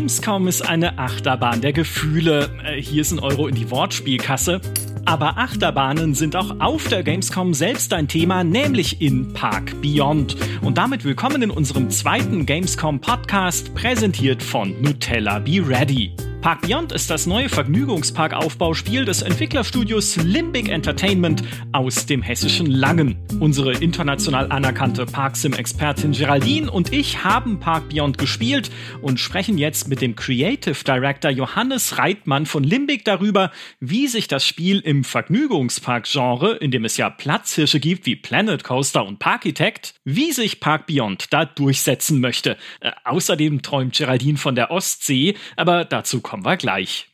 Gamescom 0.00 0.48
ist 0.48 0.66
eine 0.66 0.98
Achterbahn 0.98 1.60
der 1.60 1.74
Gefühle. 1.74 2.48
Äh, 2.64 2.80
hier 2.80 3.02
ist 3.02 3.12
ein 3.12 3.18
Euro 3.18 3.48
in 3.48 3.54
die 3.54 3.70
Wortspielkasse. 3.70 4.62
Aber 5.04 5.36
Achterbahnen 5.36 6.14
sind 6.14 6.36
auch 6.36 6.58
auf 6.58 6.88
der 6.88 7.02
Gamescom 7.02 7.52
selbst 7.52 7.92
ein 7.92 8.08
Thema, 8.08 8.42
nämlich 8.42 9.02
in 9.02 9.34
Park 9.34 9.78
Beyond. 9.82 10.38
Und 10.62 10.78
damit 10.78 11.04
willkommen 11.04 11.42
in 11.42 11.50
unserem 11.50 11.90
zweiten 11.90 12.46
Gamescom 12.46 13.02
Podcast, 13.02 13.74
präsentiert 13.74 14.42
von 14.42 14.80
Nutella 14.80 15.38
Be 15.38 15.62
Ready. 15.62 16.12
Park 16.40 16.62
Beyond 16.62 16.92
ist 16.92 17.10
das 17.10 17.26
neue 17.26 17.50
Vergnügungsparkaufbauspiel 17.50 19.04
des 19.04 19.20
Entwicklerstudios 19.20 20.16
Limbic 20.16 20.70
Entertainment 20.70 21.42
aus 21.72 22.06
dem 22.06 22.22
hessischen 22.22 22.64
Langen. 22.64 23.18
Unsere 23.40 23.74
international 23.74 24.50
anerkannte 24.50 25.04
Parksim-Expertin 25.04 26.12
Geraldine 26.12 26.70
und 26.70 26.94
ich 26.94 27.24
haben 27.24 27.60
Park 27.60 27.90
Beyond 27.90 28.16
gespielt 28.16 28.70
und 29.02 29.20
sprechen 29.20 29.58
jetzt 29.58 29.88
mit 29.88 30.00
dem 30.00 30.16
Creative 30.16 30.82
Director 30.82 31.30
Johannes 31.30 31.98
Reitmann 31.98 32.46
von 32.46 32.64
Limbic 32.64 33.04
darüber, 33.04 33.50
wie 33.78 34.08
sich 34.08 34.26
das 34.26 34.46
Spiel 34.46 34.78
im 34.78 35.04
Vergnügungspark-Genre, 35.04 36.56
in 36.56 36.70
dem 36.70 36.86
es 36.86 36.96
ja 36.96 37.10
Platzhirsche 37.10 37.80
gibt 37.80 38.06
wie 38.06 38.16
Planet 38.16 38.64
Coaster 38.64 39.04
und 39.04 39.18
Parkitect, 39.18 39.94
wie 40.04 40.32
sich 40.32 40.58
Park 40.58 40.86
Beyond 40.86 41.34
da 41.34 41.44
durchsetzen 41.44 42.18
möchte. 42.18 42.56
Äh, 42.80 42.92
außerdem 43.04 43.60
träumt 43.60 43.94
Geraldine 43.94 44.38
von 44.38 44.54
der 44.54 44.70
Ostsee, 44.70 45.34
aber 45.56 45.84
dazu 45.84 46.22
kommen 46.30 46.44
wir 46.44 46.56
gleich. 46.56 47.08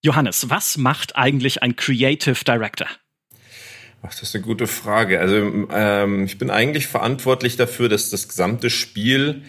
Johannes, 0.00 0.48
was 0.48 0.78
macht 0.78 1.16
eigentlich 1.16 1.60
ein 1.60 1.74
Creative 1.74 2.44
Director? 2.44 2.86
Ach, 4.00 4.10
das 4.10 4.22
ist 4.22 4.36
eine 4.36 4.44
gute 4.44 4.68
Frage. 4.68 5.18
Also 5.18 5.66
ähm, 5.72 6.24
ich 6.24 6.38
bin 6.38 6.50
eigentlich 6.50 6.86
verantwortlich 6.86 7.56
dafür, 7.56 7.88
dass 7.88 8.10
das 8.10 8.28
gesamte 8.28 8.70
Spiel 8.70 9.42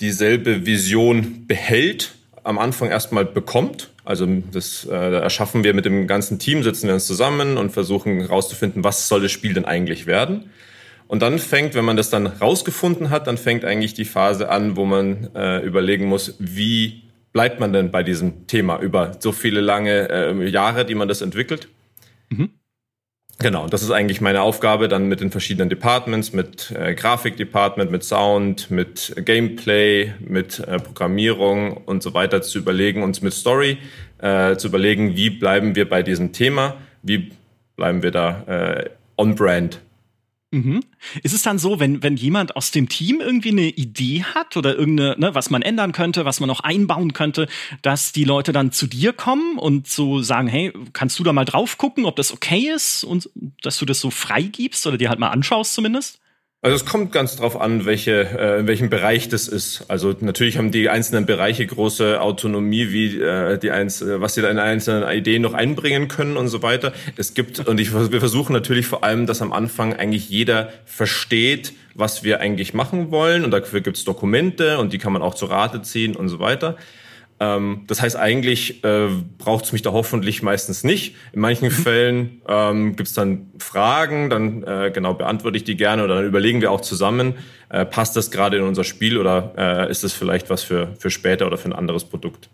dieselbe 0.00 0.66
Vision 0.66 1.46
behält, 1.46 2.16
am 2.42 2.58
Anfang 2.58 2.90
erstmal 2.90 3.24
bekommt. 3.24 3.90
Also 4.04 4.26
das 4.50 4.84
äh, 4.84 4.92
erschaffen 4.92 5.62
wir 5.62 5.72
mit 5.72 5.84
dem 5.84 6.08
ganzen 6.08 6.40
Team, 6.40 6.64
sitzen 6.64 6.88
wir 6.88 6.94
uns 6.94 7.06
zusammen 7.06 7.58
und 7.58 7.70
versuchen 7.70 8.22
herauszufinden, 8.22 8.82
was 8.82 9.06
soll 9.06 9.22
das 9.22 9.30
Spiel 9.30 9.54
denn 9.54 9.66
eigentlich 9.66 10.06
werden. 10.06 10.50
Und 11.06 11.22
dann 11.22 11.38
fängt, 11.38 11.74
wenn 11.74 11.84
man 11.84 11.96
das 11.96 12.10
dann 12.10 12.26
rausgefunden 12.26 13.10
hat, 13.10 13.28
dann 13.28 13.38
fängt 13.38 13.64
eigentlich 13.64 13.94
die 13.94 14.04
Phase 14.04 14.48
an, 14.48 14.76
wo 14.76 14.84
man 14.84 15.30
äh, 15.36 15.60
überlegen 15.60 16.06
muss, 16.06 16.34
wie 16.40 17.03
bleibt 17.34 17.60
man 17.60 17.74
denn 17.74 17.90
bei 17.90 18.02
diesem 18.02 18.46
Thema 18.46 18.80
über 18.80 19.16
so 19.18 19.32
viele 19.32 19.60
lange 19.60 20.08
äh, 20.08 20.48
Jahre, 20.48 20.86
die 20.86 20.94
man 20.94 21.08
das 21.08 21.20
entwickelt? 21.20 21.68
Mhm. 22.30 22.50
Genau, 23.40 23.66
das 23.66 23.82
ist 23.82 23.90
eigentlich 23.90 24.20
meine 24.20 24.42
Aufgabe, 24.42 24.86
dann 24.86 25.08
mit 25.08 25.20
den 25.20 25.32
verschiedenen 25.32 25.68
Departments, 25.68 26.32
mit 26.32 26.70
äh, 26.70 26.94
Grafikdepartment, 26.94 27.90
mit 27.90 28.04
Sound, 28.04 28.70
mit 28.70 29.12
Gameplay, 29.24 30.12
mit 30.20 30.60
äh, 30.60 30.78
Programmierung 30.78 31.76
und 31.76 32.04
so 32.04 32.14
weiter 32.14 32.42
zu 32.42 32.58
überlegen, 32.58 33.02
uns 33.02 33.20
mit 33.20 33.34
Story 33.34 33.78
äh, 34.18 34.56
zu 34.56 34.68
überlegen, 34.68 35.16
wie 35.16 35.30
bleiben 35.30 35.74
wir 35.74 35.88
bei 35.88 36.04
diesem 36.04 36.32
Thema, 36.32 36.76
wie 37.02 37.32
bleiben 37.74 38.04
wir 38.04 38.12
da 38.12 38.44
äh, 38.46 38.90
on-brand 39.18 39.80
Mhm. 40.54 40.84
Ist 41.24 41.34
es 41.34 41.42
dann 41.42 41.58
so, 41.58 41.80
wenn, 41.80 42.04
wenn 42.04 42.16
jemand 42.16 42.54
aus 42.54 42.70
dem 42.70 42.88
Team 42.88 43.20
irgendwie 43.20 43.50
eine 43.50 43.68
Idee 43.68 44.22
hat 44.22 44.56
oder 44.56 44.76
irgendeine, 44.76 45.16
ne, 45.18 45.34
was 45.34 45.50
man 45.50 45.62
ändern 45.62 45.90
könnte, 45.90 46.24
was 46.24 46.38
man 46.38 46.46
noch 46.46 46.60
einbauen 46.60 47.12
könnte, 47.12 47.48
dass 47.82 48.12
die 48.12 48.22
Leute 48.22 48.52
dann 48.52 48.70
zu 48.70 48.86
dir 48.86 49.12
kommen 49.12 49.58
und 49.58 49.88
so 49.88 50.22
sagen, 50.22 50.46
hey, 50.46 50.72
kannst 50.92 51.18
du 51.18 51.24
da 51.24 51.32
mal 51.32 51.44
drauf 51.44 51.76
gucken, 51.76 52.04
ob 52.04 52.14
das 52.14 52.32
okay 52.32 52.70
ist 52.72 53.02
und 53.02 53.28
dass 53.62 53.78
du 53.78 53.84
das 53.84 53.98
so 53.98 54.10
freigibst 54.10 54.86
oder 54.86 54.96
dir 54.96 55.08
halt 55.08 55.18
mal 55.18 55.30
anschaust 55.30 55.74
zumindest? 55.74 56.20
Also 56.64 56.76
es 56.76 56.86
kommt 56.86 57.12
ganz 57.12 57.36
drauf 57.36 57.60
an, 57.60 57.84
welche, 57.84 58.22
äh, 58.22 58.60
in 58.60 58.66
welchem 58.66 58.88
Bereich 58.88 59.28
das 59.28 59.48
ist. 59.48 59.84
Also 59.88 60.14
natürlich 60.20 60.56
haben 60.56 60.70
die 60.70 60.88
einzelnen 60.88 61.26
Bereiche 61.26 61.66
große 61.66 62.18
Autonomie, 62.22 62.90
wie 62.90 63.20
äh, 63.20 63.58
die 63.58 63.70
eins, 63.70 64.00
äh, 64.00 64.18
was 64.22 64.32
sie 64.32 64.40
da 64.40 64.48
in 64.48 64.58
einzelnen 64.58 65.06
Ideen 65.06 65.42
noch 65.42 65.52
einbringen 65.52 66.08
können 66.08 66.38
und 66.38 66.48
so 66.48 66.62
weiter. 66.62 66.94
Es 67.18 67.34
gibt 67.34 67.68
und 67.68 67.78
ich, 67.80 67.92
wir 67.92 68.18
versuchen 68.18 68.54
natürlich 68.54 68.86
vor 68.86 69.04
allem, 69.04 69.26
dass 69.26 69.42
am 69.42 69.52
Anfang 69.52 69.92
eigentlich 69.92 70.30
jeder 70.30 70.72
versteht, 70.86 71.74
was 71.94 72.24
wir 72.24 72.40
eigentlich 72.40 72.72
machen 72.72 73.10
wollen 73.10 73.44
und 73.44 73.50
dafür 73.50 73.82
gibt 73.82 73.98
es 73.98 74.04
Dokumente 74.04 74.78
und 74.78 74.94
die 74.94 74.98
kann 74.98 75.12
man 75.12 75.20
auch 75.20 75.34
zu 75.34 75.44
Rate 75.44 75.82
ziehen 75.82 76.16
und 76.16 76.30
so 76.30 76.40
weiter. 76.40 76.78
Ähm, 77.40 77.84
das 77.86 78.00
heißt, 78.00 78.16
eigentlich 78.16 78.84
äh, 78.84 79.08
braucht 79.38 79.64
es 79.64 79.72
mich 79.72 79.82
da 79.82 79.92
hoffentlich 79.92 80.42
meistens 80.42 80.84
nicht. 80.84 81.16
In 81.32 81.40
manchen 81.40 81.68
mhm. 81.68 81.72
Fällen 81.72 82.42
ähm, 82.48 82.96
gibt 82.96 83.08
es 83.08 83.14
dann 83.14 83.50
Fragen, 83.58 84.30
dann 84.30 84.62
äh, 84.62 84.90
genau 84.94 85.14
beantworte 85.14 85.56
ich 85.56 85.64
die 85.64 85.76
gerne 85.76 86.04
oder 86.04 86.16
dann 86.16 86.26
überlegen 86.26 86.60
wir 86.60 86.70
auch 86.70 86.80
zusammen, 86.80 87.34
äh, 87.70 87.84
passt 87.84 88.16
das 88.16 88.30
gerade 88.30 88.58
in 88.58 88.62
unser 88.62 88.84
Spiel 88.84 89.18
oder 89.18 89.52
äh, 89.56 89.90
ist 89.90 90.04
das 90.04 90.12
vielleicht 90.12 90.50
was 90.50 90.62
für, 90.62 90.94
für 90.98 91.10
später 91.10 91.46
oder 91.46 91.58
für 91.58 91.68
ein 91.68 91.72
anderes 91.72 92.04
Produkt. 92.04 92.48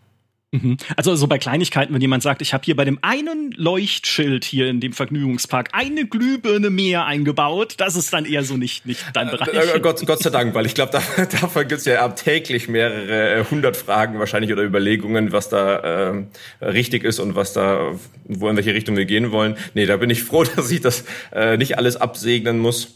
Mhm. 0.52 0.78
Also 0.96 1.14
so 1.14 1.28
bei 1.28 1.38
Kleinigkeiten, 1.38 1.94
wenn 1.94 2.00
jemand 2.00 2.24
sagt, 2.24 2.42
ich 2.42 2.52
habe 2.52 2.64
hier 2.64 2.74
bei 2.74 2.84
dem 2.84 2.98
einen 3.02 3.52
Leuchtschild 3.52 4.44
hier 4.44 4.66
in 4.66 4.80
dem 4.80 4.92
Vergnügungspark 4.92 5.68
eine 5.72 6.06
Glühbirne 6.06 6.70
mehr 6.70 7.06
eingebaut, 7.06 7.74
das 7.76 7.94
ist 7.94 8.12
dann 8.12 8.24
eher 8.24 8.42
so 8.42 8.56
nicht, 8.56 8.84
nicht 8.84 9.04
dein 9.12 9.28
äh, 9.28 9.30
Bereich. 9.30 9.74
Äh, 9.74 9.78
Gott, 9.78 10.04
Gott 10.04 10.20
sei 10.20 10.30
Dank, 10.30 10.52
weil 10.54 10.66
ich 10.66 10.74
glaube, 10.74 10.90
da, 10.90 11.24
davon 11.40 11.68
gibt 11.68 11.80
es 11.80 11.84
ja 11.84 12.08
täglich 12.08 12.68
mehrere 12.68 13.40
äh, 13.40 13.44
hundert 13.44 13.76
Fragen 13.76 14.18
wahrscheinlich 14.18 14.52
oder 14.52 14.64
Überlegungen, 14.64 15.30
was 15.30 15.48
da 15.50 15.76
äh, 16.10 16.24
richtig 16.64 17.04
ist 17.04 17.20
und 17.20 17.36
was 17.36 17.52
da, 17.52 17.92
wo 18.24 18.48
in 18.48 18.56
welche 18.56 18.74
Richtung 18.74 18.96
wir 18.96 19.04
gehen 19.04 19.30
wollen. 19.30 19.56
Nee, 19.74 19.86
da 19.86 19.98
bin 19.98 20.10
ich 20.10 20.24
froh, 20.24 20.42
dass 20.56 20.68
ich 20.72 20.80
das 20.80 21.04
äh, 21.32 21.58
nicht 21.58 21.78
alles 21.78 21.96
absegnen 21.96 22.58
muss, 22.58 22.94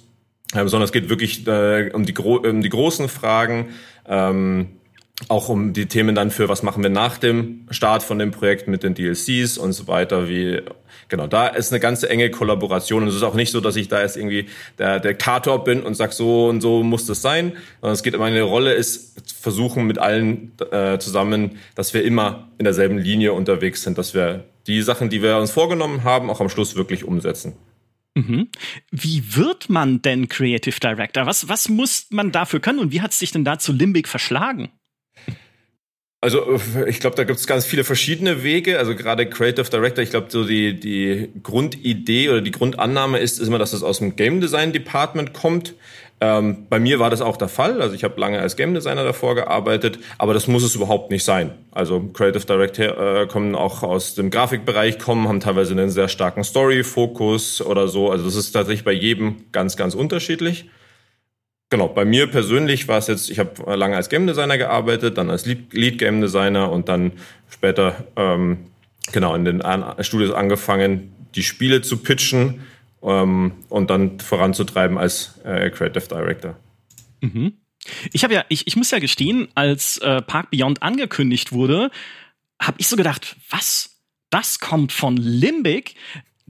ähm, 0.57 0.67
sondern 0.67 0.87
es 0.87 0.93
geht 0.93 1.09
wirklich 1.09 1.47
äh, 1.47 1.91
um, 1.93 2.05
die 2.05 2.15
um 2.19 2.63
die 2.63 2.69
großen 2.69 3.09
Fragen. 3.09 3.69
Ähm, 4.09 4.71
auch 5.29 5.49
um 5.49 5.73
die 5.73 5.87
Themen 5.87 6.15
dann 6.15 6.33
für, 6.33 6.49
was 6.49 6.65
machen 6.65 6.83
wir 6.83 6.91
nach 6.91 7.19
dem 7.19 7.67
Start 7.71 8.03
von 8.03 8.19
dem 8.19 8.33
Projekt 8.33 8.67
mit 8.67 8.83
den 8.83 8.95
DLCs 8.95 9.59
und 9.59 9.73
so 9.73 9.87
weiter, 9.87 10.29
wie, 10.29 10.61
genau, 11.09 11.29
da 11.29 11.47
ist 11.47 11.73
eine 11.73 11.79
ganze 11.79 12.11
enge 12.11 12.31
Kollaboration 12.31 13.05
und 13.05 13.09
es 13.11 13.15
ist 13.15 13.23
auch 13.23 13.35
nicht 13.35 13.53
so, 13.53 13.61
dass 13.61 13.77
ich 13.77 13.87
da 13.87 14.03
jetzt 14.03 14.17
irgendwie 14.17 14.47
der 14.79 14.99
Diktator 14.99 15.63
bin 15.63 15.85
und 15.85 15.95
sag 15.95 16.13
so 16.13 16.49
und 16.49 16.61
so 16.61 16.83
muss 16.83 17.07
das 17.07 17.23
sein, 17.23 17.53
sondern 17.81 17.95
es 17.95 18.03
geht, 18.03 18.19
meine 18.19 18.43
Rolle 18.43 18.75
ist, 18.75 19.23
versuchen 19.41 19.87
mit 19.87 19.99
allen 19.99 20.53
äh, 20.73 20.99
zusammen, 20.99 21.59
dass 21.77 21.95
wir 21.95 22.03
immer 22.03 22.49
in 22.59 22.65
derselben 22.65 22.99
Linie 22.99 23.35
unterwegs 23.35 23.83
sind, 23.83 23.99
dass 23.99 24.15
wir 24.15 24.45
die 24.67 24.83
Sachen, 24.83 25.11
die 25.11 25.23
wir 25.23 25.37
uns 25.37 25.53
vorgenommen 25.53 26.03
haben, 26.03 26.29
auch 26.29 26.41
am 26.41 26.49
Schluss 26.49 26.75
wirklich 26.75 27.05
umsetzen. 27.05 27.55
Mhm. 28.17 28.49
Wie 28.91 29.37
wird 29.37 29.69
man 29.71 30.03
denn 30.03 30.29
Creative 30.29 30.79
Director? 30.81 31.27
Was, 31.27 31.49
was 31.49 31.69
muss 31.69 32.07
man 32.11 32.33
dafür 32.33 32.59
können 32.59 32.81
und 32.81 32.91
wie 32.91 33.01
hat 33.01 33.13
es 33.13 33.19
dich 33.21 33.31
denn 33.31 33.45
da 33.45 33.61
zu 33.61 33.73
Limbic 33.73 34.09
verschlagen? 34.09 34.71
Also 36.25 36.59
ich 36.87 37.01
glaube, 37.01 37.17
da 37.17 37.25
gibt 37.25 37.39
es 37.39 37.47
ganz 37.47 37.67
viele 37.67 37.85
verschiedene 37.85 38.43
Wege. 38.43 38.79
Also 38.79 38.95
gerade 38.95 39.29
Creative 39.29 39.69
Director, 39.69 40.03
ich 40.03 40.09
glaube, 40.09 40.29
so 40.31 40.45
die, 40.45 40.81
die 40.81 41.29
Grundidee 41.43 42.31
oder 42.31 42.41
die 42.41 42.51
Grundannahme 42.51 43.19
ist, 43.19 43.39
ist 43.39 43.49
immer, 43.49 43.59
dass 43.59 43.75
es 43.75 43.83
aus 43.83 43.99
dem 43.99 44.17
Game 44.17 44.41
Design 44.41 44.73
Department 44.73 45.35
kommt. 45.35 45.75
Ähm, 46.23 46.67
bei 46.71 46.81
mir 46.81 46.99
war 46.99 47.11
das 47.11 47.21
auch 47.21 47.37
der 47.37 47.49
Fall. 47.49 47.83
Also 47.83 47.95
ich 47.95 48.05
habe 48.05 48.19
lange 48.19 48.41
als 48.41 48.57
Game 48.57 48.73
Designer 48.73 49.05
davor 49.05 49.35
gearbeitet, 49.35 49.99
aber 50.17 50.33
das 50.33 50.49
muss 50.49 50.63
es 50.63 50.75
überhaupt 50.75 51.11
nicht 51.11 51.25
sein. 51.25 51.51
Also 51.73 52.01
Creative 52.01 52.47
Director 52.47 52.87
äh, 52.87 53.27
kommen 53.27 53.55
auch 53.55 53.83
aus 53.83 54.15
dem 54.15 54.31
Grafikbereich, 54.31 54.99
kommen, 54.99 55.29
haben 55.29 55.41
teilweise 55.41 55.73
einen 55.73 55.91
sehr 55.91 56.09
starken 56.09 56.43
Story-Fokus 56.43 57.61
oder 57.61 57.87
so. 57.87 58.11
Also 58.11 58.25
das 58.25 58.35
ist 58.35 58.51
tatsächlich 58.53 58.85
bei 58.85 58.93
jedem 58.93 59.45
ganz, 59.53 59.77
ganz 59.77 59.95
unterschiedlich. 59.95 60.71
Genau, 61.75 61.89
bei 61.89 62.05
mir 62.05 62.29
persönlich 62.29 62.87
war 62.87 62.99
es 62.99 63.09
jetzt, 63.09 63.29
ich 63.29 63.41
habe 63.41 63.75
lange 63.75 63.97
als 63.97 64.09
Game 64.09 64.29
Designer 64.29 64.57
gearbeitet, 64.59 65.19
dann 65.19 65.29
als 65.29 65.45
Lead, 65.45 65.99
Game 65.99 66.21
Designer 66.21 66.71
und 66.71 66.89
dann 66.89 67.11
später 67.51 68.07
ähm, 68.15 68.67
genau 69.11 69.35
in 69.35 69.45
den 69.45 69.61
Studios 69.99 70.33
angefangen, 70.33 71.13
die 71.35 71.43
Spiele 71.43 71.83
zu 71.83 71.97
pitchen 71.97 72.61
ähm, 73.03 73.55
und 73.71 73.91
dann 73.91 74.21
voranzutreiben 74.21 74.99
als 74.99 75.41
äh, 75.43 75.69
Creative 75.71 76.07
Director. 76.07 76.57
Mhm. 77.23 77.55
Ich 78.13 78.23
habe 78.23 78.35
ja, 78.35 78.45
ich, 78.49 78.69
ich 78.69 78.77
muss 78.77 78.93
ja 78.93 79.01
gestehen, 79.01 79.49
als 79.57 79.99
äh, 79.99 80.23
Park 80.23 80.53
Beyond 80.53 80.81
angekündigt 80.81 81.51
wurde, 81.51 81.91
habe 82.63 82.77
ich 82.79 82.87
so 82.87 82.95
gedacht, 82.95 83.35
was? 83.51 84.01
Das 84.31 84.61
kommt 84.61 84.93
von 84.93 85.17
Limbic 85.17 85.97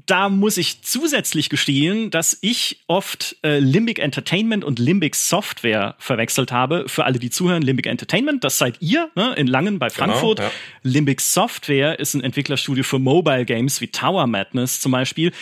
da 0.06 0.28
muss 0.28 0.56
ich 0.56 0.82
zusätzlich 0.82 1.48
gestehen, 1.48 2.10
dass 2.10 2.36
ich 2.40 2.84
oft 2.86 3.36
äh, 3.42 3.58
Limbic 3.58 3.98
Entertainment 3.98 4.64
und 4.64 4.78
Limbic 4.78 5.14
Software 5.14 5.94
verwechselt 5.98 6.52
habe. 6.52 6.84
Für 6.88 7.04
alle, 7.04 7.18
die 7.18 7.30
zuhören, 7.30 7.62
Limbic 7.62 7.86
Entertainment, 7.86 8.44
das 8.44 8.58
seid 8.58 8.76
ihr 8.80 9.10
ne, 9.14 9.34
in 9.36 9.46
Langen 9.46 9.78
bei 9.78 9.88
genau, 9.88 9.96
Frankfurt. 9.98 10.38
Genau, 10.38 10.50
ja. 10.50 10.54
Limbic 10.82 11.20
Software 11.20 11.98
ist 11.98 12.14
ein 12.14 12.22
Entwicklerstudio 12.22 12.84
für 12.84 12.98
Mobile 12.98 13.44
Games 13.44 13.80
wie 13.80 13.88
Tower 13.88 14.26
Madness 14.26 14.80
zum 14.80 14.92
Beispiel. 14.92 15.32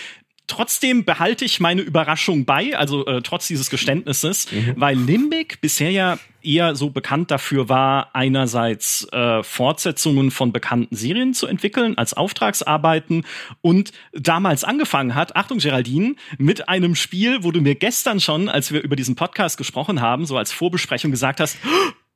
Trotzdem 0.47 1.05
behalte 1.05 1.45
ich 1.45 1.61
meine 1.61 1.83
Überraschung 1.83 2.45
bei, 2.45 2.77
also 2.77 3.07
äh, 3.07 3.23
trotz 3.23 3.49
dieses 3.49 3.71
Geständnisses, 3.71 4.51
mhm. 4.53 4.75
weil 4.77 4.97
Limbic 4.97 5.61
bisher 5.61 5.91
ja 5.91 6.19
eher 6.45 6.75
so 6.75 6.91
bekannt 6.91 7.31
dafür 7.31 7.69
war, 7.69 8.15
einerseits 8.15 9.07
äh, 9.13 9.43
Fortsetzungen 9.43 10.31
von 10.31 10.53
bekannten 10.53 10.95
Serien 10.95 11.35
zu 11.35 11.47
entwickeln 11.47 11.97
als 11.99 12.15
Auftragsarbeiten 12.15 13.25
und 13.61 13.93
damals 14.13 14.65
angefangen 14.65 15.15
hat, 15.15 15.37
Achtung 15.37 15.59
Geraldine, 15.59 16.15
mit 16.39 16.69
einem 16.69 16.95
Spiel, 16.95 17.45
wo 17.45 17.51
du 17.51 17.61
mir 17.61 17.75
gestern 17.75 18.21
schon, 18.21 18.49
als 18.49 18.73
wir 18.73 18.83
über 18.83 18.97
diesen 18.97 19.17
Podcast 19.17 19.57
gesprochen 19.59 20.01
haben, 20.01 20.27
so 20.27 20.37
als 20.37 20.53
Vorbesprechung 20.53 21.11
gesagt 21.11 21.41
hast, 21.41 21.57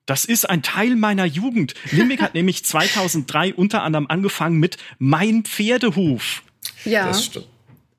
Das 0.07 0.25
ist 0.25 0.49
ein 0.49 0.63
Teil 0.63 0.95
meiner 0.95 1.25
Jugend. 1.25 1.75
Limbic 1.91 2.23
hat 2.23 2.35
nämlich 2.35 2.65
2003 2.65 3.55
unter 3.55 3.83
anderem 3.83 4.07
angefangen 4.09 4.59
mit 4.59 4.77
Mein 4.99 5.43
Pferdehof. 5.43 6.43
Ja. 6.85 7.09
Das 7.09 7.25
stimmt. 7.25 7.49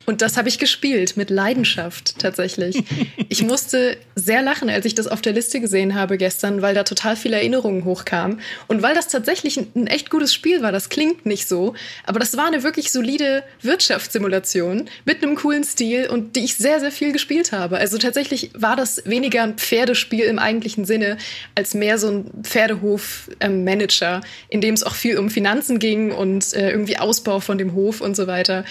Und 0.09 0.21
das 0.21 0.37
habe 0.37 0.47
ich 0.47 0.57
gespielt 0.57 1.17
mit 1.17 1.29
Leidenschaft 1.29 2.17
tatsächlich. 2.17 2.83
Ich 3.29 3.43
musste 3.43 3.97
sehr 4.15 4.41
lachen, 4.41 4.69
als 4.69 4.85
ich 4.85 4.95
das 4.95 5.07
auf 5.07 5.21
der 5.21 5.33
Liste 5.33 5.59
gesehen 5.59 5.95
habe 5.95 6.17
gestern, 6.17 6.61
weil 6.61 6.73
da 6.73 6.83
total 6.83 7.17
viele 7.17 7.35
Erinnerungen 7.35 7.83
hochkamen 7.83 8.39
und 8.67 8.81
weil 8.81 8.95
das 8.95 9.09
tatsächlich 9.09 9.57
ein, 9.57 9.67
ein 9.75 9.87
echt 9.87 10.09
gutes 10.09 10.33
Spiel 10.33 10.61
war. 10.61 10.71
Das 10.71 10.87
klingt 10.87 11.25
nicht 11.25 11.47
so, 11.47 11.73
aber 12.05 12.19
das 12.19 12.37
war 12.37 12.47
eine 12.47 12.63
wirklich 12.63 12.91
solide 12.91 13.43
Wirtschaftssimulation 13.61 14.87
mit 15.03 15.21
einem 15.21 15.35
coolen 15.35 15.65
Stil 15.65 16.07
und 16.07 16.37
die 16.37 16.45
ich 16.45 16.55
sehr 16.55 16.79
sehr 16.79 16.91
viel 16.91 17.11
gespielt 17.11 17.51
habe. 17.51 17.77
Also 17.77 17.97
tatsächlich 17.97 18.51
war 18.53 18.77
das 18.77 19.03
weniger 19.05 19.43
ein 19.43 19.57
Pferdespiel 19.57 20.23
im 20.23 20.39
eigentlichen 20.39 20.85
Sinne 20.85 21.17
als 21.53 21.73
mehr 21.73 21.97
so 21.97 22.09
ein 22.09 22.31
Pferdehof-Manager, 22.43 24.21
in 24.47 24.61
dem 24.61 24.73
es 24.73 24.83
auch 24.83 24.95
viel 24.95 25.17
um 25.17 25.29
Finanzen 25.29 25.79
ging 25.79 26.13
und 26.13 26.53
äh, 26.53 26.71
irgendwie 26.71 26.97
Ausbau 26.97 27.41
von 27.41 27.57
dem 27.57 27.73
Hof 27.73 27.99
und 27.99 28.15
so 28.15 28.25
weiter 28.25 28.63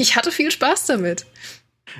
ich 0.00 0.16
hatte 0.16 0.32
viel 0.32 0.50
Spaß 0.50 0.86
damit. 0.86 1.26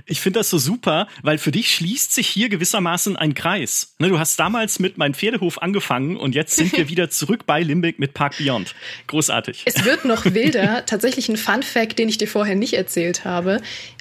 Ich 0.06 0.20
finde 0.20 0.40
das 0.40 0.48
so 0.48 0.58
super, 0.58 1.08
weil 1.22 1.36
für 1.36 1.50
dich 1.50 1.74
schließt 1.74 2.14
sich 2.14 2.28
hier 2.28 2.48
gewissermaßen 2.48 3.16
ein 3.16 3.34
Kreis. 3.34 3.94
Ne, 3.98 4.08
du 4.08 4.18
hast 4.18 4.38
damals 4.38 4.78
mit 4.78 4.98
meinem 4.98 5.14
Pferdehof 5.14 5.60
angefangen 5.60 6.16
und 6.16 6.34
jetzt 6.34 6.56
sind 6.56 6.72
wir 6.76 6.88
wieder 6.88 7.10
zurück 7.10 7.44
bei 7.44 7.60
Limbic 7.60 7.98
mit 7.98 8.14
Park 8.14 8.38
Beyond. 8.38 8.74
Großartig. 9.08 9.62
Es 9.64 9.84
wird 9.84 10.04
noch 10.04 10.24
wilder. 10.32 10.86
Tatsächlich 10.86 11.28
ein 11.28 11.36
Fun 11.36 11.62
Fact, 11.62 11.98
den 11.98 12.08
ich 12.08 12.18
dir 12.18 12.28
vorher 12.28 12.54
nicht 12.54 12.74
erzählt 12.74 13.24
habe. 13.24 13.60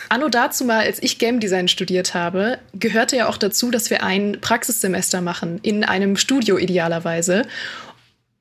Anno 0.10 0.30
dazu 0.30 0.64
mal, 0.64 0.86
als 0.86 1.02
ich 1.02 1.18
Game 1.18 1.40
Design 1.40 1.68
studiert 1.68 2.14
habe, 2.14 2.60
gehörte 2.74 3.18
ja 3.18 3.28
auch 3.28 3.38
dazu, 3.38 3.72
dass 3.72 3.90
wir 3.90 4.04
ein 4.04 4.38
Praxissemester 4.40 5.22
machen 5.22 5.60
in 5.64 5.84
einem 5.84 6.16
Studio 6.16 6.58
idealerweise. 6.58 7.48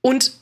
Und 0.03 0.33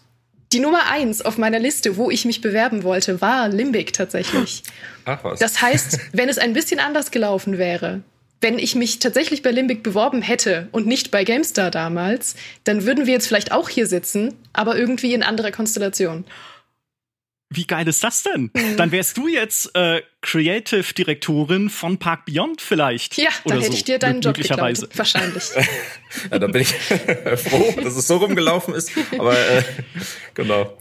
die 0.56 0.62
Nummer 0.62 0.90
eins 0.90 1.20
auf 1.20 1.36
meiner 1.36 1.58
Liste, 1.58 1.98
wo 1.98 2.10
ich 2.10 2.24
mich 2.24 2.40
bewerben 2.40 2.82
wollte, 2.82 3.20
war 3.20 3.50
Limbic 3.50 3.92
tatsächlich. 3.92 4.62
Ach 5.04 5.22
was. 5.22 5.38
Das 5.38 5.60
heißt, 5.60 5.98
wenn 6.14 6.30
es 6.30 6.38
ein 6.38 6.54
bisschen 6.54 6.80
anders 6.80 7.10
gelaufen 7.10 7.58
wäre, 7.58 8.00
wenn 8.40 8.58
ich 8.58 8.74
mich 8.74 8.98
tatsächlich 8.98 9.42
bei 9.42 9.50
Limbic 9.50 9.82
beworben 9.82 10.22
hätte 10.22 10.68
und 10.72 10.86
nicht 10.86 11.10
bei 11.10 11.24
GameStar 11.24 11.70
damals, 11.70 12.36
dann 12.64 12.86
würden 12.86 13.04
wir 13.04 13.12
jetzt 13.12 13.26
vielleicht 13.26 13.52
auch 13.52 13.68
hier 13.68 13.86
sitzen, 13.86 14.32
aber 14.54 14.78
irgendwie 14.78 15.12
in 15.12 15.22
anderer 15.22 15.50
Konstellation. 15.50 16.24
Wie 17.48 17.64
geil 17.64 17.86
ist 17.86 18.02
das 18.02 18.24
denn? 18.24 18.50
Mhm. 18.54 18.76
Dann 18.76 18.90
wärst 18.90 19.16
du 19.16 19.28
jetzt 19.28 19.74
äh, 19.76 20.02
Creative 20.20 20.92
Direktorin 20.94 21.70
von 21.70 21.98
Park 21.98 22.24
Beyond 22.26 22.60
vielleicht. 22.60 23.16
Ja, 23.18 23.30
dann 23.44 23.58
hätte 23.58 23.72
so, 23.72 23.78
ich 23.78 23.84
dir 23.84 24.00
deinen 24.00 24.20
Job 24.20 24.34
geklaut. 24.36 24.88
Wahrscheinlich. 24.96 25.44
ja, 26.30 26.38
da 26.40 26.46
bin 26.48 26.62
ich 26.62 26.74
froh, 27.36 27.72
dass 27.80 27.96
es 27.96 28.08
so 28.08 28.16
rumgelaufen 28.16 28.74
ist. 28.74 28.90
Aber 29.16 29.38
äh, 29.38 29.62
genau. 30.34 30.76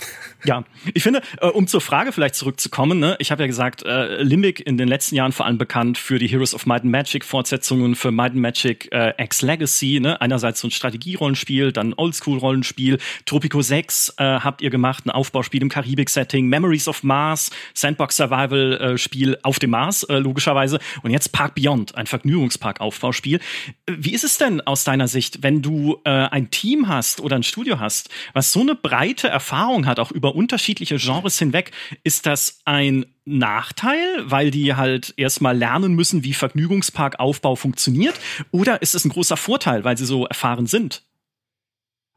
Ja, 0.46 0.64
ich 0.94 1.02
finde, 1.02 1.22
äh, 1.42 1.48
um 1.48 1.66
zur 1.66 1.82
Frage 1.82 2.12
vielleicht 2.12 2.36
zurückzukommen, 2.36 3.00
ne, 3.00 3.16
ich 3.20 3.32
habe 3.32 3.42
ja 3.42 3.48
gesagt, 3.48 3.84
äh, 3.84 4.22
Limbic 4.22 4.60
in 4.60 4.78
den 4.78 4.88
letzten 4.88 5.16
Jahren 5.16 5.32
vor 5.32 5.48
allem 5.48 5.58
bekannt 5.58 5.98
für 5.98 6.20
die 6.20 6.28
Heroes 6.28 6.54
of 6.54 6.68
Might 6.68 6.84
and 6.84 6.92
Magic 6.92 7.26
Fortsetzungen, 7.26 7.96
für 7.96 8.12
Might 8.12 8.34
and 8.34 8.42
Magic 8.42 8.88
äh, 8.92 9.14
X 9.18 9.42
Legacy, 9.42 10.00
ne, 10.00 10.22
einerseits 10.22 10.62
so 10.62 10.68
ein 10.68 10.72
Strategierollenspiel, 10.72 11.72
dann 11.72 11.94
Oldschool-Rollenspiel, 11.94 13.00
Tropico 13.26 13.64
6 13.64 14.16
äh, 14.18 14.24
habt 14.24 14.62
ihr 14.62 14.70
gemacht, 14.70 15.08
ein 15.08 15.10
Aufbauspiel 15.10 15.64
im 15.64 15.70
Karibik-Setting, 15.70 16.48
Memories 16.48 16.88
of 16.88 17.02
Mars, 17.02 17.50
Sandbox-Survival-Spiel 17.74 19.34
äh, 19.34 19.38
auf 19.42 19.58
dem 19.58 19.72
Mars, 19.72 20.04
äh, 20.04 20.20
logischerweise, 20.20 20.78
und 21.02 21.10
jetzt 21.10 21.32
Park 21.32 21.56
Beyond, 21.56 21.96
ein 21.96 22.06
Vergnügungspark-Aufbauspiel. 22.06 23.40
Wie 23.88 24.14
ist 24.14 24.24
es 24.24 24.38
denn 24.38 24.62
aus 24.62 24.84
deiner 24.84 25.08
Sicht, 25.08 25.42
wenn 25.42 25.64
du 25.64 26.02
äh, 26.04 26.10
ein 26.10 26.52
Team 26.52 26.88
hast 26.88 27.20
oder 27.20 27.36
ein 27.36 27.44
Studio 27.44 27.80
hast, 27.80 28.10
was 28.34 28.52
so 28.52 28.62
eine 28.62 28.76
breite 28.76 29.28
Erfahrung 29.28 29.88
hat, 29.88 30.00
auch 30.00 30.12
über 30.12 30.35
unterschiedliche 30.36 30.98
Genres 30.98 31.40
hinweg, 31.40 31.72
ist 32.04 32.26
das 32.26 32.60
ein 32.66 33.06
Nachteil, 33.26 34.24
weil 34.26 34.52
die 34.52 34.76
halt 34.76 35.14
erstmal 35.18 35.58
lernen 35.58 35.94
müssen, 35.94 36.24
wie 36.24 36.34
Vergnügungsparkaufbau 36.34 37.56
funktioniert? 37.56 38.16
Oder 38.52 38.82
ist 38.82 38.96
es 38.96 39.06
ein 39.06 39.10
großer 39.10 39.38
Vorteil, 39.38 39.84
weil 39.84 39.98
sie 39.98 40.06
so 40.06 40.26
erfahren 40.26 40.68
sind? 40.68 41.02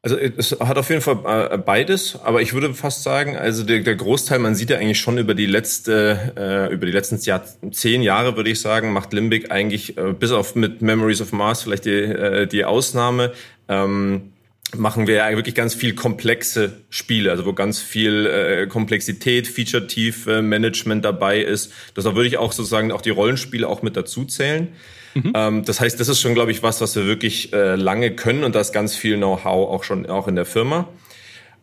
Also 0.01 0.17
es 0.17 0.53
hat 0.61 0.79
auf 0.79 0.91
jeden 0.91 1.01
Fall 1.01 1.51
äh, 1.51 1.59
beides, 1.59 2.21
aber 2.23 2.41
ich 2.41 2.55
würde 2.55 2.73
fast 2.73 3.03
sagen, 3.03 3.37
also 3.37 3.65
der, 3.65 3.81
der 3.81 3.97
Großteil, 3.97 4.39
man 4.39 4.55
sieht 4.55 4.71
ja 4.71 4.79
eigentlich 4.79 5.01
schon 5.01 5.19
über 5.19 5.35
die 5.35 5.47
letzte, 5.47 6.33
äh, 6.37 6.73
über 6.73 6.87
die 6.87 6.93
letzten 6.93 7.19
Jahr, 7.19 7.43
zehn 7.73 8.03
Jahre, 8.03 8.37
würde 8.37 8.49
ich 8.49 8.61
sagen, 8.61 8.93
macht 8.93 9.13
Limbic 9.13 9.51
eigentlich 9.51 9.99
äh, 9.99 10.13
bis 10.13 10.31
auf 10.31 10.55
mit 10.55 10.83
Memories 10.83 11.21
of 11.21 11.33
Mars 11.33 11.65
vielleicht 11.65 11.85
die, 11.85 11.91
äh, 11.91 12.47
die 12.47 12.65
Ausnahme. 12.65 13.33
Ähm, 13.69 14.33
machen 14.77 15.07
wir 15.07 15.15
ja 15.15 15.31
wirklich 15.37 15.55
ganz 15.55 15.75
viel 15.75 15.95
komplexe 15.95 16.81
Spiele, 16.91 17.31
also 17.31 17.47
wo 17.47 17.53
ganz 17.53 17.81
viel 17.81 18.27
äh, 18.27 18.67
Komplexität, 18.67 19.47
Feature-Tiefe, 19.47 20.43
Management 20.43 21.05
dabei 21.05 21.41
ist. 21.41 21.73
Deshalb 21.97 22.17
würde 22.17 22.29
ich 22.29 22.37
auch 22.37 22.53
sozusagen 22.53 22.93
auch 22.93 23.01
die 23.01 23.11
Rollenspiele 23.11 23.67
auch 23.67 23.83
mit 23.83 23.97
dazu 23.97 24.25
zählen. 24.25 24.69
Mhm. 25.15 25.33
Ähm, 25.35 25.65
das 25.65 25.81
heißt, 25.81 25.99
das 25.99 26.09
ist 26.09 26.21
schon, 26.21 26.35
glaube 26.35 26.51
ich, 26.51 26.63
was, 26.63 26.81
was 26.81 26.95
wir 26.97 27.07
wirklich 27.07 27.53
äh, 27.53 27.77
lange 27.77 28.15
können 28.15 28.45
und 28.45 28.55
da 28.55 28.61
ist 28.61 28.73
ganz 28.73 28.95
viel 28.95 29.17
Know-how 29.17 29.71
auch 29.71 29.85
schon 29.85 30.07
auch 30.07 30.29
in 30.29 30.37
der 30.37 30.45
Firma. 30.45 30.89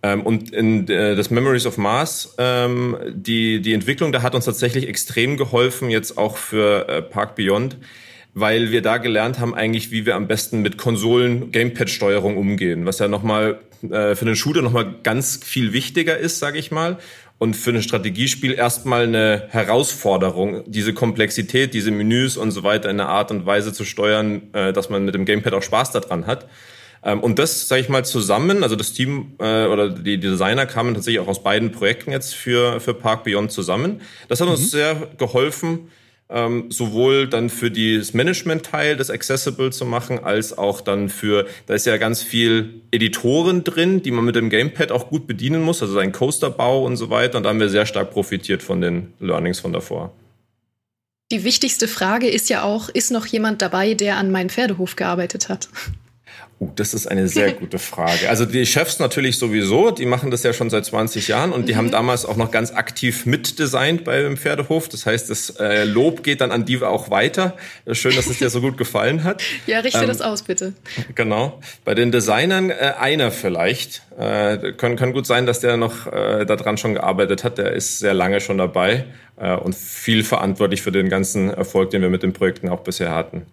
Ähm, 0.02 0.22
und 0.22 0.52
in 0.54 0.88
äh, 0.88 1.16
das 1.16 1.30
Memories 1.30 1.66
of 1.66 1.78
Mars, 1.78 2.36
ähm, 2.38 2.98
die, 3.10 3.62
die 3.62 3.74
Entwicklung, 3.74 4.12
da 4.12 4.22
hat 4.22 4.36
uns 4.36 4.46
tatsächlich 4.46 4.88
extrem 4.88 5.38
geholfen, 5.38 5.90
jetzt 5.90 6.18
auch 6.18 6.38
für 6.38 6.88
äh, 6.88 7.02
Park 7.02 7.36
Beyond 7.36 7.78
weil 8.36 8.70
wir 8.72 8.82
da 8.82 8.98
gelernt 8.98 9.40
haben 9.40 9.56
eigentlich, 9.56 9.92
wie 9.92 10.06
wir 10.06 10.16
am 10.16 10.28
besten 10.28 10.62
mit 10.62 10.78
Konsolen 10.78 11.52
Gamepad-Steuerung 11.52 12.36
umgehen, 12.38 12.86
was 12.86 13.00
ja 13.00 13.08
nochmal 13.08 13.62
äh, 13.82 14.14
für 14.14 14.26
den 14.26 14.36
Shooter 14.36 14.62
nochmal 14.62 14.96
ganz 15.04 15.40
viel 15.44 15.72
wichtiger 15.72 16.18
ist, 16.18 16.40
sage 16.40 16.60
ich 16.60 16.70
mal. 16.70 16.98
Und 17.38 17.56
für 17.56 17.72
ein 17.72 17.82
Strategiespiel 17.82 18.54
erstmal 18.54 19.04
eine 19.04 19.48
Herausforderung, 19.50 20.64
diese 20.68 20.94
Komplexität, 20.94 21.74
diese 21.74 21.92
Menüs 21.92 22.38
und 22.38 22.52
so 22.52 22.64
weiter 22.64 22.90
in 22.90 23.00
einer 23.00 23.10
Art 23.10 23.32
und 23.32 23.46
Weise 23.46 23.74
zu 23.74 23.86
steuern, 23.86 24.44
äh, 24.54 24.74
dass 24.74 24.90
man 24.90 25.06
mit 25.06 25.16
dem 25.16 25.26
Gamepad 25.26 25.54
auch 25.54 25.64
Spaß 25.64 25.92
daran 25.92 26.28
hat. 26.28 26.48
Ähm, 27.06 27.22
und 27.22 27.40
das, 27.40 27.70
sage 27.70 27.82
ich 27.82 27.90
mal, 27.90 28.04
zusammen, 28.04 28.64
also 28.64 28.76
das 28.76 28.92
Team 28.92 29.36
äh, 29.40 29.66
oder 29.66 29.90
die, 29.90 30.18
Designer 30.18 30.66
kamen 30.66 30.94
tatsächlich 30.94 31.22
auch 31.22 31.28
aus 31.28 31.42
beiden 31.42 31.72
Projekten 31.72 32.12
jetzt 32.12 32.36
für, 32.36 32.82
für 32.82 32.94
Park 32.94 33.24
Beyond 33.24 33.54
zusammen. 33.54 34.02
Das 34.28 34.42
hat 34.42 34.48
mhm. 34.48 34.56
uns 34.56 34.72
sehr 34.72 35.08
geholfen, 35.18 35.90
ähm, 36.30 36.72
sowohl 36.72 37.28
dann 37.28 37.50
für 37.50 37.70
das 37.70 38.14
Management-Teil, 38.14 38.98
das 38.98 39.10
Accessible 39.10 39.72
zu 39.72 39.86
machen, 39.86 40.20
als 40.20 40.58
auch 40.58 40.82
dann 40.82 41.10
für, 41.10 41.46
da 41.68 41.76
ist 41.76 41.86
ja 41.86 41.98
ganz 41.98 42.24
viel 42.24 42.82
Editoren 42.92 43.64
drin, 43.64 44.02
die 44.02 44.12
man 44.12 44.26
mit 44.26 44.36
dem 44.36 44.50
Gamepad 44.50 44.92
auch 44.92 45.10
gut 45.10 45.28
bedienen 45.28 45.62
muss, 45.62 45.82
also 45.82 45.94
sein 45.94 46.12
Coasterbau 46.12 46.84
und 46.84 46.98
so 46.98 47.10
weiter. 47.10 47.38
Und 47.38 47.44
da 47.44 47.50
haben 47.50 47.60
wir 47.60 47.70
sehr 47.70 47.86
stark 47.86 48.12
profitiert 48.12 48.64
von 48.64 48.82
den 48.82 49.14
Learnings 49.20 49.60
von 49.60 49.74
davor. 49.74 50.14
Die 51.32 51.44
wichtigste 51.44 51.88
Frage 51.88 52.28
ist 52.28 52.50
ja 52.50 52.64
auch, 52.64 52.90
ist 52.90 53.12
noch 53.12 53.26
jemand 53.26 53.62
dabei, 53.62 53.96
der 53.96 54.18
an 54.18 54.32
meinem 54.32 54.50
Pferdehof 54.50 54.96
gearbeitet 54.96 55.50
hat? 55.50 55.70
Uh, 56.60 56.70
das 56.76 56.94
ist 56.94 57.08
eine 57.08 57.28
sehr 57.28 57.52
gute 57.54 57.80
Frage. 57.80 58.30
Also 58.30 58.46
die 58.46 58.66
Chefs 58.66 59.00
natürlich 59.00 59.38
sowieso, 59.38 59.92
die 59.92 60.06
machen 60.06 60.32
das 60.32 60.44
ja 60.44 60.54
schon 60.54 60.70
seit 60.70 60.86
20 60.86 61.28
Jahren 61.28 61.52
und 61.52 61.68
die 61.68 61.74
mhm. 61.74 61.78
haben 61.78 61.92
damals 61.92 62.26
auch 62.26 62.38
noch 62.38 62.52
ganz 62.52 62.72
aktiv 62.72 63.26
mitdesignt 63.26 64.06
beim 64.06 64.38
Pferdehof. 64.38 64.88
Das 64.88 65.06
heißt, 65.06 65.30
das 65.30 65.50
äh, 65.60 65.84
Lob 65.84 66.24
geht 66.24 66.42
dann 66.42 66.52
an 66.52 66.66
die 66.66 66.82
auch 66.82 67.10
weiter. 67.10 67.58
Schön, 67.92 68.16
dass 68.16 68.28
es 68.28 68.40
dir 68.40 68.50
so 68.50 68.62
gut 68.62 68.78
gefallen 68.78 69.24
hat. 69.24 69.42
Ja, 69.68 69.80
richte 69.80 70.00
ähm, 70.00 70.08
das 70.08 70.22
aus, 70.22 70.44
bitte. 70.44 70.74
Genau. 71.16 71.60
Bei 71.86 71.96
den 71.96 72.12
Designern 72.12 72.70
äh, 72.70 72.94
einer 73.00 73.32
vielleicht. 73.32 74.04
Äh, 74.18 74.74
kann, 74.74 74.96
kann 74.96 75.14
gut 75.14 75.26
sein, 75.26 75.46
dass 75.46 75.60
der 75.60 75.78
noch 75.78 76.08
äh, 76.08 76.46
daran 76.46 76.78
schon 76.78 76.94
gearbeitet 76.94 77.44
hat. 77.44 77.58
Der 77.58 77.74
ist 77.74 78.00
sehr 78.00 78.14
lange 78.14 78.42
schon 78.42 78.58
dabei 78.58 79.06
äh, 79.38 79.56
und 79.56 79.76
viel 79.76 80.24
verantwortlich 80.24 80.82
für 80.82 80.92
den 80.92 81.10
ganzen 81.10 81.50
Erfolg, 81.50 81.90
den 81.90 82.02
wir 82.02 82.10
mit 82.10 82.24
den 82.24 82.34
Projekten 82.34 82.70
auch 82.70 82.82
bisher 82.82 83.12
hatten. 83.12 83.46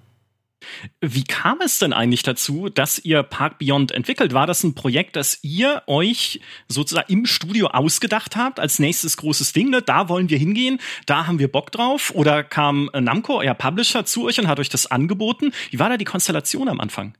Wie 1.00 1.24
kam 1.24 1.60
es 1.60 1.78
denn 1.78 1.92
eigentlich 1.92 2.22
dazu, 2.22 2.68
dass 2.68 2.98
ihr 2.98 3.22
Park 3.22 3.58
Beyond 3.58 3.92
entwickelt? 3.92 4.34
War 4.34 4.46
das 4.46 4.64
ein 4.64 4.74
Projekt, 4.74 5.16
das 5.16 5.38
ihr 5.42 5.82
euch 5.86 6.40
sozusagen 6.68 7.12
im 7.12 7.26
Studio 7.26 7.68
ausgedacht 7.68 8.36
habt 8.36 8.60
als 8.60 8.78
nächstes 8.78 9.16
großes 9.16 9.52
Ding? 9.52 9.70
Ne? 9.70 9.82
Da 9.82 10.08
wollen 10.08 10.30
wir 10.30 10.38
hingehen, 10.38 10.78
da 11.06 11.26
haben 11.26 11.38
wir 11.38 11.50
Bock 11.50 11.70
drauf? 11.70 12.12
Oder 12.14 12.44
kam 12.44 12.90
Namco, 12.92 13.38
euer 13.38 13.54
Publisher, 13.54 14.04
zu 14.04 14.24
euch 14.24 14.38
und 14.40 14.48
hat 14.48 14.60
euch 14.60 14.68
das 14.68 14.86
angeboten? 14.86 15.52
Wie 15.70 15.78
war 15.78 15.88
da 15.88 15.96
die 15.96 16.04
Konstellation 16.04 16.68
am 16.68 16.80
Anfang? 16.80 17.14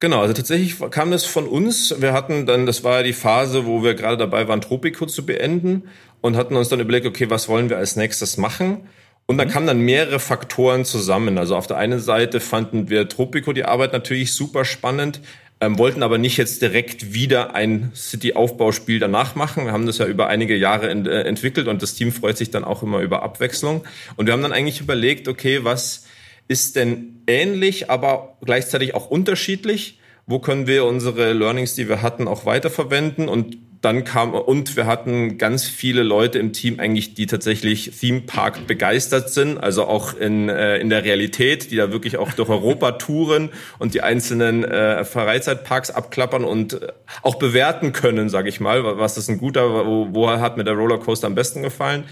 Genau, 0.00 0.20
also 0.20 0.32
tatsächlich 0.32 0.78
kam 0.90 1.10
das 1.10 1.24
von 1.24 1.48
uns. 1.48 2.00
Wir 2.00 2.12
hatten 2.12 2.46
dann, 2.46 2.66
das 2.66 2.84
war 2.84 2.98
ja 2.98 3.02
die 3.02 3.12
Phase, 3.12 3.66
wo 3.66 3.82
wir 3.82 3.94
gerade 3.94 4.16
dabei 4.16 4.46
waren, 4.46 4.60
Tropico 4.60 5.06
zu 5.06 5.26
beenden 5.26 5.88
und 6.20 6.36
hatten 6.36 6.54
uns 6.54 6.68
dann 6.68 6.78
überlegt, 6.78 7.06
okay, 7.06 7.30
was 7.30 7.48
wollen 7.48 7.68
wir 7.68 7.78
als 7.78 7.96
nächstes 7.96 8.36
machen? 8.36 8.88
Und 9.30 9.36
da 9.36 9.44
mhm. 9.44 9.50
kamen 9.50 9.66
dann 9.66 9.80
mehrere 9.80 10.20
Faktoren 10.20 10.86
zusammen. 10.86 11.36
Also 11.36 11.54
auf 11.54 11.66
der 11.66 11.76
einen 11.76 12.00
Seite 12.00 12.40
fanden 12.40 12.88
wir 12.88 13.08
Tropico 13.08 13.52
die 13.52 13.64
Arbeit 13.64 13.92
natürlich 13.92 14.32
super 14.32 14.64
spannend, 14.64 15.20
ähm, 15.60 15.78
wollten 15.78 16.02
aber 16.02 16.16
nicht 16.16 16.38
jetzt 16.38 16.62
direkt 16.62 17.12
wieder 17.12 17.54
ein 17.54 17.92
City-Aufbauspiel 17.94 18.98
danach 18.98 19.34
machen. 19.34 19.66
Wir 19.66 19.72
haben 19.72 19.84
das 19.84 19.98
ja 19.98 20.06
über 20.06 20.28
einige 20.28 20.56
Jahre 20.56 20.88
ent 20.88 21.06
äh, 21.06 21.24
entwickelt 21.24 21.68
und 21.68 21.82
das 21.82 21.94
Team 21.94 22.10
freut 22.10 22.38
sich 22.38 22.50
dann 22.50 22.64
auch 22.64 22.82
immer 22.82 23.00
über 23.00 23.22
Abwechslung. 23.22 23.84
Und 24.16 24.26
wir 24.26 24.32
haben 24.32 24.42
dann 24.42 24.52
eigentlich 24.52 24.80
überlegt, 24.80 25.28
okay, 25.28 25.60
was 25.62 26.06
ist 26.48 26.76
denn 26.76 27.22
ähnlich, 27.26 27.90
aber 27.90 28.38
gleichzeitig 28.40 28.94
auch 28.94 29.10
unterschiedlich? 29.10 29.98
wo 30.28 30.38
können 30.38 30.66
wir 30.66 30.84
unsere 30.84 31.32
Learnings, 31.32 31.74
die 31.74 31.88
wir 31.88 32.02
hatten, 32.02 32.28
auch 32.28 32.44
weiterverwenden 32.44 33.30
und 33.30 33.56
dann 33.80 34.04
kam 34.04 34.34
und 34.34 34.76
wir 34.76 34.86
hatten 34.86 35.38
ganz 35.38 35.64
viele 35.64 36.02
Leute 36.02 36.38
im 36.38 36.52
Team 36.52 36.80
eigentlich, 36.80 37.14
die 37.14 37.26
tatsächlich 37.26 37.92
Theme 38.00 38.22
Park 38.22 38.66
begeistert 38.66 39.30
sind, 39.30 39.58
also 39.58 39.84
auch 39.86 40.14
in, 40.14 40.48
äh, 40.48 40.78
in 40.78 40.90
der 40.90 41.04
Realität, 41.04 41.70
die 41.70 41.76
da 41.76 41.92
wirklich 41.92 42.16
auch 42.16 42.32
durch 42.32 42.48
Europa 42.48 42.92
touren 42.92 43.50
und 43.78 43.94
die 43.94 44.02
einzelnen 44.02 44.64
äh, 44.64 45.04
Freizeitparks 45.04 45.90
abklappern 45.90 46.44
und 46.44 46.82
äh, 46.82 46.88
auch 47.22 47.36
bewerten 47.36 47.92
können, 47.92 48.28
sage 48.28 48.48
ich 48.48 48.58
mal, 48.58 48.98
was 48.98 49.16
ist 49.16 49.28
ein 49.28 49.38
guter, 49.38 49.86
wo, 49.86 50.08
wo 50.10 50.28
hat 50.28 50.56
mir 50.56 50.64
der 50.64 50.74
Rollercoaster 50.74 51.28
am 51.28 51.36
besten 51.36 51.62
gefallen. 51.62 52.04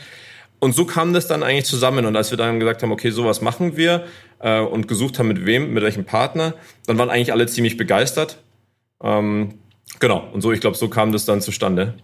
Und 0.59 0.75
so 0.75 0.87
kam 0.87 1.13
das 1.13 1.27
dann 1.27 1.43
eigentlich 1.43 1.67
zusammen. 1.67 2.07
Und 2.07 2.17
als 2.17 2.31
wir 2.31 2.39
dann 2.39 2.61
gesagt 2.61 2.83
haben, 2.83 2.93
okay, 2.93 3.11
sowas 3.11 3.41
machen 3.41 3.77
wir 3.77 4.07
äh, 4.39 4.61
und 4.61 4.89
gesucht 4.89 5.19
haben, 5.19 5.29
mit 5.29 5.45
wem, 5.45 5.75
mit 5.75 5.83
welchem 5.83 6.05
Partner, 6.05 6.55
dann 6.87 6.97
waren 6.97 7.11
eigentlich 7.11 7.33
alle 7.33 7.47
ziemlich 7.47 7.77
begeistert. 7.77 8.39
Ähm, 9.03 9.55
Genau, 10.01 10.29
und 10.33 10.41
so, 10.43 10.53
ich 10.53 10.61
glaube, 10.61 10.77
so 10.77 10.89
kam 10.89 11.13
das 11.13 11.25
dann 11.25 11.41
zustande. 11.41 11.95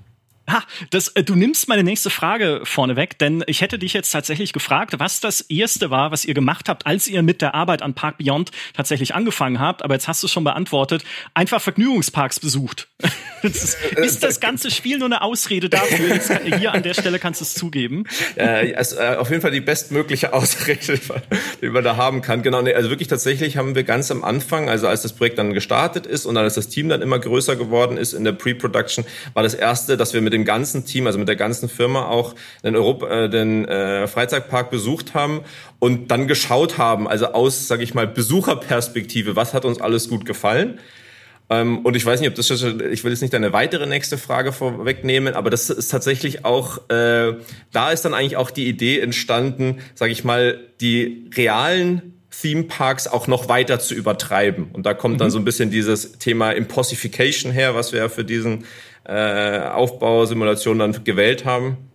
Ha, 0.51 0.63
das, 0.91 1.09
äh, 1.09 1.23
du 1.23 1.37
nimmst 1.37 1.69
meine 1.69 1.85
nächste 1.85 2.11
Frage 2.11 2.63
vorneweg, 2.65 3.17
denn 3.19 3.45
ich 3.47 3.61
hätte 3.61 3.79
dich 3.79 3.93
jetzt 3.93 4.11
tatsächlich 4.11 4.53
gefragt, 4.53 4.95
was 4.99 5.21
das 5.21 5.41
erste 5.43 5.91
war, 5.91 6.11
was 6.11 6.25
ihr 6.25 6.35
gemacht 6.35 6.69
habt, 6.69 6.85
als 6.85 7.07
ihr 7.07 7.23
mit 7.23 7.43
der 7.43 7.55
Arbeit 7.55 7.81
an 7.81 7.95
Park 7.95 8.19
Beyond 8.19 8.51
tatsächlich 8.75 9.15
angefangen 9.15 9.61
habt. 9.61 9.83
Aber 9.83 9.95
jetzt 9.95 10.09
hast 10.09 10.23
du 10.23 10.27
es 10.27 10.33
schon 10.33 10.43
beantwortet. 10.43 11.05
Einfach 11.35 11.61
Vergnügungsparks 11.61 12.41
besucht. 12.41 12.89
ist, 13.43 13.77
ist, 13.97 14.25
das 14.25 14.41
ganze 14.41 14.73
Spiel 14.73 14.99
nur 14.99 15.07
eine 15.07 15.23
Ausrede 15.23 15.69
dafür? 15.69 16.09
Jetzt, 16.09 16.33
hier 16.59 16.73
an 16.73 16.83
der 16.83 16.95
Stelle 16.95 17.21
kannst 17.21 17.41
du 17.41 17.45
es 17.45 17.55
zugeben. 17.55 18.05
Äh, 18.35 18.75
also, 18.75 18.97
äh, 18.97 19.17
auf 19.17 19.31
jeden 19.31 19.43
Fall 19.43 19.53
die 19.53 19.61
bestmögliche 19.61 20.33
Ausrede, 20.33 20.99
die 21.63 21.69
man 21.69 21.85
da 21.85 21.97
haben 21.97 22.21
kann. 22.21 22.43
Genau, 22.43 22.63
nee, 22.63 22.75
also 22.75 22.91
wirklich 22.91 23.09
tatsächlich 23.09 23.57
haben 23.57 23.77
wir 23.77 23.85
ganz 23.85 24.11
am 24.11 24.25
Anfang, 24.25 24.69
also 24.69 24.89
als 24.89 25.03
das 25.03 25.13
Projekt 25.13 25.39
dann 25.39 25.55
gestartet 25.55 26.07
ist 26.07 26.27
und 26.27 26.37
als 26.37 26.55
das 26.55 26.69
Team 26.69 26.89
dann 26.89 27.01
immer 27.01 27.21
größer 27.21 27.55
geworden 27.55 27.97
ist 27.97 28.13
in 28.13 28.25
der 28.25 28.33
Pre-Production, 28.33 29.05
war 29.35 29.45
das 29.45 29.55
erste, 29.55 29.97
dass 29.97 30.15
wir 30.15 30.21
mit 30.21 30.32
dem 30.33 30.45
ganzen 30.45 30.85
Team, 30.85 31.07
also 31.07 31.19
mit 31.19 31.29
der 31.29 31.37
ganzen 31.37 31.69
Firma 31.69 32.07
auch 32.07 32.35
den, 32.65 32.75
Europa, 32.75 33.25
äh, 33.25 33.31
den 33.31 33.67
äh, 33.67 34.09
Freizeitpark 34.09 34.71
besucht 34.71 35.15
haben 35.15 35.41
und 35.79 36.11
dann 36.11 36.27
geschaut 36.27 36.79
haben, 36.79 37.07
also 37.07 37.27
aus, 37.27 37.69
sage 37.69 37.83
ich 37.83 37.95
mal, 37.95 38.07
Besucherperspektive, 38.07 39.37
was 39.37 39.55
hat 39.55 39.65
uns 39.65 39.81
alles 39.81 40.09
gut 40.09 40.25
gefallen. 40.25 40.79
Ähm, 41.51 41.81
und 41.81 41.97
ich 41.97 42.07
weiß 42.07 42.21
nicht, 42.21 42.31
ob 42.31 42.35
das 42.35 42.51
ich 42.51 43.05
will 43.05 43.11
jetzt 43.11 43.21
nicht 43.21 43.35
eine 43.35 43.53
weitere 43.53 43.87
nächste 43.87 44.17
Frage 44.17 44.53
vorwegnehmen, 44.53 45.35
aber 45.35 45.51
das 45.51 45.69
ist 45.69 45.89
tatsächlich 45.89 46.45
auch, 46.45 46.89
äh, 46.89 47.35
da 47.73 47.91
ist 47.91 48.05
dann 48.05 48.15
eigentlich 48.15 48.37
auch 48.37 48.51
die 48.51 48.67
Idee 48.67 49.01
entstanden, 49.01 49.81
sage 49.95 50.13
ich 50.13 50.25
mal, 50.25 50.61
die 50.81 51.31
realen 51.37 52.15
Theme 52.31 52.65
Parks 52.65 53.07
auch 53.07 53.27
noch 53.27 53.49
weiter 53.49 53.79
zu 53.79 53.95
übertreiben. 53.95 54.71
Und 54.73 54.87
da 54.87 54.95
kommt 54.95 55.21
dann 55.21 55.29
mhm. 55.29 55.33
so 55.33 55.39
ein 55.39 55.45
bisschen 55.45 55.71
dieses 55.71 56.13
Thema 56.19 56.53
Impossification 56.53 57.53
her, 57.53 57.75
was 57.75 57.93
wir 57.93 58.01
ja 58.01 58.09
für 58.09 58.25
diesen 58.25 58.65
äh, 59.05 59.61
Aufbausimulation 59.61 60.79
dann 60.79 61.05
gewählt 61.05 61.45
haben. 61.45 61.92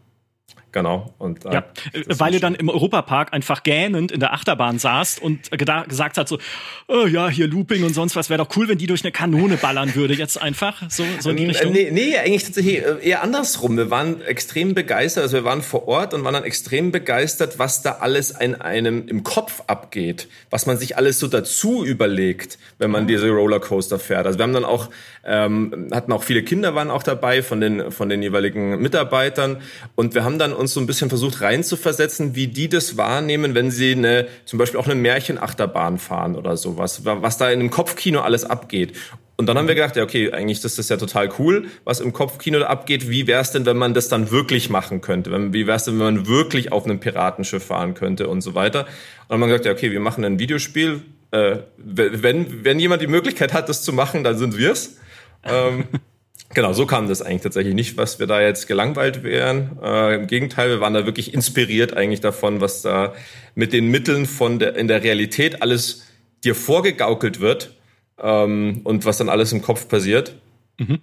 Genau. 0.74 1.14
Und, 1.18 1.46
äh, 1.46 1.54
ja, 1.54 1.66
weil 2.08 2.34
ihr 2.34 2.40
dann 2.40 2.54
im 2.54 2.70
Europapark 2.70 3.34
einfach 3.34 3.64
gähnend 3.64 4.12
in 4.12 4.20
der 4.20 4.34
Achterbahn 4.34 4.80
saßt 4.80 5.22
und 5.22 5.50
gesagt 5.52 6.18
hat 6.18 6.28
so, 6.28 6.40
oh, 6.88 7.06
ja, 7.06 7.30
hier 7.30 7.48
Looping 7.48 7.84
und 7.84 7.94
sonst 7.94 8.16
was, 8.16 8.30
wäre 8.30 8.44
doch 8.44 8.56
cool, 8.58 8.68
wenn 8.68 8.78
die 8.78 8.86
durch 8.86 9.04
eine 9.04 9.14
Kanone 9.14 9.56
ballern 9.56 9.96
würde. 9.96 10.14
Jetzt 10.14 10.42
einfach 10.42 10.84
so, 10.90 11.04
so 11.20 11.30
in 11.30 11.38
die 11.38 11.44
ähm, 11.44 11.50
Richtung. 11.50 11.72
Nee, 11.72 11.90
nee, 11.92 12.18
eigentlich 12.18 12.44
tatsächlich 12.44 12.86
äh, 12.86 12.98
eher 13.02 13.24
andersrum. 13.24 13.78
Wir 13.78 13.90
waren 13.90 14.22
extrem 14.22 14.74
begeistert, 14.74 15.24
also 15.24 15.38
wir 15.38 15.46
waren 15.46 15.62
vor 15.62 15.88
Ort 15.88 16.14
und 16.14 16.24
waren 16.26 16.34
dann 16.34 16.44
extrem 16.44 16.92
begeistert, 16.92 17.60
was 17.60 17.82
da 17.82 17.98
alles 18.00 18.32
in 18.32 18.56
einem 18.56 19.08
im 19.08 19.24
Kopf 19.24 19.64
abgeht, 19.68 20.28
was 20.50 20.66
man 20.66 20.78
sich 20.78 20.98
alles 20.98 21.20
so 21.20 21.28
dazu 21.28 21.86
überlegt, 21.86 22.60
wenn 22.78 22.92
man 22.92 23.08
diese 23.08 23.30
Rollercoaster 23.30 24.00
fährt. 24.00 24.26
Also 24.26 24.38
wir 24.38 24.44
haben 24.44 24.54
dann 24.54 24.66
auch, 24.66 24.90
ähm, 25.26 25.88
hatten 25.92 26.12
auch 26.12 26.24
viele 26.24 26.44
Kinder 26.44 26.76
waren 26.76 26.92
auch 26.92 27.04
dabei 27.04 27.42
von 27.42 27.62
den, 27.62 27.92
von 27.92 28.10
den 28.10 28.22
jeweiligen 28.22 28.82
Mitarbeitern 28.82 29.62
und 29.96 30.14
wir 30.14 30.26
haben 30.26 30.38
dann 30.38 30.57
uns 30.58 30.74
so 30.74 30.80
ein 30.80 30.88
bisschen 30.88 31.10
versucht 31.10 31.42
reinzuversetzen, 31.42 32.36
wie 32.36 32.48
die 32.48 32.70
das 32.70 32.98
wahrnehmen, 32.98 33.56
wenn 33.56 33.72
sie 33.72 33.94
eine, 33.94 34.28
zum 34.46 34.60
Beispiel 34.60 34.80
auch 34.80 34.86
eine 34.86 34.96
Märchenachterbahn 34.96 35.98
fahren 35.98 36.36
oder 36.36 36.58
sowas, 36.58 37.06
was 37.06 37.38
da 37.38 37.50
in 37.50 37.60
einem 37.60 37.70
Kopfkino 37.70 38.22
alles 38.22 38.44
abgeht. 38.44 38.94
Und 39.38 39.46
dann 39.46 39.58
haben 39.58 39.68
wir 39.68 39.76
gedacht, 39.76 39.96
ja, 39.96 40.04
okay, 40.04 40.32
eigentlich 40.32 40.62
das 40.62 40.80
ist 40.80 40.90
ja 40.90 40.98
total 40.98 41.30
cool, 41.38 41.68
was 41.84 42.00
im 42.00 42.12
Kopfkino 42.12 42.58
da 42.58 42.66
abgeht. 42.66 43.08
Wie 43.08 43.28
wäre 43.28 43.40
es 43.40 43.52
denn, 43.52 43.68
wenn 43.68 43.78
man 43.78 43.94
das 43.94 44.10
dann 44.10 44.32
wirklich 44.32 44.72
machen 44.72 45.00
könnte? 45.00 45.32
Wie 45.54 45.68
wäre 45.68 45.78
es 45.78 45.84
denn, 45.84 46.00
wenn 46.00 46.16
man 46.16 46.28
wirklich 46.28 46.72
auf 46.72 46.86
einem 46.86 47.00
Piratenschiff 47.00 47.64
fahren 47.64 47.94
könnte 47.94 48.28
und 48.30 48.42
so 48.42 48.56
weiter? 48.56 48.82
Und 48.82 48.88
dann 49.30 49.36
haben 49.36 49.42
wir 49.42 49.48
gesagt, 49.48 49.66
ja, 49.66 49.72
okay, 49.74 49.92
wir 49.92 50.00
machen 50.00 50.26
ein 50.26 50.40
Videospiel. 50.40 51.02
Äh, 51.30 51.58
wenn, 51.78 52.66
wenn 52.66 52.80
jemand 52.80 53.04
die 53.04 53.08
Möglichkeit 53.08 53.54
hat, 53.54 53.70
das 53.70 53.84
zu 53.84 53.94
machen, 53.94 54.24
dann 54.24 54.38
sind 54.40 54.58
wir's. 54.58 54.98
Ähm, 55.44 55.86
Genau, 56.54 56.74
so 56.74 56.86
kam 56.86 57.08
das 57.08 57.22
eigentlich 57.22 57.42
tatsächlich 57.42 57.75
nicht, 57.75 57.98
was 57.98 58.20
wir 58.20 58.27
da 58.27 58.42
jetzt 58.42 58.68
gelangweilt 58.68 59.24
wären. 59.24 59.77
Äh, 59.82 60.16
Im 60.16 60.27
Gegenteil, 60.27 60.70
wir 60.70 60.80
waren 60.80 60.94
da 60.94 61.06
wirklich 61.06 61.34
inspiriert 61.34 61.96
eigentlich 61.96 62.22
davon, 62.22 62.62
was 62.62 62.82
da 62.82 63.13
mit 63.54 63.74
den 63.74 63.89
Mitteln 63.89 64.25
von 64.25 64.60
der, 64.60 64.75
in 64.75 64.88
der 64.88 65.04
Realität 65.04 65.62
alles 65.62 66.08
dir 66.44 66.56
vorgegaukelt 66.56 67.42
wird 67.42 67.75
ähm, 68.20 68.82
und 68.84 69.06
was 69.06 69.18
dann 69.18 69.30
alles 69.30 69.51
im 69.51 69.62
Kopf 69.62 69.89
passiert. 69.89 70.36
Mhm. 70.77 71.00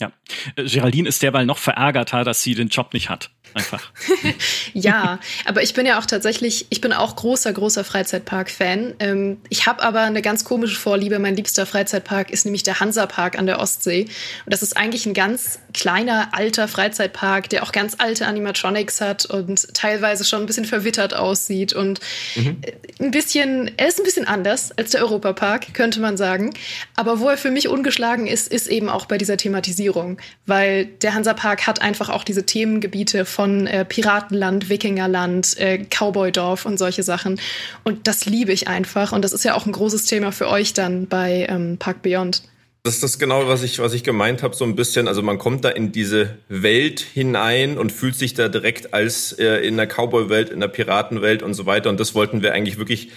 Ja, 0.00 0.12
äh, 0.56 0.64
Geraldine 0.64 1.08
ist 1.08 1.22
derweil 1.22 1.44
noch 1.44 1.58
verärgerter, 1.58 2.22
dass 2.22 2.42
sie 2.42 2.54
den 2.54 2.68
Job 2.68 2.94
nicht 2.94 3.10
hat. 3.10 3.30
Einfach. 3.58 3.90
ja, 4.72 5.18
aber 5.44 5.62
ich 5.62 5.74
bin 5.74 5.86
ja 5.86 5.98
auch 5.98 6.06
tatsächlich, 6.06 6.66
ich 6.70 6.80
bin 6.80 6.92
auch 6.92 7.16
großer, 7.16 7.52
großer 7.52 7.84
Freizeitpark-Fan. 7.84 8.94
Ähm, 9.00 9.38
ich 9.48 9.66
habe 9.66 9.82
aber 9.82 10.00
eine 10.00 10.22
ganz 10.22 10.44
komische 10.44 10.76
Vorliebe. 10.76 11.18
Mein 11.18 11.36
liebster 11.36 11.66
Freizeitpark 11.66 12.30
ist 12.30 12.44
nämlich 12.44 12.62
der 12.62 12.80
Hansapark 12.80 13.38
an 13.38 13.46
der 13.46 13.60
Ostsee. 13.60 14.04
Und 14.44 14.52
das 14.52 14.62
ist 14.62 14.76
eigentlich 14.76 15.06
ein 15.06 15.14
ganz 15.14 15.58
kleiner, 15.72 16.28
alter 16.32 16.68
Freizeitpark, 16.68 17.48
der 17.48 17.62
auch 17.62 17.72
ganz 17.72 17.96
alte 17.98 18.26
Animatronics 18.26 19.00
hat 19.00 19.26
und 19.26 19.74
teilweise 19.74 20.24
schon 20.24 20.40
ein 20.40 20.46
bisschen 20.46 20.64
verwittert 20.64 21.14
aussieht. 21.14 21.72
Und 21.72 22.00
mhm. 22.36 22.60
ein 23.00 23.10
bisschen, 23.10 23.70
er 23.76 23.88
ist 23.88 23.98
ein 23.98 24.04
bisschen 24.04 24.26
anders 24.26 24.76
als 24.76 24.90
der 24.90 25.02
Europapark, 25.02 25.74
könnte 25.74 26.00
man 26.00 26.16
sagen. 26.16 26.54
Aber 26.96 27.20
wo 27.20 27.28
er 27.28 27.36
für 27.36 27.50
mich 27.50 27.68
ungeschlagen 27.68 28.26
ist, 28.26 28.48
ist 28.48 28.68
eben 28.68 28.88
auch 28.88 29.06
bei 29.06 29.18
dieser 29.18 29.36
Thematisierung. 29.36 30.18
Weil 30.46 30.86
der 30.86 31.14
Hansapark 31.14 31.66
hat 31.66 31.82
einfach 31.82 32.08
auch 32.08 32.24
diese 32.24 32.44
Themengebiete 32.44 33.24
von 33.24 33.47
äh, 33.66 33.84
Piratenland, 33.84 34.68
Wikingerland, 34.68 35.58
äh, 35.58 35.78
Cowboydorf 35.78 36.66
und 36.66 36.78
solche 36.78 37.02
Sachen. 37.02 37.40
Und 37.84 38.06
das 38.06 38.26
liebe 38.26 38.52
ich 38.52 38.68
einfach. 38.68 39.12
Und 39.12 39.22
das 39.22 39.32
ist 39.32 39.44
ja 39.44 39.54
auch 39.54 39.66
ein 39.66 39.72
großes 39.72 40.04
Thema 40.04 40.32
für 40.32 40.48
euch 40.48 40.74
dann 40.74 41.06
bei 41.06 41.46
ähm, 41.48 41.78
Park 41.78 42.02
Beyond. 42.02 42.42
Das 42.84 42.94
ist 42.94 43.02
das 43.02 43.18
genau, 43.18 43.48
was 43.48 43.62
ich, 43.62 43.80
was 43.80 43.92
ich 43.92 44.04
gemeint 44.04 44.42
habe, 44.42 44.54
so 44.54 44.64
ein 44.64 44.76
bisschen. 44.76 45.08
Also 45.08 45.22
man 45.22 45.38
kommt 45.38 45.64
da 45.64 45.68
in 45.68 45.92
diese 45.92 46.38
Welt 46.48 47.00
hinein 47.00 47.76
und 47.76 47.92
fühlt 47.92 48.14
sich 48.14 48.34
da 48.34 48.48
direkt 48.48 48.94
als 48.94 49.32
äh, 49.32 49.66
in 49.66 49.76
der 49.76 49.86
Cowboy-Welt, 49.86 50.50
in 50.50 50.60
der 50.60 50.68
Piratenwelt 50.68 51.42
und 51.42 51.54
so 51.54 51.66
weiter. 51.66 51.90
Und 51.90 52.00
das 52.00 52.14
wollten 52.14 52.40
wir 52.40 52.54
eigentlich 52.54 52.78
wirklich 52.78 53.10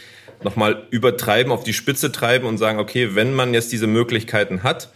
nochmal 0.44 0.88
übertreiben, 0.90 1.52
auf 1.52 1.64
die 1.64 1.74
Spitze 1.74 2.12
treiben 2.12 2.48
und 2.48 2.58
sagen, 2.58 2.80
okay, 2.80 3.16
wenn 3.16 3.34
man 3.34 3.54
jetzt 3.54 3.72
diese 3.72 3.88
Möglichkeiten 3.88 4.64
hat, 4.64 4.90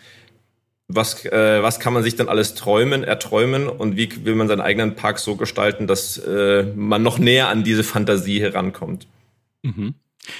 was, 0.87 1.25
äh, 1.25 1.63
was 1.63 1.79
kann 1.79 1.93
man 1.93 2.03
sich 2.03 2.15
dann 2.15 2.29
alles 2.29 2.53
träumen, 2.55 3.03
erträumen 3.03 3.67
und 3.67 3.97
wie 3.97 4.25
will 4.25 4.35
man 4.35 4.47
seinen 4.47 4.61
eigenen 4.61 4.95
Park 4.95 5.19
so 5.19 5.35
gestalten, 5.35 5.87
dass 5.87 6.17
äh, 6.17 6.63
man 6.75 7.01
noch 7.01 7.17
näher 7.17 7.49
an 7.49 7.63
diese 7.63 7.83
Fantasie 7.83 8.39
herankommt. 8.39 9.07
Mhm. 9.63 9.95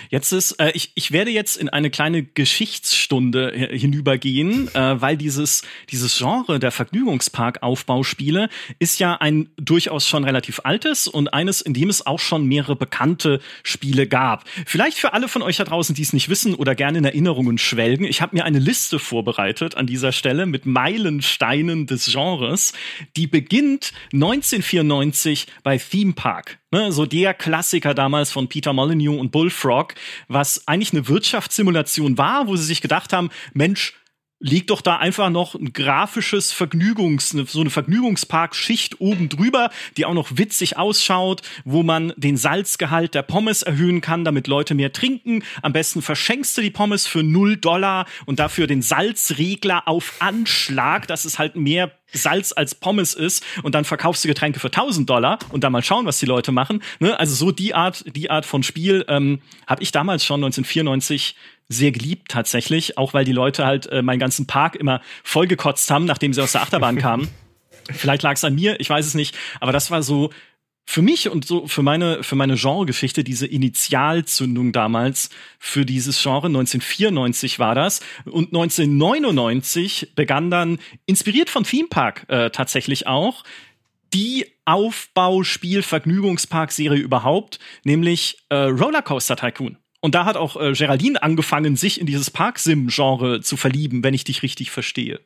Jetzt 0.10 0.32
ist, 0.32 0.54
äh, 0.54 0.72
ich, 0.74 0.92
ich 0.96 1.12
werde 1.12 1.32
jetzt 1.32 1.58
in 1.58 1.70
eine 1.70 1.90
kleine 1.90 2.24
Geschichtsstunde 2.24 3.52
hinübergehen, 3.72 4.74
äh, 4.74 5.02
weil 5.02 5.18
dieses, 5.18 5.64
dieses 5.90 6.18
Genre 6.18 6.60
der 6.60 6.72
Vergnügungspark-Aufbauspiele 6.72 8.50
ist 8.80 9.00
ja 9.00 9.16
ein 9.16 9.50
durchaus 9.58 10.08
schon 10.08 10.24
relativ 10.24 10.62
altes 10.64 11.08
und 11.08 11.34
eines, 11.34 11.62
in 11.62 11.74
dem 11.74 11.90
es 11.90 12.06
auch 12.06 12.20
schon 12.20 12.46
mehrere 12.46 12.76
bekannte 12.76 13.40
Spiele 13.64 14.08
gab. 14.08 14.46
Vielleicht 14.66 14.98
für 14.98 15.14
alle 15.14 15.28
von 15.28 15.42
euch 15.42 15.58
da 15.58 15.64
draußen, 15.64 15.96
die 15.96 16.02
es 16.02 16.14
nicht 16.14 16.30
wissen 16.30 16.56
oder 16.56 16.76
gerne 16.76 16.98
in 16.98 17.06
Erinnerungen 17.06 17.58
schwelgen, 17.58 18.06
ich 18.06 18.22
habe 18.22 18.36
mir 18.36 18.46
eine 18.46 18.60
Liste 18.60 19.00
vorbereitet 19.00 19.76
an 19.76 19.88
dieser 19.88 20.12
Stelle 20.12 20.46
mit 20.46 20.66
Meilensteinen 20.66 21.88
des 21.88 22.12
Genres, 22.12 22.74
die 23.16 23.28
beginnt 23.28 23.94
1994 24.14 25.48
bei 25.64 25.78
Theme 25.78 26.14
Park. 26.14 26.60
Ne, 26.76 26.92
so 26.92 27.06
der 27.06 27.34
Klassiker 27.34 27.94
damals 27.94 28.34
von 28.34 28.50
Peter 28.50 28.74
Molyneux 28.74 29.18
und 29.18 29.32
Bullfrog, 29.32 29.96
was 30.28 30.68
eigentlich 30.68 30.92
eine 30.92 31.08
Wirtschaftssimulation 31.08 32.18
war, 32.18 32.48
wo 32.48 32.58
sie 32.58 32.66
sich 32.66 32.82
gedacht 32.82 33.14
haben, 33.14 33.30
Mensch, 33.54 33.94
liegt 34.40 34.70
doch 34.72 34.82
da 34.82 34.98
einfach 34.98 35.30
noch 35.30 35.56
ein 35.56 35.72
grafisches 35.72 36.52
Vergnügungs, 36.52 37.30
so 37.30 37.62
eine 37.62 37.70
Vergnügungsparkschicht 37.70 39.00
oben 39.00 39.30
drüber, 39.30 39.70
die 39.96 40.04
auch 40.04 40.14
noch 40.14 40.32
witzig 40.38 40.76
ausschaut, 40.76 41.44
wo 41.64 41.82
man 41.82 42.12
den 42.18 42.36
Salzgehalt 42.36 43.16
der 43.16 43.24
Pommes 43.24 43.62
erhöhen 43.62 44.02
kann, 44.02 44.26
damit 44.26 44.48
Leute 44.48 44.76
mehr 44.76 44.92
trinken. 44.92 45.44
Am 45.62 45.72
besten 45.72 46.02
verschenkst 46.02 46.58
du 46.58 46.62
die 46.62 46.72
Pommes 46.72 47.08
für 47.08 47.24
null 47.24 47.56
Dollar 47.56 48.06
und 48.26 48.40
dafür 48.40 48.68
den 48.68 48.82
Salzregler 48.82 49.88
auf 49.88 50.16
Anschlag, 50.20 51.08
dass 51.08 51.24
es 51.24 51.40
halt 51.40 51.56
mehr 51.56 51.94
Salz 52.18 52.54
als 52.56 52.76
Pommes 52.76 53.14
ist 53.14 53.44
und 53.64 53.76
dann 53.76 53.86
verkaufst 53.86 54.24
du 54.24 54.28
Getränke 54.28 54.60
für 54.60 54.68
1000 54.68 55.10
Dollar 55.10 55.40
und 55.52 55.64
dann 55.64 55.72
mal 55.72 55.84
schauen, 55.84 56.06
was 56.06 56.20
die 56.20 56.26
Leute 56.26 56.52
machen. 56.52 56.82
Ne? 57.00 57.20
Also 57.20 57.36
so 57.36 57.52
die 57.52 57.74
Art, 57.74 58.04
die 58.16 58.30
Art 58.30 58.46
von 58.46 58.64
Spiel 58.64 59.06
ähm, 59.08 59.42
habe 59.68 59.84
ich 59.84 59.92
damals 59.92 60.26
schon 60.26 60.44
1994 60.44 61.36
sehr 61.68 61.92
geliebt 61.92 62.30
tatsächlich, 62.30 62.98
auch 62.98 63.14
weil 63.14 63.26
die 63.26 63.32
Leute 63.32 63.66
halt 63.66 63.88
äh, 63.88 64.02
meinen 64.02 64.20
ganzen 64.20 64.46
Park 64.46 64.76
immer 64.76 65.02
vollgekotzt 65.24 65.90
haben, 65.90 66.06
nachdem 66.06 66.34
sie 66.34 66.42
aus 66.42 66.52
der 66.52 66.62
Achterbahn 66.62 66.98
kamen. 66.98 67.28
Vielleicht 67.92 68.24
lag 68.24 68.34
es 68.34 68.44
an 68.44 68.56
mir, 68.56 68.80
ich 68.80 68.90
weiß 68.90 69.06
es 69.06 69.14
nicht, 69.14 69.36
aber 69.60 69.72
das 69.72 69.92
war 69.92 70.02
so 70.02 70.32
für 70.86 71.02
mich 71.02 71.30
und 71.30 71.46
so 71.46 71.68
für 71.68 71.82
meine 71.82 72.24
für 72.24 72.36
meine 72.36 72.56
Genregeschichte 72.56 73.24
diese 73.24 73.48
Initialzündung 73.48 74.72
damals 74.72 75.32
für 75.60 75.86
dieses 75.86 76.22
Genre 76.22 76.48
1994 76.48 77.60
war 77.60 77.76
das 77.76 78.02
und 78.26 78.54
1999 78.54 80.12
begann 80.16 80.52
dann 80.52 80.80
inspiriert 81.06 81.50
von 81.50 81.64
Theme 81.64 81.88
Park 81.90 82.26
äh, 82.30 82.50
tatsächlich 82.52 83.08
auch 83.08 83.44
die 84.14 84.46
Aufbauspiel-Vergnügungspark-Serie 84.66 87.02
überhaupt, 87.02 87.58
nämlich 87.84 88.38
äh, 88.50 88.56
Rollercoaster 88.56 89.36
Tycoon. 89.36 89.78
Und 90.00 90.16
da 90.16 90.24
hat 90.26 90.38
auch 90.38 90.56
äh, 90.56 90.72
Geraldine 90.74 91.22
angefangen, 91.22 91.76
sich 91.76 92.00
in 92.00 92.06
dieses 92.06 92.32
Park-Sim-Genre 92.32 93.42
zu 93.42 93.58
verlieben, 93.58 94.04
wenn 94.04 94.14
ich 94.14 94.24
dich 94.24 94.42
richtig 94.44 94.72
verstehe. 94.72 95.20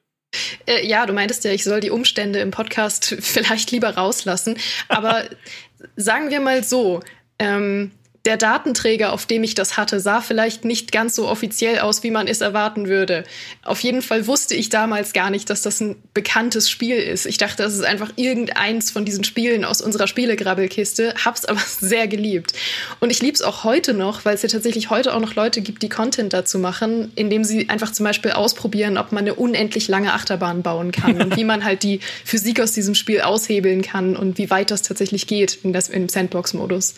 Äh, 0.66 0.86
ja, 0.88 1.06
du 1.06 1.14
meintest 1.14 1.44
ja, 1.44 1.52
ich 1.52 1.64
soll 1.64 1.80
die 1.80 1.90
Umstände 1.90 2.40
im 2.40 2.52
Podcast 2.52 3.06
vielleicht 3.20 3.72
lieber 3.72 3.96
rauslassen. 3.96 4.58
Aber 4.88 5.24
sagen 5.96 6.30
wir 6.30 6.40
mal 6.40 6.64
so, 6.64 7.02
ähm, 7.40 7.92
der 8.26 8.36
Datenträger, 8.36 9.14
auf 9.14 9.26
dem 9.26 9.44
ich 9.44 9.56
das 9.56 9.78
hatte, 9.78 10.00
sah 10.02 10.20
vielleicht 10.20 10.66
nicht 10.66 10.92
ganz 10.92 11.16
so 11.16 11.28
offiziell 11.28 11.80
aus, 11.80 12.04
wie 12.04 12.12
man 12.12 12.28
es 12.28 12.42
erwarten 12.42 12.88
würde. 12.88 13.24
Auf 13.64 13.80
jeden 13.80 14.02
Fall 14.02 14.28
wusste 14.28 14.56
ich 14.56 14.68
damals 14.68 15.14
gar 15.14 15.30
nicht, 15.30 15.50
dass 15.50 15.62
das 15.62 15.80
ein 15.80 15.96
bekanntes 16.14 16.70
Spiel 16.70 16.98
ist. 16.98 17.26
Ich 17.26 17.38
dachte, 17.38 17.64
das 17.64 17.74
ist 17.74 17.86
einfach 17.86 18.12
irgendeins 18.18 18.92
von 18.92 19.06
diesen 19.06 19.24
Spielen 19.24 19.64
aus 19.64 19.82
unserer 19.82 20.08
Spielegrabbelkiste, 20.08 21.14
hab's 21.24 21.46
aber 21.46 21.62
sehr 21.80 22.10
geliebt. 22.10 22.54
Und 23.00 23.10
ich 23.10 23.22
lieb's 23.22 23.42
auch 23.42 23.64
heute 23.64 23.94
noch, 23.94 24.26
weil 24.26 24.36
es 24.36 24.42
ja 24.42 24.50
tatsächlich 24.50 24.90
heute 24.90 25.14
auch 25.14 25.22
noch 25.22 25.36
Leute 25.36 25.62
gibt, 25.62 25.82
die 25.82 25.90
Content 25.90 26.34
dazu 26.34 26.60
machen, 26.60 27.14
indem 27.16 27.46
sie 27.46 27.70
einfach 27.70 27.94
zum 27.94 28.04
Beispiel 28.04 28.32
ausprobieren, 28.32 28.98
ob 28.98 29.14
man 29.14 29.24
eine 29.24 29.36
unendlich 29.36 29.88
lange 29.88 30.12
Achterbahn 30.12 30.62
bauen 30.62 30.92
kann 30.92 31.22
und 31.22 31.38
wie 31.38 31.46
man 31.46 31.64
halt 31.64 31.84
die 31.84 32.02
Physik 32.26 32.60
aus 32.60 32.74
diesem 32.74 32.96
Spiel 32.96 33.22
aushebeln 33.22 33.82
kann 33.82 34.18
und 34.18 34.38
wie 34.38 34.50
weit 34.50 34.72
das 34.72 34.82
tatsächlich 34.82 35.26
geht 35.26 35.60
in 35.64 35.72
das, 35.72 35.88
im 35.88 36.10
Sandbox-Modus. 36.10 36.96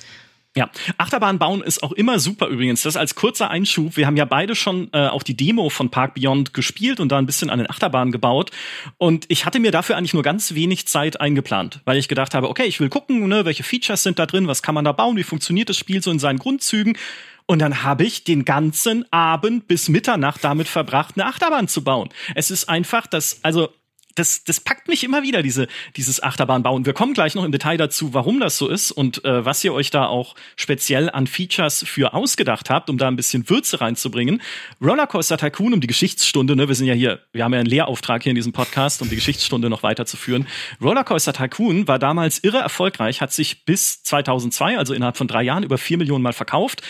Ja, 0.54 0.70
Achterbahn 0.98 1.40
bauen 1.40 1.62
ist 1.62 1.82
auch 1.82 1.94
immer 1.94 2.20
super 2.20 2.48
übrigens. 2.48 2.82
Das 2.82 2.98
als 2.98 3.16
kurzer 3.16 3.50
Einschub. 3.50 3.96
Wir 3.96 4.06
haben 4.06 4.18
ja 4.18 4.26
beide 4.26 4.54
schon 4.54 4.90
äh, 4.92 5.08
auch 5.08 5.24
die 5.24 5.38
Demo 5.38 5.70
von 5.70 5.90
Park 5.90 6.16
Beyond 6.16 6.54
gespielt 6.54 7.00
und 7.00 7.10
da 7.10 7.18
ein 7.18 7.26
bisschen 7.26 7.50
an 7.50 7.60
den 7.60 7.70
Achterbahnen 7.70 8.12
gebaut. 8.12 8.52
Und 8.98 9.26
ich 9.30 9.46
hatte 9.46 9.62
mir 9.62 9.72
dafür 9.72 9.96
eigentlich 9.96 10.14
nur 10.14 10.24
ganz 10.24 10.54
wenig 10.54 10.88
Zeit 10.88 11.22
eingeplant, 11.22 11.80
weil 11.86 11.96
ich 11.96 12.10
gedacht 12.10 12.34
habe, 12.34 12.50
okay, 12.50 12.66
ich 12.66 12.82
will 12.82 12.90
gucken, 12.90 13.30
ne, 13.30 13.46
welche 13.46 13.64
Features 13.64 14.04
sind 14.04 14.20
da 14.20 14.26
drin, 14.26 14.48
was 14.48 14.62
kann 14.62 14.76
man 14.76 14.84
da 14.84 14.92
bauen, 14.92 15.16
wie 15.16 15.24
funktioniert 15.24 15.70
das 15.70 15.78
Spiel 15.78 16.04
so 16.04 16.12
in 16.12 16.20
seinen 16.20 16.40
Grundzügen. 16.40 16.98
Und 17.46 17.60
dann 17.60 17.84
habe 17.84 18.04
ich 18.04 18.26
den 18.26 18.44
ganzen 18.44 19.06
Abend 19.12 19.68
bis 19.68 19.88
Mitternacht 19.88 20.44
damit 20.44 20.68
verbracht, 20.68 21.16
eine 21.16 21.28
Achterbahn 21.28 21.70
zu 21.70 21.82
bauen. 21.82 22.10
Es 22.36 22.52
ist 22.52 22.68
einfach 22.68 23.08
das, 23.08 23.40
also 23.44 23.70
das, 24.16 24.44
das 24.44 24.60
packt 24.60 24.88
mich 24.88 25.04
immer 25.04 25.24
wieder, 25.24 25.42
diese, 25.42 25.68
dieses 25.96 26.22
Achterbahnbauen. 26.22 26.86
Wir 26.86 26.94
kommen 26.94 27.14
gleich 27.14 27.36
noch 27.36 27.44
im 27.44 27.52
Detail 27.52 27.78
dazu, 27.78 28.14
warum 28.14 28.40
das 28.40 28.58
so 28.58 28.68
ist 28.68 28.92
und 28.92 29.24
äh, 29.26 29.46
was 29.46 29.64
ihr 29.64 29.74
euch 29.74 29.90
da 29.90 30.08
auch 30.08 30.36
speziell 30.56 31.10
an 31.10 31.28
Features 31.28 31.84
für 31.88 32.14
ausgedacht 32.14 32.70
habt, 32.70 32.90
um 32.90 32.98
da 32.98 33.08
ein 33.08 33.16
bisschen 33.16 33.50
Würze 33.50 33.82
reinzubringen. 33.82 34.42
Rollercoaster 34.82 35.38
Tycoon, 35.38 35.74
um 35.74 35.82
die 35.82 35.88
Geschichtsstunde, 35.88 36.56
ne, 36.56 36.68
wir 36.68 36.76
sind 36.76 36.88
ja 36.88 36.94
hier, 36.94 37.22
wir 37.32 37.44
haben 37.44 37.54
ja 37.54 37.60
einen 37.60 37.70
Lehrauftrag 37.70 38.24
hier 38.24 38.32
in 38.32 38.36
diesem 38.36 38.54
Podcast, 38.54 39.02
um 39.02 39.10
die 39.10 39.16
Geschichtsstunde 39.16 39.70
noch 39.70 39.84
weiterzuführen. 39.84 40.48
Rollercoaster 40.82 41.34
Tycoon 41.34 41.88
war 41.88 42.00
damals 42.00 42.40
irre 42.40 42.58
erfolgreich, 42.58 43.22
hat 43.22 43.32
sich 43.32 43.66
bis 43.66 44.04
2002, 44.04 44.78
also 44.78 44.94
innerhalb 44.94 45.18
von 45.18 45.28
drei 45.28 45.44
Jahren, 45.44 45.64
über 45.64 45.78
vier 45.78 45.98
Millionen 45.98 46.24
Mal 46.24 46.34
verkauft 46.34 46.82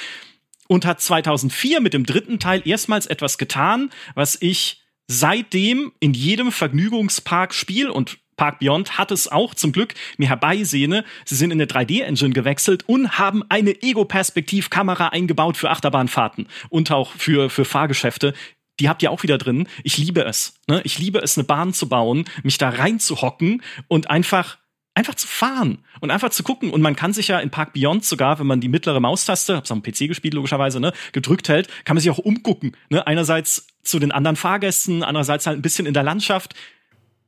und 0.67 0.85
hat 0.85 1.01
2004 1.01 1.81
mit 1.81 1.93
dem 1.93 2.05
dritten 2.05 2.39
Teil 2.39 2.61
erstmals 2.63 3.05
etwas 3.05 3.37
getan, 3.37 3.89
was 4.15 4.37
ich 4.39 4.80
seitdem 5.11 5.91
in 5.99 6.13
jedem 6.13 6.53
Vergnügungspark-Spiel 6.53 7.89
und 7.89 8.17
Park 8.37 8.59
Beyond 8.59 8.97
hat 8.97 9.11
es 9.11 9.27
auch 9.27 9.53
zum 9.53 9.73
Glück 9.73 9.93
mir 10.17 10.29
herbeisehne. 10.29 11.03
Sie 11.25 11.35
sind 11.35 11.51
in 11.51 11.61
eine 11.61 11.69
3D-Engine 11.69 12.33
gewechselt 12.33 12.85
und 12.87 13.19
haben 13.19 13.43
eine 13.49 13.83
Ego-Perspektiv-Kamera 13.83 15.09
eingebaut 15.09 15.57
für 15.57 15.69
Achterbahnfahrten 15.69 16.47
und 16.69 16.91
auch 16.91 17.11
für, 17.11 17.49
für 17.49 17.65
Fahrgeschäfte. 17.65 18.33
Die 18.79 18.87
habt 18.87 19.03
ihr 19.03 19.11
auch 19.11 19.21
wieder 19.21 19.37
drin. 19.37 19.67
Ich 19.83 19.97
liebe 19.97 20.23
es. 20.23 20.55
Ne? 20.67 20.81
Ich 20.85 20.97
liebe 20.97 21.19
es, 21.19 21.37
eine 21.37 21.45
Bahn 21.45 21.73
zu 21.73 21.89
bauen, 21.89 22.23
mich 22.41 22.57
da 22.57 22.69
reinzuhocken 22.69 23.61
und 23.89 24.09
einfach 24.09 24.57
einfach 24.93 25.15
zu 25.15 25.27
fahren 25.27 25.79
und 26.01 26.11
einfach 26.11 26.29
zu 26.29 26.43
gucken. 26.43 26.71
Und 26.71 26.81
man 26.81 26.95
kann 26.95 27.13
sich 27.13 27.29
ja 27.29 27.39
in 27.39 27.49
Park 27.49 27.73
Beyond 27.73 28.05
sogar, 28.05 28.39
wenn 28.39 28.47
man 28.47 28.61
die 28.61 28.67
mittlere 28.67 28.99
Maustaste, 28.99 29.55
hab's 29.55 29.71
am 29.71 29.81
PC 29.81 30.07
gespielt 30.07 30.33
logischerweise, 30.33 30.79
ne, 30.79 30.93
gedrückt 31.11 31.49
hält, 31.49 31.67
kann 31.85 31.95
man 31.95 32.01
sich 32.01 32.11
auch 32.11 32.17
umgucken. 32.17 32.75
Ne? 32.89 33.05
Einerseits 33.05 33.67
zu 33.83 33.99
den 33.99 34.11
anderen 34.11 34.35
Fahrgästen, 34.35 35.03
andererseits 35.03 35.47
halt 35.47 35.57
ein 35.57 35.61
bisschen 35.61 35.85
in 35.85 35.93
der 35.93 36.03
Landschaft. 36.03 36.55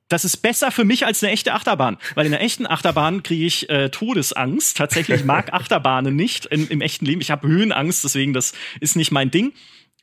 Das 0.09 0.25
ist 0.25 0.37
besser 0.37 0.69
für 0.71 0.83
mich 0.83 1.05
als 1.05 1.23
eine 1.23 1.31
echte 1.31 1.53
Achterbahn, 1.53 1.97
weil 2.13 2.25
in 2.25 2.33
einer 2.33 2.43
echten 2.43 2.67
Achterbahn 2.67 3.23
kriege 3.23 3.45
ich 3.45 3.69
äh, 3.69 3.89
Todesangst. 3.89 4.77
Tatsächlich 4.77 5.23
mag 5.23 5.53
Achterbahnen 5.53 6.15
nicht 6.15 6.45
in, 6.45 6.67
im 6.67 6.81
echten 6.81 7.05
Leben. 7.05 7.21
Ich 7.21 7.31
habe 7.31 7.47
Höhenangst, 7.47 8.03
deswegen 8.03 8.33
das 8.33 8.53
ist 8.81 8.95
nicht 8.95 9.11
mein 9.11 9.31
Ding. 9.31 9.53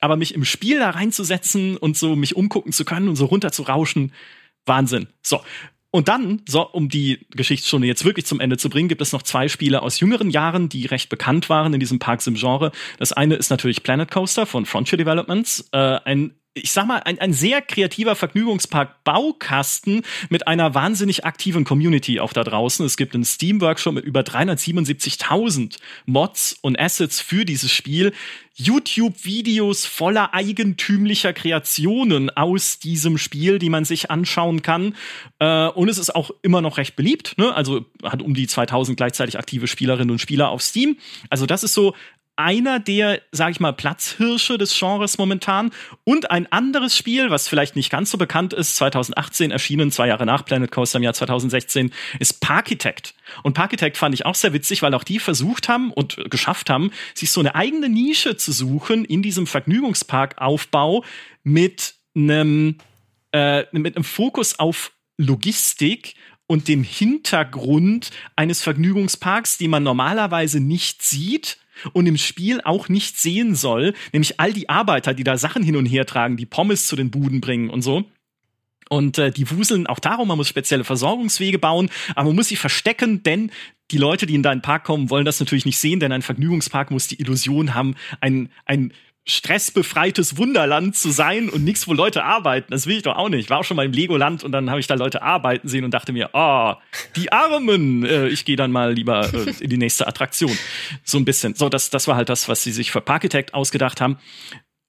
Aber 0.00 0.16
mich 0.16 0.34
im 0.34 0.46
Spiel 0.46 0.78
da 0.78 0.90
reinzusetzen 0.90 1.76
und 1.76 1.96
so 1.96 2.16
mich 2.16 2.34
umgucken 2.34 2.72
zu 2.72 2.86
können 2.86 3.08
und 3.08 3.16
so 3.16 3.26
runter 3.26 3.52
zu 3.52 3.64
rauschen, 3.64 4.12
Wahnsinn. 4.64 5.08
So, 5.22 5.42
und 5.92 6.08
dann, 6.08 6.42
so, 6.48 6.68
um 6.68 6.88
die 6.88 7.26
Geschichtsstunde 7.30 7.86
jetzt 7.86 8.04
wirklich 8.04 8.24
zum 8.24 8.38
Ende 8.38 8.56
zu 8.56 8.70
bringen, 8.70 8.88
gibt 8.88 9.02
es 9.02 9.12
noch 9.12 9.22
zwei 9.22 9.48
Spiele 9.48 9.82
aus 9.82 9.98
jüngeren 9.98 10.30
Jahren, 10.30 10.68
die 10.68 10.86
recht 10.86 11.08
bekannt 11.08 11.48
waren 11.48 11.74
in 11.74 11.80
diesem 11.80 11.98
Park 11.98 12.22
Sim 12.22 12.34
Genre. 12.34 12.70
Das 12.98 13.12
eine 13.12 13.34
ist 13.34 13.50
natürlich 13.50 13.82
Planet 13.82 14.10
Coaster 14.10 14.46
von 14.46 14.66
Frontier 14.66 14.98
Developments, 14.98 15.68
äh, 15.72 15.98
ein 16.04 16.34
ich 16.54 16.72
sag 16.72 16.86
mal, 16.86 16.98
ein, 17.04 17.18
ein 17.20 17.32
sehr 17.32 17.62
kreativer 17.62 18.16
Vergnügungspark-Baukasten 18.16 20.02
mit 20.30 20.48
einer 20.48 20.74
wahnsinnig 20.74 21.24
aktiven 21.24 21.64
Community 21.64 22.18
auch 22.18 22.32
da 22.32 22.42
draußen. 22.42 22.84
Es 22.84 22.96
gibt 22.96 23.14
einen 23.14 23.24
Steam-Workshop 23.24 23.94
mit 23.94 24.04
über 24.04 24.20
377.000 24.22 25.78
Mods 26.06 26.58
und 26.60 26.78
Assets 26.78 27.20
für 27.20 27.44
dieses 27.44 27.70
Spiel. 27.70 28.12
YouTube-Videos 28.56 29.86
voller 29.86 30.34
eigentümlicher 30.34 31.32
Kreationen 31.32 32.30
aus 32.30 32.80
diesem 32.80 33.16
Spiel, 33.16 33.60
die 33.60 33.70
man 33.70 33.84
sich 33.84 34.10
anschauen 34.10 34.62
kann. 34.62 34.96
Äh, 35.38 35.68
und 35.68 35.88
es 35.88 35.98
ist 35.98 36.14
auch 36.14 36.32
immer 36.42 36.60
noch 36.60 36.78
recht 36.78 36.96
beliebt. 36.96 37.38
Ne? 37.38 37.54
Also 37.54 37.86
hat 38.02 38.22
um 38.22 38.34
die 38.34 38.48
2000 38.48 38.96
gleichzeitig 38.96 39.38
aktive 39.38 39.68
Spielerinnen 39.68 40.10
und 40.10 40.18
Spieler 40.18 40.50
auf 40.50 40.62
Steam. 40.62 40.98
Also 41.30 41.46
das 41.46 41.62
ist 41.62 41.74
so 41.74 41.94
einer 42.40 42.80
der, 42.80 43.20
sag 43.32 43.50
ich 43.50 43.60
mal, 43.60 43.72
Platzhirsche 43.72 44.58
des 44.58 44.76
Genres 44.78 45.18
momentan. 45.18 45.70
Und 46.04 46.30
ein 46.30 46.50
anderes 46.50 46.96
Spiel, 46.96 47.30
was 47.30 47.48
vielleicht 47.48 47.76
nicht 47.76 47.90
ganz 47.90 48.10
so 48.10 48.18
bekannt 48.18 48.52
ist, 48.52 48.76
2018 48.76 49.50
erschienen, 49.50 49.92
zwei 49.92 50.08
Jahre 50.08 50.26
nach 50.26 50.44
Planet 50.44 50.70
Coaster 50.70 50.98
im 50.98 51.02
Jahr 51.02 51.14
2016, 51.14 51.92
ist 52.18 52.40
Parkitect. 52.40 53.14
Und 53.42 53.54
Parkitect 53.54 53.96
fand 53.96 54.14
ich 54.14 54.26
auch 54.26 54.34
sehr 54.34 54.52
witzig, 54.52 54.82
weil 54.82 54.94
auch 54.94 55.04
die 55.04 55.18
versucht 55.18 55.68
haben 55.68 55.92
und 55.92 56.30
geschafft 56.30 56.70
haben, 56.70 56.90
sich 57.14 57.30
so 57.30 57.40
eine 57.40 57.54
eigene 57.54 57.88
Nische 57.88 58.36
zu 58.36 58.52
suchen 58.52 59.04
in 59.04 59.22
diesem 59.22 59.46
Vergnügungsparkaufbau 59.46 61.04
mit 61.42 61.94
einem, 62.16 62.78
äh, 63.32 63.64
mit 63.72 63.96
einem 63.96 64.04
Fokus 64.04 64.58
auf 64.58 64.92
Logistik 65.16 66.14
und 66.46 66.66
dem 66.66 66.82
Hintergrund 66.82 68.10
eines 68.34 68.62
Vergnügungsparks, 68.62 69.58
die 69.58 69.68
man 69.68 69.84
normalerweise 69.84 70.58
nicht 70.58 71.02
sieht 71.02 71.58
und 71.92 72.06
im 72.06 72.16
Spiel 72.16 72.60
auch 72.62 72.88
nicht 72.88 73.18
sehen 73.18 73.54
soll, 73.54 73.94
nämlich 74.12 74.40
all 74.40 74.52
die 74.52 74.68
Arbeiter, 74.68 75.14
die 75.14 75.24
da 75.24 75.36
Sachen 75.38 75.62
hin 75.62 75.76
und 75.76 75.86
her 75.86 76.06
tragen, 76.06 76.36
die 76.36 76.46
Pommes 76.46 76.86
zu 76.86 76.96
den 76.96 77.10
Buden 77.10 77.40
bringen 77.40 77.70
und 77.70 77.82
so. 77.82 78.04
Und 78.88 79.18
äh, 79.18 79.30
die 79.30 79.48
wuseln 79.50 79.86
auch 79.86 80.00
darum, 80.00 80.28
man 80.28 80.36
muss 80.36 80.48
spezielle 80.48 80.82
Versorgungswege 80.82 81.60
bauen, 81.60 81.90
aber 82.16 82.26
man 82.26 82.36
muss 82.36 82.48
sie 82.48 82.56
verstecken, 82.56 83.22
denn 83.22 83.52
die 83.92 83.98
Leute, 83.98 84.26
die 84.26 84.34
in 84.34 84.42
deinen 84.42 84.62
Park 84.62 84.84
kommen, 84.84 85.10
wollen 85.10 85.24
das 85.24 85.38
natürlich 85.38 85.64
nicht 85.64 85.78
sehen, 85.78 86.00
denn 86.00 86.12
ein 86.12 86.22
Vergnügungspark 86.22 86.90
muss 86.90 87.06
die 87.06 87.20
Illusion 87.20 87.74
haben, 87.74 87.94
ein, 88.20 88.50
ein 88.64 88.92
stressbefreites 89.30 90.36
Wunderland 90.36 90.96
zu 90.96 91.10
sein 91.10 91.48
und 91.48 91.64
nichts, 91.64 91.88
wo 91.88 91.92
Leute 91.92 92.24
arbeiten. 92.24 92.70
Das 92.70 92.86
will 92.86 92.96
ich 92.96 93.02
doch 93.02 93.16
auch 93.16 93.28
nicht. 93.28 93.40
Ich 93.40 93.50
war 93.50 93.58
auch 93.58 93.64
schon 93.64 93.76
mal 93.76 93.86
im 93.86 93.92
Legoland 93.92 94.44
und 94.44 94.52
dann 94.52 94.70
habe 94.70 94.80
ich 94.80 94.86
da 94.86 94.94
Leute 94.94 95.22
arbeiten 95.22 95.68
sehen 95.68 95.84
und 95.84 95.92
dachte 95.92 96.12
mir, 96.12 96.30
oh, 96.32 96.74
die 97.16 97.32
Armen. 97.32 98.04
Äh, 98.04 98.28
ich 98.28 98.44
gehe 98.44 98.56
dann 98.56 98.72
mal 98.72 98.92
lieber 98.92 99.32
äh, 99.32 99.50
in 99.60 99.70
die 99.70 99.78
nächste 99.78 100.06
Attraktion. 100.06 100.56
So 101.04 101.18
ein 101.18 101.24
bisschen. 101.24 101.54
So, 101.54 101.68
das, 101.68 101.90
das 101.90 102.08
war 102.08 102.16
halt 102.16 102.28
das, 102.28 102.48
was 102.48 102.62
sie 102.62 102.72
sich 102.72 102.90
für 102.90 103.00
Parkitect 103.00 103.54
ausgedacht 103.54 104.00
haben. 104.00 104.18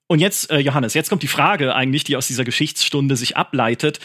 Und 0.06 0.18
jetzt, 0.18 0.50
äh, 0.50 0.58
Johannes, 0.58 0.94
jetzt 0.94 1.08
kommt 1.08 1.22
die 1.22 1.28
Frage 1.28 1.74
eigentlich, 1.74 2.04
die 2.04 2.16
aus 2.16 2.26
dieser 2.26 2.44
Geschichtsstunde 2.44 3.16
sich 3.16 3.36
ableitet 3.36 4.00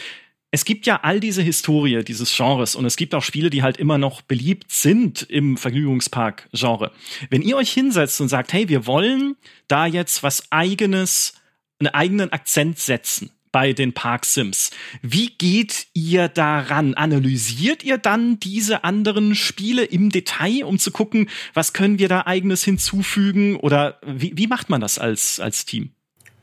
es 0.50 0.64
gibt 0.64 0.86
ja 0.86 1.00
all 1.02 1.20
diese 1.20 1.42
Historie 1.42 2.02
dieses 2.04 2.34
Genres 2.34 2.74
und 2.74 2.86
es 2.86 2.96
gibt 2.96 3.14
auch 3.14 3.22
Spiele, 3.22 3.50
die 3.50 3.62
halt 3.62 3.76
immer 3.76 3.98
noch 3.98 4.22
beliebt 4.22 4.72
sind 4.72 5.22
im 5.22 5.56
Vergnügungspark-Genre. 5.58 6.92
Wenn 7.28 7.42
ihr 7.42 7.56
euch 7.56 7.70
hinsetzt 7.70 8.20
und 8.20 8.28
sagt, 8.28 8.52
hey, 8.52 8.68
wir 8.68 8.86
wollen 8.86 9.36
da 9.66 9.86
jetzt 9.86 10.22
was 10.22 10.50
eigenes, 10.50 11.34
einen 11.78 11.92
eigenen 11.92 12.32
Akzent 12.32 12.78
setzen. 12.78 13.30
bei 13.50 13.72
den 13.72 13.94
Park 13.94 14.26
Sims. 14.26 14.70
Wie 15.00 15.30
geht 15.30 15.86
ihr 15.94 16.28
daran? 16.28 16.92
Analysiert 16.92 17.82
ihr 17.82 17.96
dann 17.96 18.38
diese 18.38 18.84
anderen 18.84 19.34
Spiele 19.34 19.84
im 19.84 20.10
Detail, 20.10 20.64
um 20.64 20.78
zu 20.78 20.90
gucken, 20.90 21.30
was 21.54 21.72
können 21.72 21.98
wir 21.98 22.08
da 22.08 22.26
eigenes 22.26 22.62
hinzufügen? 22.62 23.56
Oder 23.56 24.00
wie, 24.06 24.32
wie 24.36 24.48
macht 24.48 24.68
man 24.68 24.82
das 24.82 24.98
als, 24.98 25.40
als 25.40 25.64
Team? 25.64 25.94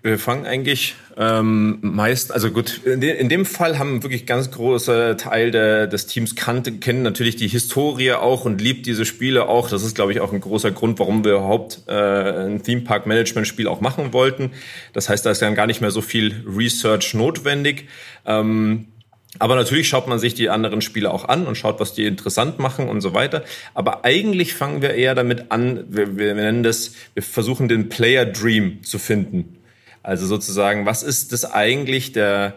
Wir 0.06 0.20
fangen 0.20 0.46
eigentlich 0.46 0.94
ähm, 1.18 1.80
meist, 1.82 2.32
also 2.32 2.52
gut, 2.52 2.80
in, 2.86 3.02
de, 3.02 3.18
in, 3.18 3.28
dem 3.28 3.44
Fall 3.44 3.80
haben 3.80 4.04
wirklich 4.04 4.28
ganz 4.28 4.52
großer 4.52 5.18
Teil 5.18 5.50
der, 5.50 5.88
des 5.88 6.06
Teams 6.06 6.36
kannte, 6.36 6.74
kennen 6.74 7.02
natürlich 7.02 7.38
die 7.38 7.48
Historie 7.48 8.12
auch 8.12 8.46
und 8.46 8.62
liebt 8.62 8.86
diese 8.86 9.04
Spiele 9.04 9.50
auch. 9.50 9.68
Das 9.68 9.82
ist, 9.82 9.96
glaube 9.96 10.12
ich, 10.12 10.20
auch 10.20 10.32
ein 10.32 10.42
großer 10.42 10.70
Grund, 10.70 11.00
warum 11.00 11.26
wir 11.26 11.32
überhaupt 11.32 11.82
äh, 11.88 11.92
ein 11.92 12.62
Theme 12.62 12.82
Park 12.82 13.08
Management 13.08 13.48
Spiel 13.48 13.68
auch 13.68 13.82
machen 13.82 14.14
wollten. 14.14 14.52
Das 14.94 15.10
heißt, 15.10 15.26
da 15.26 15.32
ist 15.32 15.42
dann 15.42 15.56
gar 15.56 15.66
nicht 15.66 15.82
mehr 15.82 15.90
so 15.90 16.02
viel 16.02 16.46
Research 16.56 17.16
notwendig. 17.16 17.88
Ähm, 18.28 18.86
aber 19.40 19.56
natürlich 19.56 19.88
schaut 19.90 20.08
man 20.08 20.20
sich 20.20 20.36
die 20.36 20.52
anderen 20.52 20.82
Spiele 20.82 21.10
auch 21.10 21.28
an 21.28 21.48
und 21.48 21.58
schaut, 21.58 21.80
was 21.80 21.96
die 21.96 22.06
interessant 22.06 22.60
machen 22.60 22.90
und 22.90 23.02
so 23.02 23.16
weiter. 23.16 23.44
Aber 23.74 24.06
eigentlich 24.06 24.54
fangen 24.54 24.84
wir 24.84 24.94
eher 24.94 25.16
damit 25.16 25.52
an, 25.52 25.84
wir, 25.90 26.16
wir 26.16 26.36
nennen 26.36 26.62
das, 26.62 26.92
wir 27.16 27.24
versuchen 27.24 27.68
den 27.68 27.90
Player 27.90 28.28
Dream 28.28 28.84
zu 28.84 29.00
finden. 29.00 29.58
Also 30.06 30.28
sozusagen, 30.28 30.86
was 30.86 31.02
ist 31.02 31.32
das 31.32 31.52
eigentlich 31.52 32.12
der, 32.12 32.54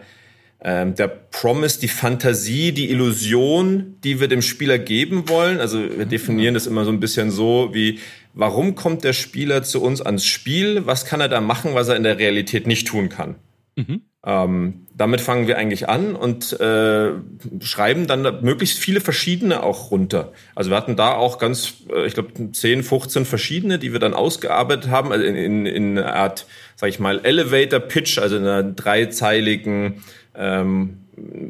ähm, 0.61 0.93
der 0.93 1.07
Promise, 1.07 1.79
die 1.79 1.87
Fantasie, 1.87 2.71
die 2.73 2.91
Illusion, 2.91 3.95
die 4.03 4.19
wir 4.19 4.27
dem 4.27 4.43
Spieler 4.43 4.77
geben 4.77 5.27
wollen? 5.29 5.59
Also 5.59 5.79
wir 5.79 6.05
definieren 6.05 6.53
das 6.53 6.67
immer 6.67 6.85
so 6.85 6.91
ein 6.91 6.99
bisschen 6.99 7.31
so 7.31 7.69
wie, 7.73 7.97
warum 8.35 8.75
kommt 8.75 9.03
der 9.03 9.13
Spieler 9.13 9.63
zu 9.63 9.81
uns 9.81 9.99
ans 9.99 10.25
Spiel? 10.25 10.85
Was 10.85 11.05
kann 11.05 11.21
er 11.21 11.27
da 11.27 11.41
machen, 11.41 11.73
was 11.73 11.87
er 11.87 11.95
in 11.95 12.03
der 12.03 12.19
Realität 12.19 12.67
nicht 12.67 12.87
tun 12.87 13.09
kann? 13.09 13.35
Mhm. 13.75 14.01
Ähm, 14.29 14.85
damit 14.95 15.21
fangen 15.21 15.47
wir 15.47 15.57
eigentlich 15.57 15.89
an 15.89 16.15
und 16.15 16.59
äh, 16.59 17.13
schreiben 17.61 18.05
dann 18.05 18.43
möglichst 18.43 18.77
viele 18.77 19.01
verschiedene 19.01 19.63
auch 19.63 19.89
runter. 19.89 20.33
Also 20.53 20.69
wir 20.69 20.77
hatten 20.77 20.95
da 20.95 21.13
auch 21.13 21.39
ganz, 21.39 21.77
äh, 21.91 22.05
ich 22.05 22.13
glaube, 22.13 22.51
10, 22.51 22.83
15 22.83 23.25
verschiedene, 23.25 23.79
die 23.79 23.91
wir 23.91 23.99
dann 23.99 24.13
ausgearbeitet 24.13 24.91
haben, 24.91 25.11
also 25.11 25.25
in, 25.25 25.35
in, 25.35 25.65
in 25.65 25.97
einer 25.97 26.13
Art, 26.13 26.45
sag 26.75 26.89
ich 26.89 26.99
mal, 26.99 27.21
Elevator 27.23 27.79
Pitch, 27.79 28.19
also 28.19 28.35
in 28.35 28.43
einer 28.43 28.61
dreizeiligen 28.61 30.03
ähm, 30.35 30.99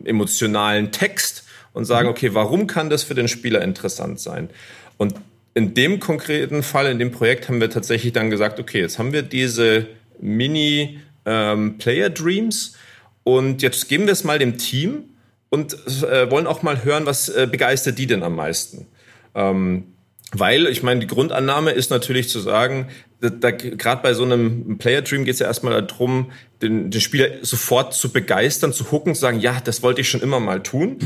emotionalen 0.06 0.94
Text 0.94 1.44
und 1.74 1.84
sagen, 1.84 2.08
mhm. 2.08 2.12
okay, 2.12 2.34
warum 2.34 2.66
kann 2.66 2.90
das 2.90 3.04
für 3.04 3.16
den 3.16 3.28
Spieler 3.28 3.62
interessant 3.62 4.22
sein? 4.22 4.50
Und 4.98 5.16
in 5.54 5.74
dem 5.74 6.00
konkreten 6.00 6.64
Fall, 6.64 6.88
in 6.88 6.98
dem 6.98 7.12
Projekt 7.12 7.50
haben 7.50 7.60
wir 7.60 7.70
tatsächlich 7.70 8.14
dann 8.14 8.30
gesagt, 8.30 8.58
okay, 8.58 8.80
jetzt 8.80 9.00
haben 9.00 9.12
wir 9.12 9.24
diese 9.24 9.88
Mini- 10.22 11.00
ähm, 11.30 11.78
Player 11.78 12.10
Dreams. 12.10 12.76
Und 13.24 13.62
jetzt 13.62 13.88
geben 13.88 14.06
wir 14.06 14.14
es 14.14 14.24
mal 14.24 14.40
dem 14.40 14.58
Team 14.58 15.04
und 15.50 15.74
äh, 16.04 16.30
wollen 16.32 16.48
auch 16.48 16.64
mal 16.64 16.84
hören, 16.84 17.06
was 17.06 17.30
äh, 17.30 17.48
begeistert 17.50 17.98
die 17.98 18.08
denn 18.08 18.24
am 18.24 18.36
meisten. 18.36 18.88
Ähm, 19.36 19.94
weil, 20.32 20.68
ich 20.68 20.84
meine, 20.84 21.00
die 21.00 21.08
Grundannahme 21.08 21.72
ist 21.72 21.90
natürlich 21.90 22.30
zu 22.30 22.40
sagen, 22.40 22.88
da, 23.20 23.30
da, 23.30 23.52
gerade 23.52 24.02
bei 24.04 24.14
so 24.14 24.24
einem 24.24 24.78
Player 24.78 25.02
Dream 25.02 25.26
geht 25.26 25.34
es 25.34 25.40
ja 25.40 25.48
erstmal 25.48 25.82
darum, 25.84 26.32
den, 26.62 26.92
den 26.92 27.02
Spieler 27.02 27.28
sofort 27.42 27.94
zu 27.94 28.12
begeistern, 28.12 28.72
zu 28.72 28.92
hucken, 28.92 29.16
zu 29.16 29.22
sagen, 29.22 29.40
ja, 29.40 29.60
das 29.64 29.82
wollte 29.82 30.02
ich 30.02 30.10
schon 30.10 30.22
immer 30.22 30.40
mal 30.40 30.62
tun. 30.62 30.98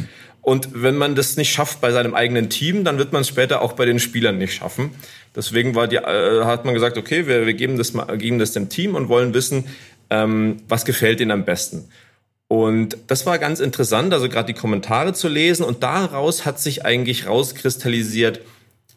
Und 0.42 0.70
wenn 0.74 0.98
man 0.98 1.16
das 1.16 1.38
nicht 1.38 1.54
schafft 1.54 1.80
bei 1.80 1.92
seinem 1.92 2.14
eigenen 2.14 2.50
Team, 2.50 2.84
dann 2.84 2.98
wird 2.98 3.14
man 3.14 3.22
es 3.22 3.30
später 3.30 3.62
auch 3.62 3.74
bei 3.74 3.86
den 3.86 4.00
Spielern 4.00 4.38
nicht 4.38 4.54
schaffen. 4.54 4.92
Deswegen 5.36 5.74
war 5.74 5.88
die, 5.88 5.96
äh, 5.96 6.44
hat 6.44 6.66
man 6.66 6.74
gesagt, 6.74 6.98
okay, 6.98 7.28
wir, 7.28 7.46
wir 7.46 7.54
geben, 7.54 7.78
das 7.78 7.94
mal, 7.94 8.18
geben 8.18 8.40
das 8.40 8.52
dem 8.52 8.68
Team 8.68 8.94
und 8.96 9.08
wollen 9.08 9.34
wissen, 9.34 9.64
ähm, 10.14 10.58
was 10.68 10.86
gefällt 10.86 11.20
ihnen 11.20 11.32
am 11.32 11.46
besten. 11.46 11.90
Und 12.48 12.98
das 13.08 13.26
war 13.26 13.40
ganz 13.40 13.60
interessant, 13.60 14.14
also 14.14 14.30
gerade 14.30 14.54
die 14.54 14.60
Kommentare 14.60 15.14
zu 15.14 15.28
lesen 15.28 15.64
und 15.64 15.82
daraus 15.82 16.46
hat 16.46 16.60
sich 16.60 16.86
eigentlich 16.86 17.26
rauskristallisiert, 17.26 18.42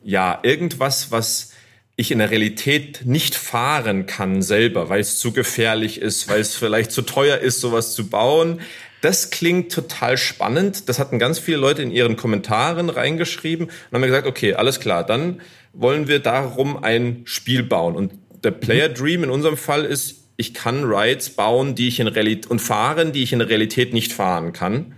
ja, 0.05 0.38
irgendwas, 0.42 1.11
was 1.11 1.52
ich 1.96 2.11
in 2.11 2.18
der 2.18 2.31
Realität 2.31 3.02
nicht 3.07 3.35
fahren 3.35 4.05
kann 4.05 4.42
selber, 4.42 4.90
weil 4.90 5.00
es 5.00 5.18
zu 5.18 5.33
gefährlich 5.33 6.02
ist, 6.02 6.29
weil 6.29 6.40
es 6.40 6.55
vielleicht 6.55 6.92
zu 6.92 7.00
teuer 7.00 7.38
ist, 7.38 7.62
sowas 7.62 7.94
zu 7.94 8.09
bauen. 8.09 8.61
Das 9.00 9.31
klingt 9.31 9.72
total 9.72 10.18
spannend. 10.18 10.90
Das 10.90 10.98
hatten 10.98 11.18
ganz 11.18 11.38
viele 11.38 11.57
Leute 11.57 11.83
in 11.83 11.90
ihren 11.90 12.16
Kommentaren 12.16 12.90
reingeschrieben 12.90 13.66
und 13.68 13.94
haben 13.94 14.02
gesagt, 14.02 14.26
okay, 14.26 14.52
alles 14.52 14.81
klar, 14.81 15.05
dann 15.07 15.40
wollen 15.72 16.09
wir 16.09 16.18
darum 16.18 16.83
ein 16.85 17.22
Spiel 17.24 17.62
bauen. 17.62 17.96
Und 17.96 18.12
der 18.44 18.50
Player 18.50 18.90
Dream 18.90 19.24
in 19.24 19.31
unserem 19.31 19.57
Fall 19.57 19.87
ist, 19.87 20.25
ich 20.37 20.55
kann 20.55 20.85
Rides 20.85 21.31
bauen, 21.31 21.75
die 21.75 21.88
ich 21.88 22.01
in 22.01 22.09
Realität 22.09 22.51
und 22.51 22.61
fahren, 22.61 23.12
die 23.12 23.22
ich 23.22 23.33
in 23.33 23.38
der 23.38 23.49
Realität 23.49 23.92
nicht 23.92 24.12
fahren 24.12 24.53
kann. 24.53 24.94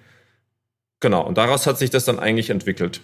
Genau, 1.00 1.24
und 1.24 1.38
daraus 1.38 1.66
hat 1.66 1.78
sich 1.78 1.90
das 1.90 2.04
dann 2.04 2.18
eigentlich 2.18 2.50
entwickelt. 2.50 3.00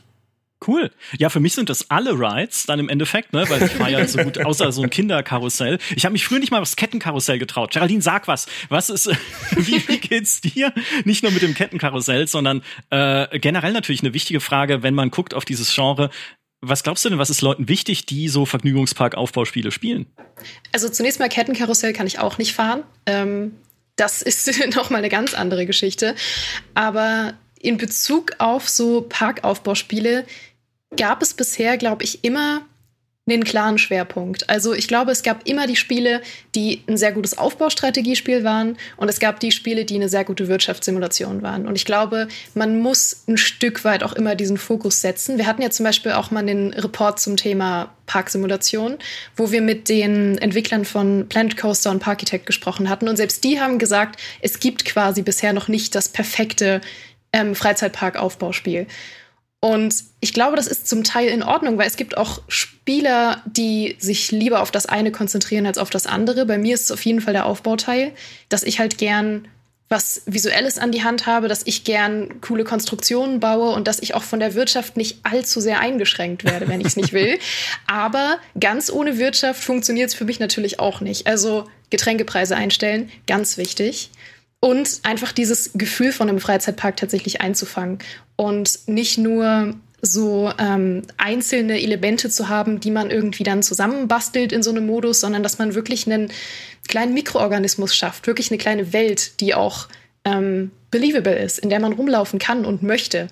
Cool. 0.66 0.90
Ja, 1.18 1.28
für 1.28 1.40
mich 1.40 1.52
sind 1.52 1.68
das 1.68 1.90
alle 1.90 2.12
Rides 2.12 2.64
dann 2.64 2.78
im 2.78 2.88
Endeffekt, 2.88 3.32
ne, 3.32 3.44
weil 3.48 3.62
ich 3.62 3.72
fahre 3.72 3.90
ja 3.90 4.06
so 4.06 4.18
gut, 4.18 4.44
außer 4.44 4.72
so 4.72 4.82
ein 4.82 4.88
Kinderkarussell. 4.88 5.78
Ich 5.94 6.04
habe 6.04 6.14
mich 6.14 6.24
früher 6.24 6.38
nicht 6.38 6.50
mal 6.50 6.62
aufs 6.62 6.76
Kettenkarussell 6.76 7.38
getraut. 7.38 7.72
Geraldine, 7.72 8.00
sag 8.00 8.28
was. 8.28 8.46
Was 8.70 8.88
ist, 8.88 9.08
wie, 9.56 9.86
wie 9.88 9.98
geht's 9.98 10.40
dir? 10.40 10.72
Nicht 11.04 11.22
nur 11.22 11.32
mit 11.32 11.42
dem 11.42 11.54
Kettenkarussell, 11.54 12.26
sondern 12.28 12.62
äh, 12.90 13.38
generell 13.38 13.72
natürlich 13.72 14.02
eine 14.02 14.14
wichtige 14.14 14.40
Frage, 14.40 14.82
wenn 14.82 14.94
man 14.94 15.10
guckt 15.10 15.34
auf 15.34 15.44
dieses 15.44 15.74
Genre. 15.74 16.10
Was 16.66 16.82
glaubst 16.82 17.04
du 17.04 17.10
denn, 17.10 17.18
was 17.18 17.30
ist 17.30 17.42
Leuten 17.42 17.68
wichtig, 17.68 18.06
die 18.06 18.28
so 18.28 18.46
Vergnügungspark-Aufbauspiele 18.46 19.70
spielen? 19.70 20.06
Also 20.72 20.88
zunächst 20.88 21.20
mal 21.20 21.28
Kettenkarussell 21.28 21.92
kann 21.92 22.06
ich 22.06 22.18
auch 22.18 22.38
nicht 22.38 22.54
fahren. 22.54 22.84
Ähm, 23.06 23.52
das 23.96 24.22
ist 24.22 24.50
noch 24.74 24.90
mal 24.90 24.98
eine 24.98 25.08
ganz 25.08 25.34
andere 25.34 25.66
Geschichte. 25.66 26.14
Aber 26.74 27.34
in 27.60 27.76
Bezug 27.76 28.32
auf 28.38 28.68
so 28.68 29.02
Parkaufbauspiele 29.02 30.26
gab 30.96 31.22
es 31.22 31.34
bisher, 31.34 31.76
glaube 31.76 32.04
ich, 32.04 32.24
immer 32.24 32.62
einen 33.26 33.44
klaren 33.44 33.78
Schwerpunkt. 33.78 34.50
Also 34.50 34.74
ich 34.74 34.86
glaube, 34.86 35.10
es 35.10 35.22
gab 35.22 35.48
immer 35.48 35.66
die 35.66 35.76
Spiele, 35.76 36.20
die 36.54 36.82
ein 36.86 36.98
sehr 36.98 37.12
gutes 37.12 37.38
Aufbaustrategiespiel 37.38 38.44
waren 38.44 38.76
und 38.98 39.08
es 39.08 39.18
gab 39.18 39.40
die 39.40 39.50
Spiele, 39.50 39.86
die 39.86 39.94
eine 39.94 40.10
sehr 40.10 40.24
gute 40.24 40.46
Wirtschaftssimulation 40.48 41.40
waren. 41.40 41.66
Und 41.66 41.74
ich 41.74 41.86
glaube, 41.86 42.28
man 42.54 42.80
muss 42.80 43.24
ein 43.26 43.38
Stück 43.38 43.82
weit 43.84 44.02
auch 44.02 44.12
immer 44.12 44.34
diesen 44.34 44.58
Fokus 44.58 45.00
setzen. 45.00 45.38
Wir 45.38 45.46
hatten 45.46 45.62
ja 45.62 45.70
zum 45.70 45.84
Beispiel 45.84 46.12
auch 46.12 46.30
mal 46.30 46.44
den 46.44 46.74
Report 46.74 47.18
zum 47.18 47.38
Thema 47.38 47.94
Parksimulation, 48.04 48.98
wo 49.36 49.50
wir 49.50 49.62
mit 49.62 49.88
den 49.88 50.36
Entwicklern 50.36 50.84
von 50.84 51.26
Planet 51.26 51.56
Coaster 51.56 51.90
und 51.90 52.00
Parkitect 52.00 52.44
gesprochen 52.44 52.90
hatten. 52.90 53.08
Und 53.08 53.16
selbst 53.16 53.42
die 53.42 53.58
haben 53.58 53.78
gesagt, 53.78 54.20
es 54.42 54.60
gibt 54.60 54.84
quasi 54.84 55.22
bisher 55.22 55.54
noch 55.54 55.68
nicht 55.68 55.94
das 55.94 56.10
perfekte 56.10 56.82
ähm, 57.32 57.54
Freizeitpark-Aufbauspiel. 57.54 58.86
Und 59.64 60.04
ich 60.20 60.34
glaube, 60.34 60.56
das 60.56 60.66
ist 60.66 60.86
zum 60.86 61.04
Teil 61.04 61.28
in 61.28 61.42
Ordnung, 61.42 61.78
weil 61.78 61.86
es 61.86 61.96
gibt 61.96 62.18
auch 62.18 62.42
Spieler, 62.48 63.40
die 63.46 63.96
sich 63.98 64.30
lieber 64.30 64.60
auf 64.60 64.70
das 64.70 64.84
eine 64.84 65.10
konzentrieren 65.10 65.64
als 65.64 65.78
auf 65.78 65.88
das 65.88 66.06
andere. 66.06 66.44
Bei 66.44 66.58
mir 66.58 66.74
ist 66.74 66.82
es 66.82 66.90
auf 66.90 67.02
jeden 67.06 67.22
Fall 67.22 67.32
der 67.32 67.46
Aufbauteil, 67.46 68.12
dass 68.50 68.62
ich 68.62 68.78
halt 68.78 68.98
gern 68.98 69.48
was 69.88 70.20
Visuelles 70.26 70.76
an 70.76 70.92
die 70.92 71.02
Hand 71.02 71.24
habe, 71.24 71.48
dass 71.48 71.62
ich 71.64 71.82
gern 71.84 72.42
coole 72.42 72.64
Konstruktionen 72.64 73.40
baue 73.40 73.70
und 73.70 73.88
dass 73.88 74.00
ich 74.00 74.14
auch 74.14 74.22
von 74.22 74.38
der 74.38 74.52
Wirtschaft 74.52 74.98
nicht 74.98 75.20
allzu 75.22 75.62
sehr 75.62 75.80
eingeschränkt 75.80 76.44
werde, 76.44 76.68
wenn 76.68 76.82
ich 76.82 76.88
es 76.88 76.96
nicht 76.96 77.14
will. 77.14 77.38
Aber 77.86 78.36
ganz 78.60 78.90
ohne 78.90 79.16
Wirtschaft 79.16 79.64
funktioniert 79.64 80.10
es 80.10 80.14
für 80.14 80.26
mich 80.26 80.40
natürlich 80.40 80.78
auch 80.78 81.00
nicht. 81.00 81.26
Also 81.26 81.64
Getränkepreise 81.88 82.54
einstellen, 82.54 83.10
ganz 83.26 83.56
wichtig 83.56 84.10
und 84.64 85.00
einfach 85.02 85.32
dieses 85.32 85.72
Gefühl 85.74 86.10
von 86.10 86.30
einem 86.30 86.40
Freizeitpark 86.40 86.96
tatsächlich 86.96 87.42
einzufangen 87.42 87.98
und 88.34 88.78
nicht 88.86 89.18
nur 89.18 89.74
so 90.00 90.50
ähm, 90.58 91.02
einzelne 91.18 91.82
Elemente 91.82 92.30
zu 92.30 92.48
haben, 92.48 92.80
die 92.80 92.90
man 92.90 93.10
irgendwie 93.10 93.42
dann 93.42 93.62
zusammenbastelt 93.62 94.52
in 94.52 94.62
so 94.62 94.70
einem 94.70 94.86
Modus, 94.86 95.20
sondern 95.20 95.42
dass 95.42 95.58
man 95.58 95.74
wirklich 95.74 96.06
einen 96.06 96.32
kleinen 96.88 97.12
Mikroorganismus 97.12 97.94
schafft, 97.94 98.26
wirklich 98.26 98.50
eine 98.50 98.56
kleine 98.56 98.94
Welt, 98.94 99.38
die 99.40 99.54
auch 99.54 99.88
ähm, 100.24 100.70
believable 100.90 101.36
ist, 101.36 101.58
in 101.58 101.68
der 101.68 101.80
man 101.80 101.92
rumlaufen 101.92 102.38
kann 102.38 102.64
und 102.64 102.82
möchte. 102.82 103.28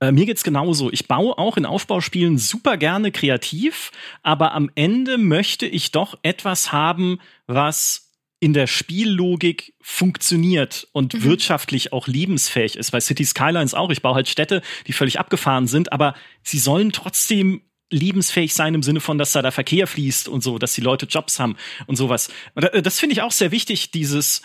Äh, 0.00 0.12
mir 0.12 0.24
geht's 0.24 0.44
genauso. 0.44 0.90
Ich 0.90 1.06
baue 1.06 1.36
auch 1.36 1.58
in 1.58 1.66
Aufbauspielen 1.66 2.38
super 2.38 2.78
gerne 2.78 3.12
kreativ, 3.12 3.92
aber 4.22 4.52
am 4.52 4.70
Ende 4.76 5.18
möchte 5.18 5.66
ich 5.66 5.92
doch 5.92 6.18
etwas 6.22 6.72
haben, 6.72 7.20
was 7.46 8.09
in 8.40 8.54
der 8.54 8.66
Spiellogik 8.66 9.74
funktioniert 9.82 10.88
und 10.92 11.12
mhm. 11.12 11.24
wirtschaftlich 11.24 11.92
auch 11.92 12.08
lebensfähig 12.08 12.76
ist. 12.76 12.90
Bei 12.90 13.00
City 13.00 13.24
Skylines 13.24 13.74
auch. 13.74 13.90
Ich 13.90 14.00
baue 14.00 14.14
halt 14.14 14.28
Städte, 14.28 14.62
die 14.86 14.94
völlig 14.94 15.20
abgefahren 15.20 15.66
sind, 15.66 15.92
aber 15.92 16.14
sie 16.42 16.58
sollen 16.58 16.90
trotzdem 16.90 17.60
lebensfähig 17.90 18.54
sein 18.54 18.74
im 18.74 18.82
Sinne 18.82 19.00
von, 19.00 19.18
dass 19.18 19.32
da 19.32 19.42
der 19.42 19.52
Verkehr 19.52 19.86
fließt 19.86 20.28
und 20.28 20.42
so, 20.42 20.58
dass 20.58 20.72
die 20.72 20.80
Leute 20.80 21.06
Jobs 21.06 21.38
haben 21.38 21.56
und 21.86 21.96
sowas. 21.96 22.30
Und 22.54 22.64
äh, 22.64 22.82
das 22.82 22.98
finde 22.98 23.12
ich 23.12 23.22
auch 23.22 23.32
sehr 23.32 23.50
wichtig, 23.50 23.90
dieses 23.90 24.42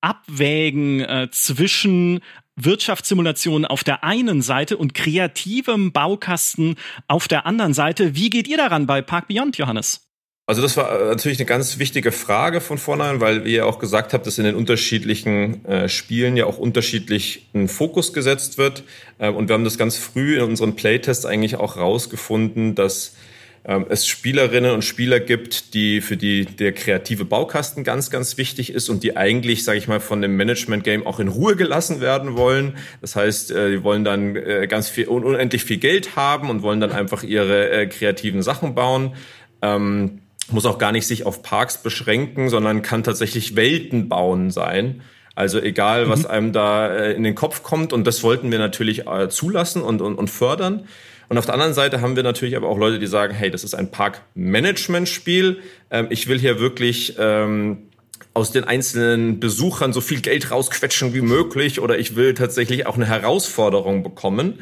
Abwägen 0.00 1.00
äh, 1.00 1.28
zwischen 1.30 2.20
Wirtschaftssimulation 2.54 3.66
auf 3.66 3.84
der 3.84 4.02
einen 4.02 4.40
Seite 4.40 4.78
und 4.78 4.94
kreativem 4.94 5.92
Baukasten 5.92 6.76
auf 7.06 7.28
der 7.28 7.44
anderen 7.44 7.74
Seite. 7.74 8.14
Wie 8.14 8.30
geht 8.30 8.48
ihr 8.48 8.56
daran 8.56 8.86
bei 8.86 9.02
Park 9.02 9.28
Beyond, 9.28 9.58
Johannes? 9.58 10.05
Also 10.48 10.62
das 10.62 10.76
war 10.76 11.00
äh, 11.00 11.04
natürlich 11.06 11.40
eine 11.40 11.46
ganz 11.46 11.80
wichtige 11.80 12.12
Frage 12.12 12.60
von 12.60 12.78
vornherein, 12.78 13.20
weil 13.20 13.48
ihr 13.48 13.66
auch 13.66 13.80
gesagt 13.80 14.12
habt, 14.12 14.28
dass 14.28 14.38
in 14.38 14.44
den 14.44 14.54
unterschiedlichen 14.54 15.64
äh, 15.64 15.88
Spielen 15.88 16.36
ja 16.36 16.46
auch 16.46 16.58
unterschiedlich 16.58 17.48
ein 17.52 17.66
Fokus 17.66 18.12
gesetzt 18.12 18.56
wird. 18.56 18.84
Äh, 19.18 19.30
und 19.30 19.48
wir 19.48 19.54
haben 19.54 19.64
das 19.64 19.76
ganz 19.76 19.96
früh 19.96 20.36
in 20.36 20.42
unseren 20.42 20.76
Playtests 20.76 21.26
eigentlich 21.26 21.56
auch 21.56 21.76
rausgefunden, 21.76 22.76
dass 22.76 23.16
ähm, 23.64 23.86
es 23.88 24.06
Spielerinnen 24.06 24.70
und 24.70 24.82
Spieler 24.82 25.18
gibt, 25.18 25.74
die 25.74 26.00
für 26.00 26.16
die 26.16 26.44
der 26.44 26.70
kreative 26.70 27.24
Baukasten 27.24 27.82
ganz, 27.82 28.10
ganz 28.10 28.38
wichtig 28.38 28.70
ist 28.72 28.88
und 28.88 29.02
die 29.02 29.16
eigentlich, 29.16 29.64
sage 29.64 29.78
ich 29.78 29.88
mal, 29.88 29.98
von 29.98 30.22
dem 30.22 30.36
Management-Game 30.36 31.04
auch 31.04 31.18
in 31.18 31.26
Ruhe 31.26 31.56
gelassen 31.56 32.00
werden 32.00 32.36
wollen. 32.36 32.76
Das 33.00 33.16
heißt, 33.16 33.50
äh, 33.50 33.70
die 33.72 33.82
wollen 33.82 34.04
dann 34.04 34.36
äh, 34.36 34.68
ganz 34.68 34.88
viel, 34.88 35.08
unendlich 35.08 35.64
viel 35.64 35.78
Geld 35.78 36.14
haben 36.14 36.50
und 36.50 36.62
wollen 36.62 36.78
dann 36.78 36.92
einfach 36.92 37.24
ihre 37.24 37.68
äh, 37.70 37.86
kreativen 37.88 38.42
Sachen 38.42 38.76
bauen. 38.76 39.16
Ähm, 39.60 40.20
muss 40.50 40.66
auch 40.66 40.78
gar 40.78 40.92
nicht 40.92 41.06
sich 41.06 41.26
auf 41.26 41.42
Parks 41.42 41.78
beschränken, 41.78 42.48
sondern 42.48 42.82
kann 42.82 43.02
tatsächlich 43.02 43.56
Welten 43.56 44.08
bauen 44.08 44.50
sein. 44.50 45.02
Also 45.34 45.60
egal, 45.60 46.08
was 46.08 46.22
mhm. 46.22 46.30
einem 46.30 46.52
da 46.52 46.88
äh, 46.88 47.12
in 47.12 47.22
den 47.22 47.34
Kopf 47.34 47.62
kommt. 47.62 47.92
Und 47.92 48.06
das 48.06 48.22
wollten 48.22 48.50
wir 48.50 48.58
natürlich 48.58 49.06
äh, 49.06 49.28
zulassen 49.28 49.82
und, 49.82 50.00
und, 50.00 50.16
und 50.16 50.30
fördern. 50.30 50.86
Und 51.28 51.38
auf 51.38 51.44
der 51.44 51.54
anderen 51.54 51.74
Seite 51.74 52.00
haben 52.00 52.16
wir 52.16 52.22
natürlich 52.22 52.56
aber 52.56 52.68
auch 52.68 52.78
Leute, 52.78 52.98
die 52.98 53.06
sagen, 53.06 53.34
hey, 53.34 53.50
das 53.50 53.64
ist 53.64 53.74
ein 53.74 53.90
Parkmanagement-Spiel. 53.90 55.58
Ähm, 55.90 56.06
ich 56.10 56.28
will 56.28 56.38
hier 56.38 56.58
wirklich 56.58 57.16
ähm, 57.18 57.88
aus 58.32 58.52
den 58.52 58.64
einzelnen 58.64 59.40
Besuchern 59.40 59.92
so 59.92 60.00
viel 60.00 60.20
Geld 60.20 60.50
rausquetschen 60.50 61.14
wie 61.14 61.20
möglich 61.20 61.80
oder 61.80 61.98
ich 61.98 62.16
will 62.16 62.34
tatsächlich 62.34 62.86
auch 62.86 62.96
eine 62.96 63.06
Herausforderung 63.06 64.02
bekommen. 64.02 64.60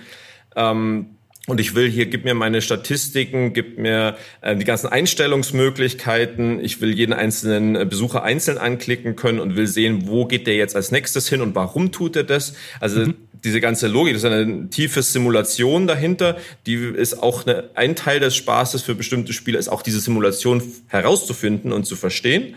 Ähm, 0.56 1.16
und 1.46 1.60
ich 1.60 1.74
will 1.74 1.90
hier, 1.90 2.06
gib 2.06 2.24
mir 2.24 2.32
meine 2.32 2.62
Statistiken, 2.62 3.52
gib 3.52 3.78
mir 3.78 4.16
äh, 4.40 4.56
die 4.56 4.64
ganzen 4.64 4.86
Einstellungsmöglichkeiten. 4.86 6.58
Ich 6.64 6.80
will 6.80 6.94
jeden 6.94 7.12
einzelnen 7.12 7.76
äh, 7.76 7.84
Besucher 7.84 8.22
einzeln 8.22 8.56
anklicken 8.56 9.14
können 9.14 9.40
und 9.40 9.54
will 9.54 9.66
sehen, 9.66 10.08
wo 10.08 10.24
geht 10.24 10.46
der 10.46 10.56
jetzt 10.56 10.74
als 10.74 10.90
nächstes 10.90 11.28
hin 11.28 11.42
und 11.42 11.54
warum 11.54 11.92
tut 11.92 12.16
er 12.16 12.24
das. 12.24 12.54
Also 12.80 13.00
mhm. 13.00 13.14
diese 13.44 13.60
ganze 13.60 13.88
Logik, 13.88 14.14
das 14.14 14.24
ist 14.24 14.30
eine 14.30 14.70
tiefe 14.70 15.02
Simulation 15.02 15.86
dahinter. 15.86 16.38
Die 16.64 16.76
ist 16.76 17.22
auch 17.22 17.46
eine, 17.46 17.64
ein 17.74 17.94
Teil 17.94 18.20
des 18.20 18.34
Spaßes 18.36 18.80
für 18.80 18.94
bestimmte 18.94 19.34
Spieler, 19.34 19.58
ist 19.58 19.68
auch 19.68 19.82
diese 19.82 20.00
Simulation 20.00 20.62
herauszufinden 20.86 21.72
und 21.72 21.84
zu 21.84 21.94
verstehen. 21.94 22.56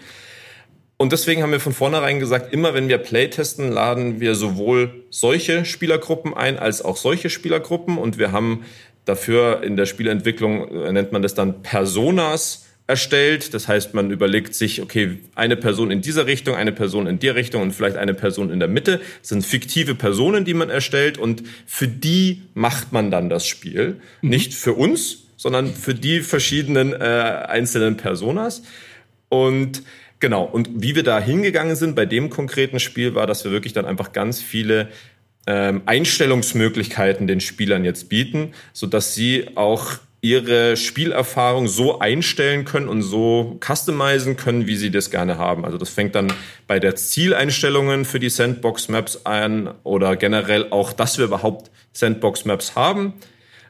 Und 0.97 1.12
deswegen 1.12 1.43
haben 1.43 1.51
wir 1.51 1.60
von 1.60 1.73
vornherein 1.73 2.19
gesagt, 2.19 2.53
immer 2.53 2.73
wenn 2.73 2.89
wir 2.89 2.97
Playtesten, 2.97 3.71
laden 3.71 4.19
wir 4.19 4.33
sowohl 4.33 5.05
solche 5.12 5.63
Spielergruppen 5.63 6.33
ein 6.33 6.57
als 6.57 6.83
auch 6.83 6.97
solche 6.97 7.29
Spielergruppen. 7.29 7.97
Und 7.97 8.17
wir 8.17 8.31
haben 8.31 8.65
dafür 9.05 9.62
in 9.63 9.77
der 9.77 9.86
Spielentwicklung, 9.86 10.69
äh, 10.71 10.91
nennt 10.91 11.12
man 11.12 11.21
das 11.21 11.36
dann 11.36 11.62
Personas, 11.62 12.67
erstellt. 12.88 13.53
Das 13.53 13.67
heißt, 13.67 13.93
man 13.93 14.10
überlegt 14.12 14.55
sich, 14.55 14.81
okay, 14.81 15.19
eine 15.36 15.57
Person 15.57 15.91
in 15.91 16.01
dieser 16.01 16.25
Richtung, 16.25 16.55
eine 16.55 16.71
Person 16.71 17.05
in 17.05 17.19
der 17.19 17.36
Richtung 17.36 17.62
und 17.62 17.73
vielleicht 17.73 17.97
eine 17.97 18.13
Person 18.13 18.49
in 18.49 18.60
der 18.60 18.69
Mitte. 18.69 19.01
Das 19.19 19.29
sind 19.29 19.45
fiktive 19.45 19.93
Personen, 19.93 20.45
die 20.45 20.53
man 20.53 20.69
erstellt 20.69 21.17
und 21.17 21.43
für 21.65 21.88
die 21.88 22.43
macht 22.53 22.93
man 22.93 23.12
dann 23.12 23.29
das 23.29 23.45
Spiel. 23.45 23.97
Mhm. 24.21 24.29
Nicht 24.29 24.53
für 24.53 24.73
uns, 24.73 25.25
sondern 25.36 25.67
für 25.67 25.93
die 25.93 26.21
verschiedenen 26.21 26.93
äh, 26.93 26.95
einzelnen 26.95 27.97
Personas. 27.97 28.63
Und 29.29 29.83
Genau. 30.19 30.43
Und 30.43 30.69
wie 30.73 30.95
wir 30.95 31.03
da 31.03 31.19
hingegangen 31.19 31.75
sind 31.75 31.95
bei 31.95 32.06
dem 32.06 32.30
konkreten 32.30 32.80
Spiel, 32.80 33.15
war, 33.15 33.27
dass 33.27 33.43
wir 33.43 33.51
wirklich 33.51 33.73
dann 33.73 33.86
einfach 33.86 34.13
ganz 34.13 34.41
viele 34.41 34.89
ähm, 35.45 35.84
Einstellungsmöglichkeiten 35.86 37.27
den 37.27 37.39
Spielern 37.39 37.86
jetzt 37.86 38.10
bieten, 38.10 38.53
so 38.73 38.88
dass 38.88 39.13
sie 39.13 39.49
auch 39.56 39.99
ihre 40.21 40.75
Spielerfahrung 40.75 41.67
so 41.67 41.99
einstellen 41.99 42.65
können 42.65 42.89
und 42.89 43.03
so 43.03 43.60
customizen 43.63 44.36
können, 44.36 44.65
wie 44.65 44.75
sie 44.75 44.89
das 44.89 45.12
gerne 45.12 45.38
haben. 45.38 45.63
Also 45.63 45.77
das 45.77 45.89
fängt 45.89 46.15
dann 46.15 46.34
bei 46.65 46.80
der 46.80 46.95
Zieleinstellungen 46.95 48.03
für 48.03 48.19
die 48.19 48.30
Sandbox 48.30 48.89
Maps 48.89 49.25
an 49.25 49.73
oder 49.84 50.15
generell 50.15 50.67
auch, 50.71 50.91
dass 50.91 51.19
wir 51.19 51.25
überhaupt 51.25 51.69
Sandbox 51.93 52.45
Maps 52.45 52.75
haben. 52.75 53.13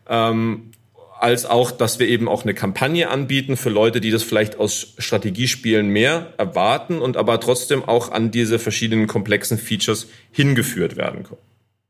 Ähm, 0.09 0.71
als 1.19 1.45
auch, 1.45 1.71
dass 1.71 1.99
wir 1.99 2.07
eben 2.07 2.27
auch 2.27 2.43
eine 2.43 2.53
Kampagne 2.53 3.09
anbieten 3.09 3.57
für 3.57 3.69
Leute, 3.69 4.01
die 4.01 4.11
das 4.11 4.23
vielleicht 4.23 4.59
aus 4.59 4.93
Strategiespielen 4.97 5.89
mehr 5.89 6.33
erwarten 6.37 6.99
und 6.99 7.17
aber 7.17 7.39
trotzdem 7.39 7.83
auch 7.83 8.11
an 8.11 8.31
diese 8.31 8.59
verschiedenen 8.59 9.07
komplexen 9.07 9.57
Features 9.57 10.07
hingeführt 10.31 10.95
werden 10.95 11.23
können. 11.23 11.41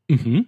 Mhm. 0.08 0.46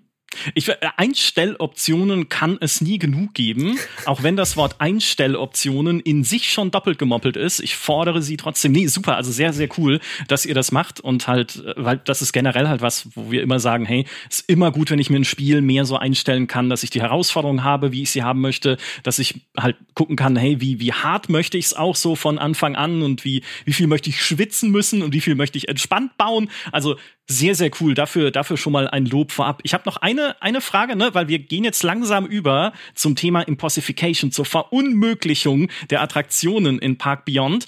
Ich, 0.54 0.68
äh, 0.68 0.76
Einstelloptionen 0.96 2.28
kann 2.28 2.56
es 2.60 2.80
nie 2.80 2.98
genug 2.98 3.34
geben, 3.34 3.78
auch 4.06 4.22
wenn 4.22 4.36
das 4.36 4.56
Wort 4.56 4.76
Einstelloptionen 4.78 6.00
in 6.00 6.24
sich 6.24 6.52
schon 6.52 6.70
doppelt 6.70 6.98
gemoppelt 6.98 7.36
ist. 7.36 7.60
Ich 7.60 7.76
fordere 7.76 8.22
sie 8.22 8.36
trotzdem. 8.36 8.72
Nee, 8.72 8.86
super, 8.86 9.16
also 9.16 9.32
sehr, 9.32 9.52
sehr 9.52 9.68
cool, 9.76 10.00
dass 10.28 10.46
ihr 10.46 10.54
das 10.54 10.72
macht 10.72 11.00
und 11.00 11.26
halt, 11.26 11.56
äh, 11.56 11.74
weil 11.76 11.98
das 11.98 12.22
ist 12.22 12.32
generell 12.32 12.68
halt 12.68 12.80
was, 12.80 13.08
wo 13.14 13.30
wir 13.30 13.42
immer 13.42 13.60
sagen, 13.60 13.84
hey, 13.84 14.06
ist 14.28 14.48
immer 14.48 14.70
gut, 14.70 14.90
wenn 14.90 14.98
ich 14.98 15.10
mir 15.10 15.18
ein 15.18 15.24
Spiel 15.24 15.60
mehr 15.60 15.84
so 15.84 15.96
einstellen 15.96 16.46
kann, 16.46 16.70
dass 16.70 16.82
ich 16.82 16.90
die 16.90 17.02
Herausforderung 17.02 17.64
habe, 17.64 17.92
wie 17.92 18.02
ich 18.02 18.10
sie 18.10 18.22
haben 18.22 18.40
möchte, 18.40 18.76
dass 19.02 19.18
ich 19.18 19.40
halt 19.56 19.76
gucken 19.94 20.16
kann, 20.16 20.36
hey, 20.36 20.60
wie, 20.60 20.80
wie 20.80 20.92
hart 20.92 21.28
möchte 21.28 21.58
ich 21.58 21.66
es 21.66 21.74
auch 21.74 21.96
so 21.96 22.14
von 22.14 22.38
Anfang 22.38 22.76
an 22.76 23.02
und 23.02 23.24
wie, 23.24 23.42
wie 23.64 23.72
viel 23.72 23.86
möchte 23.86 24.10
ich 24.10 24.22
schwitzen 24.22 24.70
müssen 24.70 25.02
und 25.02 25.12
wie 25.12 25.20
viel 25.20 25.34
möchte 25.34 25.58
ich 25.58 25.68
entspannt 25.68 26.16
bauen. 26.16 26.50
Also 26.72 26.96
sehr, 27.30 27.54
sehr 27.54 27.70
cool. 27.80 27.94
Dafür, 27.94 28.30
dafür 28.30 28.56
schon 28.56 28.72
mal 28.72 28.88
ein 28.88 29.06
Lob 29.06 29.30
vorab. 29.30 29.60
Ich 29.62 29.72
habe 29.72 29.84
noch 29.86 29.98
eine, 29.98 30.40
eine 30.42 30.60
Frage, 30.60 30.96
ne, 30.96 31.10
weil 31.14 31.28
wir 31.28 31.38
gehen 31.38 31.62
jetzt 31.62 31.82
langsam 31.84 32.26
über 32.26 32.72
zum 32.94 33.14
Thema 33.14 33.42
Impossification, 33.42 34.32
zur 34.32 34.44
Verunmöglichung 34.44 35.70
der 35.90 36.02
Attraktionen 36.02 36.78
in 36.78 36.98
Park 36.98 37.24
Beyond 37.24 37.66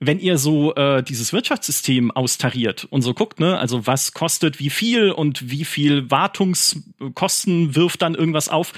wenn 0.00 0.20
ihr 0.20 0.38
so 0.38 0.76
äh, 0.76 1.02
dieses 1.02 1.32
Wirtschaftssystem 1.32 2.12
austariert 2.12 2.86
und 2.90 3.02
so 3.02 3.14
guckt, 3.14 3.40
ne, 3.40 3.58
also 3.58 3.88
was 3.88 4.12
kostet 4.12 4.60
wie 4.60 4.70
viel 4.70 5.10
und 5.10 5.50
wie 5.50 5.64
viel 5.64 6.08
Wartungskosten 6.08 7.74
wirft 7.74 8.02
dann 8.02 8.14
irgendwas 8.14 8.48
auf, 8.48 8.72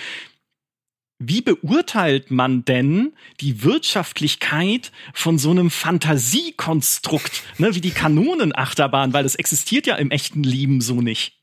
wie 1.21 1.43
beurteilt 1.43 2.31
man 2.31 2.65
denn 2.65 3.13
die 3.41 3.63
Wirtschaftlichkeit 3.63 4.91
von 5.13 5.39
so 5.39 5.51
einem 5.51 5.71
Fantasiekonstrukt, 5.71 7.43
ne, 7.59 7.75
wie 7.75 7.83
die 7.83 7.91
Kanonenachterbahn, 7.91 9.13
weil 9.13 9.23
das 9.23 9.37
existiert 9.37 9.87
ja 9.87 9.97
im 9.97 10.11
echten 10.11 10.43
Leben 10.43 10.81
so 10.81 11.03
nicht? 11.03 11.37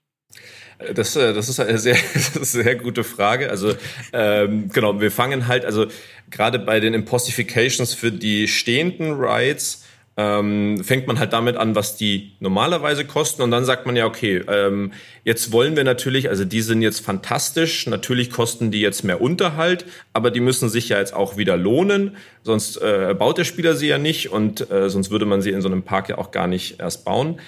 Das, 0.93 1.15
äh, 1.15 1.33
das 1.33 1.47
ist 1.47 1.59
eine 1.59 1.77
sehr, 1.77 1.95
sehr 1.95 2.75
gute 2.75 3.03
Frage. 3.03 3.49
Also 3.51 3.75
ähm, 4.13 4.69
genau, 4.69 4.99
wir 4.99 5.11
fangen 5.11 5.47
halt, 5.47 5.63
also 5.63 5.85
gerade 6.31 6.57
bei 6.59 6.79
den 6.79 6.95
Impossifications 6.95 7.93
für 7.93 8.11
die 8.11 8.47
stehenden 8.47 9.13
Rides 9.13 9.83
ähm, 10.17 10.83
fängt 10.83 11.05
man 11.05 11.19
halt 11.19 11.31
damit 11.31 11.57
an, 11.57 11.75
was 11.75 11.95
die 11.95 12.31
normalerweise 12.39 13.05
kosten 13.05 13.43
und 13.43 13.51
dann 13.51 13.65
sagt 13.65 13.85
man 13.85 13.95
ja, 13.95 14.07
okay, 14.07 14.41
ähm, 14.47 14.91
jetzt 15.23 15.51
wollen 15.51 15.75
wir 15.75 15.83
natürlich, 15.83 16.27
also 16.29 16.43
die 16.43 16.61
sind 16.61 16.81
jetzt 16.81 17.05
fantastisch, 17.05 17.85
natürlich 17.85 18.31
kosten 18.31 18.71
die 18.71 18.81
jetzt 18.81 19.03
mehr 19.03 19.21
Unterhalt, 19.21 19.85
aber 20.13 20.31
die 20.31 20.39
müssen 20.39 20.69
sich 20.69 20.89
ja 20.89 20.97
jetzt 20.97 21.13
auch 21.13 21.37
wieder 21.37 21.55
lohnen, 21.55 22.17
sonst 22.41 22.77
äh, 22.77 23.15
baut 23.17 23.37
der 23.37 23.43
Spieler 23.43 23.75
sie 23.75 23.87
ja 23.87 23.99
nicht 23.99 24.31
und 24.31 24.71
äh, 24.71 24.89
sonst 24.89 25.11
würde 25.11 25.25
man 25.27 25.43
sie 25.43 25.51
in 25.51 25.61
so 25.61 25.69
einem 25.69 25.83
Park 25.83 26.09
ja 26.09 26.17
auch 26.17 26.31
gar 26.31 26.47
nicht 26.47 26.79
erst 26.79 27.05
bauen. 27.05 27.39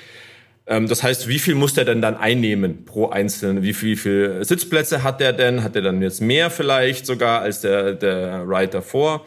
Ähm, 0.68 0.88
das 0.88 1.02
heißt, 1.02 1.28
wie 1.28 1.40
viel 1.40 1.56
muss 1.56 1.74
der 1.74 1.86
denn 1.86 2.04
dann 2.04 2.16
einnehmen 2.16 2.86
pro 2.86 3.10
einzelnen? 3.10 3.64
Wie 3.64 3.74
viel, 3.74 3.98
viel 3.98 4.46
Sitzplätze 4.46 5.02
hat 5.02 5.20
der 5.20 5.34
denn? 5.34 5.64
Hat 5.64 5.74
der 5.74 5.82
dann 5.82 6.04
jetzt 6.04 6.22
mehr 6.22 6.52
vielleicht 6.52 7.08
sogar 7.08 7.42
als 7.42 7.62
der, 7.62 7.94
der 7.94 8.44
Ride 8.48 8.68
davor? 8.68 9.26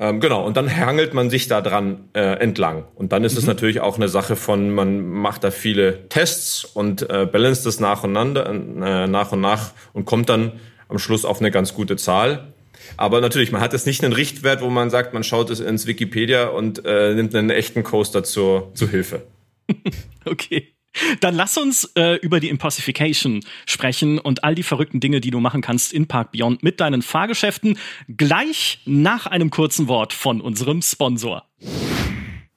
Ähm, 0.00 0.20
genau, 0.20 0.46
und 0.46 0.56
dann 0.56 0.74
hangelt 0.74 1.12
man 1.12 1.28
sich 1.28 1.48
da 1.48 1.60
dran 1.60 2.08
äh, 2.14 2.20
entlang. 2.20 2.84
Und 2.94 3.12
dann 3.12 3.24
ist 3.24 3.32
mhm. 3.32 3.38
es 3.38 3.46
natürlich 3.46 3.80
auch 3.80 3.96
eine 3.96 4.08
Sache 4.08 4.36
von, 4.36 4.70
man 4.70 5.08
macht 5.08 5.42
da 5.42 5.50
viele 5.50 6.08
Tests 6.08 6.64
und 6.64 7.08
äh, 7.10 7.26
balanced 7.26 7.66
es 7.66 7.80
nacheinander, 7.80 8.48
äh, 8.48 9.06
nach 9.08 9.32
und 9.32 9.40
nach 9.40 9.72
und 9.92 10.04
kommt 10.04 10.28
dann 10.28 10.52
am 10.88 10.98
Schluss 10.98 11.24
auf 11.24 11.40
eine 11.40 11.50
ganz 11.50 11.74
gute 11.74 11.96
Zahl. 11.96 12.52
Aber 12.96 13.20
natürlich, 13.20 13.50
man 13.50 13.60
hat 13.60 13.72
jetzt 13.72 13.86
nicht 13.86 14.04
einen 14.04 14.12
Richtwert, 14.12 14.62
wo 14.62 14.70
man 14.70 14.88
sagt, 14.88 15.14
man 15.14 15.24
schaut 15.24 15.50
es 15.50 15.58
ins 15.58 15.86
Wikipedia 15.86 16.46
und 16.46 16.84
äh, 16.86 17.14
nimmt 17.14 17.34
einen 17.34 17.50
echten 17.50 17.82
Coaster 17.82 18.22
zur, 18.22 18.70
zur 18.74 18.88
Hilfe. 18.88 19.22
okay. 20.24 20.74
Dann 21.20 21.34
lass 21.34 21.56
uns 21.56 21.84
äh, 21.96 22.14
über 22.16 22.40
die 22.40 22.48
Impossification 22.48 23.44
sprechen 23.66 24.18
und 24.18 24.44
all 24.44 24.54
die 24.54 24.62
verrückten 24.62 25.00
Dinge, 25.00 25.20
die 25.20 25.30
du 25.30 25.40
machen 25.40 25.60
kannst 25.60 25.92
in 25.92 26.06
Park 26.08 26.32
Beyond 26.32 26.62
mit 26.62 26.80
deinen 26.80 27.02
Fahrgeschäften, 27.02 27.78
gleich 28.08 28.80
nach 28.84 29.26
einem 29.26 29.50
kurzen 29.50 29.88
Wort 29.88 30.12
von 30.12 30.40
unserem 30.40 30.82
Sponsor. 30.82 31.44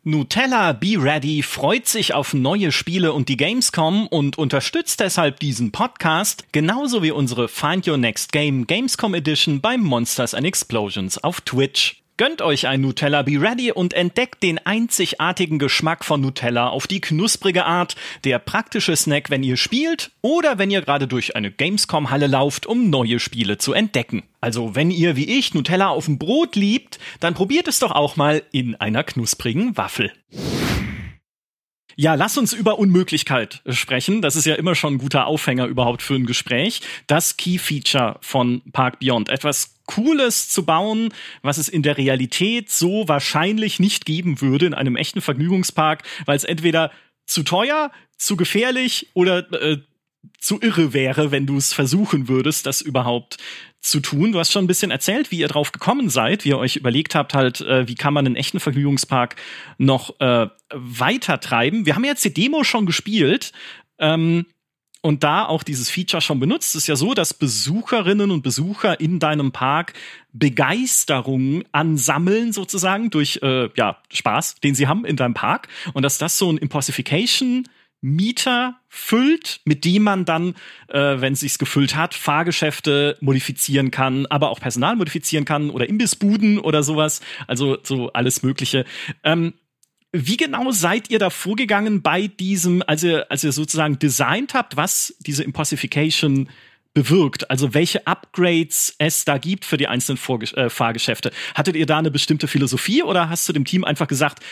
Nutella 0.04 0.74
Be 0.74 0.96
Ready 0.98 1.44
freut 1.44 1.88
sich 1.88 2.16
auf 2.16 2.34
neue 2.34 2.72
Spiele 2.72 3.14
und 3.14 3.30
die 3.30 3.38
Gamescom 3.38 4.08
und 4.08 4.36
unterstützt 4.36 5.00
deshalb 5.00 5.40
diesen 5.40 5.72
Podcast, 5.72 6.46
genauso 6.52 7.04
wie 7.04 7.12
unsere 7.12 7.48
Find 7.48 7.88
Your 7.88 7.98
Next 7.98 8.32
Game 8.32 8.66
Gamescom 8.66 9.14
Edition 9.14 9.62
beim 9.62 9.82
Monsters 9.82 10.34
and 10.34 10.48
Explosions 10.48 11.24
auf 11.24 11.42
Twitch. 11.42 12.01
Gönnt 12.22 12.44
euch 12.44 12.68
ein 12.68 12.82
Nutella 12.82 13.24
Be 13.24 13.42
Ready 13.42 13.72
und 13.72 13.96
entdeckt 13.96 14.44
den 14.44 14.60
einzigartigen 14.64 15.58
Geschmack 15.58 16.06
von 16.06 16.22
Nutella 16.22 16.68
auf 16.68 16.86
die 16.86 17.02
knusprige 17.02 17.66
Art. 17.66 17.96
Der 18.26 18.38
praktische 18.38 18.96
Snack, 18.96 19.32
wenn 19.32 19.42
ihr 19.42 19.58
spielt 19.58 20.12
oder 20.22 20.60
wenn 20.60 20.70
ihr 20.70 20.84
gerade 20.84 21.08
durch 21.08 21.36
eine 21.36 21.50
Gamescom-Halle 21.50 22.28
lauft, 22.28 22.68
um 22.68 22.92
neue 22.92 23.20
Spiele 23.20 23.58
zu 23.58 23.74
entdecken. 23.74 24.22
Also 24.40 24.76
wenn 24.76 24.92
ihr 24.92 25.16
wie 25.16 25.36
ich 25.36 25.56
Nutella 25.56 25.88
auf 25.88 26.06
dem 26.06 26.20
Brot 26.20 26.56
liebt, 26.56 27.00
dann 27.20 27.34
probiert 27.34 27.68
es 27.68 27.80
doch 27.80 27.90
auch 27.90 28.18
mal 28.18 28.44
in 28.52 28.76
einer 28.76 29.04
knusprigen 29.04 29.76
Waffel. 29.76 30.12
Ja, 31.96 32.16
lass 32.16 32.38
uns 32.38 32.54
über 32.54 32.80
Unmöglichkeit 32.80 33.62
sprechen. 33.70 34.22
Das 34.22 34.36
ist 34.36 34.46
ja 34.46 34.56
immer 34.56 34.76
schon 34.76 34.96
ein 34.96 34.98
guter 34.98 35.28
Aufhänger 35.28 35.66
überhaupt 35.66 36.02
für 36.02 36.16
ein 36.16 36.26
Gespräch. 36.26 36.82
Das 37.08 37.38
Key 37.38 37.58
Feature 37.58 38.18
von 38.22 38.62
Park 38.72 39.00
Beyond. 39.00 39.30
Etwas 39.30 39.76
Cooles 39.86 40.50
zu 40.50 40.66
bauen, 40.66 41.14
was 41.42 41.58
es 41.58 41.68
in 41.68 41.84
der 41.84 41.98
Realität 41.98 42.70
so 42.70 43.08
wahrscheinlich 43.08 43.80
nicht 43.80 44.06
geben 44.06 44.42
würde 44.42 44.66
in 44.66 44.74
einem 44.74 44.96
echten 44.96 45.22
Vergnügungspark, 45.22 46.04
weil 46.26 46.38
es 46.38 46.44
entweder 46.44 46.92
zu 47.26 47.44
teuer, 47.44 47.92
zu 48.18 48.38
gefährlich 48.38 49.10
oder 49.14 49.52
äh, 49.62 49.78
zu 50.40 50.60
irre 50.62 50.94
wäre, 50.94 51.32
wenn 51.32 51.46
du 51.46 51.58
es 51.58 51.74
versuchen 51.74 52.28
würdest, 52.28 52.66
das 52.66 52.82
überhaupt 52.82 53.38
zu 53.80 54.00
tun. 54.00 54.32
Du 54.32 54.40
hast 54.40 54.52
schon 54.52 54.66
ein 54.66 54.68
bisschen 54.68 54.92
erzählt, 54.92 55.32
wie 55.32 55.40
ihr 55.40 55.48
drauf 55.48 55.72
gekommen 55.72 56.10
seid, 56.10 56.46
wie 56.46 56.50
ihr 56.50 56.58
euch 56.58 56.76
überlegt 56.76 57.16
habt, 57.16 57.34
halt, 57.34 57.62
äh, 57.62 57.88
wie 57.88 57.96
kann 57.96 58.14
man 58.14 58.26
einen 58.26 58.36
echten 58.36 58.60
Vergnügungspark 58.60 59.36
noch 59.78 60.20
äh, 60.20 60.48
weiter 60.74 61.40
treiben. 61.40 61.86
Wir 61.86 61.96
haben 61.96 62.06
jetzt 62.06 62.24
die 62.24 62.34
Demo 62.34 62.64
schon 62.64 62.86
gespielt. 62.86 63.52
Ähm, 63.98 64.46
und 65.04 65.24
da 65.24 65.46
auch 65.46 65.64
dieses 65.64 65.90
Feature 65.90 66.22
schon 66.22 66.40
benutzt, 66.40 66.76
ist 66.76 66.86
ja 66.86 66.96
so, 66.96 67.16
dass 67.16 67.34
Besucherinnen 67.34 68.30
und 68.30 68.44
Besucher 68.44 69.00
in 69.00 69.18
deinem 69.18 69.52
Park 69.52 69.94
Begeisterung 70.32 71.64
ansammeln 71.72 72.54
sozusagen 72.54 73.10
durch 73.10 73.40
äh, 73.42 73.70
ja 73.76 73.98
Spaß, 74.14 74.56
den 74.64 74.76
sie 74.76 74.88
haben 74.88 75.04
in 75.04 75.16
deinem 75.16 75.34
Park 75.34 75.70
und 75.94 76.04
dass 76.04 76.20
das 76.20 76.38
so 76.38 76.52
ein 76.52 76.58
Impossification 76.58 77.68
Mieter 78.02 78.80
füllt, 78.90 79.62
mit 79.64 79.86
dem 79.86 80.04
man 80.04 80.26
dann, 80.26 80.56
äh, 80.88 81.22
wenn 81.22 81.34
es 81.34 81.42
sich 81.42 81.58
gefüllt 81.60 81.96
hat, 81.96 82.16
Fahrgeschäfte 82.16 83.18
modifizieren 83.22 83.92
kann, 83.92 84.26
aber 84.26 84.50
auch 84.50 84.60
Personal 84.60 84.96
modifizieren 84.96 85.46
kann 85.46 85.70
oder 85.70 85.88
Imbissbuden 85.88 86.60
oder 86.60 86.82
sowas. 86.82 87.22
Also 87.48 87.78
so 87.84 88.12
alles 88.12 88.42
Mögliche. 88.42 88.86
Ähm, 89.24 89.54
wie 90.12 90.36
genau 90.36 90.72
seid 90.72 91.10
ihr 91.10 91.20
da 91.20 91.30
vorgegangen 91.30 92.02
bei 92.02 92.28
diesem, 92.28 92.84
als 92.86 93.04
ihr, 93.04 93.32
als 93.32 93.44
ihr 93.44 93.54
sozusagen 93.54 93.98
designt 93.98 94.54
habt, 94.54 94.76
was 94.76 95.16
diese 95.20 95.44
Impossification 95.44 96.50
bewirkt? 96.94 97.50
Also 97.50 97.74
welche 97.74 98.06
Upgrades 98.08 98.96
es 98.98 99.24
da 99.24 99.38
gibt 99.38 99.64
für 99.64 99.78
die 99.78 99.88
einzelnen 99.88 100.18
Vorge 100.18 100.54
äh, 100.58 100.70
Fahrgeschäfte? 100.70 101.32
Hattet 101.56 101.78
ihr 101.78 101.86
da 101.86 101.98
eine 101.98 102.12
bestimmte 102.12 102.48
Philosophie 102.48 103.04
oder 103.04 103.30
hast 103.30 103.48
du 103.48 103.54
dem 103.54 103.64
Team 103.64 103.86
einfach 103.86 104.08
gesagt, 104.08 104.44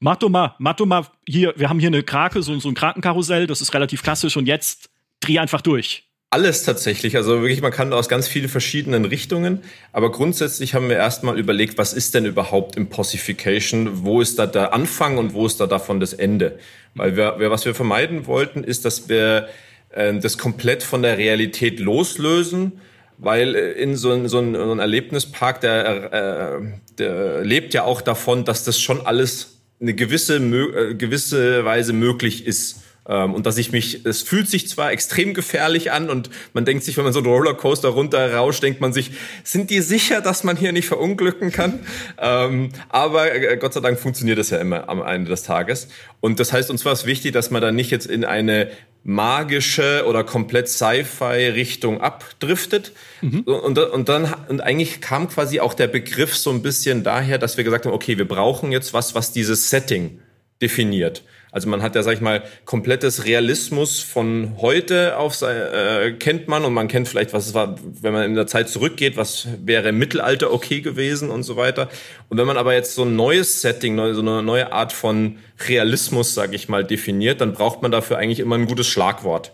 mach 0.00 0.16
doch 0.16 0.28
mal, 0.28 0.56
mach 0.58 0.74
doch 0.74 0.86
mal 0.86 1.06
hier, 1.26 1.54
wir 1.56 1.68
haben 1.68 1.78
hier 1.78 1.88
eine 1.88 2.02
Krake, 2.02 2.42
so, 2.42 2.58
so 2.58 2.68
ein 2.68 2.74
Krakenkarussell, 2.74 3.46
das 3.46 3.60
ist 3.60 3.72
relativ 3.72 4.02
klassisch 4.02 4.36
und 4.36 4.46
jetzt 4.46 4.90
dreh 5.20 5.38
einfach 5.38 5.60
durch. 5.60 6.04
Alles 6.32 6.62
tatsächlich. 6.62 7.16
Also 7.16 7.40
wirklich, 7.40 7.60
man 7.60 7.72
kann 7.72 7.92
aus 7.92 8.08
ganz 8.08 8.28
vielen 8.28 8.48
verschiedenen 8.48 9.04
Richtungen. 9.04 9.62
Aber 9.92 10.12
grundsätzlich 10.12 10.74
haben 10.74 10.88
wir 10.88 10.94
erstmal 10.94 11.36
überlegt, 11.36 11.76
was 11.76 11.92
ist 11.92 12.14
denn 12.14 12.24
überhaupt 12.24 12.76
Impossification? 12.76 14.04
Wo 14.04 14.20
ist 14.20 14.38
da 14.38 14.46
der 14.46 14.72
Anfang 14.72 15.18
und 15.18 15.34
wo 15.34 15.44
ist 15.44 15.58
da 15.60 15.66
davon 15.66 15.98
das 15.98 16.12
Ende? 16.12 16.60
Weil 16.94 17.16
wir, 17.16 17.50
was 17.50 17.64
wir 17.64 17.74
vermeiden 17.74 18.28
wollten, 18.28 18.62
ist, 18.62 18.84
dass 18.84 19.08
wir 19.08 19.48
äh, 19.90 20.20
das 20.20 20.38
komplett 20.38 20.84
von 20.84 21.02
der 21.02 21.18
Realität 21.18 21.80
loslösen. 21.80 22.80
Weil 23.18 23.56
äh, 23.56 23.72
in 23.72 23.96
so, 23.96 24.12
ein, 24.12 24.28
so, 24.28 24.38
ein, 24.38 24.54
so 24.54 24.70
ein 24.70 24.78
Erlebnispark, 24.78 25.60
der, 25.60 26.12
äh, 26.12 26.60
der 26.96 27.44
lebt 27.44 27.74
ja 27.74 27.82
auch 27.82 28.02
davon, 28.02 28.44
dass 28.44 28.62
das 28.62 28.78
schon 28.78 29.04
alles 29.04 29.59
eine 29.80 29.94
gewisse, 29.94 30.36
äh, 30.36 30.94
gewisse 30.94 31.64
Weise 31.64 31.92
möglich 31.92 32.46
ist. 32.46 32.82
Ähm, 33.08 33.34
und 33.34 33.46
dass 33.46 33.56
ich 33.56 33.72
mich, 33.72 34.04
es 34.04 34.22
fühlt 34.22 34.48
sich 34.48 34.68
zwar 34.68 34.92
extrem 34.92 35.32
gefährlich 35.32 35.90
an 35.90 36.10
und 36.10 36.28
man 36.52 36.64
denkt 36.64 36.84
sich, 36.84 36.96
wenn 36.96 37.04
man 37.04 37.12
so 37.12 37.20
einen 37.20 37.28
Rollercoaster 37.28 37.88
runterrauscht, 37.88 38.62
denkt 38.62 38.80
man 38.80 38.92
sich, 38.92 39.12
sind 39.42 39.70
die 39.70 39.80
sicher, 39.80 40.20
dass 40.20 40.44
man 40.44 40.56
hier 40.56 40.72
nicht 40.72 40.86
verunglücken 40.86 41.50
kann? 41.50 41.80
ähm, 42.18 42.70
aber 42.90 43.34
äh, 43.34 43.56
Gott 43.56 43.72
sei 43.72 43.80
Dank 43.80 43.98
funktioniert 43.98 44.38
das 44.38 44.50
ja 44.50 44.58
immer 44.58 44.88
am 44.88 45.02
Ende 45.02 45.30
des 45.30 45.42
Tages. 45.42 45.88
Und 46.20 46.40
das 46.40 46.52
heißt, 46.52 46.70
uns 46.70 46.84
war 46.84 46.92
es 46.92 47.06
wichtig, 47.06 47.32
dass 47.32 47.50
man 47.50 47.62
da 47.62 47.72
nicht 47.72 47.90
jetzt 47.90 48.06
in 48.06 48.24
eine 48.24 48.70
magische 49.02 50.04
oder 50.06 50.24
komplett 50.24 50.68
Sci-Fi-Richtung 50.68 52.00
abdriftet. 52.00 52.92
Mhm. 53.22 53.40
Und, 53.40 53.78
und 53.78 54.08
dann, 54.08 54.34
und 54.48 54.60
eigentlich 54.60 55.00
kam 55.00 55.28
quasi 55.28 55.60
auch 55.60 55.74
der 55.74 55.88
Begriff 55.88 56.36
so 56.36 56.50
ein 56.50 56.62
bisschen 56.62 57.02
daher, 57.02 57.38
dass 57.38 57.56
wir 57.56 57.64
gesagt 57.64 57.86
haben, 57.86 57.92
okay, 57.92 58.18
wir 58.18 58.28
brauchen 58.28 58.72
jetzt 58.72 58.92
was, 58.92 59.14
was 59.14 59.32
dieses 59.32 59.70
Setting 59.70 60.20
definiert. 60.60 61.22
Also 61.52 61.68
man 61.68 61.82
hat 61.82 61.96
ja, 61.96 62.02
sag 62.02 62.14
ich 62.14 62.20
mal, 62.20 62.42
komplettes 62.64 63.24
Realismus 63.24 64.00
von 64.00 64.56
heute 64.58 65.16
auf 65.16 65.40
äh, 65.42 66.12
kennt 66.12 66.46
man 66.46 66.64
und 66.64 66.72
man 66.72 66.86
kennt 66.86 67.08
vielleicht, 67.08 67.32
was 67.32 67.48
es 67.48 67.54
war, 67.54 67.76
wenn 68.00 68.12
man 68.12 68.24
in 68.24 68.34
der 68.34 68.46
Zeit 68.46 68.68
zurückgeht, 68.68 69.16
was 69.16 69.48
wäre 69.64 69.88
im 69.88 69.98
Mittelalter 69.98 70.52
okay 70.52 70.80
gewesen 70.80 71.30
und 71.30 71.42
so 71.42 71.56
weiter. 71.56 71.88
Und 72.28 72.38
wenn 72.38 72.46
man 72.46 72.56
aber 72.56 72.74
jetzt 72.74 72.94
so 72.94 73.02
ein 73.02 73.16
neues 73.16 73.62
Setting, 73.62 73.96
so 74.14 74.20
eine 74.20 74.42
neue 74.42 74.72
Art 74.72 74.92
von 74.92 75.38
Realismus, 75.68 76.34
sag 76.34 76.54
ich 76.54 76.68
mal, 76.68 76.84
definiert, 76.84 77.40
dann 77.40 77.52
braucht 77.52 77.82
man 77.82 77.90
dafür 77.90 78.18
eigentlich 78.18 78.40
immer 78.40 78.56
ein 78.56 78.66
gutes 78.66 78.86
Schlagwort. 78.86 79.52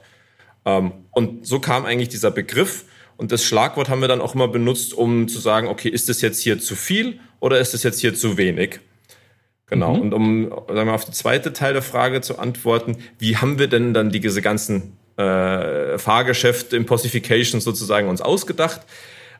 Ähm, 0.66 0.92
und 1.12 1.46
so 1.46 1.60
kam 1.60 1.86
eigentlich 1.86 2.10
dieser 2.10 2.30
Begriff. 2.30 2.84
Und 3.16 3.32
das 3.32 3.42
Schlagwort 3.44 3.88
haben 3.88 4.02
wir 4.02 4.08
dann 4.08 4.20
auch 4.20 4.34
immer 4.34 4.48
benutzt, 4.48 4.92
um 4.92 5.28
zu 5.28 5.38
sagen, 5.38 5.68
okay, 5.68 5.88
ist 5.88 6.10
es 6.10 6.20
jetzt 6.20 6.42
hier 6.42 6.58
zu 6.58 6.76
viel 6.76 7.20
oder 7.40 7.58
ist 7.58 7.72
es 7.72 7.82
jetzt 7.82 8.00
hier 8.00 8.14
zu 8.14 8.36
wenig? 8.36 8.80
Genau. 9.66 9.94
Mhm. 9.94 10.00
Und 10.00 10.14
um 10.14 10.50
sagen 10.68 10.88
wir, 10.88 10.94
auf 10.94 11.04
die 11.04 11.12
zweite 11.12 11.52
Teil 11.52 11.72
der 11.72 11.82
Frage 11.82 12.20
zu 12.20 12.38
antworten, 12.38 12.98
wie 13.18 13.36
haben 13.36 13.58
wir 13.58 13.66
denn 13.66 13.94
dann 13.94 14.10
diese 14.10 14.42
ganzen 14.42 14.96
äh, 15.16 15.98
Fahrgeschäfte, 15.98 16.76
Impossifications 16.76 17.64
sozusagen 17.64 18.08
uns 18.08 18.20
ausgedacht? 18.20 18.82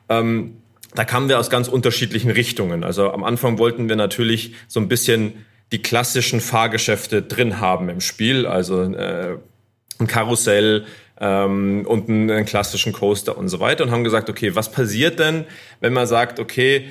Ähm, 0.09 0.57
da 0.95 1.05
kamen 1.05 1.29
wir 1.29 1.39
aus 1.39 1.49
ganz 1.49 1.67
unterschiedlichen 1.67 2.31
Richtungen. 2.31 2.83
Also 2.83 3.11
am 3.11 3.23
Anfang 3.23 3.57
wollten 3.57 3.89
wir 3.89 3.95
natürlich 3.95 4.53
so 4.67 4.79
ein 4.79 4.87
bisschen 4.87 5.45
die 5.71 5.81
klassischen 5.81 6.39
Fahrgeschäfte 6.39 7.21
drin 7.21 7.59
haben 7.59 7.89
im 7.89 8.01
Spiel, 8.01 8.45
also 8.45 8.81
äh, 8.81 9.37
ein 9.99 10.07
Karussell 10.07 10.85
ähm, 11.19 11.85
und 11.87 12.09
einen, 12.09 12.31
einen 12.31 12.45
klassischen 12.45 12.93
Coaster 12.93 13.37
und 13.37 13.49
so 13.49 13.59
weiter 13.59 13.83
und 13.83 13.91
haben 13.91 14.03
gesagt, 14.03 14.29
okay, 14.29 14.55
was 14.55 14.71
passiert 14.71 15.19
denn, 15.19 15.45
wenn 15.79 15.93
man 15.93 16.07
sagt, 16.07 16.39
okay, 16.39 16.89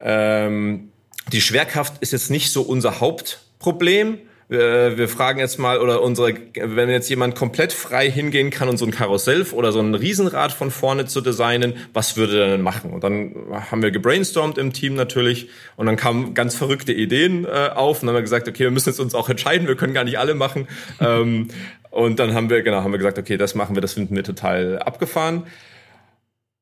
ähm, 0.00 0.89
die 1.32 1.40
Schwerkraft 1.40 1.94
ist 2.00 2.12
jetzt 2.12 2.30
nicht 2.30 2.50
so 2.52 2.62
unser 2.62 3.00
Hauptproblem. 3.00 4.18
Wir 4.48 5.08
fragen 5.08 5.38
jetzt 5.38 5.60
mal, 5.60 5.78
oder 5.78 6.02
unsere, 6.02 6.34
wenn 6.56 6.90
jetzt 6.90 7.08
jemand 7.08 7.36
komplett 7.36 7.72
frei 7.72 8.10
hingehen 8.10 8.50
kann 8.50 8.68
und 8.68 8.78
so 8.78 8.84
ein 8.84 8.90
Karussell 8.90 9.46
oder 9.52 9.70
so 9.70 9.78
ein 9.78 9.94
Riesenrad 9.94 10.50
von 10.50 10.72
vorne 10.72 11.06
zu 11.06 11.20
designen, 11.20 11.74
was 11.92 12.16
würde 12.16 12.42
er 12.42 12.48
denn 12.48 12.60
machen? 12.60 12.90
Und 12.90 13.04
dann 13.04 13.32
haben 13.70 13.80
wir 13.80 13.92
gebrainstormt 13.92 14.58
im 14.58 14.72
Team 14.72 14.94
natürlich 14.94 15.50
und 15.76 15.86
dann 15.86 15.94
kamen 15.94 16.34
ganz 16.34 16.56
verrückte 16.56 16.92
Ideen 16.92 17.44
äh, 17.44 17.70
auf 17.72 18.02
und 18.02 18.08
dann 18.08 18.16
haben 18.16 18.22
wir 18.22 18.22
gesagt, 18.22 18.48
okay, 18.48 18.64
wir 18.64 18.72
müssen 18.72 18.88
jetzt 18.88 18.98
uns 18.98 19.14
auch 19.14 19.28
entscheiden, 19.28 19.68
wir 19.68 19.76
können 19.76 19.94
gar 19.94 20.02
nicht 20.02 20.18
alle 20.18 20.34
machen. 20.34 20.66
ähm, 21.00 21.46
und 21.90 22.18
dann 22.18 22.34
haben 22.34 22.50
wir, 22.50 22.62
genau, 22.62 22.82
haben 22.82 22.90
wir 22.90 22.98
gesagt, 22.98 23.18
okay, 23.18 23.36
das 23.36 23.54
machen 23.54 23.76
wir, 23.76 23.82
das 23.82 23.92
finden 23.92 24.16
wir 24.16 24.24
total 24.24 24.80
abgefahren. 24.80 25.44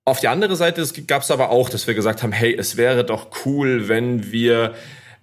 Auf 0.09 0.21
die 0.21 0.29
andere 0.29 0.57
Seite 0.57 0.87
gab 1.07 1.21
es 1.21 1.31
aber 1.31 1.51
auch, 1.51 1.69
dass 1.69 1.87
wir 1.87 1.93
gesagt 1.93 2.23
haben, 2.23 2.33
hey, 2.33 2.57
es 2.57 2.79
wäre 2.79 3.05
doch 3.05 3.29
cool, 3.45 3.89
wenn 3.89 4.33
wir 4.33 4.73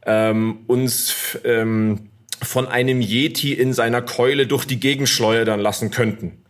ähm, 0.06 0.60
uns 0.68 1.40
ähm, 1.44 2.12
von 2.44 2.68
einem 2.68 3.02
Yeti 3.02 3.54
in 3.54 3.74
seiner 3.74 4.04
Keule 4.04 4.46
durch 4.46 4.66
die 4.66 4.80
Gegend 4.80 5.10
schleudern 5.10 5.60
lassen 5.60 5.90
könnten. 5.90 6.44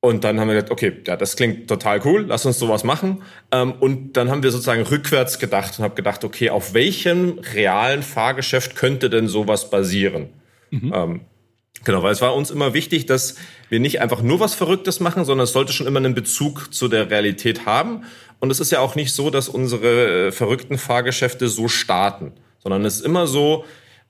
Und 0.00 0.22
dann 0.22 0.38
haben 0.38 0.48
wir 0.48 0.54
gesagt, 0.56 0.70
okay, 0.70 1.00
ja, 1.06 1.16
das 1.16 1.34
klingt 1.34 1.66
total 1.66 2.02
cool, 2.04 2.26
lass 2.28 2.44
uns 2.44 2.58
sowas 2.58 2.84
machen. 2.84 3.22
Ähm, 3.50 3.72
und 3.72 4.18
dann 4.18 4.30
haben 4.30 4.42
wir 4.42 4.50
sozusagen 4.50 4.82
rückwärts 4.82 5.38
gedacht 5.38 5.78
und 5.78 5.84
habe 5.84 5.94
gedacht, 5.94 6.24
okay, 6.24 6.50
auf 6.50 6.74
welchem 6.74 7.38
realen 7.54 8.02
Fahrgeschäft 8.02 8.76
könnte 8.76 9.08
denn 9.08 9.28
sowas 9.28 9.70
basieren? 9.70 10.28
Mhm. 10.70 11.22
Genau, 11.84 12.02
weil 12.02 12.12
es 12.12 12.20
war 12.20 12.34
uns 12.34 12.50
immer 12.50 12.74
wichtig, 12.74 13.06
dass 13.06 13.36
wir 13.68 13.80
nicht 13.80 14.00
einfach 14.00 14.22
nur 14.22 14.40
was 14.40 14.54
Verrücktes 14.54 15.00
machen, 15.00 15.24
sondern 15.24 15.44
es 15.44 15.52
sollte 15.52 15.72
schon 15.72 15.86
immer 15.86 15.98
einen 15.98 16.14
Bezug 16.14 16.72
zu 16.72 16.88
der 16.88 17.10
Realität 17.10 17.66
haben. 17.66 18.04
Und 18.38 18.50
es 18.50 18.60
ist 18.60 18.70
ja 18.70 18.80
auch 18.80 18.94
nicht 18.94 19.12
so, 19.12 19.30
dass 19.30 19.48
unsere 19.48 20.28
äh, 20.28 20.32
verrückten 20.32 20.78
Fahrgeschäfte 20.78 21.48
so 21.48 21.68
starten, 21.68 22.32
sondern 22.58 22.84
es 22.84 22.96
ist 22.96 23.04
immer 23.04 23.26
so, 23.26 23.64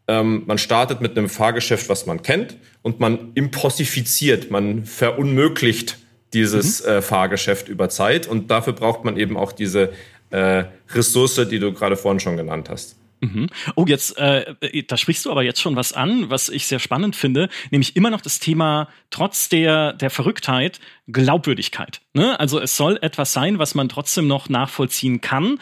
ähm, 0.09 0.43
man 0.47 0.59
startet 0.59 1.01
mit 1.01 1.17
einem 1.17 1.29
Fahrgeschäft, 1.29 1.89
was 1.89 2.07
man 2.07 2.23
kennt, 2.23 2.57
und 2.83 3.01
man 3.01 3.33
impossifiziert, 3.35 4.51
man 4.51 4.85
verunmöglicht 4.85 5.99
dieses 6.35 6.83
mhm. 6.83 6.91
äh, 6.91 7.03
Fahrgeschäft 7.03 7.69
über 7.69 7.89
Zeit. 7.89 8.27
Und 8.27 8.51
dafür 8.51 8.73
braucht 8.73 9.05
man 9.05 9.17
eben 9.17 9.37
auch 9.37 9.53
diese 9.53 9.93
äh, 10.31 10.65
Ressource, 10.91 11.47
die 11.49 11.59
du 11.59 11.73
gerade 11.73 11.97
vorhin 11.97 12.21
schon 12.21 12.37
genannt 12.37 12.69
hast. 12.69 12.97
Mhm. 13.23 13.49
Oh, 13.77 13.85
jetzt, 13.87 14.19
äh, 14.19 14.55
da 14.89 14.97
sprichst 14.97 15.25
du 15.25 15.31
aber 15.31 15.45
jetzt 15.45 15.61
schon 15.61 15.77
was 15.77 15.93
an, 15.93 16.29
was 16.29 16.49
ich 16.49 16.67
sehr 16.67 16.81
spannend 16.81 17.15
finde, 17.15 17.49
nämlich 17.71 17.95
immer 17.95 18.11
noch 18.11 18.21
das 18.21 18.41
Thema, 18.41 18.89
trotz 19.11 19.49
der, 19.49 19.93
der 19.93 20.11
Verrücktheit, 20.11 20.81
Glaubwürdigkeit. 21.07 22.01
Ne? 22.15 22.39
Also 22.41 22.61
es 22.61 22.77
soll 22.77 22.99
etwas 23.01 23.33
sein, 23.33 23.61
was 23.61 23.77
man 23.77 23.89
trotzdem 23.89 24.27
noch 24.27 24.49
nachvollziehen 24.49 25.21
kann. 25.21 25.61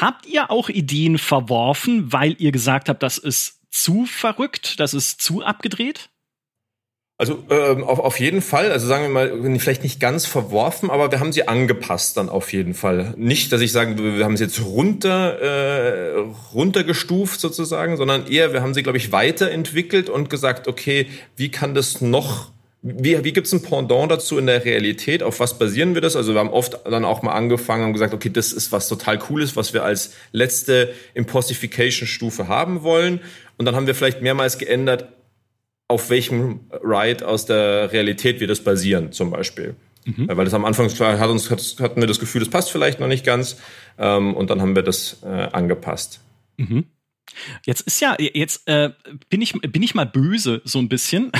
Habt 0.00 0.26
ihr 0.26 0.50
auch 0.50 0.68
Ideen 0.68 1.18
verworfen, 1.18 2.12
weil 2.12 2.34
ihr 2.38 2.50
gesagt 2.50 2.88
habt, 2.88 3.04
das 3.04 3.16
ist 3.16 3.60
zu 3.70 4.04
verrückt, 4.04 4.80
das 4.80 4.92
ist 4.92 5.22
zu 5.22 5.42
abgedreht? 5.42 6.10
Also 7.22 7.38
ähm, 7.50 7.84
auf, 7.84 8.00
auf 8.00 8.18
jeden 8.18 8.42
Fall, 8.42 8.72
also 8.72 8.88
sagen 8.88 9.04
wir 9.04 9.08
mal, 9.08 9.60
vielleicht 9.60 9.84
nicht 9.84 10.00
ganz 10.00 10.26
verworfen, 10.26 10.90
aber 10.90 11.12
wir 11.12 11.20
haben 11.20 11.32
sie 11.32 11.46
angepasst 11.46 12.16
dann 12.16 12.28
auf 12.28 12.52
jeden 12.52 12.74
Fall. 12.74 13.14
Nicht, 13.16 13.52
dass 13.52 13.60
ich 13.60 13.70
sage, 13.70 13.96
wir 13.96 14.24
haben 14.24 14.36
sie 14.36 14.42
jetzt 14.42 14.60
runter 14.64 15.38
äh, 15.38 16.18
runtergestuft 16.52 17.38
sozusagen, 17.38 17.96
sondern 17.96 18.26
eher, 18.26 18.52
wir 18.52 18.60
haben 18.60 18.74
sie, 18.74 18.82
glaube 18.82 18.98
ich, 18.98 19.12
weiterentwickelt 19.12 20.10
und 20.10 20.30
gesagt, 20.30 20.66
okay, 20.66 21.06
wie 21.36 21.48
kann 21.48 21.76
das 21.76 22.00
noch 22.00 22.50
wie, 22.84 23.22
wie 23.22 23.32
gibt 23.32 23.46
es 23.46 23.52
ein 23.52 23.62
Pendant 23.62 24.10
dazu 24.10 24.36
in 24.36 24.46
der 24.46 24.64
Realität? 24.64 25.22
Auf 25.22 25.38
was 25.38 25.56
basieren 25.56 25.94
wir 25.94 26.00
das? 26.00 26.16
Also 26.16 26.32
wir 26.32 26.40
haben 26.40 26.50
oft 26.50 26.80
dann 26.84 27.04
auch 27.04 27.22
mal 27.22 27.34
angefangen 27.34 27.84
und 27.84 27.92
gesagt, 27.92 28.14
okay, 28.14 28.30
das 28.30 28.52
ist 28.52 28.72
was 28.72 28.88
total 28.88 29.20
Cooles, 29.20 29.54
was 29.54 29.72
wir 29.72 29.84
als 29.84 30.14
letzte 30.32 30.92
Impossification-Stufe 31.14 32.48
haben 32.48 32.82
wollen. 32.82 33.20
Und 33.58 33.66
dann 33.66 33.76
haben 33.76 33.86
wir 33.86 33.94
vielleicht 33.94 34.22
mehrmals 34.22 34.58
geändert, 34.58 35.06
auf 35.92 36.08
welchem 36.10 36.60
Ride 36.82 37.28
aus 37.28 37.44
der 37.44 37.92
Realität 37.92 38.40
wir 38.40 38.46
das 38.46 38.64
basieren, 38.64 39.12
zum 39.12 39.30
Beispiel. 39.30 39.76
Mhm. 40.04 40.26
Weil 40.28 40.44
das 40.44 40.54
am 40.54 40.64
Anfang 40.64 40.88
hat 40.88 41.30
uns, 41.30 41.50
hat, 41.50 41.76
hatten 41.80 42.00
wir 42.00 42.08
das 42.08 42.18
Gefühl, 42.18 42.40
das 42.40 42.48
passt 42.48 42.72
vielleicht 42.72 42.98
noch 42.98 43.08
nicht 43.08 43.24
ganz. 43.24 43.58
Ähm, 43.98 44.34
und 44.34 44.50
dann 44.50 44.60
haben 44.60 44.74
wir 44.74 44.82
das 44.82 45.22
äh, 45.22 45.26
angepasst. 45.26 46.20
Mhm. 46.56 46.86
Jetzt 47.64 47.82
ist 47.82 48.00
ja, 48.00 48.16
jetzt 48.18 48.66
äh, 48.68 48.90
bin, 49.30 49.40
ich, 49.40 49.52
bin 49.52 49.82
ich 49.82 49.94
mal 49.94 50.06
böse, 50.06 50.60
so 50.64 50.78
ein 50.78 50.88
bisschen. 50.88 51.30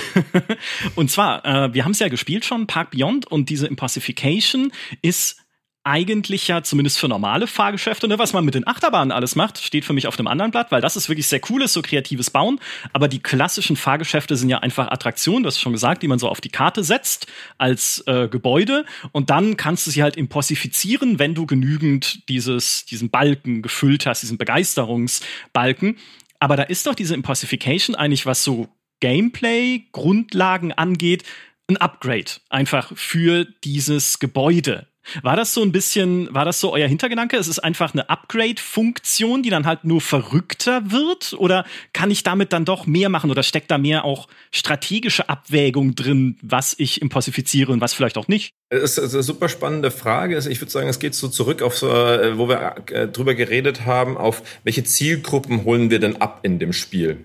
und 0.94 1.10
zwar, 1.10 1.44
äh, 1.44 1.74
wir 1.74 1.84
haben 1.84 1.92
es 1.92 1.98
ja 1.98 2.08
gespielt 2.08 2.44
schon, 2.44 2.66
Park 2.66 2.92
Beyond, 2.92 3.26
und 3.26 3.50
diese 3.50 3.66
Impossification 3.66 4.72
ist 5.02 5.41
eigentlich 5.84 6.46
ja 6.46 6.62
zumindest 6.62 6.98
für 6.98 7.08
normale 7.08 7.46
Fahrgeschäfte, 7.46 8.06
ne, 8.06 8.18
was 8.18 8.32
man 8.32 8.44
mit 8.44 8.54
den 8.54 8.66
Achterbahnen 8.66 9.10
alles 9.10 9.34
macht, 9.34 9.58
steht 9.58 9.84
für 9.84 9.92
mich 9.92 10.06
auf 10.06 10.16
dem 10.16 10.28
anderen 10.28 10.52
Blatt, 10.52 10.70
weil 10.70 10.80
das 10.80 10.96
ist 10.96 11.08
wirklich 11.08 11.26
sehr 11.26 11.40
cooles, 11.40 11.72
so 11.72 11.82
kreatives 11.82 12.30
Bauen. 12.30 12.60
Aber 12.92 13.08
die 13.08 13.18
klassischen 13.18 13.76
Fahrgeschäfte 13.76 14.36
sind 14.36 14.48
ja 14.48 14.58
einfach 14.58 14.88
Attraktionen, 14.88 15.42
das 15.42 15.56
ist 15.56 15.60
schon 15.60 15.72
gesagt, 15.72 16.02
die 16.02 16.08
man 16.08 16.18
so 16.18 16.28
auf 16.28 16.40
die 16.40 16.50
Karte 16.50 16.84
setzt 16.84 17.26
als 17.58 18.04
äh, 18.06 18.28
Gebäude. 18.28 18.84
Und 19.10 19.30
dann 19.30 19.56
kannst 19.56 19.86
du 19.86 19.90
sie 19.90 20.02
halt 20.02 20.16
impossifizieren, 20.16 21.18
wenn 21.18 21.34
du 21.34 21.46
genügend 21.46 22.28
dieses, 22.28 22.84
diesen 22.84 23.10
Balken 23.10 23.62
gefüllt 23.62 24.06
hast, 24.06 24.22
diesen 24.22 24.38
Begeisterungsbalken. 24.38 25.96
Aber 26.38 26.56
da 26.56 26.62
ist 26.62 26.86
doch 26.86 26.94
diese 26.94 27.14
Impossification 27.14 27.96
eigentlich, 27.96 28.26
was 28.26 28.44
so 28.44 28.68
Gameplay-Grundlagen 29.00 30.72
angeht, 30.72 31.24
ein 31.68 31.76
Upgrade 31.76 32.30
einfach 32.50 32.92
für 32.94 33.46
dieses 33.64 34.20
Gebäude. 34.20 34.86
War 35.22 35.36
das 35.36 35.54
so 35.54 35.62
ein 35.62 35.72
bisschen, 35.72 36.32
war 36.32 36.44
das 36.44 36.60
so 36.60 36.72
euer 36.72 36.88
Hintergedanke? 36.88 37.36
Es 37.36 37.48
ist 37.48 37.58
einfach 37.58 37.92
eine 37.92 38.08
Upgrade-Funktion, 38.08 39.42
die 39.42 39.50
dann 39.50 39.66
halt 39.66 39.84
nur 39.84 40.00
verrückter 40.00 40.90
wird? 40.90 41.34
Oder 41.34 41.64
kann 41.92 42.10
ich 42.10 42.22
damit 42.22 42.52
dann 42.52 42.64
doch 42.64 42.86
mehr 42.86 43.08
machen? 43.08 43.30
Oder 43.30 43.42
steckt 43.42 43.70
da 43.70 43.78
mehr 43.78 44.04
auch 44.04 44.28
strategische 44.50 45.28
Abwägung 45.28 45.94
drin, 45.94 46.38
was 46.42 46.74
ich 46.78 47.02
impossifiziere 47.02 47.72
und 47.72 47.80
was 47.80 47.94
vielleicht 47.94 48.18
auch 48.18 48.28
nicht? 48.28 48.54
Das 48.70 48.96
ist 48.96 49.14
eine 49.14 49.22
super 49.22 49.48
spannende 49.48 49.90
Frage. 49.90 50.36
Also 50.36 50.48
ich 50.48 50.60
würde 50.60 50.70
sagen, 50.70 50.88
es 50.88 50.98
geht 50.98 51.14
so 51.14 51.28
zurück 51.28 51.62
auf 51.62 51.76
so, 51.76 51.88
äh, 51.88 52.38
wo 52.38 52.48
wir 52.48 52.76
äh, 52.90 53.08
drüber 53.08 53.34
geredet 53.34 53.84
haben, 53.84 54.16
auf 54.16 54.42
welche 54.64 54.84
Zielgruppen 54.84 55.64
holen 55.64 55.90
wir 55.90 55.98
denn 55.98 56.20
ab 56.20 56.40
in 56.42 56.58
dem 56.58 56.72
Spiel? 56.72 57.24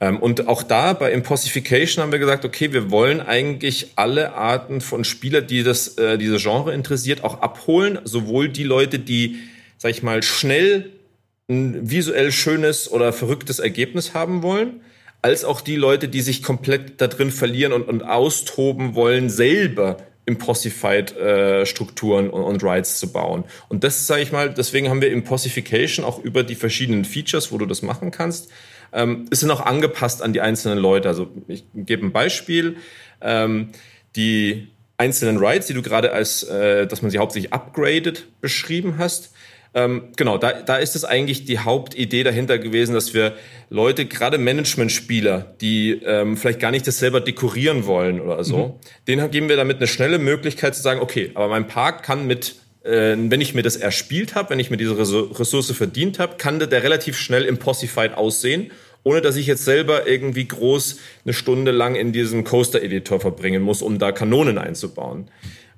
Ähm, 0.00 0.18
und 0.18 0.48
auch 0.48 0.62
da 0.62 0.92
bei 0.92 1.12
Impossification 1.12 2.02
haben 2.02 2.12
wir 2.12 2.18
gesagt, 2.18 2.44
okay, 2.44 2.72
wir 2.72 2.90
wollen 2.90 3.20
eigentlich 3.20 3.92
alle 3.96 4.34
Arten 4.34 4.80
von 4.80 5.04
Spieler, 5.04 5.40
die 5.40 5.62
das, 5.62 5.96
äh, 5.98 6.18
diese 6.18 6.38
Genre 6.38 6.74
interessiert, 6.74 7.24
auch 7.24 7.40
abholen. 7.40 7.98
Sowohl 8.04 8.48
die 8.48 8.64
Leute, 8.64 8.98
die, 8.98 9.36
sag 9.78 9.90
ich 9.90 10.02
mal, 10.02 10.22
schnell 10.22 10.90
ein 11.48 11.90
visuell 11.90 12.32
schönes 12.32 12.90
oder 12.90 13.12
verrücktes 13.12 13.58
Ergebnis 13.58 14.14
haben 14.14 14.42
wollen, 14.42 14.80
als 15.22 15.44
auch 15.44 15.60
die 15.60 15.76
Leute, 15.76 16.08
die 16.08 16.20
sich 16.20 16.42
komplett 16.42 17.00
da 17.00 17.06
drin 17.06 17.30
verlieren 17.30 17.72
und, 17.72 17.88
und 17.88 18.02
austoben 18.02 18.94
wollen, 18.94 19.30
selber 19.30 19.98
Impossified-Strukturen 20.26 22.26
äh, 22.26 22.30
und, 22.30 22.42
und 22.42 22.64
Rides 22.64 22.98
zu 22.98 23.12
bauen. 23.12 23.44
Und 23.68 23.84
das, 23.84 24.08
sage 24.08 24.22
ich 24.22 24.32
mal, 24.32 24.52
deswegen 24.52 24.90
haben 24.90 25.00
wir 25.00 25.12
Impossification 25.12 26.04
auch 26.04 26.18
über 26.18 26.42
die 26.42 26.56
verschiedenen 26.56 27.04
Features, 27.04 27.52
wo 27.52 27.58
du 27.58 27.66
das 27.66 27.82
machen 27.82 28.10
kannst, 28.10 28.50
ähm, 28.92 29.26
ist 29.30 29.42
dann 29.42 29.50
auch 29.50 29.64
angepasst 29.64 30.22
an 30.22 30.32
die 30.32 30.40
einzelnen 30.40 30.78
Leute. 30.78 31.08
Also 31.08 31.28
ich 31.48 31.64
gebe 31.74 32.06
ein 32.06 32.12
Beispiel. 32.12 32.76
Ähm, 33.20 33.70
die 34.16 34.68
einzelnen 34.98 35.36
Rides, 35.36 35.66
die 35.66 35.74
du 35.74 35.82
gerade 35.82 36.12
als, 36.12 36.42
äh, 36.44 36.86
dass 36.86 37.02
man 37.02 37.10
sie 37.10 37.18
hauptsächlich 37.18 37.52
upgraded 37.52 38.26
beschrieben 38.40 38.96
hast, 38.98 39.32
ähm, 39.76 40.04
genau, 40.16 40.38
da, 40.38 40.52
da 40.54 40.78
ist 40.78 40.96
es 40.96 41.04
eigentlich 41.04 41.44
die 41.44 41.58
Hauptidee 41.58 42.22
dahinter 42.22 42.58
gewesen, 42.58 42.94
dass 42.94 43.12
wir 43.12 43.34
Leute, 43.68 44.06
gerade 44.06 44.38
Management-Spieler, 44.38 45.54
die 45.60 46.00
ähm, 46.02 46.38
vielleicht 46.38 46.60
gar 46.60 46.70
nicht 46.70 46.86
das 46.86 46.98
selber 46.98 47.20
dekorieren 47.20 47.84
wollen 47.84 48.18
oder 48.18 48.42
so, 48.42 48.68
mhm. 48.68 48.72
denen 49.06 49.30
geben 49.30 49.50
wir 49.50 49.56
damit 49.56 49.76
eine 49.76 49.86
schnelle 49.86 50.18
Möglichkeit 50.18 50.74
zu 50.74 50.80
sagen, 50.80 51.00
okay, 51.00 51.30
aber 51.34 51.48
mein 51.48 51.66
Park 51.66 52.02
kann 52.04 52.26
mit 52.26 52.56
äh, 52.86 53.16
wenn 53.18 53.40
ich 53.40 53.54
mir 53.54 53.62
das 53.62 53.76
erspielt 53.76 54.34
habe, 54.34 54.50
wenn 54.50 54.60
ich 54.60 54.70
mir 54.70 54.76
diese 54.76 54.96
Ressource 54.98 55.70
verdient 55.72 56.18
habe, 56.18 56.36
kann 56.36 56.58
der 56.58 56.82
relativ 56.82 57.18
schnell 57.18 57.44
impossified 57.44 58.14
aussehen, 58.14 58.70
ohne 59.02 59.20
dass 59.20 59.36
ich 59.36 59.46
jetzt 59.46 59.64
selber 59.64 60.06
irgendwie 60.06 60.48
groß 60.48 60.98
eine 61.24 61.32
Stunde 61.32 61.70
lang 61.70 61.94
in 61.94 62.12
diesem 62.12 62.44
Coaster-Editor 62.44 63.20
verbringen 63.20 63.62
muss, 63.62 63.82
um 63.82 63.98
da 63.98 64.12
Kanonen 64.12 64.58
einzubauen. 64.58 65.30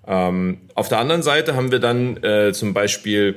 Ähm, 0.07 0.63
auf 0.75 0.89
der 0.89 0.99
anderen 0.99 1.23
Seite 1.23 1.55
haben 1.55 1.71
wir 1.71 1.81
dann 1.81 2.23
äh, 2.23 2.53
zum 2.53 2.73
Beispiel, 2.73 3.37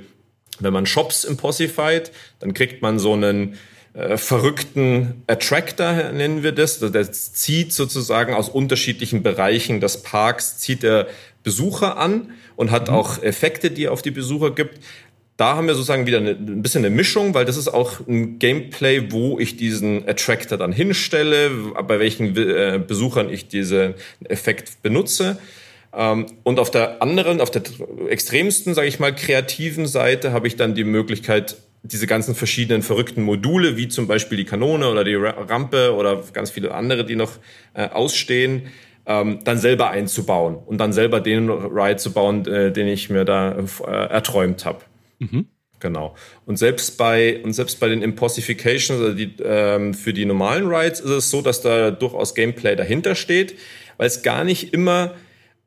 wenn 0.60 0.72
man 0.72 0.86
Shops 0.86 1.26
impossified, 1.26 2.12
dann 2.40 2.54
kriegt 2.54 2.82
man 2.82 3.00
so 3.00 3.14
einen 3.14 3.58
äh, 3.94 4.16
verrückten 4.16 5.24
Attractor, 5.28 6.14
nennen 6.14 6.44
wir 6.44 6.54
das. 6.54 6.80
Der 6.80 7.12
zieht 7.12 7.74
sozusagen 7.74 8.34
aus 8.34 8.48
unterschiedlichen 8.48 9.22
Bereichen 9.22 9.82
des 9.82 10.02
Parks, 10.02 10.60
zieht 10.60 10.84
der 10.84 11.08
Besucher 11.44 11.98
an 11.98 12.32
und 12.62 12.70
hat 12.70 12.90
mhm. 12.90 12.94
auch 12.94 13.24
Effekte, 13.24 13.72
die 13.72 13.86
er 13.86 13.92
auf 13.92 14.04
die 14.04 14.12
Besucher 14.12 14.52
gibt. 14.52 14.78
Da 15.36 15.56
haben 15.56 15.66
wir 15.66 15.74
sozusagen 15.74 16.06
wieder 16.06 16.20
eine, 16.20 16.30
ein 16.30 16.62
bisschen 16.62 16.86
eine 16.86 16.96
Mischung, 16.96 17.34
weil 17.34 17.44
das 17.44 17.58
ist 17.58 17.70
auch 17.70 18.06
ein 18.08 18.38
Gameplay, 18.38 19.12
wo 19.12 19.40
ich 19.40 19.58
diesen 19.58 20.08
Attractor 20.08 20.60
dann 20.60 20.72
hinstelle, 20.72 21.50
bei 21.88 22.00
welchen 22.00 22.38
äh, 22.38 22.80
Besuchern 22.86 23.32
ich 23.32 23.48
diesen 23.48 23.96
Effekt 24.30 24.84
benutze. 24.84 25.40
Ähm, 25.92 26.28
und 26.44 26.60
auf 26.60 26.70
der 26.70 27.02
anderen, 27.02 27.42
auf 27.42 27.50
der 27.50 27.64
extremsten, 28.08 28.76
sage 28.76 28.88
ich 28.88 29.00
mal, 29.00 29.16
kreativen 29.16 29.88
Seite 29.88 30.32
habe 30.32 30.46
ich 30.46 30.56
dann 30.56 30.76
die 30.76 30.84
Möglichkeit, 30.84 31.56
diese 31.82 32.06
ganzen 32.06 32.36
verschiedenen 32.36 32.84
verrückten 32.84 33.24
Module, 33.24 33.76
wie 33.76 33.88
zum 33.88 34.06
Beispiel 34.06 34.38
die 34.38 34.46
Kanone 34.46 34.88
oder 34.88 35.04
die 35.04 35.16
Rampe 35.16 35.96
oder 35.96 36.22
ganz 36.32 36.52
viele 36.52 36.76
andere, 36.76 37.06
die 37.06 37.16
noch 37.16 37.32
äh, 37.74 37.90
ausstehen, 37.90 38.68
ähm, 39.06 39.40
dann 39.44 39.58
selber 39.58 39.90
einzubauen 39.90 40.56
und 40.56 40.78
dann 40.78 40.94
selber 40.94 41.20
den 41.20 41.50
Ride 41.50 41.98
zu 41.98 42.12
bauen, 42.14 42.46
äh, 42.46 42.72
den 42.72 42.88
ich 42.88 43.10
mir 43.10 43.26
da 43.26 43.52
äh, 43.52 43.92
erträumt 43.92 44.66
habe. 44.66 44.80
Mhm. 45.20 45.48
Genau. 45.80 46.16
Und 46.46 46.58
selbst 46.58 46.98
bei 46.98 47.42
und 47.44 47.54
selbst 47.54 47.80
bei 47.80 47.90
den 47.90 48.04
Impossifications, 48.04 49.02
also 49.02 49.14
die, 49.14 49.34
ähm, 49.44 49.94
für 49.94 50.14
die 50.14 50.26
normalen 50.26 50.68
Rides, 50.68 51.00
ist 51.00 51.10
es 51.10 51.32
so, 51.32 51.42
dass 51.42 51.62
da 51.62 51.90
durchaus 51.90 52.36
Gameplay 52.36 52.76
dahinter 52.76 53.16
steht, 53.16 53.56
weil 53.98 54.08
es 54.08 54.22
gar 54.22 54.44
nicht 54.44 54.74
immer 54.74 55.14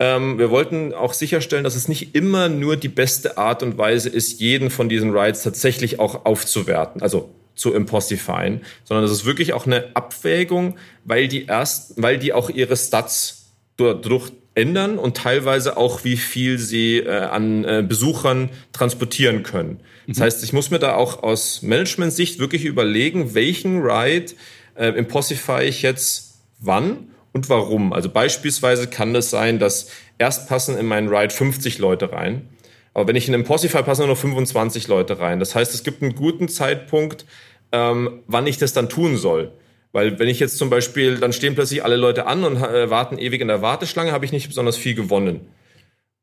ähm, 0.01 0.39
wir 0.39 0.51
wollten 0.51 0.93
auch 0.93 1.13
sicherstellen, 1.13 1.63
dass 1.63 1.77
es 1.77 1.89
nicht 1.89 2.15
immer 2.17 2.49
nur 2.49 2.77
die 2.77 2.89
beste 2.89 3.39
Art 3.39 3.63
und 3.63 3.79
Weise 3.79 4.09
ist, 4.09 4.41
jeden 4.41 4.71
von 4.71 4.89
diesen 4.89 5.17
Rides 5.17 5.43
tatsächlich 5.43 6.01
auch 6.01 6.25
aufzuwerten. 6.25 7.01
Also 7.01 7.31
zu 7.55 7.73
impossifyen, 7.73 8.63
sondern 8.85 9.05
es 9.05 9.13
ist 9.13 9.25
wirklich 9.25 9.53
auch 9.53 9.67
eine 9.67 9.95
Abwägung, 9.95 10.77
weil 11.05 11.29
die 11.29 11.47
erst, 11.47 12.01
weil 12.03 12.19
die 12.19 12.33
auch 12.33 12.51
ihre 12.51 12.77
Stats 12.77 13.47
dadurch 13.77 14.33
ändern 14.55 14.99
und 14.99 15.17
teilweise 15.17 15.77
auch, 15.77 16.05
wie 16.05 16.17
viel 16.17 16.59
sie 16.59 16.99
äh, 16.99 17.11
an 17.11 17.65
äh, 17.65 17.85
Besuchern 17.87 18.51
transportieren 18.73 19.43
können. 19.43 19.81
Das 20.07 20.19
mhm. 20.19 20.23
heißt, 20.23 20.45
ich 20.45 20.53
muss 20.53 20.71
mir 20.71 20.79
da 20.79 20.95
auch 20.95 21.23
aus 21.23 21.63
Management-Sicht 21.63 22.39
wirklich 22.39 22.65
überlegen, 22.65 23.35
welchen 23.35 23.83
Ride 23.83 24.33
äh, 24.77 24.89
impossify 24.89 25.63
ich 25.65 25.83
jetzt 25.83 26.35
wann 26.61 27.09
und 27.33 27.49
warum. 27.49 27.93
Also 27.93 28.09
beispielsweise 28.09 28.87
kann 28.87 29.15
es 29.15 29.27
das 29.27 29.31
sein, 29.31 29.59
dass 29.59 29.91
erst 30.19 30.49
passen 30.49 30.79
in 30.79 30.87
meinen 30.87 31.09
Ride 31.09 31.35
50 31.35 31.79
Leute 31.79 32.13
rein 32.13 32.49
aber 32.95 33.09
wenn 33.09 33.17
ich 33.17 33.29
in 33.29 33.35
Impossify 33.35 33.83
passen 33.83 34.03
nur 34.03 34.15
noch 34.15 34.21
25 34.21 34.89
Leute 34.89 35.19
rein. 35.19 35.41
Das 35.41 35.55
heißt, 35.55 35.75
es 35.75 35.83
gibt 35.83 36.03
einen 36.03 36.15
guten 36.15 36.49
Zeitpunkt, 36.49 37.27
ähm, 37.73 38.23
wann 38.27 38.47
ich 38.47 38.57
das 38.57 38.73
dann 38.73 38.89
tun 38.89 39.17
soll. 39.17 39.53
Weil 39.93 40.19
wenn 40.19 40.29
ich 40.29 40.41
jetzt 40.41 40.59
zum 40.59 40.71
Beispiel, 40.71 41.19
dann 41.19 41.33
stehen 41.33 41.55
plötzlich 41.55 41.85
alle 41.85 41.97
Leute 41.97 42.27
an 42.27 42.45
und 42.45 42.57
äh, 42.57 42.91
warten 42.91 43.19
ewig 43.19 43.41
in 43.41 43.49
der 43.49 43.63
Warteschlange, 43.63 44.13
habe 44.13 44.25
ich 44.25 44.33
nicht 44.33 44.49
besonders 44.49 44.77
viel 44.77 44.95
gewonnen. 44.95 45.41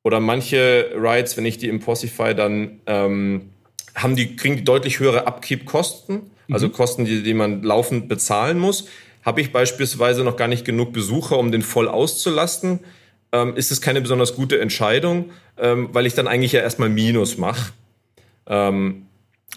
Oder 0.03 0.19
manche 0.19 0.91
Rides, 0.95 1.37
wenn 1.37 1.45
ich 1.45 1.57
die 1.57 1.67
Impossify 1.67 2.33
dann 2.33 2.81
ähm, 2.87 3.51
haben 3.95 4.15
die, 4.15 4.35
kriegen 4.35 4.57
die 4.57 4.63
deutlich 4.63 4.99
höhere 4.99 5.27
Upkeep-Kosten, 5.27 6.31
also 6.51 6.67
mhm. 6.67 6.71
Kosten, 6.71 7.05
die, 7.05 7.23
die 7.23 7.33
man 7.33 7.63
laufend 7.63 8.07
bezahlen 8.09 8.57
muss. 8.57 8.87
Habe 9.23 9.41
ich 9.41 9.51
beispielsweise 9.51 10.23
noch 10.23 10.37
gar 10.37 10.47
nicht 10.47 10.65
genug 10.65 10.93
Besucher, 10.93 11.37
um 11.37 11.51
den 11.51 11.61
voll 11.61 11.87
auszulasten, 11.87 12.79
ähm, 13.31 13.55
ist 13.55 13.71
es 13.71 13.81
keine 13.81 14.01
besonders 14.01 14.35
gute 14.35 14.59
Entscheidung, 14.59 15.31
ähm, 15.57 15.89
weil 15.93 16.05
ich 16.05 16.13
dann 16.13 16.27
eigentlich 16.27 16.51
ja 16.51 16.61
erstmal 16.61 16.89
Minus 16.89 17.37
mache. 17.37 17.71
Ähm, 18.47 19.07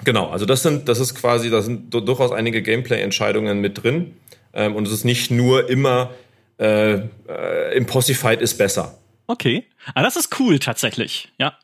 Genau, 0.02 0.30
also 0.30 0.44
das 0.44 0.62
sind, 0.62 0.88
das 0.88 0.98
ist 0.98 1.14
quasi, 1.14 1.50
da 1.50 1.62
sind 1.62 1.94
durchaus 1.94 2.32
einige 2.32 2.62
Gameplay-Entscheidungen 2.62 3.60
mit 3.60 3.82
drin. 3.82 4.16
Ähm, 4.52 4.74
und 4.74 4.86
es 4.86 4.92
ist 4.92 5.04
nicht 5.04 5.30
nur 5.30 5.68
immer 5.68 6.10
äh, 6.58 6.94
äh, 6.94 7.76
Impossified 7.76 8.40
ist 8.40 8.58
besser. 8.58 8.98
Okay. 9.26 9.64
Ah, 9.94 10.02
das 10.02 10.16
ist 10.16 10.38
cool 10.40 10.58
tatsächlich, 10.58 11.32
ja. 11.38 11.56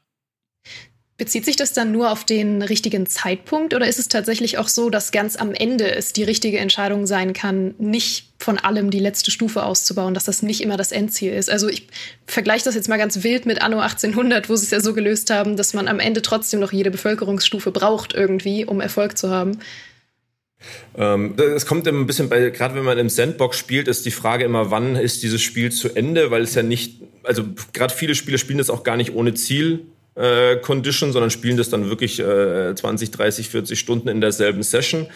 Bezieht 1.21 1.45
sich 1.45 1.57
das 1.57 1.75
dann 1.75 1.93
nur 1.93 2.11
auf 2.13 2.25
den 2.25 2.63
richtigen 2.63 3.05
Zeitpunkt 3.05 3.75
oder 3.75 3.87
ist 3.87 3.99
es 3.99 4.09
tatsächlich 4.09 4.57
auch 4.57 4.69
so, 4.69 4.89
dass 4.89 5.13
ganz 5.13 5.37
am 5.37 5.53
Ende 5.53 5.95
es 5.95 6.15
die 6.15 6.23
richtige 6.23 6.59
Entscheidung 6.59 7.07
sein 7.07 7.35
kann, 7.35 7.75
nicht 7.77 8.31
von 8.39 8.57
allem 8.57 8.91
die 8.91 9.01
letzte 9.01 9.31
Stufe 9.31 9.65
auszubauen, 9.65 10.15
dass 10.15 10.25
das 10.25 10.43
nicht 10.43 10.63
immer 10.63 10.79
das 10.79 10.93
Endziel 10.93 11.35
ist? 11.35 11.51
Also 11.51 11.69
ich 11.69 11.89
vergleiche 12.27 12.65
das 12.65 12.75
jetzt 12.75 12.89
mal 12.89 12.97
ganz 12.97 13.23
wild 13.23 13.45
mit 13.45 13.61
Anno 13.61 13.81
1800, 13.81 14.49
wo 14.49 14.57
sie 14.57 14.65
es 14.65 14.71
ja 14.71 14.81
so 14.81 14.95
gelöst 14.95 15.29
haben, 15.29 15.59
dass 15.59 15.75
man 15.75 15.89
am 15.89 16.01
Ende 16.01 16.23
trotzdem 16.23 16.59
noch 16.59 16.73
jede 16.73 16.91
Bevölkerungsstufe 16.91 17.71
braucht 17.71 18.15
irgendwie, 18.15 18.65
um 18.65 18.81
Erfolg 18.81 19.19
zu 19.19 19.29
haben. 19.29 19.59
Ähm, 20.97 21.35
es 21.37 21.67
kommt 21.67 21.87
immer 21.87 22.01
ein 22.01 22.07
bisschen 22.07 22.31
bei, 22.31 22.49
gerade 22.49 22.75
wenn 22.77 22.85
man 22.85 22.97
im 22.97 23.11
Sandbox 23.11 23.59
spielt, 23.59 23.89
ist 23.89 24.07
die 24.07 24.11
Frage 24.11 24.45
immer, 24.47 24.71
wann 24.71 24.97
ist 24.97 25.23
dieses 25.23 25.43
Spiel 25.43 25.71
zu 25.71 25.95
Ende, 25.95 26.31
weil 26.31 26.41
es 26.41 26.55
ja 26.55 26.63
nicht, 26.63 27.03
also 27.25 27.45
gerade 27.75 27.93
viele 27.93 28.15
Spiele 28.15 28.39
spielen 28.39 28.57
das 28.57 28.71
auch 28.71 28.85
gar 28.85 28.97
nicht 28.97 29.15
ohne 29.15 29.35
Ziel 29.35 29.81
äh, 30.21 30.57
Condition, 30.57 31.13
sondern 31.13 31.31
spielen 31.31 31.57
das 31.57 31.71
dann 31.71 31.89
wirklich 31.89 32.21
äh, 32.21 32.75
20, 32.75 33.11
30, 33.11 33.49
40 33.49 33.79
Stunden 33.79 34.09
in 34.09 34.21
derselben 34.21 34.63
Session. 34.63 35.07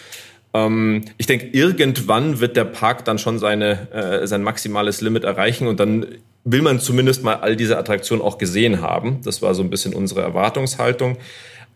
Ähm, 0.53 1.05
ich 1.19 1.27
denke, 1.27 1.47
irgendwann 1.53 2.41
wird 2.41 2.57
der 2.57 2.65
Park 2.65 3.05
dann 3.05 3.19
schon 3.19 3.39
seine, 3.39 3.93
äh, 3.93 4.27
sein 4.27 4.43
maximales 4.43 5.01
Limit 5.01 5.25
erreichen 5.25 5.67
und 5.67 5.81
dann 5.81 6.07
will 6.45 6.63
man 6.63 6.81
zumindest 6.81 7.25
mal 7.25 7.37
all 7.37 7.57
diese 7.57 7.79
Attraktionen 7.79 8.25
auch 8.25 8.39
gesehen 8.39 8.81
haben. 8.81 9.21
Das 9.25 9.43
war 9.43 9.55
so 9.55 9.63
ein 9.63 9.71
bisschen 9.71 9.95
unsere 9.95 10.23
Erwartungshaltung. 10.23 11.19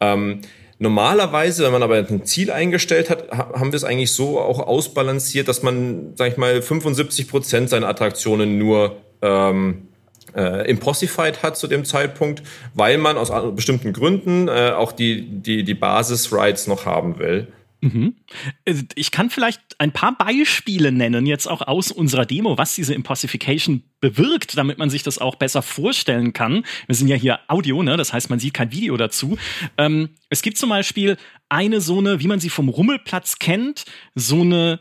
Ähm, 0.01 0.41
Normalerweise, 0.81 1.65
wenn 1.65 1.73
man 1.73 1.83
aber 1.83 1.97
ein 1.97 2.25
Ziel 2.25 2.53
eingestellt 2.53 3.11
hat, 3.11 3.31
haben 3.33 3.73
wir 3.73 3.77
es 3.77 3.83
eigentlich 3.83 4.13
so 4.13 4.39
auch 4.39 4.61
ausbalanciert, 4.61 5.49
dass 5.49 5.65
man, 5.65 6.13
sag 6.15 6.31
ich 6.31 6.37
mal, 6.37 6.63
75 6.63 7.27
Prozent 7.27 7.69
seiner 7.69 7.89
Attraktionen 7.89 8.59
nur 8.59 8.97
ähm, 9.21 9.88
äh, 10.35 10.69
impossified 10.69 11.43
hat 11.43 11.57
zu 11.57 11.67
dem 11.67 11.85
Zeitpunkt, 11.85 12.43
weil 12.75 12.99
man 12.99 13.17
aus 13.17 13.31
bestimmten 13.55 13.93
Gründen 13.93 14.49
äh, 14.49 14.73
auch 14.75 14.93
die, 14.93 15.23
die, 15.29 15.65
die 15.65 15.75
Basis-Rights 15.75 16.67
noch 16.67 16.87
haben 16.87 17.19
will. 17.19 17.49
Mhm. 17.81 18.17
Äh, 18.65 18.75
ich 18.95 19.11
kann 19.11 19.31
vielleicht 19.31 19.61
ein 19.79 19.93
paar 19.93 20.17
Beispiele 20.17 20.91
nennen, 20.91 21.27
jetzt 21.27 21.47
auch 21.47 21.63
aus 21.63 21.93
unserer 21.93 22.27
Demo, 22.27 22.59
was 22.59 22.75
diese 22.75 22.95
Impossification 22.95 23.85
bewirkt, 24.01 24.57
damit 24.57 24.79
man 24.79 24.91
sich 24.91 25.03
das 25.03 25.19
auch 25.19 25.37
besser 25.37 25.63
vorstellen 25.63 26.33
kann. 26.33 26.65
Wir 26.87 26.95
sind 26.95 27.09
ja 27.09 27.17
hier 27.17 27.39
Audio, 27.49 27.83
ne? 27.83 27.97
das 27.97 28.13
heißt, 28.13 28.31
man 28.31 28.41
sieht 28.41 28.55
kein 28.55 28.73
Video 28.73 28.97
dazu. 28.97 29.39
Ähm, 29.77 30.11
es 30.29 30.43
gibt 30.43 30.59
zum 30.59 30.71
Beispiel 30.71 31.17
eine 31.49 31.81
so 31.81 31.99
eine, 31.99 32.21
wie 32.21 32.27
man 32.27 32.41
sie 32.41 32.51
vom 32.51 32.69
Rummelplatz 32.69 33.39
kennt, 33.39 33.85
so 34.15 34.41
eine 34.41 34.81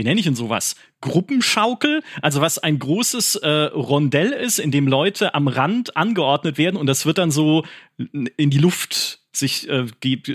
wie 0.00 0.04
nenne 0.04 0.18
ich 0.18 0.24
denn 0.24 0.34
sowas? 0.34 0.76
Gruppenschaukel, 1.00 2.02
also 2.20 2.40
was 2.40 2.58
ein 2.58 2.78
großes 2.78 3.36
äh, 3.36 3.48
Rondell 3.48 4.32
ist, 4.32 4.58
in 4.58 4.70
dem 4.70 4.86
Leute 4.86 5.34
am 5.34 5.48
Rand 5.48 5.96
angeordnet 5.96 6.58
werden 6.58 6.76
und 6.76 6.86
das 6.86 7.06
wird 7.06 7.18
dann 7.18 7.30
so 7.30 7.64
in 7.96 8.50
die 8.50 8.58
Luft 8.58 9.20
sich 9.32 9.68
äh, 9.68 9.86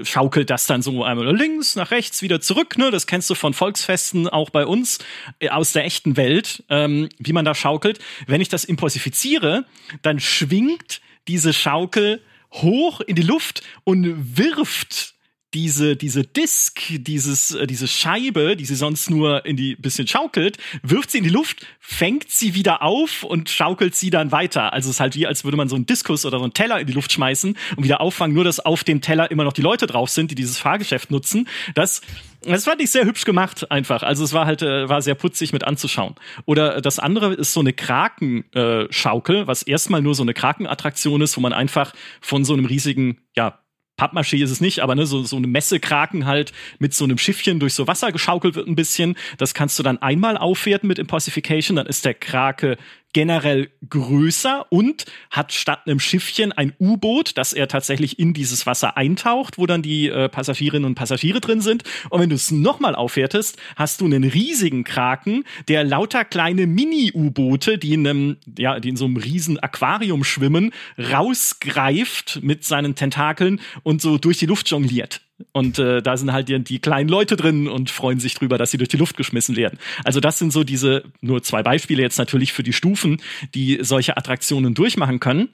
schaukelt 0.04 0.50
das 0.50 0.68
dann 0.68 0.82
so 0.82 1.04
einmal 1.04 1.36
links, 1.36 1.76
nach 1.76 1.92
rechts, 1.92 2.22
wieder 2.22 2.40
zurück. 2.40 2.78
Ne? 2.78 2.92
Das 2.92 3.08
kennst 3.08 3.30
du 3.30 3.36
von 3.36 3.54
Volksfesten 3.54 4.30
auch 4.30 4.50
bei 4.50 4.66
uns 4.66 5.00
äh, 5.40 5.50
aus 5.50 5.74
der 5.74 5.84
echten 5.84 6.16
Welt, 6.16 6.64
ähm, 6.70 7.10
wie 7.20 7.34
man 7.34 7.46
da 7.46 7.54
schaukelt. 7.56 8.00
Wenn 8.26 8.42
ich 8.42 8.50
das 8.50 8.64
impossifiziere, 8.64 9.66
dann 10.02 10.20
schwingt 10.20 11.02
diese 11.28 11.54
Schaukel 11.54 12.22
hoch 12.54 13.02
in 13.02 13.16
die 13.16 13.22
Luft 13.22 13.64
und 13.84 14.38
wirft 14.38 15.15
diese, 15.56 15.96
diese 15.96 16.24
Disk, 16.24 16.82
dieses, 16.90 17.56
äh, 17.56 17.66
diese 17.66 17.88
Scheibe, 17.88 18.58
die 18.58 18.66
sie 18.66 18.76
sonst 18.76 19.10
nur 19.10 19.46
in 19.46 19.56
die 19.56 19.78
bisschen 19.78 20.06
schaukelt, 20.06 20.58
wirft 20.84 21.12
sie 21.12 21.20
in 21.20 21.24
die 21.24 21.30
Luft, 21.30 21.66
fängt 21.80 22.30
sie 22.30 22.56
wieder 22.56 22.84
auf 22.84 23.24
und 23.24 23.50
schaukelt 23.50 23.96
sie 23.96 24.10
dann 24.10 24.34
weiter. 24.34 24.74
Also 24.74 24.90
es 24.90 24.98
ist 24.98 25.00
halt 25.00 25.16
wie, 25.16 25.26
als 25.26 25.46
würde 25.46 25.56
man 25.56 25.70
so 25.70 25.78
einen 25.78 25.86
Diskus 25.86 26.26
oder 26.26 26.40
so 26.40 26.44
einen 26.44 26.54
Teller 26.54 26.82
in 26.82 26.88
die 26.88 26.94
Luft 26.94 27.14
schmeißen 27.14 27.58
und 27.78 27.84
wieder 27.84 28.02
auffangen, 28.02 28.36
nur 28.36 28.44
dass 28.44 28.60
auf 28.60 28.84
dem 28.84 29.00
Teller 29.00 29.32
immer 29.32 29.46
noch 29.46 29.54
die 29.54 29.62
Leute 29.62 29.88
drauf 29.88 30.10
sind, 30.10 30.30
die 30.30 30.36
dieses 30.36 30.58
Fahrgeschäft 30.58 31.10
nutzen. 31.10 31.48
Das, 31.74 32.02
das 32.42 32.66
fand 32.66 32.82
ich 32.82 32.92
sehr 32.92 33.06
hübsch 33.06 33.24
gemacht 33.24 33.72
einfach. 33.72 34.04
Also 34.04 34.26
es 34.26 34.34
war 34.34 34.46
halt, 34.46 34.62
äh, 34.62 34.90
war 34.90 35.02
sehr 35.02 35.16
putzig 35.16 35.54
mit 35.54 35.64
anzuschauen. 35.64 36.16
Oder 36.44 36.82
das 36.82 37.00
andere 37.00 37.34
ist 37.34 37.54
so 37.54 37.62
eine 37.62 37.72
Krakenschaukel, 37.72 39.36
äh, 39.38 39.48
was 39.48 39.64
erstmal 39.64 40.02
nur 40.02 40.16
so 40.16 40.24
eine 40.24 40.34
Krakenattraktion 40.34 41.22
ist, 41.22 41.38
wo 41.38 41.42
man 41.42 41.54
einfach 41.54 41.94
von 42.20 42.44
so 42.44 42.54
einem 42.54 42.66
riesigen, 42.66 43.22
ja, 43.38 43.60
Pappmaché 43.98 44.44
ist 44.44 44.52
es 44.52 44.62
nicht, 44.62 44.80
aber 44.80 44.96
ne, 44.96 45.06
so, 45.06 45.24
so 45.24 45.38
eine 45.38 45.48
Messekraken 45.48 46.26
halt 46.26 46.52
mit 46.80 46.94
so 46.94 47.06
einem 47.06 47.18
Schiffchen 47.18 47.60
durch 47.60 47.74
so 47.74 47.88
Wasser 47.88 48.12
geschaukelt 48.12 48.56
wird 48.56 48.68
ein 48.68 48.76
bisschen. 48.76 49.16
Das 49.38 49.54
kannst 49.54 49.80
du 49.80 49.84
dann 49.84 50.02
einmal 50.02 50.38
aufwerten 50.38 50.88
mit 50.88 51.00
Impossification, 51.00 51.76
dann 51.78 51.88
ist 51.88 52.06
der 52.06 52.14
Krake 52.14 52.78
generell 53.16 53.70
größer 53.90 54.66
und 54.74 55.06
hat 55.32 55.54
statt 55.54 55.84
einem 55.86 56.02
Schiffchen 56.02 56.52
ein 56.52 56.74
U-Boot, 56.82 57.38
das 57.38 57.54
er 57.54 57.70
tatsächlich 57.70 58.20
in 58.20 58.34
dieses 58.34 58.66
Wasser 58.66 58.98
eintaucht, 58.98 59.58
wo 59.58 59.66
dann 59.66 59.82
die 59.82 60.10
äh, 60.10 60.28
Passagierinnen 60.28 60.84
und 60.84 60.96
Passagiere 60.96 61.40
drin 61.40 61.62
sind. 61.62 61.86
Und 62.10 62.20
wenn 62.20 62.28
du 62.28 62.36
es 62.36 62.52
nochmal 62.52 62.94
aufwertest, 62.94 63.58
hast 63.78 64.02
du 64.02 64.06
einen 64.06 64.26
riesigen 64.26 64.84
Kraken, 64.84 65.46
der 65.70 65.86
lauter 65.86 66.26
kleine 66.26 66.68
Mini-U-Boote, 66.68 67.78
die 67.78 67.94
in 67.94 68.06
einem, 68.06 68.38
ja, 68.60 68.82
die 68.82 68.90
in 68.90 68.98
so 68.98 69.06
einem 69.06 69.16
riesen 69.16 69.60
Aquarium 69.60 70.26
schwimmen, 70.26 70.74
rausgreift 71.00 72.40
mit 72.44 72.66
seinen 72.66 72.96
Tentakeln 72.96 73.62
und 73.84 74.02
so 74.02 74.18
durch 74.18 74.40
die 74.40 74.46
Luft 74.46 74.70
jongliert. 74.70 75.22
Und 75.52 75.80
äh, 75.80 76.02
da 76.02 76.16
sind 76.16 76.32
halt 76.32 76.48
die, 76.48 76.64
die 76.64 76.80
kleinen 76.80 77.10
Leute 77.10 77.36
drin 77.36 77.68
und 77.68 77.90
freuen 77.90 78.20
sich 78.20 78.36
drüber, 78.36 78.58
dass 78.58 78.72
sie 78.72 78.78
durch 78.78 78.90
die 78.90 78.98
Luft 78.98 79.18
geschmissen 79.18 79.56
werden. 79.56 79.80
Also 80.04 80.20
das 80.20 80.40
sind 80.40 80.52
so 80.52 80.64
diese 80.64 81.04
nur 81.22 81.44
zwei 81.44 81.62
Beispiele 81.62 82.02
jetzt 82.02 82.18
natürlich 82.18 82.54
für 82.54 82.64
die 82.64 82.74
Stufen, 82.74 83.22
die 83.54 83.80
solche 83.82 84.16
Attraktionen 84.16 84.74
durchmachen 84.74 85.20
können. 85.20 85.50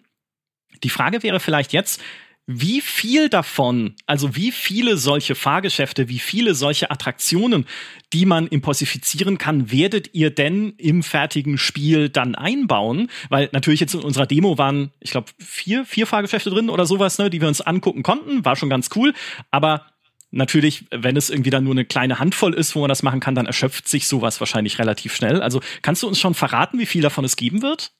Die 0.83 0.89
Frage 0.89 1.23
wäre 1.23 1.39
vielleicht 1.39 1.73
jetzt, 1.73 2.01
wie 2.59 2.81
viel 2.81 3.29
davon, 3.29 3.95
also 4.05 4.35
wie 4.35 4.51
viele 4.51 4.97
solche 4.97 5.35
Fahrgeschäfte, 5.35 6.09
wie 6.09 6.19
viele 6.19 6.55
solche 6.55 6.91
Attraktionen, 6.91 7.65
die 8.13 8.25
man 8.25 8.47
impossifizieren 8.47 9.37
kann, 9.37 9.71
werdet 9.71 10.13
ihr 10.13 10.29
denn 10.29 10.73
im 10.77 11.03
fertigen 11.03 11.57
Spiel 11.57 12.09
dann 12.09 12.35
einbauen? 12.35 13.09
Weil 13.29 13.49
natürlich 13.53 13.79
jetzt 13.79 13.93
in 13.93 14.01
unserer 14.01 14.25
Demo 14.25 14.57
waren, 14.57 14.91
ich 14.99 15.11
glaube, 15.11 15.31
vier, 15.39 15.85
vier 15.85 16.07
Fahrgeschäfte 16.07 16.49
drin 16.49 16.69
oder 16.69 16.85
sowas, 16.85 17.17
ne, 17.17 17.29
die 17.29 17.41
wir 17.41 17.47
uns 17.47 17.61
angucken 17.61 18.03
konnten, 18.03 18.43
war 18.43 18.55
schon 18.55 18.69
ganz 18.69 18.89
cool. 18.95 19.13
Aber 19.49 19.85
natürlich, 20.31 20.85
wenn 20.91 21.15
es 21.17 21.29
irgendwie 21.29 21.49
dann 21.49 21.63
nur 21.63 21.73
eine 21.73 21.85
kleine 21.85 22.19
Handvoll 22.19 22.53
ist, 22.53 22.75
wo 22.75 22.81
man 22.81 22.89
das 22.89 23.03
machen 23.03 23.19
kann, 23.19 23.35
dann 23.35 23.45
erschöpft 23.45 23.87
sich 23.87 24.07
sowas 24.07 24.39
wahrscheinlich 24.39 24.79
relativ 24.79 25.15
schnell. 25.15 25.41
Also 25.41 25.61
kannst 25.81 26.03
du 26.03 26.07
uns 26.07 26.19
schon 26.19 26.33
verraten, 26.33 26.79
wie 26.79 26.85
viel 26.85 27.01
davon 27.01 27.25
es 27.25 27.35
geben 27.35 27.61
wird? 27.61 27.91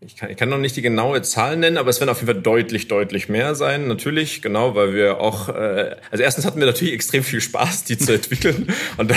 Ich 0.00 0.14
kann, 0.14 0.28
ich 0.28 0.36
kann 0.36 0.50
noch 0.50 0.58
nicht 0.58 0.76
die 0.76 0.82
genaue 0.82 1.22
Zahl 1.22 1.56
nennen, 1.56 1.78
aber 1.78 1.88
es 1.88 2.00
werden 2.00 2.10
auf 2.10 2.20
jeden 2.20 2.30
Fall 2.30 2.42
deutlich, 2.42 2.86
deutlich 2.86 3.30
mehr 3.30 3.54
sein. 3.54 3.88
Natürlich, 3.88 4.42
genau, 4.42 4.74
weil 4.74 4.92
wir 4.92 5.20
auch, 5.20 5.48
äh, 5.48 5.96
also 6.10 6.22
erstens 6.22 6.44
hatten 6.44 6.60
wir 6.60 6.66
natürlich 6.66 6.92
extrem 6.92 7.24
viel 7.24 7.40
Spaß, 7.40 7.84
die 7.84 7.96
zu 7.96 8.12
entwickeln. 8.12 8.68
und 8.98 9.10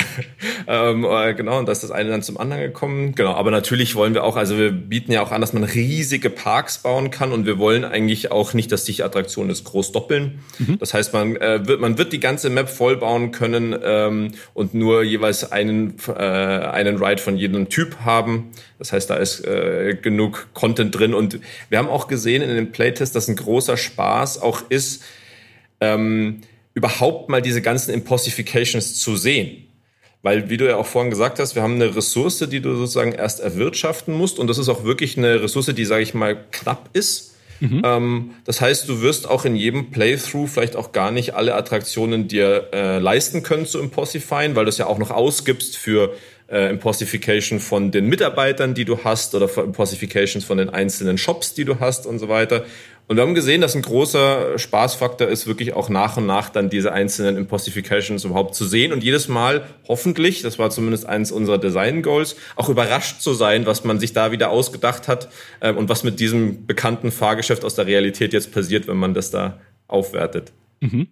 ähm, 0.68 1.04
äh, 1.04 1.34
genau, 1.34 1.60
und 1.60 1.66
da 1.66 1.74
ist 1.74 1.84
das 1.84 1.92
eine 1.92 2.10
dann 2.10 2.24
zum 2.24 2.38
anderen 2.38 2.64
gekommen. 2.64 3.14
Genau, 3.14 3.34
aber 3.34 3.52
natürlich 3.52 3.96
wollen 3.96 4.14
wir 4.14 4.24
auch, 4.24 4.38
also 4.38 4.58
wir 4.58 4.72
bieten 4.72 5.12
ja 5.12 5.22
auch 5.22 5.34
an, 5.34 5.42
dass 5.42 5.52
man 5.52 5.66
riesige 5.66 6.30
Parks 6.30 6.78
bauen 6.78 7.12
kann 7.12 7.34
und 7.34 7.46
wir 7.46 7.60
wollen 7.60 7.84
eigentlich 7.84 8.32
auch 8.32 8.54
nicht, 8.54 8.72
dass 8.72 8.86
sich 8.86 9.04
Attraktionen 9.04 9.50
das 9.50 9.66
groß 9.66 9.92
doppeln. 9.92 10.40
Mhm. 10.60 10.80
Das 10.80 10.94
heißt, 10.94 11.12
man 11.12 11.36
äh, 11.36 11.68
wird, 11.68 11.82
man 11.82 11.98
wird 11.98 12.14
die 12.14 12.22
ganze 12.22 12.50
Map 12.50 12.70
voll 12.70 12.96
bauen 12.96 13.32
können 13.32 13.78
ähm, 13.84 14.32
und 14.54 14.74
nur 14.74 15.04
jeweils 15.04 15.52
einen, 15.52 15.96
äh, 16.08 16.14
einen 16.14 17.04
Ride 17.04 17.22
von 17.22 17.36
jedem 17.36 17.68
Typ 17.68 17.98
haben. 18.06 18.52
Das 18.78 18.94
heißt, 18.94 19.10
da 19.10 19.18
ist 19.18 19.46
äh, 19.46 19.98
genug 20.02 20.48
Content 20.54 20.69
drin. 20.76 21.14
Und 21.14 21.40
wir 21.70 21.78
haben 21.78 21.90
auch 21.90 22.08
gesehen 22.08 22.42
in 22.42 22.56
dem 22.56 22.72
Playtest, 22.72 23.16
dass 23.16 23.28
ein 23.28 23.36
großer 23.36 23.78
Spaß 23.78 24.42
auch 24.42 24.64
ist, 24.70 25.04
ähm, 25.82 26.42
überhaupt 26.74 27.30
mal 27.30 27.42
diese 27.42 27.62
ganzen 27.62 27.94
Impossifications 27.94 29.00
zu 29.00 29.16
sehen. 29.16 29.66
Weil, 30.22 30.50
wie 30.50 30.58
du 30.58 30.68
ja 30.68 30.76
auch 30.76 30.86
vorhin 30.86 31.10
gesagt 31.10 31.40
hast, 31.40 31.56
wir 31.56 31.64
haben 31.64 31.76
eine 31.76 31.96
Ressource, 31.96 32.40
die 32.40 32.60
du 32.60 32.76
sozusagen 32.76 33.14
erst 33.14 33.40
erwirtschaften 33.40 34.14
musst. 34.14 34.38
Und 34.38 34.48
das 34.48 34.58
ist 34.58 34.68
auch 34.68 34.84
wirklich 34.84 35.18
eine 35.18 35.42
Ressource, 35.42 35.68
die, 35.68 35.86
sage 35.86 36.04
ich 36.04 36.14
mal, 36.14 36.38
knapp 36.52 36.90
ist. 36.92 37.36
Mhm. 37.62 37.82
Ähm, 37.86 38.32
das 38.46 38.62
heißt, 38.62 38.88
du 38.90 39.02
wirst 39.02 39.30
auch 39.30 39.46
in 39.46 39.56
jedem 39.56 39.92
Playthrough 39.92 40.50
vielleicht 40.50 40.76
auch 40.76 40.92
gar 40.92 41.12
nicht 41.12 41.36
alle 41.36 41.56
Attraktionen 41.56 42.28
dir 42.28 42.70
äh, 42.74 43.00
leisten 43.00 43.44
können 43.44 43.66
zu 43.66 43.80
impossifyen, 43.80 44.56
weil 44.56 44.66
du 44.66 44.70
es 44.70 44.78
ja 44.78 44.88
auch 44.88 44.98
noch 44.98 45.12
ausgibst 45.12 45.78
für 45.78 46.14
äh, 46.52 46.70
Impossification 46.70 47.60
von 47.60 47.92
den 47.92 48.08
Mitarbeitern, 48.08 48.74
die 48.74 48.86
du 48.86 49.04
hast, 49.04 49.36
oder 49.36 49.50
Impossifications 49.58 50.44
von 50.46 50.58
den 50.58 50.70
einzelnen 50.70 51.18
Shops, 51.18 51.54
die 51.54 51.66
du 51.66 51.80
hast 51.80 52.06
und 52.06 52.20
so 52.20 52.30
weiter. 52.30 52.66
Und 53.10 53.16
wir 53.16 53.24
haben 53.24 53.34
gesehen, 53.34 53.60
dass 53.60 53.76
ein 53.76 53.82
großer 53.82 54.60
Spaßfaktor 54.60 55.28
ist, 55.28 55.48
wirklich 55.48 55.74
auch 55.74 55.90
nach 55.90 56.18
und 56.18 56.28
nach 56.28 56.50
dann 56.50 56.70
diese 56.70 56.92
einzelnen 56.92 57.38
Impossifications 57.38 58.24
überhaupt 58.24 58.54
zu 58.54 58.66
sehen 58.66 58.94
und 58.94 59.04
jedes 59.04 59.28
Mal 59.28 59.66
hoffentlich, 59.88 60.44
das 60.44 60.60
war 60.60 60.70
zumindest 60.70 61.08
eines 61.08 61.32
unserer 61.32 61.58
Design 61.58 62.04
Goals, 62.04 62.36
auch 62.56 62.70
überrascht 62.70 63.22
zu 63.22 63.34
sein, 63.34 63.66
was 63.66 63.84
man 63.84 64.00
sich 64.00 64.14
da 64.14 64.32
wieder 64.32 64.52
ausgedacht 64.52 65.08
hat 65.08 65.30
äh, 65.60 65.72
und 65.72 65.90
was 65.90 66.04
mit 66.04 66.20
diesem 66.20 66.68
bekannten 66.68 67.12
Fahrgeschäft 67.12 67.66
aus 67.66 67.74
der 67.74 67.88
Realität 67.88 68.32
jetzt 68.32 68.52
passiert, 68.52 68.88
wenn 68.88 68.98
man 68.98 69.16
das 69.16 69.32
da 69.32 69.60
aufwertet. 69.88 70.52
Mhm. 70.80 71.08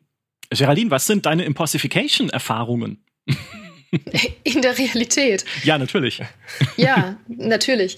Geraldine, 0.52 0.92
was 0.92 1.08
sind 1.08 1.26
deine 1.26 1.46
Impossification-Erfahrungen? 1.46 3.04
In 4.44 4.62
der 4.62 4.78
Realität. 4.78 5.46
Ja, 5.64 5.78
natürlich. 5.78 6.22
Ja, 6.78 7.18
natürlich. 7.28 7.98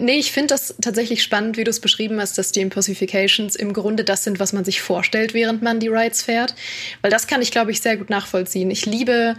Nee, 0.00 0.18
ich 0.18 0.32
finde 0.32 0.48
das 0.48 0.74
tatsächlich 0.80 1.22
spannend, 1.22 1.56
wie 1.56 1.64
du 1.64 1.70
es 1.70 1.80
beschrieben 1.80 2.20
hast, 2.20 2.38
dass 2.38 2.52
die 2.52 2.60
Impossifications 2.60 3.54
im 3.54 3.72
Grunde 3.72 4.04
das 4.04 4.24
sind, 4.24 4.40
was 4.40 4.52
man 4.52 4.64
sich 4.64 4.80
vorstellt, 4.80 5.32
während 5.32 5.62
man 5.62 5.78
die 5.78 5.88
Rides 5.88 6.22
fährt. 6.22 6.54
Weil 7.02 7.10
das 7.10 7.26
kann 7.26 7.40
ich, 7.40 7.52
glaube 7.52 7.70
ich, 7.70 7.80
sehr 7.80 7.96
gut 7.96 8.10
nachvollziehen. 8.10 8.70
Ich 8.70 8.84
liebe 8.84 9.36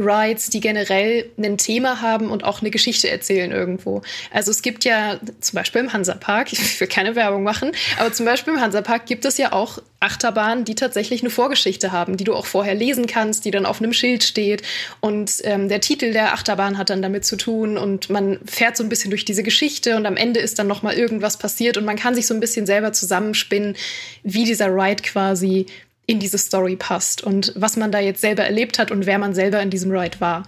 Rides, 0.00 0.48
die 0.48 0.60
generell 0.60 1.30
ein 1.38 1.58
Thema 1.58 2.00
haben 2.00 2.30
und 2.30 2.44
auch 2.44 2.60
eine 2.60 2.70
Geschichte 2.70 3.08
erzählen 3.08 3.50
irgendwo. 3.52 4.02
Also 4.32 4.50
es 4.50 4.62
gibt 4.62 4.84
ja 4.84 5.20
zum 5.40 5.56
Beispiel 5.56 5.82
im 5.82 5.92
Hansapark, 5.92 6.52
ich 6.52 6.80
will 6.80 6.88
keine 6.88 7.14
Werbung 7.14 7.42
machen, 7.42 7.72
aber 7.98 8.12
zum 8.12 8.26
Beispiel 8.26 8.54
im 8.54 8.60
Hansapark 8.60 9.06
gibt 9.06 9.24
es 9.24 9.38
ja 9.38 9.52
auch 9.52 9.78
Achterbahnen, 10.00 10.64
die 10.64 10.74
tatsächlich 10.74 11.20
eine 11.20 11.30
Vorgeschichte 11.30 11.92
haben, 11.92 12.16
die 12.16 12.24
du 12.24 12.34
auch 12.34 12.46
vorher 12.46 12.74
lesen 12.74 13.06
kannst, 13.06 13.44
die 13.44 13.50
dann 13.50 13.66
auf 13.66 13.82
einem 13.82 13.92
Schild 13.92 14.24
steht 14.24 14.62
und 15.00 15.34
ähm, 15.44 15.68
der 15.68 15.80
Titel 15.80 16.12
der 16.12 16.32
Achterbahn 16.32 16.78
hat 16.78 16.88
dann 16.88 17.02
damit 17.02 17.26
zu 17.26 17.36
tun 17.36 17.76
und 17.76 18.08
man 18.08 18.38
fährt 18.46 18.76
so 18.76 18.82
ein 18.82 18.88
bisschen 18.88 19.10
durch 19.10 19.26
diese 19.26 19.42
Geschichte 19.42 19.96
und 19.96 20.06
am 20.06 20.16
Ende 20.16 20.40
ist 20.40 20.58
dann 20.58 20.66
noch 20.66 20.82
mal 20.82 20.94
irgendwas 20.94 21.36
passiert 21.36 21.76
und 21.76 21.84
man 21.84 21.96
kann 21.96 22.14
sich 22.14 22.26
so 22.26 22.32
ein 22.32 22.40
bisschen 22.40 22.64
selber 22.64 22.92
zusammenspinnen, 22.92 23.76
wie 24.22 24.44
dieser 24.44 24.68
Ride 24.68 25.02
quasi 25.02 25.66
in 26.10 26.18
diese 26.18 26.38
Story 26.38 26.74
passt 26.74 27.22
und 27.22 27.52
was 27.54 27.76
man 27.76 27.92
da 27.92 28.00
jetzt 28.00 28.20
selber 28.20 28.42
erlebt 28.42 28.80
hat 28.80 28.90
und 28.90 29.06
wer 29.06 29.18
man 29.18 29.32
selber 29.32 29.62
in 29.62 29.70
diesem 29.70 29.92
Ride 29.92 30.18
war. 30.20 30.44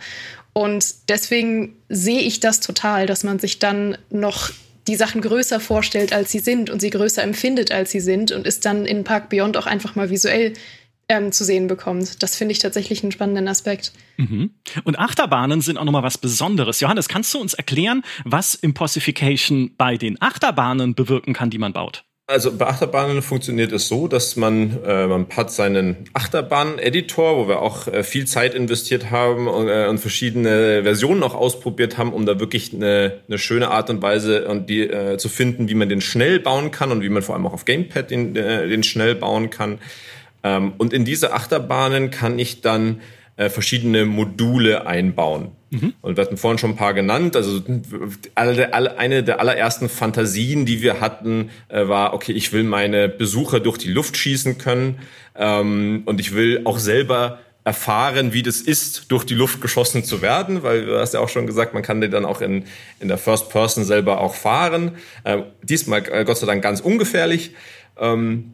Und 0.53 1.09
deswegen 1.09 1.77
sehe 1.89 2.21
ich 2.21 2.41
das 2.41 2.59
total, 2.59 3.07
dass 3.07 3.23
man 3.23 3.39
sich 3.39 3.61
dann 3.61 3.97
noch 4.11 4.51
die 4.89 4.97
Sachen 4.97 5.21
größer 5.21 5.61
vorstellt, 5.61 6.13
als 6.13 6.33
sie 6.33 6.41
sind 6.41 6.69
und 6.69 6.81
sie 6.81 6.91
größer 6.91 7.23
empfindet, 7.23 7.71
als 7.71 7.93
sie 7.93 8.01
sind 8.01 8.33
und 8.33 8.45
es 8.45 8.59
dann 8.59 8.85
in 8.85 9.05
Park 9.05 9.29
Beyond 9.29 9.57
auch 9.57 9.67
einfach 9.67 9.95
mal 9.95 10.11
visuell 10.11 10.55
ähm, 11.09 11.31
zu 11.31 11.45
sehen 11.45 11.69
bekommt. 11.69 12.23
Das 12.25 12.35
finde 12.35 12.53
ich 12.53 12.59
tatsächlich 12.59 13.05
einen 13.05 13.13
spannenden 13.13 13.47
Aspekt. 13.47 13.93
Mhm. 14.17 14.51
Und 14.83 14.99
Achterbahnen 14.99 15.61
sind 15.61 15.79
auch 15.79 15.85
nochmal 15.85 16.03
was 16.03 16.19
Besonderes. 16.19 16.81
Johannes, 16.81 17.09
kannst 17.09 17.33
du 17.35 17.39
uns 17.39 17.55
erklären, 17.55 18.03
was 18.25 18.57
Impossification 18.57 19.77
bei 19.77 19.97
den 19.97 20.21
Achterbahnen 20.21 20.97
bewirken 20.97 21.35
kann, 21.35 21.51
die 21.51 21.59
man 21.59 21.73
baut? 21.73 22.05
Also 22.33 22.51
bei 22.57 22.67
Achterbahnen 22.67 23.21
funktioniert 23.21 23.73
es 23.73 23.89
so, 23.89 24.09
dass 24.09 24.37
man, 24.37 24.83
äh, 24.87 25.07
man 25.07 25.27
hat 25.37 25.53
seinen 25.53 25.97
Achterbahn-Editor, 26.15 27.37
wo 27.37 27.47
wir 27.47 27.61
auch 27.61 27.89
äh, 27.89 28.03
viel 28.03 28.27
Zeit 28.27 28.55
investiert 28.55 29.11
haben 29.11 29.49
und, 29.49 29.69
äh, 29.69 29.87
und, 29.87 29.99
verschiedene 29.99 30.83
Versionen 30.83 31.23
auch 31.25 31.35
ausprobiert 31.35 31.99
haben, 31.99 32.15
um 32.15 32.25
da 32.25 32.41
wirklich 32.41 32.73
eine, 32.73 33.19
eine 33.29 33.37
schöne 33.37 33.71
Art 33.71 33.91
und 33.91 34.01
Weise 34.01 34.49
und 34.49 34.71
die, 34.71 34.81
äh, 34.81 35.19
zu 35.19 35.29
finden, 35.29 35.69
wie 35.69 35.75
man 35.75 35.91
den 35.91 36.01
schnell 36.01 36.41
bauen 36.41 36.71
kann 36.71 36.91
und 36.91 37.03
wie 37.03 37.11
man 37.11 37.23
vor 37.23 37.35
allem 37.35 37.47
auch 37.47 37.53
auf 37.53 37.67
Gamepad 37.67 38.11
den, 38.11 38.35
äh, 38.35 38.67
den 38.67 38.83
schnell 38.83 39.15
bauen 39.15 39.51
kann. 39.51 39.79
Ähm, 40.43 40.73
und 40.79 40.95
in 40.95 41.05
diese 41.05 41.35
Achterbahnen 41.35 42.11
kann 42.11 42.39
ich 42.39 42.63
dann 42.63 43.03
äh, 43.37 43.49
verschiedene 43.49 44.05
Module 44.05 44.87
einbauen. 44.87 45.53
Mhm. 45.71 45.95
Und 46.03 46.17
wir 46.17 46.25
hatten 46.25 46.37
vorhin 46.37 46.59
schon 46.59 46.71
ein 46.71 46.77
paar 46.77 46.95
genannt. 46.95 47.35
Also 47.35 47.63
alle, 48.35 48.75
alle, 48.75 48.99
eine 48.99 49.23
der 49.23 49.41
allerersten 49.41 49.89
Fantasien, 49.89 50.67
die 50.67 50.83
wir 50.83 51.01
hatten, 51.01 51.51
äh, 51.69 51.89
war, 51.89 52.13
okay, 52.13 52.33
ich 52.33 52.53
will 52.53 52.63
meine 52.63 53.09
Besucher 53.09 53.61
durch 53.61 53.79
die 53.79 53.91
Luft 53.91 54.17
schießen 54.17 54.59
können 54.59 54.99
ähm, 55.35 56.03
und 56.05 56.21
ich 56.21 56.35
will 56.35 56.61
auch 56.65 56.79
selber 56.79 57.39
erfahren, 57.65 58.33
wie 58.33 58.43
das 58.43 58.61
ist, 58.61 59.11
durch 59.11 59.25
die 59.25 59.35
Luft 59.35 59.61
geschossen 59.61 60.05
zu 60.05 60.21
werden, 60.21 60.63
weil 60.63 60.85
du 60.85 60.99
hast 60.99 61.15
ja 61.15 61.21
auch 61.21 61.29
schon 61.29 61.47
gesagt, 61.47 61.75
man 61.75 61.83
kann 61.83 62.01
den 62.01 62.11
dann 62.11 62.25
auch 62.25 62.41
in, 62.41 62.65
in 62.99 63.09
der 63.09 63.19
First 63.19 63.51
Person 63.51 63.85
selber 63.85 64.21
auch 64.21 64.35
fahren. 64.35 64.97
Äh, 65.25 65.43
diesmal 65.63 66.03
äh, 66.11 66.25
Gott 66.25 66.39
sei 66.39 66.47
Dank 66.47 66.63
ganz 66.63 66.81
ungefährlich. 66.81 67.53
Ähm, 67.99 68.53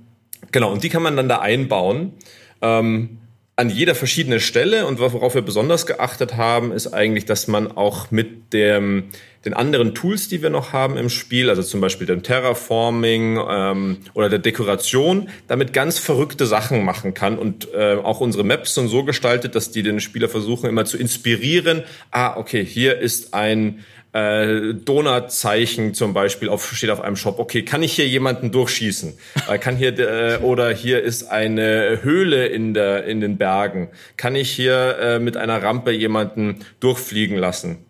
genau, 0.53 0.71
und 0.71 0.85
die 0.85 0.89
kann 0.89 1.03
man 1.03 1.17
dann 1.17 1.29
da 1.29 1.39
einbauen. 1.41 2.13
Ähm, 2.61 3.19
an 3.59 3.71
jeder 3.71 3.97
verschiedenen 3.97 4.39
Stelle 4.39 4.87
und 4.87 5.01
worauf 5.01 5.35
wir 5.35 5.43
besonders 5.43 5.85
geachtet 5.85 6.37
haben, 6.37 6.71
ist 6.71 6.95
eigentlich, 6.95 7.25
dass 7.25 7.49
man 7.49 7.67
auch 7.77 8.13
mit 8.13 8.53
dem, 8.53 9.09
den 9.45 9.53
anderen 9.53 9.97
Tools, 9.97 10.29
die 10.29 10.43
wir 10.43 10.51
noch 10.51 10.73
haben 10.73 10.97
im 10.97 11.09
Spiel, 11.09 11.51
also 11.51 11.65
zum 11.65 11.81
Beispiel 11.81 12.07
dem 12.07 12.23
Terraforming 12.23 13.37
ähm, 13.51 13.97
oder 14.15 14.29
der 14.29 14.39
Dekoration, 14.39 15.29
damit 15.49 15.73
ganz 15.73 15.99
verrückte 15.99 16.47
Sachen 16.47 16.85
machen 16.85 17.15
kann 17.15 17.37
und 17.37 17.67
äh, 17.75 17.97
auch 17.97 18.21
unsere 18.21 18.45
Maps 18.45 18.75
sind 18.75 18.87
so 18.87 19.03
gestaltet, 19.03 19.57
dass 19.57 19.73
die 19.73 19.83
den 19.83 19.99
Spieler 19.99 20.29
versuchen 20.29 20.71
immer 20.71 20.85
zu 20.85 20.97
inspirieren. 20.97 21.83
Ah, 22.13 22.37
okay, 22.37 22.65
hier 22.65 23.01
ist 23.01 23.35
ein 23.35 23.85
äh, 24.19 24.75
Donutzeichen 24.75 25.95
zum 25.95 26.15
Beispiel 26.15 26.49
auf, 26.49 26.73
steht 26.73 26.91
auf 26.91 27.01
einem 27.01 27.17
Shop. 27.17 27.39
Okay, 27.39 27.63
kann 27.63 27.83
ich 27.83 27.93
hier 27.93 28.09
jemanden 28.09 28.51
durchschießen? 28.51 29.15
Äh, 29.49 29.59
kann 29.59 29.77
hier 29.77 29.99
äh, 29.99 30.39
oder 30.39 30.71
hier 30.71 31.03
ist 31.03 31.31
eine 31.31 32.01
Höhle 32.03 32.47
in 32.47 32.75
der 32.75 33.05
in 33.05 33.21
den 33.21 33.39
Bergen. 33.39 33.89
Kann 34.17 34.35
ich 34.35 34.51
hier 34.51 34.99
äh, 34.99 35.19
mit 35.19 35.37
einer 35.37 35.63
Rampe 35.63 35.93
jemanden 35.93 36.65
durchfliegen 36.81 37.37
lassen? 37.37 37.85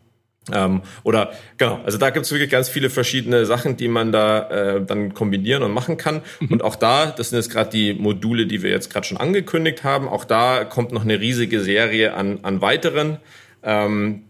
Ähm, 0.52 0.82
oder 1.02 1.32
genau, 1.56 1.80
also 1.84 1.98
da 1.98 2.10
gibt 2.10 2.26
es 2.26 2.32
wirklich 2.32 2.50
ganz 2.50 2.68
viele 2.68 2.90
verschiedene 2.90 3.44
Sachen, 3.46 3.76
die 3.76 3.88
man 3.88 4.12
da 4.12 4.48
äh, 4.48 4.84
dann 4.84 5.14
kombinieren 5.14 5.62
und 5.62 5.72
machen 5.72 5.96
kann. 5.96 6.22
Mhm. 6.40 6.48
Und 6.52 6.62
auch 6.62 6.76
da, 6.76 7.06
das 7.06 7.30
sind 7.30 7.38
jetzt 7.38 7.50
gerade 7.50 7.70
die 7.70 7.94
Module, 7.94 8.46
die 8.46 8.62
wir 8.62 8.70
jetzt 8.70 8.90
gerade 8.90 9.06
schon 9.06 9.18
angekündigt 9.18 9.84
haben, 9.84 10.08
auch 10.08 10.24
da 10.24 10.64
kommt 10.64 10.92
noch 10.92 11.02
eine 11.02 11.20
riesige 11.20 11.60
Serie 11.60 12.14
an, 12.14 12.40
an 12.42 12.60
weiteren. 12.60 13.18
Ähm, 13.62 14.24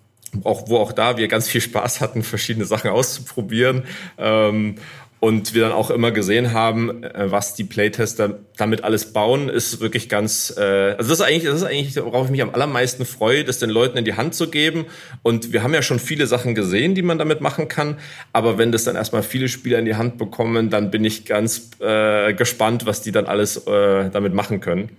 auch, 0.44 0.68
wo 0.68 0.76
auch 0.78 0.92
da 0.92 1.16
wir 1.16 1.28
ganz 1.28 1.48
viel 1.48 1.60
Spaß 1.60 2.00
hatten, 2.00 2.22
verschiedene 2.22 2.64
Sachen 2.64 2.90
auszuprobieren. 2.90 3.84
Ähm, 4.18 4.76
und 5.20 5.54
wir 5.54 5.62
dann 5.62 5.72
auch 5.72 5.90
immer 5.90 6.12
gesehen 6.12 6.52
haben, 6.52 7.02
äh, 7.02 7.30
was 7.30 7.54
die 7.54 7.64
Playtester 7.64 8.38
damit 8.56 8.84
alles 8.84 9.12
bauen, 9.12 9.48
ist 9.48 9.80
wirklich 9.80 10.08
ganz, 10.08 10.54
äh, 10.56 10.60
also 10.60 11.10
das 11.10 11.20
ist 11.20 11.22
eigentlich, 11.22 11.44
das 11.44 11.56
ist 11.56 11.64
eigentlich, 11.64 11.96
worauf 11.96 12.26
ich 12.26 12.30
mich 12.30 12.42
am 12.42 12.50
allermeisten 12.50 13.04
freue, 13.04 13.44
das 13.44 13.58
den 13.58 13.70
Leuten 13.70 13.98
in 13.98 14.04
die 14.04 14.14
Hand 14.14 14.34
zu 14.34 14.48
geben. 14.48 14.86
Und 15.22 15.52
wir 15.52 15.62
haben 15.62 15.74
ja 15.74 15.82
schon 15.82 15.98
viele 15.98 16.26
Sachen 16.26 16.54
gesehen, 16.54 16.94
die 16.94 17.02
man 17.02 17.18
damit 17.18 17.40
machen 17.40 17.66
kann. 17.66 17.96
Aber 18.32 18.58
wenn 18.58 18.70
das 18.70 18.84
dann 18.84 18.94
erstmal 18.94 19.24
viele 19.24 19.48
Spieler 19.48 19.78
in 19.80 19.86
die 19.86 19.96
Hand 19.96 20.18
bekommen, 20.18 20.70
dann 20.70 20.90
bin 20.90 21.04
ich 21.04 21.24
ganz 21.24 21.70
äh, 21.80 22.32
gespannt, 22.34 22.86
was 22.86 23.02
die 23.02 23.10
dann 23.10 23.26
alles 23.26 23.66
äh, 23.66 24.10
damit 24.10 24.34
machen 24.34 24.60
können. 24.60 24.90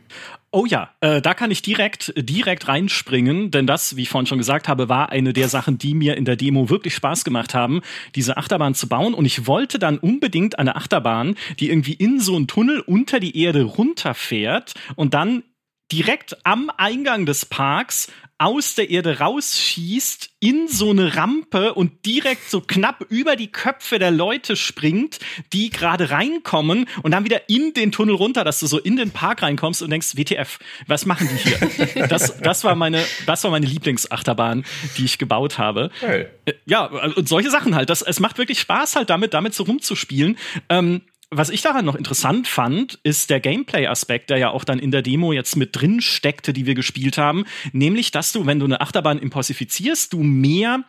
Oh 0.51 0.65
ja, 0.65 0.89
äh, 1.01 1.21
da 1.21 1.35
kann 1.35 1.51
ich 1.51 1.61
direkt, 1.61 2.11
direkt 2.17 2.67
reinspringen, 2.67 3.51
denn 3.51 3.67
das, 3.67 3.95
wie 3.95 4.01
ich 4.01 4.09
vorhin 4.09 4.25
schon 4.25 4.39
gesagt 4.39 4.67
habe, 4.67 4.89
war 4.89 5.09
eine 5.09 5.31
der 5.31 5.47
Sachen, 5.47 5.77
die 5.77 5.93
mir 5.93 6.17
in 6.17 6.25
der 6.25 6.37
Demo 6.37 6.71
wirklich 6.71 6.95
Spaß 6.95 7.23
gemacht 7.23 7.53
haben, 7.53 7.81
diese 8.15 8.35
Achterbahn 8.35 8.73
zu 8.73 8.89
bauen. 8.89 9.13
Und 9.13 9.25
ich 9.25 9.45
wollte 9.45 9.77
dann 9.77 9.99
unbedingt 9.99 10.57
eine 10.57 10.75
Achterbahn, 10.75 11.35
die 11.59 11.69
irgendwie 11.69 11.93
in 11.93 12.19
so 12.19 12.35
einen 12.35 12.47
Tunnel 12.47 12.79
unter 12.79 13.19
die 13.19 13.39
Erde 13.39 13.61
runterfährt 13.61 14.73
und 14.95 15.13
dann 15.13 15.43
direkt 15.91 16.37
am 16.45 16.71
Eingang 16.77 17.27
des 17.27 17.45
Parks 17.45 18.11
aus 18.39 18.73
der 18.73 18.89
Erde 18.89 19.19
rausschießt, 19.19 20.29
in 20.39 20.69
so 20.69 20.91
eine 20.91 21.17
Rampe 21.17 21.73
und 21.73 22.05
direkt 22.05 22.49
so 22.49 22.61
knapp 22.61 23.05
über 23.09 23.35
die 23.35 23.51
Köpfe 23.51 23.99
der 23.99 24.11
Leute 24.11 24.55
springt, 24.55 25.19
die 25.51 25.69
gerade 25.69 26.09
reinkommen 26.09 26.87
und 27.03 27.11
dann 27.11 27.25
wieder 27.25 27.49
in 27.49 27.73
den 27.73 27.91
Tunnel 27.91 28.15
runter, 28.15 28.45
dass 28.45 28.59
du 28.61 28.67
so 28.67 28.79
in 28.79 28.95
den 28.95 29.11
Park 29.11 29.41
reinkommst 29.41 29.81
und 29.81 29.89
denkst, 29.89 30.15
WTF, 30.15 30.57
was 30.87 31.05
machen 31.05 31.29
die 31.29 31.49
hier? 31.49 32.07
das, 32.07 32.39
das 32.39 32.63
war 32.63 32.75
meine, 32.75 33.03
das 33.25 33.43
war 33.43 33.51
meine 33.51 33.65
Lieblingsachterbahn, 33.65 34.63
die 34.97 35.05
ich 35.05 35.17
gebaut 35.17 35.57
habe. 35.57 35.91
Hey. 35.99 36.27
Äh, 36.45 36.53
ja, 36.65 36.85
und 36.85 37.27
solche 37.27 37.49
Sachen 37.49 37.75
halt. 37.75 37.89
Das, 37.89 38.01
es 38.01 38.21
macht 38.21 38.37
wirklich 38.37 38.59
Spaß 38.61 38.95
halt 38.95 39.09
damit, 39.09 39.33
damit 39.33 39.53
so 39.53 39.63
rumzuspielen. 39.63 40.37
Ähm, 40.69 41.01
was 41.31 41.49
ich 41.49 41.61
daran 41.61 41.85
noch 41.85 41.95
interessant 41.95 42.47
fand, 42.47 42.99
ist 43.03 43.29
der 43.29 43.39
Gameplay-Aspekt, 43.39 44.29
der 44.31 44.37
ja 44.37 44.49
auch 44.49 44.63
dann 44.63 44.79
in 44.79 44.91
der 44.91 45.03
Demo 45.03 45.31
jetzt 45.31 45.55
mit 45.55 45.75
drin 45.79 46.01
steckte, 46.01 46.53
die 46.53 46.65
wir 46.65 46.73
gespielt 46.73 47.17
haben. 47.17 47.45
Nämlich, 47.71 48.11
dass 48.11 48.31
du, 48.31 48.45
wenn 48.47 48.59
du 48.59 48.65
eine 48.65 48.81
Achterbahn 48.81 49.19
impossifizierst, 49.19 50.13
du 50.13 50.23
mehr 50.23 50.83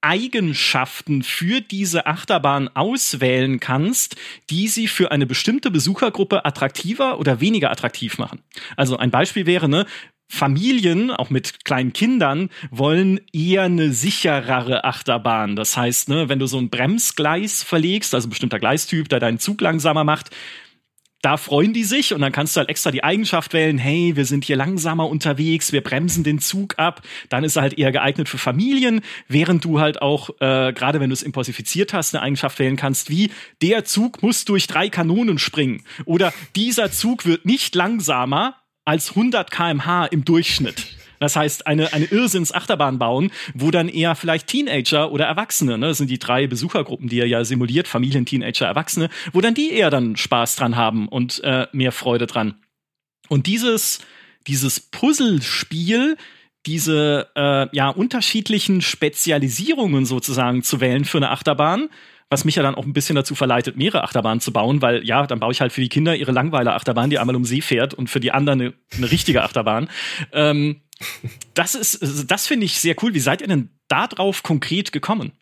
Eigenschaften 0.00 1.22
für 1.22 1.60
diese 1.60 2.06
Achterbahn 2.06 2.68
auswählen 2.74 3.60
kannst, 3.60 4.16
die 4.50 4.68
sie 4.68 4.88
für 4.88 5.10
eine 5.10 5.26
bestimmte 5.26 5.70
Besuchergruppe 5.70 6.44
attraktiver 6.44 7.18
oder 7.18 7.40
weniger 7.40 7.70
attraktiv 7.70 8.18
machen. 8.18 8.40
Also 8.76 8.96
ein 8.96 9.10
Beispiel 9.10 9.46
wäre, 9.46 9.68
ne, 9.68 9.84
Familien, 10.28 11.10
auch 11.10 11.30
mit 11.30 11.64
kleinen 11.64 11.92
Kindern, 11.92 12.50
wollen 12.70 13.20
eher 13.32 13.62
eine 13.62 13.92
sicherere 13.92 14.84
Achterbahn. 14.84 15.56
Das 15.56 15.76
heißt, 15.76 16.08
ne, 16.08 16.28
wenn 16.28 16.38
du 16.38 16.46
so 16.46 16.58
ein 16.58 16.68
Bremsgleis 16.68 17.62
verlegst, 17.62 18.14
also 18.14 18.26
ein 18.26 18.30
bestimmter 18.30 18.58
Gleistyp, 18.58 19.08
der 19.08 19.20
deinen 19.20 19.38
Zug 19.38 19.60
langsamer 19.60 20.04
macht, 20.04 20.30
da 21.22 21.36
freuen 21.36 21.72
die 21.72 21.82
sich 21.82 22.14
und 22.14 22.20
dann 22.20 22.30
kannst 22.30 22.54
du 22.54 22.58
halt 22.58 22.68
extra 22.68 22.92
die 22.92 23.02
Eigenschaft 23.02 23.52
wählen, 23.52 23.78
hey, 23.78 24.14
wir 24.14 24.24
sind 24.24 24.44
hier 24.44 24.54
langsamer 24.54 25.08
unterwegs, 25.08 25.72
wir 25.72 25.80
bremsen 25.80 26.22
den 26.22 26.38
Zug 26.38 26.78
ab. 26.78 27.02
Dann 27.30 27.42
ist 27.42 27.56
er 27.56 27.62
halt 27.62 27.78
eher 27.78 27.90
geeignet 27.90 28.28
für 28.28 28.38
Familien, 28.38 29.00
während 29.26 29.64
du 29.64 29.80
halt 29.80 30.02
auch, 30.02 30.30
äh, 30.40 30.72
gerade 30.72 31.00
wenn 31.00 31.10
du 31.10 31.14
es 31.14 31.24
impossifiziert 31.24 31.92
hast, 31.92 32.14
eine 32.14 32.22
Eigenschaft 32.22 32.58
wählen 32.58 32.76
kannst, 32.76 33.10
wie 33.10 33.32
der 33.60 33.84
Zug 33.84 34.22
muss 34.22 34.44
durch 34.44 34.66
drei 34.68 34.88
Kanonen 34.88 35.38
springen 35.38 35.82
oder 36.04 36.32
dieser 36.54 36.92
Zug 36.92 37.26
wird 37.26 37.44
nicht 37.44 37.74
langsamer, 37.74 38.54
als 38.86 39.10
100 39.10 39.50
kmh 39.50 40.06
im 40.06 40.24
Durchschnitt. 40.24 40.86
Das 41.18 41.36
heißt, 41.36 41.66
eine, 41.66 41.92
eine 41.92 42.06
Irrsinns-Achterbahn 42.06 42.98
bauen, 42.98 43.30
wo 43.54 43.70
dann 43.70 43.88
eher 43.88 44.14
vielleicht 44.14 44.48
Teenager 44.48 45.10
oder 45.12 45.26
Erwachsene, 45.26 45.78
ne, 45.78 45.88
das 45.88 45.98
sind 45.98 46.10
die 46.10 46.18
drei 46.18 46.46
Besuchergruppen, 46.46 47.08
die 47.08 47.20
er 47.20 47.26
ja 47.26 47.44
simuliert, 47.44 47.88
Familien, 47.88 48.26
Teenager, 48.26 48.66
Erwachsene, 48.66 49.08
wo 49.32 49.40
dann 49.40 49.54
die 49.54 49.70
eher 49.70 49.90
dann 49.90 50.16
Spaß 50.16 50.56
dran 50.56 50.76
haben 50.76 51.08
und 51.08 51.42
äh, 51.44 51.66
mehr 51.72 51.92
Freude 51.92 52.26
dran. 52.26 52.54
Und 53.28 53.46
dieses, 53.46 54.00
dieses 54.46 54.78
Puzzlespiel, 54.78 56.16
diese 56.66 57.28
äh, 57.34 57.68
ja 57.74 57.88
unterschiedlichen 57.88 58.82
Spezialisierungen 58.82 60.04
sozusagen 60.04 60.62
zu 60.62 60.80
wählen 60.80 61.04
für 61.04 61.18
eine 61.18 61.30
Achterbahn, 61.30 61.88
was 62.28 62.44
mich 62.44 62.56
ja 62.56 62.62
dann 62.62 62.74
auch 62.74 62.84
ein 62.84 62.92
bisschen 62.92 63.14
dazu 63.14 63.34
verleitet, 63.34 63.76
mehrere 63.76 64.02
Achterbahnen 64.02 64.40
zu 64.40 64.52
bauen, 64.52 64.82
weil 64.82 65.04
ja, 65.04 65.26
dann 65.26 65.38
baue 65.38 65.52
ich 65.52 65.60
halt 65.60 65.72
für 65.72 65.80
die 65.80 65.88
Kinder 65.88 66.16
ihre 66.16 66.32
Langweiler-Achterbahn, 66.32 67.10
die 67.10 67.18
einmal 67.18 67.36
um 67.36 67.44
See 67.44 67.60
fährt 67.60 67.94
und 67.94 68.10
für 68.10 68.20
die 68.20 68.32
anderen 68.32 68.60
eine, 68.60 68.72
eine 68.96 69.10
richtige 69.10 69.42
Achterbahn. 69.42 69.88
Ähm, 70.32 70.80
das 71.54 71.74
ist, 71.74 72.30
das 72.30 72.46
finde 72.46 72.66
ich 72.66 72.80
sehr 72.80 72.96
cool. 73.02 73.14
Wie 73.14 73.20
seid 73.20 73.42
ihr 73.42 73.48
denn 73.48 73.70
da 73.88 74.06
drauf 74.06 74.42
konkret 74.42 74.92
gekommen? 74.92 75.32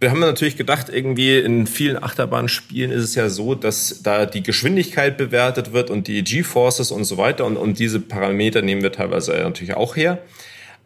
Wir 0.00 0.10
haben 0.10 0.18
natürlich 0.18 0.56
gedacht, 0.56 0.88
irgendwie 0.88 1.38
in 1.38 1.68
vielen 1.68 2.02
Achterbahnspielen 2.02 2.90
ist 2.90 3.04
es 3.04 3.14
ja 3.14 3.28
so, 3.28 3.54
dass 3.54 4.02
da 4.02 4.26
die 4.26 4.42
Geschwindigkeit 4.42 5.16
bewertet 5.16 5.72
wird 5.72 5.90
und 5.90 6.08
die 6.08 6.24
G-Forces 6.24 6.90
und 6.90 7.04
so 7.04 7.18
weiter. 7.18 7.44
Und, 7.44 7.56
und 7.56 7.78
diese 7.78 8.00
Parameter 8.00 8.62
nehmen 8.62 8.82
wir 8.82 8.90
teilweise 8.90 9.30
natürlich 9.30 9.74
auch 9.74 9.94
her. 9.94 10.18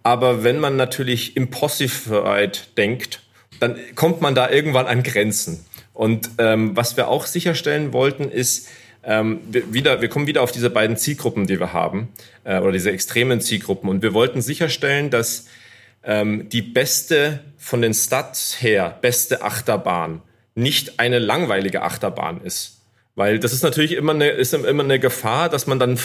Aber 0.03 0.45
wenn 0.45 0.61
man 0.61 0.77
natürlich 0.77 1.35
Impossified 1.35 2.77
denkt, 2.77 3.23
dann 3.61 3.77
kommt 3.95 4.21
man 4.21 4.35
da 4.35 4.51
irgendwann 4.51 4.87
an 4.87 5.03
Grenzen. 5.03 5.65
Und 5.93 6.31
ähm, 6.39 6.77
was 6.77 6.97
wir 6.97 7.09
auch 7.09 7.27
sicherstellen 7.27 7.93
wollten, 7.93 8.31
ist, 8.31 8.69
ähm, 9.03 9.41
wir, 9.49 9.73
wieder, 9.73 10.03
wir 10.03 10.09
kommen 10.09 10.27
wieder 10.27 10.43
auf 10.43 10.53
diese 10.53 10.69
beiden 10.69 10.97
Zielgruppen, 10.97 11.47
die 11.47 11.59
wir 11.59 11.73
haben, 11.73 12.09
äh, 12.45 12.59
oder 12.59 12.73
diese 12.73 12.91
extremen 12.91 13.41
Zielgruppen. 13.41 13.89
Und 13.89 14.03
wir 14.03 14.13
wollten 14.13 14.43
sicherstellen, 14.43 15.11
dass 15.11 15.47
ähm, 16.05 16.49
die 16.49 16.63
beste 16.63 17.41
von 17.57 17.83
den 17.83 17.95
Stats 17.95 18.61
her 18.61 18.99
beste 19.01 19.43
Achterbahn 19.43 20.23
nicht 20.55 20.99
eine 20.99 21.19
langweilige 21.19 21.83
Achterbahn 21.83 22.41
ist. 22.43 22.76
Weil 23.17 23.39
das 23.39 23.55
ist 23.55 23.63
natürlich 23.63 23.95
immer 23.95 24.13
eine, 24.13 24.29
ist 24.29 24.53
immer 24.53 24.85
eine 24.85 24.99
Gefahr, 25.01 25.49
dass 25.49 25.67
man 25.67 25.79
dann 25.79 25.99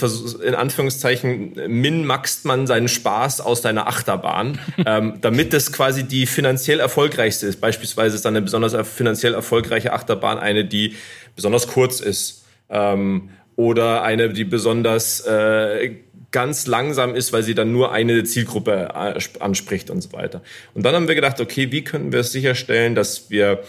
in 0.46 0.56
Anführungszeichen 0.56 1.60
min-maxt 1.68 2.46
man 2.46 2.68
seinen 2.68 2.88
Spaß 2.88 3.42
aus 3.42 3.62
deiner 3.62 3.88
Achterbahn, 3.88 4.60
ähm, 4.86 5.18
damit 5.20 5.52
das 5.52 5.74
quasi 5.74 6.06
die 6.06 6.26
finanziell 6.26 6.80
erfolgreichste 6.80 7.48
ist. 7.48 7.60
Beispielsweise 7.60 8.16
ist 8.16 8.24
dann 8.24 8.36
eine 8.36 8.42
besonders 8.42 8.76
finanziell 8.88 9.34
erfolgreiche 9.34 9.92
Achterbahn 9.92 10.40
eine, 10.40 10.64
die 10.64 10.96
besonders 11.36 11.68
kurz 11.68 12.00
ist. 12.00 12.46
Ähm, 12.70 13.30
oder 13.58 14.04
eine, 14.04 14.30
die 14.30 14.46
besonders 14.46 15.20
äh, 15.26 15.98
ganz 16.32 16.66
langsam 16.66 17.14
ist, 17.14 17.34
weil 17.34 17.44
sie 17.44 17.56
dann 17.56 17.74
nur 17.74 17.92
eine 17.92 18.24
Zielgruppe 18.24 18.90
äh, 18.96 19.20
anspricht 19.42 19.90
und 19.90 20.00
so 20.00 20.14
weiter. 20.14 20.42
Und 20.74 20.86
dann 20.86 20.96
haben 20.96 21.10
wir 21.10 21.16
gedacht, 21.16 21.42
okay, 21.42 21.74
wie 21.74 21.84
können 21.84 22.14
wir 22.14 22.24
sicherstellen, 22.24 22.96
dass 22.96 23.30
wir 23.30 23.64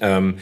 ähm, 0.00 0.38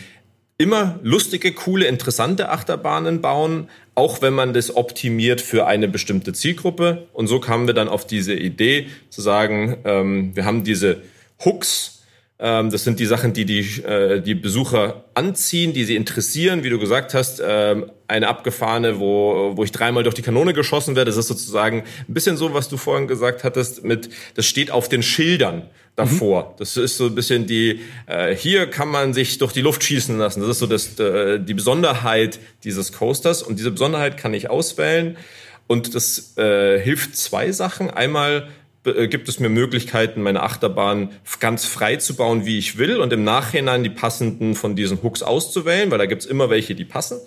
immer 0.61 1.01
lustige, 1.03 1.53
coole, 1.53 1.87
interessante 1.87 2.51
Achterbahnen 2.51 3.23
bauen, 3.23 3.71
auch 3.95 4.21
wenn 4.21 4.35
man 4.35 4.53
das 4.53 4.77
optimiert 4.77 5.41
für 5.41 5.67
eine 5.67 5.89
bestimmte 5.89 6.35
Zielgruppe. 6.35 7.09
Und 7.15 7.29
so 7.29 7.41
kamen 7.41 7.67
wir 7.67 7.73
dann 7.73 7.89
auf 7.89 8.07
diese 8.07 8.35
Idee 8.35 8.89
zu 9.09 9.23
sagen, 9.23 9.79
ähm, 9.87 10.37
wir 10.37 10.45
haben 10.45 10.63
diese 10.63 10.99
Hooks, 11.43 12.00
das 12.41 12.85
sind 12.85 12.99
die 12.99 13.07
Sachen, 13.07 13.35
die 13.35 13.45
die, 13.45 13.83
äh, 13.83 14.23
die 14.23 14.35
Besucher 14.35 15.05
anziehen, 15.13 15.75
die 15.75 15.85
sie 15.85 15.95
interessieren. 15.95 16.65
Wie 16.65 16.71
du 16.71 16.79
gesagt 16.79 17.13
hast, 17.13 17.43
ähm, 17.47 17.91
eine 18.09 18.29
abgefahrene, 18.29 18.99
wo, 18.99 19.53
wo 19.57 19.65
ich 19.65 19.73
dreimal 19.73 20.05
durch 20.05 20.15
die 20.15 20.23
Kanone 20.23 20.55
geschossen 20.55 20.97
werde. 20.97 21.11
Das 21.11 21.19
ist 21.19 21.29
sozusagen 21.29 21.85
ein 22.09 22.15
bisschen 22.15 22.39
so, 22.39 22.55
was 22.55 22.71
du 22.71 22.79
vorhin 22.79 23.09
gesagt 23.09 23.45
hattest, 23.45 23.85
mit, 23.85 24.09
das 24.37 24.47
steht 24.47 24.71
auf 24.71 24.89
den 24.89 25.03
Schildern 25.03 25.69
davor. 25.97 26.45
Mhm. 26.45 26.55
Das 26.59 26.79
ist 26.79 26.97
so 26.97 27.07
ein 27.07 27.15
bisschen 27.15 27.47
die, 27.47 27.81
äh, 28.07 28.35
hier 28.35 28.67
kann 28.69 28.89
man 28.89 29.13
sich 29.13 29.37
durch 29.37 29.53
die 29.53 29.61
Luft 29.61 29.85
schießen 29.85 30.17
lassen. 30.17 30.41
Das 30.41 30.49
ist 30.49 30.61
so 30.61 30.67
das, 30.67 30.99
äh, 30.99 31.39
die 31.39 31.55
Besonderheit 31.55 32.39
dieses 32.65 32.93
Coasters. 32.93 33.43
Und 33.43 33.59
diese 33.59 33.71
Besonderheit 33.71 34.17
kann 34.17 34.33
ich 34.33 34.49
auswählen. 34.49 35.19
Und 35.67 35.95
das 35.95 36.37
äh, 36.39 36.81
hilft 36.81 37.17
zwei 37.17 37.53
Sachen. 37.53 37.91
Einmal 37.91 38.39
äh, 38.39 38.60
gibt 38.83 39.29
es 39.29 39.41
mir 39.41 39.51
Möglichkeiten, 39.51 40.23
meine 40.23 40.43
Achterbahn 40.43 41.11
ganz 41.39 41.67
frei 41.67 41.97
zu 41.97 42.17
bauen, 42.17 42.47
wie 42.47 42.59
ich 42.59 42.79
will 42.79 42.99
und 42.99 43.13
im 43.13 43.25
Nachhinein 43.25 43.83
die 43.83 43.91
passenden 43.91 44.55
von 44.55 44.75
diesen 44.75 45.03
Hooks 45.03 45.23
auszuwählen, 45.23 45.91
weil 45.91 45.99
da 45.99 46.07
gibt 46.07 46.23
es 46.23 46.29
immer 46.29 46.49
welche, 46.49 46.75
die 46.75 46.87
passen. 46.87 47.21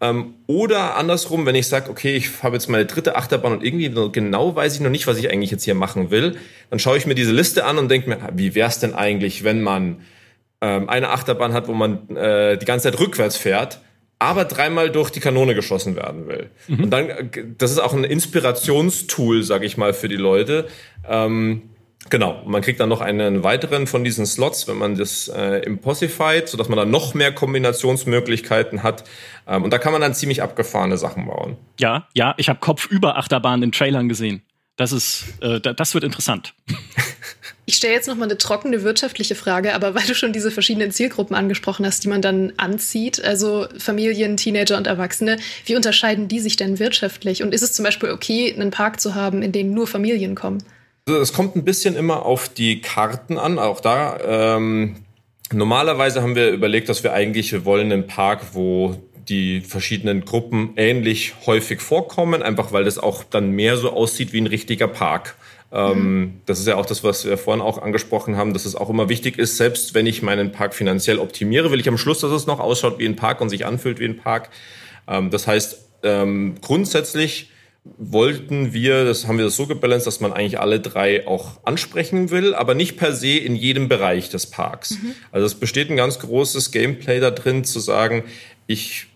Ähm, 0.00 0.34
oder 0.46 0.96
andersrum, 0.96 1.44
wenn 1.44 1.54
ich 1.54 1.66
sage, 1.66 1.90
okay, 1.90 2.16
ich 2.16 2.42
habe 2.42 2.56
jetzt 2.56 2.68
meine 2.68 2.86
dritte 2.86 3.16
Achterbahn 3.16 3.52
und 3.52 3.64
irgendwie 3.64 3.90
genau 4.12 4.54
weiß 4.54 4.74
ich 4.74 4.80
noch 4.80 4.90
nicht, 4.90 5.06
was 5.06 5.18
ich 5.18 5.30
eigentlich 5.30 5.50
jetzt 5.50 5.64
hier 5.64 5.74
machen 5.74 6.10
will, 6.10 6.36
dann 6.70 6.78
schaue 6.78 6.96
ich 6.96 7.06
mir 7.06 7.14
diese 7.14 7.32
Liste 7.32 7.64
an 7.64 7.78
und 7.78 7.90
denke 7.90 8.08
mir, 8.08 8.18
wie 8.34 8.54
wäre 8.54 8.68
es 8.68 8.78
denn 8.78 8.94
eigentlich, 8.94 9.44
wenn 9.44 9.60
man 9.60 10.02
ähm, 10.60 10.88
eine 10.88 11.10
Achterbahn 11.10 11.52
hat, 11.52 11.68
wo 11.68 11.74
man 11.74 12.16
äh, 12.16 12.56
die 12.56 12.64
ganze 12.64 12.90
Zeit 12.90 13.00
rückwärts 13.00 13.36
fährt 13.36 13.80
aber 14.18 14.44
dreimal 14.44 14.90
durch 14.90 15.10
die 15.10 15.20
Kanone 15.20 15.54
geschossen 15.54 15.96
werden 15.96 16.26
will. 16.26 16.50
Mhm. 16.66 16.84
Und 16.84 16.90
dann, 16.90 17.30
das 17.56 17.70
ist 17.70 17.78
auch 17.78 17.92
ein 17.92 18.04
Inspirationstool, 18.04 19.42
sag 19.42 19.62
ich 19.62 19.76
mal, 19.76 19.94
für 19.94 20.08
die 20.08 20.16
Leute. 20.16 20.66
Ähm, 21.08 21.70
genau, 22.10 22.42
man 22.44 22.62
kriegt 22.62 22.80
dann 22.80 22.88
noch 22.88 23.00
einen 23.00 23.44
weiteren 23.44 23.86
von 23.86 24.02
diesen 24.02 24.26
Slots, 24.26 24.66
wenn 24.66 24.76
man 24.76 24.96
das 24.96 25.28
äh, 25.28 25.58
impossified, 25.60 26.48
sodass 26.48 26.68
man 26.68 26.76
dann 26.78 26.90
noch 26.90 27.14
mehr 27.14 27.32
Kombinationsmöglichkeiten 27.32 28.82
hat. 28.82 29.04
Ähm, 29.46 29.62
und 29.62 29.72
da 29.72 29.78
kann 29.78 29.92
man 29.92 30.00
dann 30.00 30.14
ziemlich 30.14 30.42
abgefahrene 30.42 30.98
Sachen 30.98 31.26
bauen. 31.26 31.56
Ja, 31.78 32.08
ja, 32.14 32.34
ich 32.38 32.48
habe 32.48 32.58
Kopf 32.58 32.86
über 32.86 33.18
Achterbahn 33.18 33.62
in 33.62 33.70
Trailern 33.70 34.08
gesehen. 34.08 34.42
Das 34.76 34.92
ist, 34.92 35.26
äh, 35.40 35.60
das 35.60 35.94
wird 35.94 36.04
interessant. 36.04 36.54
Ich 37.68 37.76
stelle 37.76 37.92
jetzt 37.92 38.08
noch 38.08 38.16
mal 38.16 38.24
eine 38.24 38.38
trockene 38.38 38.82
wirtschaftliche 38.82 39.34
Frage, 39.34 39.74
aber 39.74 39.94
weil 39.94 40.06
du 40.06 40.14
schon 40.14 40.32
diese 40.32 40.50
verschiedenen 40.50 40.90
Zielgruppen 40.90 41.36
angesprochen 41.36 41.84
hast, 41.84 42.02
die 42.02 42.08
man 42.08 42.22
dann 42.22 42.54
anzieht, 42.56 43.22
also 43.22 43.66
Familien, 43.76 44.38
Teenager 44.38 44.78
und 44.78 44.86
Erwachsene, 44.86 45.36
wie 45.66 45.76
unterscheiden 45.76 46.28
die 46.28 46.40
sich 46.40 46.56
denn 46.56 46.78
wirtschaftlich? 46.78 47.42
Und 47.42 47.52
ist 47.52 47.60
es 47.60 47.74
zum 47.74 47.84
Beispiel 47.84 48.08
okay, 48.08 48.54
einen 48.54 48.70
Park 48.70 49.02
zu 49.02 49.14
haben, 49.14 49.42
in 49.42 49.52
den 49.52 49.74
nur 49.74 49.86
Familien 49.86 50.34
kommen? 50.34 50.64
Also 51.06 51.20
es 51.20 51.34
kommt 51.34 51.56
ein 51.56 51.64
bisschen 51.66 51.94
immer 51.94 52.24
auf 52.24 52.48
die 52.48 52.80
Karten 52.80 53.36
an. 53.36 53.58
Auch 53.58 53.80
da 53.80 54.18
ähm, 54.56 54.96
normalerweise 55.52 56.22
haben 56.22 56.36
wir 56.36 56.48
überlegt, 56.48 56.88
dass 56.88 57.02
wir 57.04 57.12
eigentlich 57.12 57.52
wir 57.52 57.66
wollen 57.66 57.92
einen 57.92 58.06
Park, 58.06 58.54
wo 58.54 58.96
die 59.28 59.60
verschiedenen 59.60 60.24
Gruppen 60.24 60.72
ähnlich 60.76 61.34
häufig 61.44 61.82
vorkommen, 61.82 62.42
einfach 62.42 62.72
weil 62.72 62.84
das 62.84 62.98
auch 62.98 63.24
dann 63.24 63.50
mehr 63.50 63.76
so 63.76 63.90
aussieht 63.90 64.32
wie 64.32 64.40
ein 64.40 64.46
richtiger 64.46 64.88
Park. 64.88 65.36
Mhm. 65.70 66.40
Das 66.46 66.58
ist 66.58 66.66
ja 66.66 66.76
auch 66.76 66.86
das, 66.86 67.04
was 67.04 67.26
wir 67.26 67.36
vorhin 67.36 67.62
auch 67.62 67.80
angesprochen 67.80 68.36
haben, 68.36 68.54
dass 68.54 68.64
es 68.64 68.74
auch 68.74 68.88
immer 68.88 69.08
wichtig 69.08 69.38
ist, 69.38 69.58
selbst 69.58 69.94
wenn 69.94 70.06
ich 70.06 70.22
meinen 70.22 70.50
Park 70.50 70.74
finanziell 70.74 71.18
optimiere, 71.18 71.70
will 71.70 71.80
ich 71.80 71.88
am 71.88 71.98
Schluss, 71.98 72.20
dass 72.20 72.30
es 72.30 72.46
noch 72.46 72.58
ausschaut 72.58 72.98
wie 72.98 73.06
ein 73.06 73.16
Park 73.16 73.40
und 73.40 73.50
sich 73.50 73.66
anfühlt 73.66 74.00
wie 74.00 74.06
ein 74.06 74.16
Park. 74.16 74.48
Ähm, 75.06 75.30
das 75.30 75.46
heißt, 75.46 75.88
ähm, 76.04 76.54
grundsätzlich 76.62 77.50
wollten 77.96 78.72
wir, 78.72 79.04
das 79.04 79.26
haben 79.26 79.38
wir 79.38 79.44
das 79.44 79.56
so 79.56 79.66
gebalanced, 79.66 80.06
dass 80.06 80.20
man 80.20 80.32
eigentlich 80.32 80.60
alle 80.60 80.80
drei 80.80 81.26
auch 81.26 81.60
ansprechen 81.64 82.30
will, 82.30 82.54
aber 82.54 82.74
nicht 82.74 82.96
per 82.96 83.14
se 83.14 83.36
in 83.38 83.54
jedem 83.56 83.88
Bereich 83.88 84.28
des 84.28 84.46
Parks. 84.46 84.92
Mhm. 84.92 85.14
Also 85.32 85.46
es 85.46 85.54
besteht 85.54 85.90
ein 85.90 85.96
ganz 85.96 86.18
großes 86.18 86.70
Gameplay 86.70 87.20
da 87.20 87.30
drin, 87.30 87.64
zu 87.64 87.80
sagen, 87.80 88.24
ich 88.66 89.07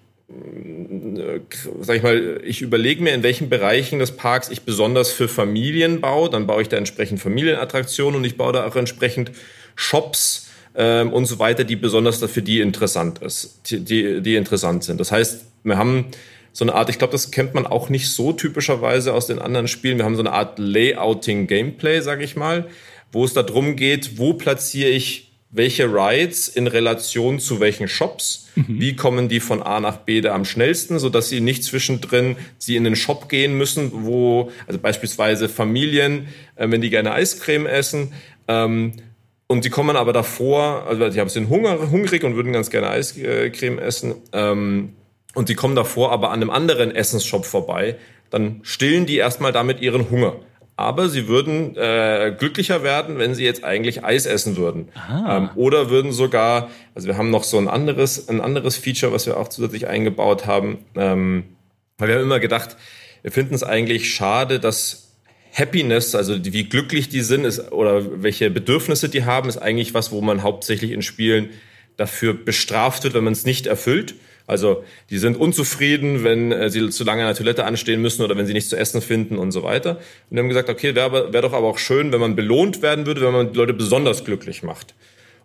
sag 1.80 1.96
ich 1.96 2.02
mal, 2.02 2.40
ich 2.44 2.62
überlege 2.62 3.02
mir, 3.02 3.12
in 3.12 3.22
welchen 3.22 3.48
Bereichen 3.48 3.98
des 3.98 4.12
Parks 4.12 4.48
ich 4.50 4.62
besonders 4.62 5.10
für 5.10 5.28
Familien 5.28 6.00
baue. 6.00 6.30
Dann 6.30 6.46
baue 6.46 6.62
ich 6.62 6.68
da 6.68 6.76
entsprechend 6.76 7.20
Familienattraktionen 7.20 8.16
und 8.16 8.24
ich 8.24 8.36
baue 8.36 8.52
da 8.52 8.66
auch 8.66 8.76
entsprechend 8.76 9.32
Shops 9.74 10.48
ähm, 10.74 11.12
und 11.12 11.26
so 11.26 11.38
weiter, 11.38 11.64
die 11.64 11.76
besonders 11.76 12.22
für 12.24 12.42
die 12.42 12.60
interessant 12.60 13.20
ist, 13.20 13.60
die, 13.70 14.20
die 14.22 14.36
interessant 14.36 14.84
sind. 14.84 15.00
Das 15.00 15.12
heißt, 15.12 15.44
wir 15.64 15.78
haben 15.78 16.06
so 16.52 16.64
eine 16.64 16.74
Art, 16.74 16.90
ich 16.90 16.98
glaube, 16.98 17.12
das 17.12 17.30
kennt 17.30 17.54
man 17.54 17.66
auch 17.66 17.88
nicht 17.88 18.10
so 18.10 18.32
typischerweise 18.32 19.14
aus 19.14 19.26
den 19.26 19.38
anderen 19.38 19.68
Spielen. 19.68 19.98
Wir 19.98 20.04
haben 20.04 20.16
so 20.16 20.22
eine 20.22 20.32
Art 20.32 20.58
Layouting-Gameplay, 20.58 22.00
sage 22.00 22.24
ich 22.24 22.36
mal, 22.36 22.68
wo 23.10 23.24
es 23.24 23.32
darum 23.32 23.76
geht, 23.76 24.18
wo 24.18 24.34
platziere 24.34 24.90
ich 24.90 25.31
welche 25.52 25.84
Rides 25.84 26.48
in 26.48 26.66
Relation 26.66 27.38
zu 27.38 27.60
welchen 27.60 27.86
Shops, 27.86 28.48
mhm. 28.56 28.80
wie 28.80 28.96
kommen 28.96 29.28
die 29.28 29.38
von 29.38 29.62
A 29.62 29.80
nach 29.80 29.98
B 29.98 30.22
da 30.22 30.34
am 30.34 30.46
schnellsten, 30.46 30.98
so 30.98 31.10
dass 31.10 31.28
sie 31.28 31.40
nicht 31.40 31.62
zwischendrin 31.62 32.36
sie 32.58 32.74
in 32.74 32.84
den 32.84 32.96
Shop 32.96 33.28
gehen 33.28 33.56
müssen, 33.56 33.90
wo 33.92 34.50
also 34.66 34.80
beispielsweise 34.80 35.50
Familien, 35.50 36.28
äh, 36.56 36.70
wenn 36.70 36.80
die 36.80 36.90
gerne 36.90 37.12
Eiscreme 37.12 37.66
essen, 37.66 38.12
ähm, 38.48 38.94
und 39.46 39.66
die 39.66 39.70
kommen 39.70 39.96
aber 39.96 40.14
davor, 40.14 40.86
also 40.86 41.10
die 41.10 41.28
sind 41.28 41.50
Hunger, 41.50 41.90
hungrig 41.90 42.24
und 42.24 42.34
würden 42.34 42.54
ganz 42.54 42.70
gerne 42.70 42.88
Eiscreme 42.88 43.78
essen, 43.78 44.14
ähm, 44.32 44.94
und 45.34 45.50
die 45.50 45.54
kommen 45.54 45.76
davor 45.76 46.12
aber 46.12 46.30
an 46.30 46.40
einem 46.40 46.50
anderen 46.50 46.94
Essensshop 46.94 47.44
vorbei, 47.44 47.96
dann 48.30 48.60
stillen 48.62 49.04
die 49.04 49.16
erstmal 49.16 49.52
damit 49.52 49.82
ihren 49.82 50.08
Hunger 50.08 50.36
aber 50.76 51.08
sie 51.08 51.28
würden 51.28 51.76
äh, 51.76 52.34
glücklicher 52.36 52.82
werden, 52.82 53.18
wenn 53.18 53.34
sie 53.34 53.44
jetzt 53.44 53.62
eigentlich 53.62 54.04
Eis 54.04 54.26
essen 54.26 54.56
würden. 54.56 54.88
Ähm, 55.28 55.50
oder 55.54 55.90
würden 55.90 56.12
sogar, 56.12 56.70
also 56.94 57.08
wir 57.08 57.16
haben 57.16 57.30
noch 57.30 57.44
so 57.44 57.58
ein 57.58 57.68
anderes, 57.68 58.28
ein 58.28 58.40
anderes 58.40 58.76
Feature, 58.76 59.12
was 59.12 59.26
wir 59.26 59.36
auch 59.36 59.48
zusätzlich 59.48 59.86
eingebaut 59.86 60.46
haben, 60.46 60.78
ähm, 60.96 61.44
weil 61.98 62.08
wir 62.08 62.14
haben 62.16 62.22
immer 62.22 62.40
gedacht, 62.40 62.76
wir 63.22 63.30
finden 63.30 63.54
es 63.54 63.62
eigentlich 63.62 64.12
schade, 64.12 64.58
dass 64.58 65.12
Happiness, 65.52 66.14
also 66.14 66.34
wie 66.42 66.64
glücklich 66.64 67.10
die 67.10 67.20
sind, 67.20 67.44
ist 67.44 67.72
oder 67.72 68.22
welche 68.22 68.50
Bedürfnisse 68.50 69.08
die 69.08 69.24
haben, 69.24 69.48
ist 69.48 69.58
eigentlich 69.58 69.92
was, 69.92 70.10
wo 70.10 70.22
man 70.22 70.42
hauptsächlich 70.42 70.92
in 70.92 71.02
Spielen 71.02 71.50
dafür 71.96 72.32
bestraft 72.32 73.04
wird, 73.04 73.14
wenn 73.14 73.24
man 73.24 73.34
es 73.34 73.44
nicht 73.44 73.66
erfüllt. 73.66 74.14
Also 74.46 74.84
die 75.10 75.18
sind 75.18 75.36
unzufrieden, 75.36 76.24
wenn 76.24 76.52
äh, 76.52 76.70
sie 76.70 76.88
zu 76.90 77.04
lange 77.04 77.22
an 77.22 77.28
der 77.28 77.36
Toilette 77.36 77.64
anstehen 77.64 78.02
müssen 78.02 78.22
oder 78.22 78.36
wenn 78.36 78.46
sie 78.46 78.52
nichts 78.52 78.70
zu 78.70 78.76
essen 78.76 79.00
finden 79.00 79.38
und 79.38 79.52
so 79.52 79.62
weiter. 79.62 79.98
Und 80.30 80.38
haben 80.38 80.48
gesagt, 80.48 80.68
okay, 80.68 80.94
wäre 80.94 81.32
wär 81.32 81.42
doch 81.42 81.52
aber 81.52 81.66
auch 81.66 81.78
schön, 81.78 82.12
wenn 82.12 82.20
man 82.20 82.36
belohnt 82.36 82.82
werden 82.82 83.06
würde, 83.06 83.20
wenn 83.20 83.32
man 83.32 83.52
die 83.52 83.58
Leute 83.58 83.74
besonders 83.74 84.24
glücklich 84.24 84.62
macht. 84.62 84.94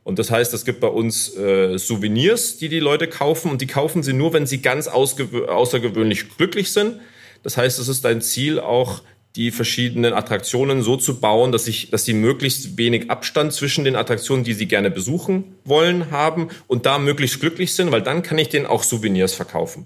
Und 0.04 0.20
das 0.20 0.32
heißt, 0.32 0.54
es 0.54 0.64
gibt 0.64 0.80
bei 0.80 0.88
uns 0.88 1.36
äh, 1.36 1.78
Souvenirs, 1.78 2.58
die 2.58 2.70
die 2.70 2.80
Leute 2.80 3.08
kaufen 3.08 3.52
und 3.52 3.62
die 3.62 3.68
kaufen 3.68 4.04
sie 4.04 4.14
nur, 4.14 4.32
wenn 4.32 4.46
sie 4.48 4.62
ganz 4.62 4.88
außergewöhnlich 4.88 6.38
glücklich 6.38 6.72
sind. 6.72 7.02
Das 7.44 7.58
heißt, 7.58 7.78
es 7.78 7.90
ist 7.90 8.06
dein 8.06 8.22
Ziel 8.22 8.60
auch, 8.60 9.02
die 9.38 9.52
verschiedenen 9.52 10.14
Attraktionen 10.14 10.82
so 10.82 10.98
zu 10.98 11.22
bauen, 11.22 11.52
dass, 11.52 11.68
ich, 11.68 11.92
dass 11.92 12.06
sie 12.06 12.14
möglichst 12.14 12.78
wenig 12.78 13.12
Abstand 13.12 13.54
zwischen 13.54 13.86
den 13.86 13.96
Attraktionen, 13.96 14.44
die 14.44 14.54
sie 14.54 14.68
gerne 14.68 14.90
besuchen 14.90 15.56
wollen, 15.64 16.10
haben 16.10 16.50
und 16.66 16.88
da 16.88 16.98
möglichst 16.98 17.40
glücklich 17.40 17.74
sind, 17.76 17.92
weil 17.92 18.02
dann 18.02 18.24
kann 18.24 18.40
ich 18.40 18.50
denen 18.50 18.66
auch 18.66 18.84
Souvenirs 18.84 19.34
verkaufen. 19.34 19.86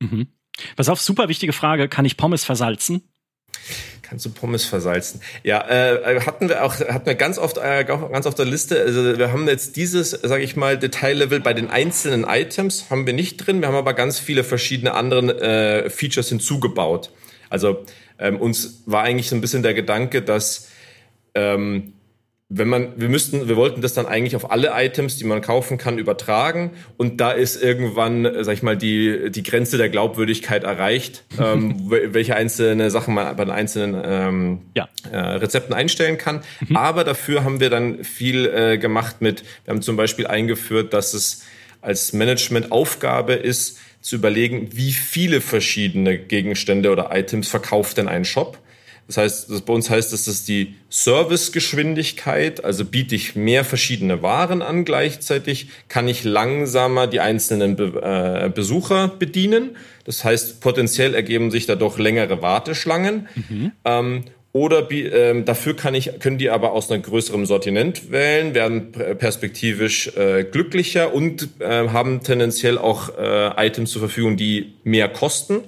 Mhm. 0.00 0.28
Pass 0.76 0.88
auf, 0.88 1.00
super 1.00 1.28
wichtige 1.28 1.52
Frage. 1.52 1.88
Kann 1.88 2.04
ich 2.04 2.16
Pommes 2.16 2.44
versalzen? 2.44 3.02
Kannst 4.02 4.26
du 4.26 4.30
Pommes 4.30 4.66
versalzen? 4.66 5.22
Ja, 5.42 5.66
äh, 5.66 6.20
hatten 6.20 6.50
wir 6.50 6.62
auch, 6.62 6.78
hatten 6.78 7.06
wir 7.06 7.14
ganz 7.14 7.38
oft, 7.38 7.56
äh, 7.56 7.84
ganz 7.84 8.26
auf 8.26 8.34
der 8.34 8.44
Liste. 8.44 8.78
Also 8.80 9.18
wir 9.18 9.32
haben 9.32 9.48
jetzt 9.48 9.76
dieses, 9.76 10.10
sage 10.10 10.42
ich 10.42 10.56
mal, 10.56 10.78
Detaillevel 10.78 11.40
bei 11.40 11.54
den 11.54 11.70
einzelnen 11.70 12.24
Items 12.28 12.90
haben 12.90 13.06
wir 13.06 13.14
nicht 13.14 13.38
drin. 13.38 13.62
Wir 13.62 13.68
haben 13.68 13.74
aber 13.74 13.94
ganz 13.94 14.18
viele 14.18 14.44
verschiedene 14.44 14.92
anderen 14.92 15.30
äh, 15.30 15.88
Features 15.88 16.28
hinzugebaut. 16.28 17.10
Also 17.48 17.84
ähm, 18.18 18.40
uns 18.40 18.82
war 18.86 19.02
eigentlich 19.02 19.28
so 19.28 19.36
ein 19.36 19.40
bisschen 19.40 19.62
der 19.62 19.74
Gedanke, 19.74 20.22
dass 20.22 20.70
ähm, 21.34 21.94
wenn 22.56 22.68
man, 22.68 22.92
wir 22.96 23.08
müssten, 23.08 23.48
wir 23.48 23.56
wollten 23.56 23.80
das 23.80 23.94
dann 23.94 24.06
eigentlich 24.06 24.36
auf 24.36 24.50
alle 24.50 24.70
Items, 24.74 25.16
die 25.16 25.24
man 25.24 25.40
kaufen 25.40 25.78
kann, 25.78 25.98
übertragen. 25.98 26.72
Und 26.96 27.20
da 27.20 27.32
ist 27.32 27.60
irgendwann, 27.60 28.30
sag 28.44 28.52
ich 28.52 28.62
mal, 28.62 28.76
die, 28.76 29.30
die 29.30 29.42
Grenze 29.42 29.78
der 29.78 29.88
Glaubwürdigkeit 29.88 30.62
erreicht, 30.62 31.24
ähm, 31.40 31.74
welche 31.88 32.36
einzelne 32.36 32.90
Sachen 32.90 33.14
man 33.14 33.34
bei 33.34 33.44
den 33.44 33.52
einzelnen 33.52 34.00
ähm, 34.04 34.58
ja. 34.74 34.88
äh, 35.10 35.16
Rezepten 35.16 35.74
einstellen 35.74 36.18
kann. 36.18 36.42
Mhm. 36.68 36.76
Aber 36.76 37.02
dafür 37.02 37.44
haben 37.44 37.60
wir 37.60 37.70
dann 37.70 38.04
viel 38.04 38.46
äh, 38.46 38.78
gemacht 38.78 39.16
mit, 39.20 39.42
wir 39.64 39.72
haben 39.72 39.82
zum 39.82 39.96
Beispiel 39.96 40.26
eingeführt, 40.26 40.92
dass 40.92 41.14
es 41.14 41.44
als 41.80 42.12
Management-Aufgabe 42.12 43.34
ist, 43.34 43.78
zu 44.04 44.16
überlegen, 44.16 44.68
wie 44.72 44.92
viele 44.92 45.40
verschiedene 45.40 46.18
Gegenstände 46.18 46.90
oder 46.90 47.10
Items 47.12 47.48
verkauft 47.48 47.96
denn 47.98 48.08
ein 48.08 48.24
Shop 48.24 48.58
das 49.06 49.18
heißt, 49.18 49.50
das 49.50 49.60
bei 49.60 49.72
uns 49.72 49.90
heißt 49.90 50.12
das, 50.12 50.24
dass 50.24 50.44
die 50.44 50.76
Servicegeschwindigkeit, 50.88 52.64
also 52.64 52.86
biete 52.86 53.14
ich 53.14 53.36
mehr 53.36 53.64
verschiedene 53.64 54.22
Waren 54.22 54.62
an 54.62 54.84
gleichzeitig, 54.84 55.68
kann 55.88 56.08
ich 56.08 56.24
langsamer 56.24 57.06
die 57.06 57.20
einzelnen 57.20 57.76
Be 57.76 58.00
äh, 58.02 58.48
Besucher 58.48 59.08
bedienen. 59.08 59.76
Das 60.04 60.24
heißt, 60.24 60.60
potenziell 60.60 61.14
ergeben 61.14 61.50
sich 61.50 61.66
dadurch 61.66 61.98
längere 61.98 62.40
Warteschlangen. 62.40 63.28
Mhm. 63.34 63.72
Ähm, 63.84 64.24
oder 64.54 64.88
ähm, 64.92 65.44
dafür 65.44 65.74
kann 65.74 65.94
ich, 65.94 66.20
können 66.20 66.38
die 66.38 66.48
aber 66.48 66.72
aus 66.72 66.88
einem 66.88 67.02
größeren 67.02 67.44
Sortiment 67.44 68.12
wählen, 68.12 68.54
werden 68.54 68.92
perspektivisch 68.92 70.16
äh, 70.16 70.44
glücklicher 70.44 71.12
und 71.12 71.48
äh, 71.58 71.88
haben 71.88 72.22
tendenziell 72.22 72.78
auch 72.78 73.18
äh, 73.18 73.66
Items 73.66 73.90
zur 73.90 73.98
Verfügung, 73.98 74.36
die 74.36 74.74
mehr 74.84 75.08
kosten 75.08 75.58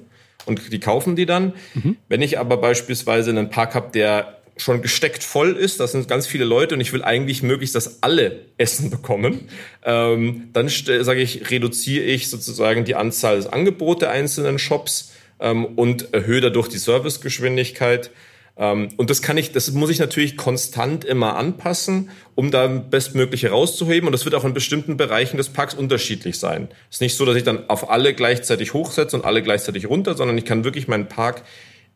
und 0.45 0.73
die 0.73 0.79
kaufen 0.79 1.17
die 1.17 1.27
dann. 1.27 1.55
Mhm. 1.75 1.97
Wenn 2.09 2.23
ich 2.23 2.39
aber 2.39 2.59
beispielsweise 2.59 3.31
einen 3.31 3.51
Park 3.51 3.75
habe, 3.75 3.91
der 3.93 4.37
schon 4.57 4.83
gesteckt 4.83 5.25
voll 5.25 5.57
ist, 5.57 5.81
das 5.81 5.91
sind 5.91 6.07
ganz 6.07 6.29
viele 6.29 6.45
Leute 6.45 6.77
und 6.77 6.81
ich 6.81 6.93
will 6.93 7.03
eigentlich 7.03 7.43
möglichst, 7.43 7.75
dass 7.75 8.05
alle 8.05 8.43
Essen 8.57 8.91
bekommen, 8.91 9.49
ähm, 9.85 10.51
dann 10.53 10.69
sage 10.69 11.21
ich, 11.21 11.51
reduziere 11.51 12.05
ich 12.05 12.31
sozusagen 12.31 12.85
die 12.85 12.95
Anzahl 12.95 13.35
des 13.35 13.49
Angebots 13.49 13.99
der 13.99 14.13
einzelnen 14.13 14.61
Shops 14.61 15.13
ähm, 15.41 15.65
und 15.65 16.15
erhöhe 16.15 16.41
dadurch 16.41 16.69
die 16.69 16.79
Servicegeschwindigkeit. 16.79 18.11
Ähm, 18.57 18.89
und 18.97 19.11
das 19.11 19.23
kann 19.23 19.37
ich, 19.37 19.53
das 19.53 19.71
muss 19.73 19.91
ich 19.91 19.99
natürlich 19.99 20.37
konstant 20.37 21.05
immer 21.05 21.37
anpassen, 21.37 22.11
um 22.35 22.51
da 22.51 22.67
bestmögliche 22.67 23.51
rauszuheben. 23.51 24.07
Und 24.07 24.13
das 24.13 24.25
wird 24.25 24.35
auch 24.35 24.45
in 24.45 24.55
bestimmten 24.55 24.97
Bereichen 24.97 25.37
des 25.37 25.51
Parks 25.51 25.75
unterschiedlich 25.75 26.39
sein. 26.39 26.69
Es 26.91 26.97
ist 26.97 27.01
nicht 27.03 27.17
so, 27.17 27.25
dass 27.25 27.37
ich 27.37 27.45
dann 27.45 27.69
auf 27.69 27.91
alle 27.91 28.15
gleichzeitig 28.15 28.73
hochsetze 28.75 29.17
und 29.17 29.25
alle 29.25 29.43
gleichzeitig 29.43 29.89
runter, 29.89 30.15
sondern 30.15 30.39
ich 30.39 30.45
kann 30.45 30.65
wirklich 30.65 30.89
meinen 30.89 31.09
Park 31.09 31.43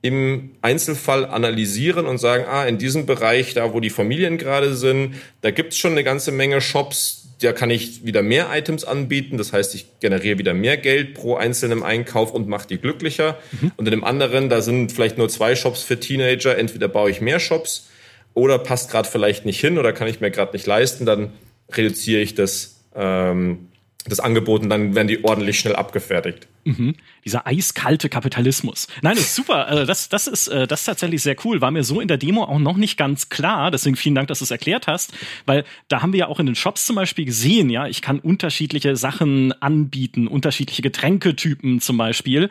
im 0.03 0.53
Einzelfall 0.63 1.27
analysieren 1.27 2.07
und 2.07 2.19
sagen, 2.19 2.45
ah, 2.49 2.65
in 2.65 2.79
diesem 2.79 3.05
Bereich, 3.05 3.53
da 3.53 3.75
wo 3.75 3.81
die 3.81 3.91
Familien 3.91 4.39
gerade 4.39 4.75
sind, 4.75 5.17
da 5.43 5.51
gibt's 5.51 5.77
schon 5.77 5.93
eine 5.93 6.05
ganze 6.05 6.33
Menge 6.33 6.63
Shops, 6.63 7.20
da 7.41 7.53
kann 7.53 7.71
ich 7.71 8.05
wieder 8.05 8.23
mehr 8.23 8.49
Items 8.53 8.85
anbieten. 8.85 9.39
Das 9.39 9.53
heißt, 9.53 9.75
ich 9.75 10.01
generiere 10.01 10.39
wieder 10.39 10.55
mehr 10.55 10.77
Geld 10.77 11.15
pro 11.15 11.37
einzelnen 11.37 11.83
Einkauf 11.83 12.33
und 12.33 12.49
mache 12.49 12.69
die 12.69 12.79
glücklicher. 12.79 13.39
Mhm. 13.53 13.73
Und 13.77 13.87
in 13.87 13.91
dem 13.91 14.05
anderen, 14.05 14.49
da 14.49 14.61
sind 14.63 14.93
vielleicht 14.93 15.19
nur 15.19 15.29
zwei 15.29 15.55
Shops 15.57 15.83
für 15.83 15.99
Teenager. 15.99 16.57
Entweder 16.57 16.89
baue 16.89 17.11
ich 17.11 17.21
mehr 17.21 17.41
Shops 17.41 17.89
oder 18.35 18.59
passt 18.59 18.91
gerade 18.91 19.09
vielleicht 19.09 19.47
nicht 19.47 19.61
hin 19.61 19.79
oder 19.79 19.93
kann 19.93 20.09
ich 20.09 20.21
mir 20.21 20.31
gerade 20.31 20.53
nicht 20.53 20.67
leisten. 20.67 21.07
Dann 21.07 21.33
reduziere 21.73 22.21
ich 22.21 22.35
das 22.35 22.81
ähm, 22.95 23.71
das 24.07 24.21
Angebot 24.21 24.63
und 24.63 24.71
dann 24.71 24.95
werden 24.95 25.09
die 25.09 25.25
ordentlich 25.25 25.59
schnell 25.59 25.77
abgefertigt. 25.77 26.49
Mhm. 26.65 26.95
Dieser 27.25 27.47
eiskalte 27.47 28.09
Kapitalismus. 28.09 28.87
Nein, 29.03 29.15
das 29.15 29.25
ist 29.25 29.35
super. 29.35 29.67
Also 29.67 29.87
das, 29.87 30.09
das, 30.09 30.27
ist, 30.27 30.49
äh, 30.49 30.67
das 30.67 30.81
ist 30.81 30.87
tatsächlich 30.87 31.23
sehr 31.23 31.37
cool. 31.45 31.61
War 31.61 31.71
mir 31.71 31.85
so 31.85 32.01
in 32.01 32.09
der 32.09 32.19
Demo 32.19 32.45
auch 32.45 32.59
noch 32.59 32.77
nicht 32.77 32.97
ganz 32.97 33.29
klar. 33.29 33.71
Deswegen 33.71 33.97
vielen 33.97 34.15
Dank, 34.15 34.29
dass 34.29 34.41
du 34.41 34.45
es 34.45 34.51
erklärt 34.51 34.87
hast. 34.87 35.13
Weil 35.47 35.65
da 35.89 36.03
haben 36.03 36.13
wir 36.13 36.21
ja 36.21 36.27
auch 36.29 36.41
in 36.41 36.47
den 36.47 36.55
Shops 36.55 36.85
zum 36.85 36.97
Beispiel 36.97 37.25
gesehen, 37.25 37.71
ja, 37.71 37.87
ich 37.87 38.03
kann 38.03 38.19
unterschiedliche 38.19 38.97
Sachen 38.97 39.53
anbieten, 39.63 40.29
unterschiedliche 40.29 40.83
Getränketypen 40.83 41.81
zum 41.81 41.97
Beispiel. 41.97 42.51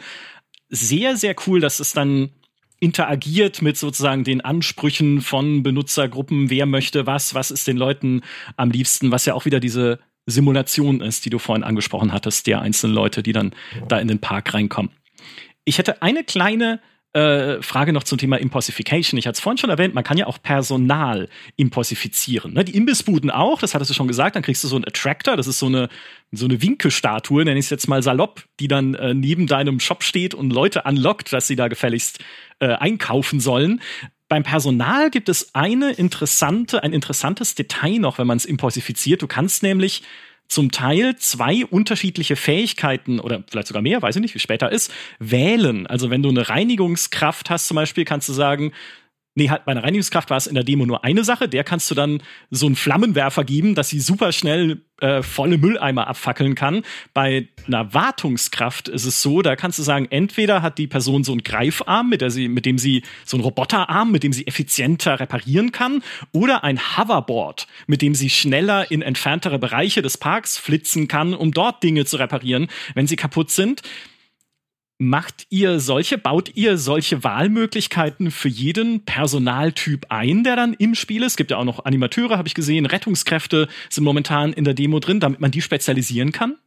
Sehr, 0.69 1.15
sehr 1.15 1.35
cool, 1.45 1.59
dass 1.59 1.79
es 1.79 1.93
dann 1.93 2.29
interagiert 2.79 3.61
mit 3.61 3.77
sozusagen 3.77 4.23
den 4.23 4.41
Ansprüchen 4.41 5.21
von 5.21 5.63
Benutzergruppen, 5.63 6.49
wer 6.49 6.65
möchte 6.65 7.05
was, 7.05 7.33
was 7.33 7.51
ist 7.51 7.67
den 7.67 7.77
Leuten 7.77 8.21
am 8.55 8.71
liebsten, 8.71 9.11
was 9.11 9.25
ja 9.25 9.33
auch 9.33 9.45
wieder 9.45 9.59
diese 9.59 9.99
Simulation 10.29 11.01
ist, 11.01 11.25
die 11.25 11.29
du 11.29 11.39
vorhin 11.39 11.63
angesprochen 11.63 12.13
hattest, 12.13 12.47
der 12.47 12.61
einzelnen 12.61 12.95
Leute, 12.95 13.23
die 13.23 13.33
dann 13.33 13.53
da 13.87 13.99
in 13.99 14.07
den 14.07 14.19
Park 14.19 14.53
reinkommen. 14.53 14.91
Ich 15.65 15.77
hätte 15.77 16.01
eine 16.01 16.23
kleine 16.23 16.79
äh, 17.13 17.61
Frage 17.63 17.91
noch 17.91 18.03
zum 18.03 18.19
Thema 18.19 18.37
Impossification. 18.37 19.17
Ich 19.17 19.25
hatte 19.25 19.37
es 19.37 19.39
vorhin 19.39 19.57
schon 19.57 19.71
erwähnt, 19.71 19.95
man 19.95 20.03
kann 20.03 20.17
ja 20.17 20.27
auch 20.27 20.39
Personal 20.41 21.27
impossifizieren. 21.55 22.53
Ne? 22.53 22.63
Die 22.63 22.75
Imbissbuden 22.75 23.31
auch, 23.31 23.59
das 23.59 23.73
hattest 23.73 23.89
du 23.89 23.95
schon 23.95 24.07
gesagt, 24.07 24.35
dann 24.35 24.43
kriegst 24.43 24.63
du 24.63 24.67
so 24.67 24.75
einen 24.75 24.85
Attractor, 24.85 25.35
das 25.35 25.47
ist 25.47 25.57
so 25.57 25.65
eine, 25.65 25.89
so 26.31 26.45
eine 26.45 26.61
Winkelstatue, 26.61 27.43
nenne 27.45 27.59
ich 27.59 27.65
es 27.65 27.71
jetzt 27.71 27.87
mal 27.87 28.03
salopp, 28.03 28.45
die 28.59 28.67
dann 28.67 28.93
äh, 28.93 29.15
neben 29.15 29.47
deinem 29.47 29.79
Shop 29.79 30.03
steht 30.03 30.35
und 30.35 30.53
Leute 30.53 30.85
anlockt, 30.85 31.33
dass 31.33 31.47
sie 31.47 31.55
da 31.55 31.67
gefälligst 31.67 32.19
äh, 32.59 32.67
einkaufen 32.67 33.39
sollen. 33.39 33.81
Beim 34.29 34.43
Personal 34.43 35.09
gibt 35.09 35.27
es 35.27 35.53
eine 35.55 35.91
interessante, 35.91 36.83
ein 36.83 36.93
interessantes 36.93 37.55
Detail 37.55 37.97
noch, 37.97 38.19
wenn 38.19 38.27
man 38.27 38.37
es 38.37 38.45
impossifiziert. 38.45 39.23
Du 39.23 39.27
kannst 39.27 39.63
nämlich 39.63 40.03
zum 40.47 40.71
Teil 40.71 41.15
zwei 41.17 41.65
unterschiedliche 41.65 42.35
Fähigkeiten 42.35 43.19
oder 43.19 43.43
vielleicht 43.49 43.67
sogar 43.67 43.81
mehr, 43.81 44.01
weiß 44.01 44.15
ich 44.15 44.21
nicht, 44.21 44.35
wie 44.35 44.39
später 44.39 44.71
ist, 44.71 44.91
wählen. 45.19 45.87
Also 45.87 46.09
wenn 46.11 46.23
du 46.23 46.29
eine 46.29 46.47
Reinigungskraft 46.47 47.49
hast 47.49 47.67
zum 47.67 47.75
Beispiel, 47.75 48.05
kannst 48.05 48.29
du 48.29 48.33
sagen, 48.33 48.71
Nee, 49.39 49.49
halt, 49.49 49.63
bei 49.63 49.71
einer 49.71 49.85
Reinigungskraft 49.85 50.29
war 50.29 50.35
es 50.35 50.47
in 50.47 50.55
der 50.55 50.65
Demo 50.65 50.85
nur 50.85 51.05
eine 51.05 51.23
Sache. 51.23 51.47
Der 51.47 51.63
kannst 51.63 51.89
du 51.89 51.95
dann 51.95 52.21
so 52.51 52.65
einen 52.65 52.75
Flammenwerfer 52.75 53.45
geben, 53.45 53.73
dass 53.73 53.87
sie 53.87 54.01
super 54.01 54.33
schnell 54.33 54.81
äh, 54.99 55.23
volle 55.23 55.57
Mülleimer 55.57 56.07
abfackeln 56.07 56.55
kann. 56.55 56.83
Bei 57.13 57.47
einer 57.65 57.93
Wartungskraft 57.93 58.89
ist 58.89 59.05
es 59.05 59.21
so, 59.21 59.41
da 59.41 59.55
kannst 59.55 59.79
du 59.79 59.83
sagen, 59.83 60.07
entweder 60.09 60.61
hat 60.61 60.77
die 60.77 60.87
Person 60.87 61.23
so 61.23 61.31
einen 61.31 61.43
Greifarm, 61.43 62.09
mit, 62.09 62.19
der 62.19 62.31
sie, 62.31 62.49
mit 62.49 62.65
dem 62.65 62.77
sie 62.77 63.01
so 63.23 63.37
einen 63.37 63.45
Roboterarm, 63.45 64.11
mit 64.11 64.23
dem 64.23 64.33
sie 64.33 64.45
effizienter 64.45 65.21
reparieren 65.21 65.71
kann, 65.71 66.03
oder 66.33 66.65
ein 66.65 66.97
Hoverboard, 66.97 67.67
mit 67.87 68.01
dem 68.01 68.15
sie 68.15 68.29
schneller 68.29 68.91
in 68.91 69.01
entferntere 69.01 69.57
Bereiche 69.57 70.01
des 70.01 70.17
Parks 70.17 70.57
flitzen 70.57 71.07
kann, 71.07 71.33
um 71.33 71.53
dort 71.53 71.81
Dinge 71.81 72.03
zu 72.03 72.17
reparieren, 72.17 72.67
wenn 72.93 73.07
sie 73.07 73.15
kaputt 73.15 73.51
sind. 73.51 73.83
Macht 75.01 75.47
ihr 75.49 75.79
solche, 75.79 76.17
baut 76.17 76.51
ihr 76.55 76.77
solche 76.77 77.23
Wahlmöglichkeiten 77.23 78.31
für 78.31 78.49
jeden 78.49 79.05
Personaltyp 79.05 80.07
ein, 80.09 80.43
der 80.43 80.57
dann 80.57 80.73
im 80.73 80.93
Spiel 80.93 81.23
ist? 81.23 81.31
Es 81.31 81.37
gibt 81.37 81.51
ja 81.51 81.57
auch 81.57 81.63
noch 81.63 81.85
Animateure, 81.85 82.37
habe 82.37 82.49
ich 82.49 82.53
gesehen, 82.53 82.85
Rettungskräfte 82.85 83.69
sind 83.89 84.03
momentan 84.03 84.51
in 84.51 84.65
der 84.65 84.73
Demo 84.73 84.99
drin, 84.99 85.21
damit 85.21 85.39
man 85.39 85.51
die 85.51 85.61
spezialisieren 85.61 86.33
kann? 86.33 86.57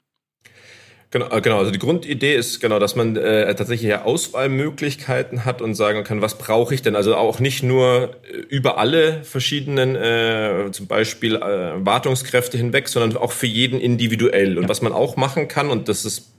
Genau, 1.12 1.28
äh, 1.28 1.43
genau, 1.43 1.59
also 1.59 1.70
die 1.70 1.78
Grundidee 1.78 2.35
ist 2.35 2.59
genau, 2.61 2.78
dass 2.78 2.97
man 2.97 3.16
äh, 3.16 3.55
tatsächlich 3.55 3.91
ja 3.91 4.05
Auswahlmöglichkeiten 4.05 5.45
hat 5.45 5.61
und 5.61 5.74
sagen 5.74 6.03
kann, 6.03 6.22
was 6.22 6.39
brauche 6.39 6.74
ich 6.74 6.80
denn? 6.80 6.97
Also 6.97 7.16
auch 7.16 7.39
nicht 7.39 7.62
nur 7.62 8.16
äh, 8.24 8.37
über 8.49 8.78
alle 8.78 9.22
verschiedenen, 9.24 9.95
äh, 9.95 10.70
zum 10.72 10.87
Beispiel 10.87 11.37
äh, 11.37 11.85
Wartungskräfte 11.85 12.57
hinweg, 12.57 12.89
sondern 12.89 13.20
auch 13.20 13.33
für 13.33 13.47
jeden 13.47 13.78
individuell. 13.78 14.57
Und 14.57 14.64
ja. 14.64 14.68
was 14.70 14.80
man 14.80 14.93
auch 14.93 15.16
machen 15.16 15.49
kann, 15.49 15.68
und 15.68 15.91
das 15.91 16.07
ist, 16.07 16.32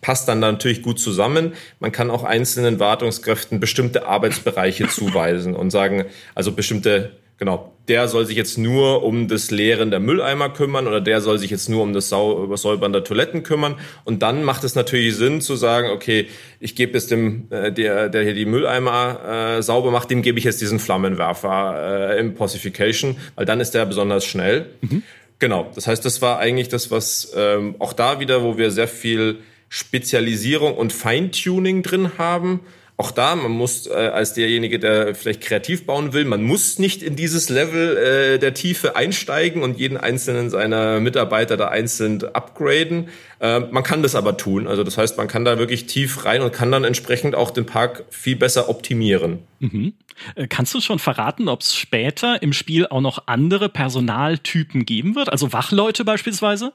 passt 0.00 0.28
dann 0.28 0.40
natürlich 0.40 0.82
gut 0.82 0.98
zusammen, 0.98 1.52
man 1.80 1.92
kann 1.92 2.10
auch 2.10 2.24
einzelnen 2.24 2.80
Wartungskräften 2.80 3.60
bestimmte 3.60 4.06
Arbeitsbereiche 4.06 4.88
zuweisen 4.88 5.54
und 5.54 5.70
sagen, 5.70 6.06
also 6.34 6.52
bestimmte 6.52 7.12
genau, 7.38 7.72
der 7.86 8.08
soll 8.08 8.26
sich 8.26 8.36
jetzt 8.36 8.58
nur 8.58 9.02
um 9.02 9.28
das 9.28 9.50
Leeren 9.50 9.90
der 9.90 10.00
Mülleimer 10.00 10.50
kümmern 10.50 10.86
oder 10.86 11.00
der 11.00 11.20
soll 11.20 11.38
sich 11.38 11.50
jetzt 11.50 11.68
nur 11.68 11.82
um 11.82 11.92
das 11.92 12.08
Sau 12.10 12.54
Säubern 12.56 12.92
der 12.92 13.04
Toiletten 13.04 13.42
kümmern. 13.42 13.76
Und 14.04 14.22
dann 14.22 14.44
macht 14.44 14.64
es 14.64 14.74
natürlich 14.74 15.16
Sinn 15.16 15.40
zu 15.40 15.56
sagen, 15.56 15.88
okay, 15.90 16.26
ich 16.60 16.74
gebe 16.74 16.92
jetzt 16.94 17.10
dem, 17.10 17.46
äh, 17.50 17.72
der, 17.72 18.08
der 18.08 18.24
hier 18.24 18.34
die 18.34 18.44
Mülleimer 18.44 19.56
äh, 19.58 19.62
sauber 19.62 19.90
macht, 19.90 20.10
dem 20.10 20.22
gebe 20.22 20.38
ich 20.38 20.44
jetzt 20.44 20.60
diesen 20.60 20.78
Flammenwerfer 20.80 22.10
äh, 22.10 22.20
Impossification, 22.20 23.16
weil 23.36 23.46
dann 23.46 23.60
ist 23.60 23.72
der 23.72 23.86
besonders 23.86 24.26
schnell. 24.26 24.66
Mhm. 24.82 25.02
Genau, 25.38 25.70
das 25.74 25.86
heißt, 25.86 26.04
das 26.04 26.20
war 26.20 26.40
eigentlich 26.40 26.68
das, 26.68 26.90
was 26.90 27.32
ähm, 27.36 27.76
auch 27.78 27.92
da 27.92 28.18
wieder, 28.18 28.42
wo 28.42 28.58
wir 28.58 28.72
sehr 28.72 28.88
viel 28.88 29.38
Spezialisierung 29.68 30.74
und 30.74 30.92
Feintuning 30.92 31.82
drin 31.82 32.18
haben 32.18 32.60
auch 33.00 33.12
da, 33.12 33.36
man 33.36 33.52
muss 33.52 33.86
äh, 33.86 33.92
als 33.92 34.34
derjenige, 34.34 34.80
der 34.80 35.14
vielleicht 35.14 35.40
kreativ 35.40 35.86
bauen 35.86 36.12
will, 36.12 36.24
man 36.24 36.42
muss 36.42 36.80
nicht 36.80 37.00
in 37.00 37.14
dieses 37.14 37.48
Level 37.48 37.96
äh, 37.96 38.38
der 38.40 38.54
Tiefe 38.54 38.96
einsteigen 38.96 39.62
und 39.62 39.78
jeden 39.78 39.96
einzelnen 39.96 40.50
seiner 40.50 40.98
Mitarbeiter 40.98 41.56
da 41.56 41.68
einzeln 41.68 42.20
upgraden. 42.24 43.08
Äh, 43.38 43.60
man 43.60 43.84
kann 43.84 44.02
das 44.02 44.16
aber 44.16 44.36
tun. 44.36 44.66
Also 44.66 44.82
das 44.82 44.98
heißt, 44.98 45.16
man 45.16 45.28
kann 45.28 45.44
da 45.44 45.60
wirklich 45.60 45.86
tief 45.86 46.24
rein 46.24 46.42
und 46.42 46.52
kann 46.52 46.72
dann 46.72 46.82
entsprechend 46.82 47.36
auch 47.36 47.52
den 47.52 47.66
Park 47.66 48.04
viel 48.10 48.34
besser 48.34 48.68
optimieren. 48.68 49.44
Mhm. 49.60 49.92
Äh, 50.34 50.48
kannst 50.48 50.74
du 50.74 50.80
schon 50.80 50.98
verraten, 50.98 51.48
ob 51.48 51.60
es 51.60 51.76
später 51.76 52.42
im 52.42 52.52
Spiel 52.52 52.88
auch 52.88 53.00
noch 53.00 53.28
andere 53.28 53.68
Personaltypen 53.68 54.84
geben 54.86 55.14
wird? 55.14 55.30
Also 55.30 55.52
Wachleute 55.52 56.04
beispielsweise? 56.04 56.72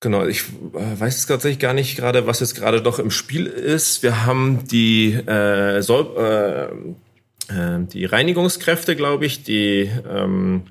Genau, 0.00 0.26
ich 0.26 0.42
äh, 0.74 1.00
weiß 1.00 1.14
jetzt 1.14 1.26
tatsächlich 1.26 1.58
gar 1.58 1.72
nicht 1.72 1.96
gerade, 1.96 2.26
was 2.26 2.40
jetzt 2.40 2.54
gerade 2.54 2.82
noch 2.82 2.98
im 2.98 3.10
Spiel 3.10 3.46
ist. 3.46 4.02
Wir 4.02 4.26
haben 4.26 4.66
die, 4.66 5.14
äh, 5.14 5.80
Sol 5.80 6.14
äh, 6.18 7.52
äh, 7.52 7.86
die 7.86 8.04
Reinigungskräfte, 8.04 8.94
glaube 8.94 9.24
ich, 9.24 9.42
die 9.42 9.90
ähm, 10.08 10.64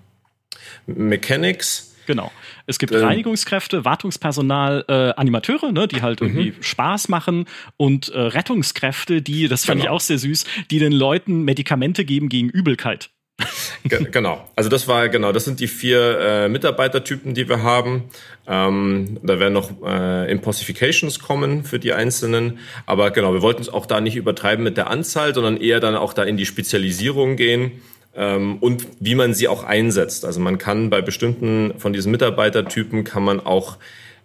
Mechanics. 0.85 1.95
Genau. 2.05 2.31
Es 2.67 2.77
gibt 2.77 2.93
ähm, 2.93 3.03
Reinigungskräfte, 3.03 3.83
Wartungspersonal, 3.83 4.85
äh, 4.87 4.93
Animateure, 5.19 5.71
ne, 5.71 5.87
die 5.87 6.03
halt 6.03 6.21
irgendwie 6.21 6.51
mhm. 6.51 6.61
Spaß 6.61 7.09
machen 7.09 7.45
und 7.77 8.09
äh, 8.09 8.19
Rettungskräfte, 8.19 9.23
die, 9.23 9.47
das 9.47 9.65
fand 9.65 9.81
genau. 9.81 9.93
ich 9.93 9.95
auch 9.95 10.01
sehr 10.01 10.19
süß, 10.19 10.45
die 10.69 10.77
den 10.77 10.91
Leuten 10.91 11.43
Medikamente 11.43 12.05
geben 12.05 12.29
gegen 12.29 12.49
Übelkeit 12.49 13.09
genau. 14.11 14.47
Also 14.55 14.69
das 14.69 14.87
war 14.87 15.09
genau, 15.09 15.31
das 15.31 15.45
sind 15.45 15.59
die 15.59 15.67
vier 15.67 16.19
äh, 16.19 16.49
Mitarbeitertypen, 16.49 17.33
die 17.33 17.47
wir 17.47 17.61
haben. 17.61 18.05
Ähm, 18.47 19.19
da 19.21 19.39
werden 19.39 19.53
noch 19.53 19.71
äh, 19.85 20.31
Impossifications 20.31 21.19
kommen 21.19 21.63
für 21.63 21.79
die 21.79 21.93
einzelnen. 21.93 22.59
Aber 22.85 23.11
genau, 23.11 23.33
wir 23.33 23.41
wollten 23.41 23.61
es 23.61 23.69
auch 23.69 23.85
da 23.85 24.01
nicht 24.01 24.15
übertreiben 24.15 24.63
mit 24.63 24.77
der 24.77 24.89
Anzahl, 24.89 25.33
sondern 25.35 25.57
eher 25.57 25.79
dann 25.79 25.95
auch 25.95 26.13
da 26.13 26.23
in 26.23 26.37
die 26.37 26.45
Spezialisierung 26.45 27.35
gehen 27.35 27.83
ähm, 28.15 28.57
und 28.59 28.87
wie 28.99 29.15
man 29.15 29.33
sie 29.33 29.47
auch 29.47 29.63
einsetzt. 29.63 30.25
Also 30.25 30.39
man 30.39 30.57
kann 30.57 30.89
bei 30.89 31.01
bestimmten 31.01 31.73
von 31.77 31.93
diesen 31.93 32.11
Mitarbeitertypen 32.11 33.03
kann 33.03 33.23
man 33.23 33.39
auch, 33.39 33.77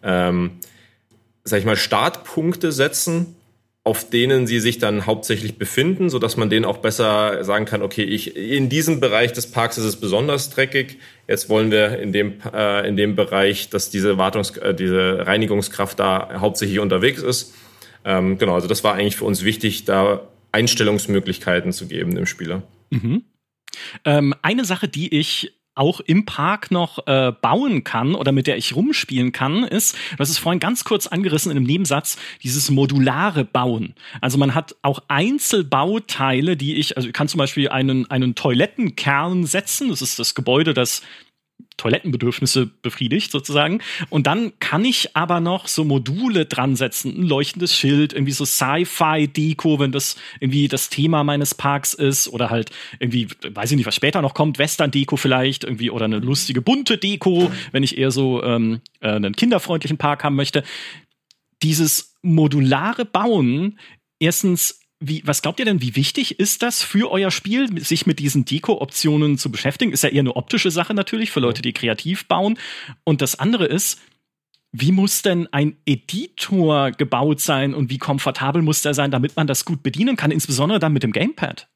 ähm, 0.02 0.52
sag 1.44 1.58
ich 1.58 1.66
mal, 1.66 1.76
Startpunkte 1.76 2.72
setzen 2.72 3.34
auf 3.82 4.08
denen 4.08 4.46
sie 4.46 4.60
sich 4.60 4.78
dann 4.78 5.06
hauptsächlich 5.06 5.56
befinden, 5.56 6.10
so 6.10 6.18
dass 6.18 6.36
man 6.36 6.50
denen 6.50 6.66
auch 6.66 6.78
besser 6.78 7.42
sagen 7.44 7.64
kann, 7.64 7.82
okay, 7.82 8.02
ich, 8.02 8.36
in 8.36 8.68
diesem 8.68 9.00
Bereich 9.00 9.32
des 9.32 9.50
Parks 9.50 9.78
ist 9.78 9.84
es 9.84 9.96
besonders 9.96 10.50
dreckig. 10.50 10.98
Jetzt 11.26 11.48
wollen 11.48 11.70
wir 11.70 11.98
in 11.98 12.12
dem, 12.12 12.34
äh, 12.52 12.86
in 12.86 12.96
dem 12.96 13.16
Bereich, 13.16 13.70
dass 13.70 13.88
diese 13.88 14.18
Wartungs, 14.18 14.56
äh, 14.58 14.74
diese 14.74 15.26
Reinigungskraft 15.26 15.98
da 15.98 16.40
hauptsächlich 16.40 16.78
unterwegs 16.78 17.22
ist. 17.22 17.54
Ähm, 18.04 18.36
genau, 18.36 18.54
also 18.54 18.68
das 18.68 18.84
war 18.84 18.94
eigentlich 18.94 19.16
für 19.16 19.24
uns 19.24 19.44
wichtig, 19.44 19.86
da 19.86 20.28
Einstellungsmöglichkeiten 20.52 21.72
zu 21.72 21.86
geben 21.86 22.14
dem 22.14 22.26
Spieler. 22.26 22.62
Mhm. 22.90 23.24
Ähm, 24.04 24.34
eine 24.42 24.64
Sache, 24.66 24.88
die 24.88 25.16
ich 25.18 25.54
auch 25.74 26.00
im 26.00 26.26
Park 26.26 26.70
noch 26.70 27.06
äh, 27.06 27.32
bauen 27.32 27.84
kann 27.84 28.14
oder 28.14 28.32
mit 28.32 28.46
der 28.46 28.56
ich 28.56 28.74
rumspielen 28.74 29.32
kann, 29.32 29.64
ist, 29.64 29.96
hast 30.18 30.28
es 30.28 30.38
vorhin 30.38 30.60
ganz 30.60 30.84
kurz 30.84 31.06
angerissen 31.06 31.50
in 31.50 31.56
einem 31.56 31.66
Nebensatz, 31.66 32.18
dieses 32.42 32.70
modulare 32.70 33.44
Bauen. 33.44 33.94
Also 34.20 34.36
man 34.36 34.54
hat 34.54 34.76
auch 34.82 35.00
Einzelbauteile, 35.08 36.56
die 36.56 36.74
ich, 36.76 36.96
also 36.96 37.08
ich 37.08 37.14
kann 37.14 37.28
zum 37.28 37.38
Beispiel 37.38 37.68
einen, 37.68 38.10
einen 38.10 38.34
Toilettenkern 38.34 39.46
setzen, 39.46 39.88
das 39.90 40.02
ist 40.02 40.18
das 40.18 40.34
Gebäude, 40.34 40.74
das 40.74 41.02
Toilettenbedürfnisse 41.76 42.66
befriedigt 42.66 43.30
sozusagen. 43.30 43.80
Und 44.10 44.26
dann 44.26 44.52
kann 44.60 44.84
ich 44.84 45.16
aber 45.16 45.40
noch 45.40 45.66
so 45.66 45.84
Module 45.84 46.46
dran 46.46 46.76
setzen, 46.76 47.14
ein 47.18 47.26
leuchtendes 47.26 47.74
Schild, 47.74 48.12
irgendwie 48.12 48.32
so 48.32 48.44
Sci-Fi-Deko, 48.44 49.78
wenn 49.78 49.92
das 49.92 50.16
irgendwie 50.40 50.68
das 50.68 50.90
Thema 50.90 51.24
meines 51.24 51.54
Parks 51.54 51.94
ist 51.94 52.28
oder 52.28 52.50
halt 52.50 52.70
irgendwie, 52.98 53.28
weiß 53.48 53.70
ich 53.70 53.76
nicht, 53.76 53.86
was 53.86 53.94
später 53.94 54.22
noch 54.22 54.34
kommt, 54.34 54.58
Western-Deko 54.58 55.16
vielleicht 55.16 55.64
irgendwie 55.64 55.90
oder 55.90 56.04
eine 56.04 56.18
lustige 56.18 56.60
bunte 56.62 56.98
Deko, 56.98 57.50
wenn 57.72 57.82
ich 57.82 57.96
eher 57.96 58.10
so 58.10 58.42
ähm, 58.42 58.80
äh, 59.00 59.08
einen 59.08 59.34
kinderfreundlichen 59.34 59.96
Park 59.96 60.24
haben 60.24 60.36
möchte. 60.36 60.62
Dieses 61.62 62.14
modulare 62.22 63.04
Bauen 63.04 63.78
erstens 64.18 64.80
wie, 65.00 65.22
was 65.24 65.40
glaubt 65.40 65.58
ihr 65.58 65.64
denn, 65.64 65.80
wie 65.80 65.96
wichtig 65.96 66.38
ist 66.38 66.62
das 66.62 66.82
für 66.82 67.10
euer 67.10 67.30
Spiel, 67.30 67.82
sich 67.82 68.04
mit 68.04 68.18
diesen 68.18 68.44
Deko-Optionen 68.44 69.38
zu 69.38 69.50
beschäftigen? 69.50 69.92
Ist 69.92 70.04
ja 70.04 70.10
eher 70.10 70.20
eine 70.20 70.36
optische 70.36 70.70
Sache 70.70 70.92
natürlich 70.92 71.30
für 71.30 71.40
Leute, 71.40 71.62
die 71.62 71.72
kreativ 71.72 72.28
bauen. 72.28 72.58
Und 73.02 73.22
das 73.22 73.38
andere 73.38 73.64
ist, 73.64 73.98
wie 74.72 74.92
muss 74.92 75.22
denn 75.22 75.48
ein 75.52 75.78
Editor 75.86 76.92
gebaut 76.92 77.40
sein 77.40 77.74
und 77.74 77.90
wie 77.90 77.98
komfortabel 77.98 78.62
muss 78.62 78.82
der 78.82 78.94
sein, 78.94 79.10
damit 79.10 79.36
man 79.36 79.46
das 79.46 79.64
gut 79.64 79.82
bedienen 79.82 80.16
kann, 80.16 80.30
insbesondere 80.30 80.78
dann 80.78 80.92
mit 80.92 81.02
dem 81.02 81.12
Gamepad? 81.12 81.68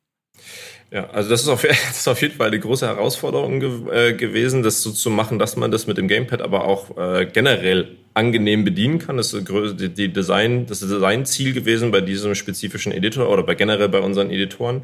Ja, 0.91 1.11
also 1.11 1.31
das 1.31 1.43
ist 1.43 1.49
auf, 1.49 1.63
das 1.69 1.99
ist 1.99 2.09
auf 2.09 2.21
jeden 2.23 2.35
Fall 2.35 2.49
eine 2.49 2.61
große 2.61 2.87
Herausforderung 2.87 3.61
ge 3.61 3.71
äh, 3.91 4.13
gewesen, 4.15 4.63
das 4.63 4.83
so 4.83 4.91
zu 4.91 5.11
machen, 5.11 5.39
dass 5.39 5.57
man 5.57 5.71
das 5.71 5.87
mit 5.87 5.99
dem 5.99 6.09
Gamepad 6.09 6.43
aber 6.43 6.65
auch 6.65 6.97
äh, 6.97 7.27
generell 7.27 7.97
angenehm 8.15 8.65
bedienen 8.65 8.99
kann. 8.99 9.17
Das 9.17 9.33
ist 9.33 9.49
die, 9.49 9.89
die 9.89 10.13
Design, 10.13 10.67
das 10.67 10.81
Designziel 10.81 11.53
gewesen 11.53 11.91
bei 11.91 12.01
diesem 12.01 12.35
spezifischen 12.35 12.93
Editor 12.93 13.29
oder 13.29 13.43
bei 13.43 13.55
generell 13.55 13.89
bei 13.89 14.01
unseren 14.01 14.31
Editoren. 14.31 14.83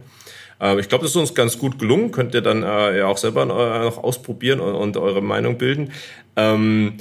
Äh, 0.60 0.80
ich 0.80 0.88
glaube, 0.88 1.02
das 1.02 1.12
ist 1.12 1.16
uns 1.16 1.34
ganz 1.34 1.58
gut 1.58 1.78
gelungen. 1.78 2.10
Könnt 2.10 2.34
ihr 2.34 2.42
dann 2.42 2.62
äh, 2.62 2.98
ja 2.98 3.06
auch 3.06 3.18
selber 3.18 3.42
äh, 3.42 3.46
noch 3.46 3.98
ausprobieren 3.98 4.60
und, 4.60 4.74
und 4.74 4.96
eure 4.96 5.22
Meinung 5.22 5.58
bilden. 5.58 5.92
Ähm, 6.36 6.94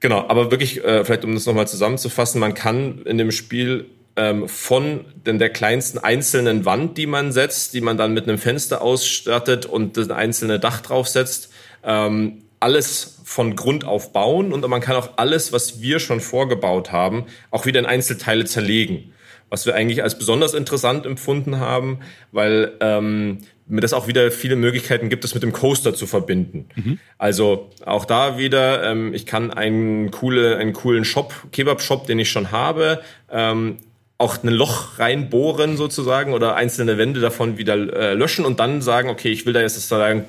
genau, 0.00 0.26
aber 0.28 0.50
wirklich, 0.50 0.84
äh, 0.84 1.04
vielleicht 1.04 1.24
um 1.24 1.34
das 1.34 1.46
nochmal 1.46 1.68
zusammenzufassen, 1.68 2.40
man 2.40 2.54
kann 2.54 3.02
in 3.04 3.18
dem 3.18 3.32
Spiel 3.32 3.86
ähm, 4.16 4.48
von 4.48 5.04
den, 5.14 5.38
der 5.38 5.50
kleinsten 5.50 5.98
einzelnen 5.98 6.64
Wand, 6.64 6.98
die 6.98 7.06
man 7.06 7.32
setzt, 7.32 7.74
die 7.74 7.80
man 7.80 7.96
dann 7.96 8.12
mit 8.14 8.28
einem 8.28 8.38
Fenster 8.38 8.82
ausstattet 8.82 9.66
und 9.66 9.96
das 9.96 10.10
einzelne 10.10 10.58
Dach 10.58 10.80
draufsetzt, 10.80 11.50
ähm, 11.84 12.42
alles 12.60 13.20
von 13.24 13.56
Grund 13.56 13.84
auf 13.84 14.12
bauen 14.12 14.52
und 14.52 14.66
man 14.68 14.80
kann 14.80 14.96
auch 14.96 15.10
alles, 15.16 15.52
was 15.52 15.80
wir 15.80 15.98
schon 15.98 16.20
vorgebaut 16.20 16.92
haben, 16.92 17.24
auch 17.50 17.66
wieder 17.66 17.80
in 17.80 17.86
Einzelteile 17.86 18.44
zerlegen. 18.44 19.12
Was 19.48 19.66
wir 19.66 19.74
eigentlich 19.74 20.02
als 20.02 20.16
besonders 20.16 20.54
interessant 20.54 21.04
empfunden 21.04 21.58
haben, 21.58 21.98
weil 22.30 22.72
ähm, 22.80 23.38
mir 23.66 23.80
das 23.80 23.92
auch 23.92 24.06
wieder 24.06 24.30
viele 24.30 24.56
Möglichkeiten 24.56 25.08
gibt, 25.08 25.24
das 25.24 25.34
mit 25.34 25.42
dem 25.42 25.52
Coaster 25.52 25.94
zu 25.94 26.06
verbinden. 26.06 26.68
Mhm. 26.74 26.98
Also 27.18 27.70
auch 27.84 28.04
da 28.04 28.38
wieder, 28.38 28.82
ähm, 28.90 29.12
ich 29.12 29.26
kann 29.26 29.50
einen, 29.50 30.10
coole, 30.10 30.56
einen 30.56 30.72
coolen 30.72 31.04
Shop, 31.04 31.34
Kebab-Shop, 31.52 32.06
den 32.06 32.18
ich 32.18 32.30
schon 32.30 32.50
habe, 32.50 33.02
ähm, 33.30 33.76
auch 34.22 34.42
ein 34.42 34.48
Loch 34.48 34.98
reinbohren 34.98 35.76
sozusagen 35.76 36.32
oder 36.32 36.54
einzelne 36.54 36.96
Wände 36.96 37.20
davon 37.20 37.58
wieder 37.58 37.74
äh, 37.74 38.14
löschen 38.14 38.44
und 38.44 38.60
dann 38.60 38.80
sagen, 38.80 39.10
okay, 39.10 39.30
ich 39.30 39.44
will 39.44 39.52
da 39.52 39.60
jetzt, 39.60 39.76
dass 39.76 39.88
da 39.88 40.02
ein, 40.04 40.24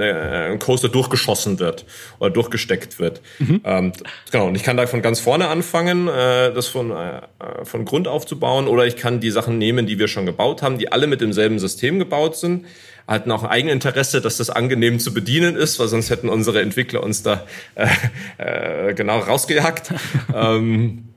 äh, 0.00 0.50
ein 0.50 0.58
Coaster 0.58 0.88
durchgeschossen 0.88 1.58
wird 1.58 1.84
oder 2.18 2.30
durchgesteckt 2.30 2.98
wird. 2.98 3.20
Mhm. 3.38 3.60
Ähm, 3.64 3.92
genau, 4.32 4.46
und 4.48 4.54
ich 4.54 4.62
kann 4.62 4.76
da 4.76 4.86
von 4.86 5.02
ganz 5.02 5.20
vorne 5.20 5.48
anfangen, 5.48 6.08
äh, 6.08 6.52
das 6.52 6.66
von, 6.66 6.90
äh, 6.90 7.20
von 7.62 7.84
Grund 7.84 8.08
aufzubauen 8.08 8.66
oder 8.66 8.86
ich 8.86 8.96
kann 8.96 9.20
die 9.20 9.30
Sachen 9.30 9.58
nehmen, 9.58 9.86
die 9.86 9.98
wir 9.98 10.08
schon 10.08 10.26
gebaut 10.26 10.62
haben, 10.62 10.78
die 10.78 10.90
alle 10.90 11.06
mit 11.06 11.20
demselben 11.20 11.58
System 11.58 11.98
gebaut 11.98 12.36
sind 12.36 12.64
hatten 13.06 13.32
auch 13.32 13.42
ein 13.42 13.50
Eigeninteresse, 13.50 14.20
dass 14.20 14.36
das 14.36 14.50
angenehm 14.50 15.00
zu 15.00 15.12
bedienen 15.12 15.56
ist, 15.56 15.80
weil 15.80 15.88
sonst 15.88 16.10
hätten 16.10 16.28
unsere 16.28 16.60
Entwickler 16.60 17.02
uns 17.02 17.24
da 17.24 17.44
äh, 17.74 17.88
äh, 18.38 18.94
genau 18.94 19.18
rausgejagt. 19.18 19.92
ähm, 20.34 21.09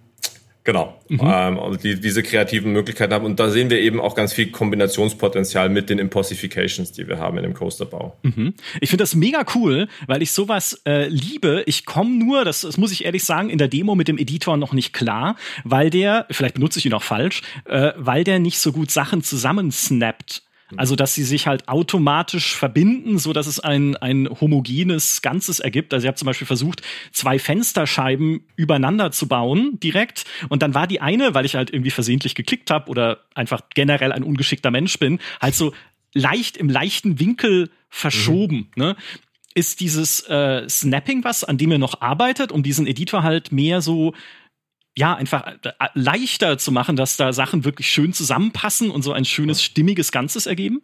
Genau. 0.63 0.97
Mhm. 1.09 1.19
Ähm, 1.21 1.59
also 1.59 1.77
die, 1.77 1.99
diese 1.99 2.23
kreativen 2.23 2.71
Möglichkeiten 2.71 3.13
haben. 3.13 3.25
Und 3.25 3.39
da 3.39 3.49
sehen 3.49 3.69
wir 3.69 3.79
eben 3.79 3.99
auch 3.99 4.15
ganz 4.15 4.31
viel 4.31 4.49
Kombinationspotenzial 4.49 5.69
mit 5.69 5.89
den 5.89 5.99
Impossifications, 5.99 6.93
die 6.93 7.07
wir 7.07 7.19
haben 7.19 7.37
in 7.37 7.43
dem 7.43 7.53
Coasterbau. 7.53 8.17
Mhm. 8.23 8.53
Ich 8.79 8.89
finde 8.89 9.03
das 9.03 9.13
mega 9.15 9.45
cool, 9.55 9.89
weil 10.07 10.21
ich 10.21 10.31
sowas 10.31 10.81
äh, 10.85 11.07
liebe. 11.07 11.63
Ich 11.65 11.85
komme 11.85 12.11
nur, 12.11 12.45
das, 12.45 12.61
das 12.61 12.77
muss 12.77 12.93
ich 12.93 13.03
ehrlich 13.03 13.25
sagen, 13.25 13.49
in 13.49 13.57
der 13.57 13.67
Demo 13.67 13.95
mit 13.95 14.07
dem 14.07 14.17
Editor 14.17 14.55
noch 14.55 14.71
nicht 14.71 14.93
klar, 14.93 15.35
weil 15.65 15.89
der, 15.89 16.27
vielleicht 16.31 16.55
benutze 16.55 16.79
ich 16.79 16.85
ihn 16.85 16.93
auch 16.93 17.03
falsch, 17.03 17.41
äh, 17.65 17.91
weil 17.97 18.23
der 18.23 18.39
nicht 18.39 18.59
so 18.59 18.71
gut 18.71 18.89
Sachen 18.89 19.21
zusammensnappt. 19.21 20.43
Also, 20.77 20.95
dass 20.95 21.15
sie 21.15 21.23
sich 21.23 21.47
halt 21.47 21.67
automatisch 21.67 22.55
verbinden, 22.55 23.17
so 23.19 23.33
dass 23.33 23.47
es 23.47 23.59
ein, 23.59 23.95
ein 23.97 24.29
homogenes 24.29 25.21
Ganzes 25.21 25.59
ergibt. 25.59 25.93
Also, 25.93 26.05
ich 26.05 26.07
habe 26.07 26.17
zum 26.17 26.25
Beispiel 26.25 26.47
versucht, 26.47 26.81
zwei 27.11 27.39
Fensterscheiben 27.39 28.45
übereinander 28.55 29.11
zu 29.11 29.27
bauen, 29.27 29.79
direkt. 29.79 30.25
Und 30.49 30.61
dann 30.63 30.73
war 30.73 30.87
die 30.87 31.01
eine, 31.01 31.33
weil 31.33 31.45
ich 31.45 31.55
halt 31.55 31.71
irgendwie 31.71 31.91
versehentlich 31.91 32.35
geklickt 32.35 32.71
habe 32.71 32.89
oder 32.89 33.19
einfach 33.35 33.61
generell 33.73 34.11
ein 34.11 34.23
ungeschickter 34.23 34.71
Mensch 34.71 34.97
bin, 34.99 35.19
halt 35.41 35.55
so 35.55 35.73
leicht 36.13 36.57
im 36.57 36.69
leichten 36.69 37.19
Winkel 37.19 37.69
verschoben. 37.89 38.69
Mhm. 38.75 38.83
Ne? 38.83 38.95
Ist 39.55 39.81
dieses 39.81 40.21
äh, 40.27 40.67
Snapping 40.67 41.23
was, 41.23 41.43
an 41.43 41.57
dem 41.57 41.71
ihr 41.71 41.77
noch 41.77 42.01
arbeitet, 42.01 42.51
um 42.51 42.63
diesen 42.63 42.87
Editor 42.87 43.23
halt 43.23 43.51
mehr 43.51 43.81
so 43.81 44.13
ja, 44.95 45.15
einfach 45.15 45.45
äh, 45.47 45.71
leichter 45.93 46.57
zu 46.57 46.71
machen, 46.71 46.95
dass 46.95 47.17
da 47.17 47.33
Sachen 47.33 47.65
wirklich 47.65 47.89
schön 47.89 48.13
zusammenpassen 48.13 48.91
und 48.91 49.01
so 49.01 49.13
ein 49.13 49.25
schönes, 49.25 49.61
stimmiges 49.63 50.11
Ganzes 50.11 50.45
ergeben? 50.45 50.81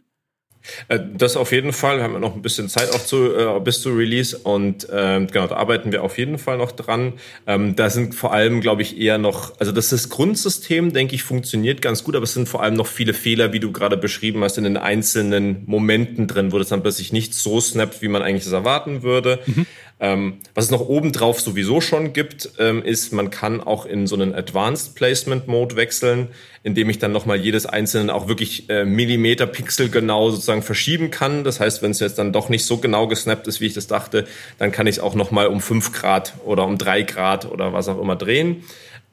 Äh, 0.88 1.00
das 1.16 1.38
auf 1.38 1.52
jeden 1.52 1.74
Fall. 1.74 1.98
Wir 1.98 2.04
haben 2.04 2.14
ja 2.14 2.20
noch 2.20 2.36
ein 2.36 2.42
bisschen 2.42 2.70
Zeit 2.70 2.92
auch 2.92 3.04
zu, 3.04 3.34
äh, 3.34 3.60
bis 3.60 3.82
zu 3.82 3.92
Release 3.92 4.38
und 4.38 4.88
ähm, 4.92 5.28
genau, 5.28 5.48
da 5.48 5.56
arbeiten 5.56 5.92
wir 5.92 6.04
auf 6.04 6.18
jeden 6.18 6.38
Fall 6.38 6.58
noch 6.58 6.72
dran. 6.72 7.14
Ähm, 7.48 7.76
da 7.76 7.90
sind 7.90 8.14
vor 8.14 8.34
allem, 8.34 8.62
glaube 8.62 8.82
ich, 8.82 9.00
eher 9.00 9.18
noch, 9.18 9.60
also 9.60 9.72
das 9.72 9.92
ist 9.94 10.10
Grundsystem, 10.10 10.94
denke 10.94 11.16
ich, 11.16 11.24
funktioniert 11.24 11.82
ganz 11.82 12.04
gut, 12.04 12.16
aber 12.16 12.24
es 12.24 12.34
sind 12.34 12.50
vor 12.50 12.62
allem 12.64 12.76
noch 12.76 12.88
viele 12.88 13.14
Fehler, 13.14 13.54
wie 13.54 13.60
du 13.60 13.72
gerade 13.72 13.98
beschrieben 13.98 14.44
hast, 14.44 14.58
in 14.58 14.64
den 14.66 14.78
einzelnen 14.78 15.64
Momenten 15.66 16.28
drin, 16.28 16.52
wo 16.52 16.60
das 16.60 16.70
dann 16.70 16.82
plötzlich 16.82 17.14
nicht 17.14 17.34
so 17.34 17.62
snappt, 17.62 18.02
wie 18.02 18.08
man 18.08 18.22
eigentlich 18.22 18.44
das 18.44 18.54
erwarten 18.54 19.02
würde. 19.04 19.40
Mhm. 19.46 19.66
Ähm, 20.02 20.40
was 20.54 20.66
es 20.66 20.72
noch 20.72 20.88
obendrauf 20.88 21.42
sowieso 21.42 21.82
schon 21.82 22.14
gibt, 22.14 22.52
ähm, 22.58 22.84
ist, 22.84 23.12
man 23.12 23.30
kann 23.30 23.60
auch 23.60 23.86
in 23.86 24.08
so 24.08 24.16
einen 24.16 24.34
Advanced 24.34 24.96
Placement 24.96 25.48
Mode 25.48 25.76
wechseln, 25.76 26.30
indem 26.64 26.90
ich 26.90 27.00
dann 27.00 27.12
nochmal 27.12 27.38
jedes 27.38 27.66
einzelne 27.66 28.14
auch 28.14 28.30
wirklich 28.30 28.70
äh, 28.70 28.86
Millimeter 28.86 29.46
Pixel 29.46 29.90
genau 29.90 30.30
sozusagen 30.30 30.62
verschieben 30.62 31.12
kann. 31.12 31.44
Das 31.44 31.60
heißt, 31.60 31.82
wenn 31.82 31.92
es 31.92 32.00
jetzt 32.00 32.18
dann 32.18 32.32
doch 32.32 32.48
nicht 32.48 32.66
so 32.66 32.78
genau 32.78 33.08
gesnappt 33.08 33.48
ist, 33.48 33.60
wie 33.60 33.66
ich 33.66 33.74
das 33.74 33.88
dachte, 33.88 34.26
dann 34.58 34.72
kann 34.72 34.88
ich 34.88 34.96
es 34.96 35.02
auch 35.02 35.16
nochmal 35.16 35.48
um 35.48 35.60
fünf 35.60 35.92
Grad 35.92 36.34
oder 36.46 36.66
um 36.66 36.78
drei 36.78 37.02
Grad 37.02 37.52
oder 37.52 37.74
was 37.74 37.90
auch 37.90 38.00
immer 38.00 38.16
drehen. 38.16 38.64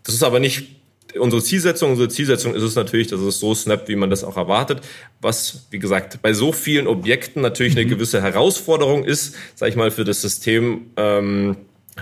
Das 0.04 0.14
ist 0.14 0.22
aber 0.22 0.38
nicht 0.38 0.75
unsere 1.18 1.42
Zielsetzung, 1.42 1.90
unsere 1.90 2.08
Zielsetzung 2.08 2.54
ist 2.54 2.62
es 2.62 2.74
natürlich, 2.74 3.08
dass 3.08 3.20
es 3.20 3.40
so 3.40 3.54
snappt, 3.54 3.88
wie 3.88 3.96
man 3.96 4.10
das 4.10 4.24
auch 4.24 4.36
erwartet. 4.36 4.80
Was, 5.20 5.66
wie 5.70 5.78
gesagt, 5.78 6.20
bei 6.22 6.32
so 6.32 6.52
vielen 6.52 6.86
Objekten 6.86 7.42
natürlich 7.42 7.74
mhm. 7.74 7.80
eine 7.80 7.88
gewisse 7.88 8.22
Herausforderung 8.22 9.04
ist, 9.04 9.34
sag 9.54 9.68
ich 9.68 9.76
mal, 9.76 9.90
für 9.90 10.04
das 10.04 10.20
System 10.20 10.90
ähm, 10.96 11.56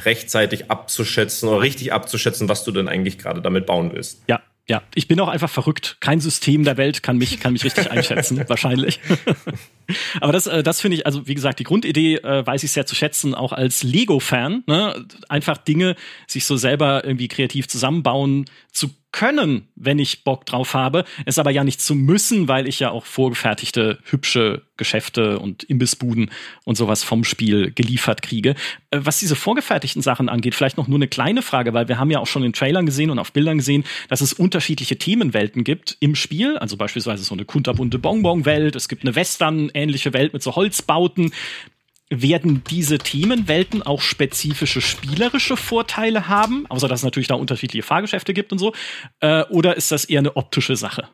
rechtzeitig 0.05 0.71
abzuschätzen 0.71 1.49
oder 1.49 1.61
richtig 1.61 1.93
abzuschätzen, 1.93 2.49
was 2.49 2.65
du 2.65 2.73
denn 2.73 2.89
eigentlich 2.89 3.19
gerade 3.19 3.41
damit 3.41 3.67
bauen 3.67 3.93
willst. 3.93 4.23
Ja, 4.29 4.41
ja, 4.67 4.83
ich 4.95 5.09
bin 5.09 5.21
auch 5.21 5.29
einfach 5.29 5.51
verrückt. 5.51 5.99
Kein 6.01 6.21
System 6.21 6.65
der 6.65 6.79
Welt 6.79 7.03
kann 7.03 7.19
mich, 7.19 7.39
kann 7.39 7.53
mich 7.53 7.65
richtig 7.65 7.91
einschätzen, 7.91 8.43
wahrscheinlich. 8.49 8.99
Aber 10.21 10.33
das, 10.33 10.47
äh, 10.47 10.63
das 10.63 10.81
finde 10.81 10.97
ich, 10.97 11.07
also 11.07 11.27
wie 11.27 11.35
gesagt, 11.35 11.59
die 11.59 11.65
Grundidee 11.65 12.17
äh, 12.17 12.47
weiß 12.47 12.63
ich 12.63 12.73
sehr 12.73 12.87
zu 12.87 12.95
schätzen, 12.95 13.35
auch 13.35 13.53
als 13.53 13.83
Lego-Fan. 13.83 14.65
Ne? 14.67 15.07
Einfach 15.29 15.59
Dinge 15.59 15.97
sich 16.27 16.47
so 16.47 16.57
selber 16.57 17.05
irgendwie 17.05 17.29
kreativ 17.29 17.69
zusammenbauen 17.69 18.47
zu 18.73 18.89
können, 19.15 19.69
wenn 19.77 20.01
ich 20.01 20.25
Bock 20.25 20.45
drauf 20.45 20.75
habe, 20.75 21.05
es 21.25 21.39
aber 21.39 21.53
ja 21.53 21.63
nicht 21.63 21.81
zu 21.81 21.95
müssen, 21.95 22.49
weil 22.49 22.67
ich 22.67 22.81
ja 22.81 22.91
auch 22.91 23.05
vorgefertigte, 23.07 24.01
hübsche 24.03 24.63
Geschäfte 24.77 25.39
und 25.39 25.63
Imbissbuden 25.63 26.33
und 26.65 26.77
sowas 26.77 27.05
vom 27.05 27.23
Spiel 27.23 27.71
geliefert 27.71 28.23
kriege. 28.23 28.57
Äh, 28.91 29.01
was 29.03 29.21
diese 29.21 29.37
vorgefertigten 29.37 30.03
Sachen 30.03 30.29
angeht, 30.29 30.57
vielleicht 30.57 30.79
noch 30.79 30.89
nur 30.89 30.99
eine 30.99 31.07
kleine 31.07 31.43
Frage, 31.43 31.73
weil 31.75 31.87
wir 31.87 31.97
haben 31.97 32.11
ja 32.11 32.19
auch 32.19 32.27
schon 32.27 32.43
in 32.43 32.53
Trailern 32.53 32.87
gesehen 32.87 33.11
und 33.11 33.21
auf 33.21 33.33
Bildern 33.33 33.59
gesehen, 33.59 33.85
dass 34.09 34.21
es 34.21 34.33
unterschiedliche 34.33 34.97
Themenwelten 34.97 35.63
gibt 35.63 35.97
im 36.01 36.17
Spiel. 36.17 36.59
Also 36.59 36.77
beispielsweise 36.77 37.23
so 37.23 37.37
eine 37.37 37.45
kunterbunte 37.45 38.01
Bonbon-Welt, 38.01 38.75
es 38.75 38.89
gibt 38.89 39.05
eine 39.05 39.15
Western-ähnliche 39.15 40.13
Welt 40.13 40.33
mit 40.33 40.43
so 40.43 40.57
Holzbauten 40.57 41.31
werden 42.23 42.63
diese 42.69 42.99
Themenwelten 42.99 43.83
auch 43.83 44.01
spezifische 44.01 44.81
spielerische 44.81 45.57
Vorteile 45.57 46.29
haben, 46.29 46.67
außer 46.69 46.89
dass 46.89 47.01
es 47.01 47.05
natürlich 47.05 47.29
da 47.29 47.35
unterschiedliche 47.35 47.83
Fahrgeschäfte 47.83 48.35
gibt 48.35 48.53
und 48.53 48.59
so, 48.59 48.73
äh, 49.21 49.45
oder 49.45 49.77
ist 49.77 49.93
das 49.93 50.05
eher 50.05 50.21
eine 50.21 50.37
optische 50.37 50.77
Sache? 50.77 51.09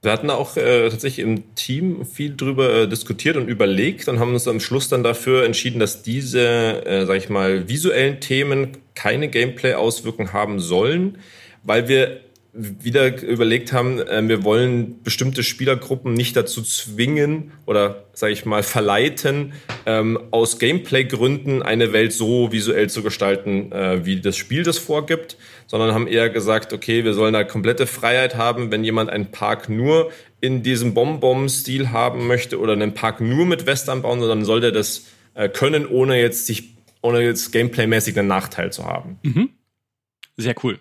Wir 0.00 0.12
hatten 0.12 0.30
auch 0.30 0.56
äh, 0.56 0.88
tatsächlich 0.90 1.26
im 1.26 1.56
Team 1.56 2.06
viel 2.06 2.36
drüber 2.36 2.82
äh, 2.82 2.88
diskutiert 2.88 3.36
und 3.36 3.48
überlegt 3.48 4.06
und 4.06 4.20
haben 4.20 4.32
uns 4.32 4.46
am 4.46 4.60
Schluss 4.60 4.88
dann 4.88 5.02
dafür 5.02 5.44
entschieden, 5.44 5.80
dass 5.80 6.02
diese, 6.02 6.86
äh, 6.86 7.04
sag 7.04 7.16
ich 7.16 7.28
mal, 7.28 7.68
visuellen 7.68 8.20
Themen 8.20 8.76
keine 8.94 9.28
Gameplay-Auswirkungen 9.28 10.32
haben 10.32 10.60
sollen, 10.60 11.18
weil 11.64 11.88
wir 11.88 12.20
wieder 12.52 13.22
überlegt 13.22 13.72
haben, 13.72 14.00
äh, 14.00 14.26
wir 14.26 14.42
wollen 14.42 15.02
bestimmte 15.02 15.42
Spielergruppen 15.42 16.14
nicht 16.14 16.34
dazu 16.34 16.62
zwingen 16.62 17.52
oder, 17.66 18.04
sage 18.14 18.32
ich 18.32 18.46
mal, 18.46 18.62
verleiten, 18.62 19.52
ähm, 19.86 20.18
aus 20.30 20.58
Gameplay-Gründen 20.58 21.62
eine 21.62 21.92
Welt 21.92 22.12
so 22.12 22.50
visuell 22.50 22.88
zu 22.88 23.02
gestalten, 23.02 23.70
äh, 23.72 24.04
wie 24.04 24.20
das 24.20 24.36
Spiel 24.36 24.62
das 24.62 24.78
vorgibt, 24.78 25.36
sondern 25.66 25.92
haben 25.92 26.08
eher 26.08 26.30
gesagt, 26.30 26.72
okay, 26.72 27.04
wir 27.04 27.14
sollen 27.14 27.34
da 27.34 27.44
komplette 27.44 27.86
Freiheit 27.86 28.36
haben, 28.36 28.70
wenn 28.70 28.82
jemand 28.82 29.10
einen 29.10 29.30
Park 29.30 29.68
nur 29.68 30.10
in 30.40 30.62
diesem 30.62 30.94
Bomb-Bomb-Stil 30.94 31.90
haben 31.90 32.26
möchte 32.26 32.58
oder 32.58 32.72
einen 32.72 32.94
Park 32.94 33.20
nur 33.20 33.44
mit 33.44 33.66
Western 33.66 34.02
bauen, 34.02 34.20
sondern 34.20 34.44
soll 34.44 34.60
der 34.60 34.72
das 34.72 35.06
äh, 35.34 35.48
können, 35.48 35.86
ohne 35.86 36.20
jetzt 36.20 36.46
sich, 36.46 36.74
ohne 37.02 37.22
jetzt 37.22 37.52
Gameplay-mäßig 37.52 38.18
einen 38.18 38.28
Nachteil 38.28 38.72
zu 38.72 38.84
haben. 38.84 39.18
Mhm. 39.22 39.50
Sehr 40.36 40.54
cool. 40.62 40.78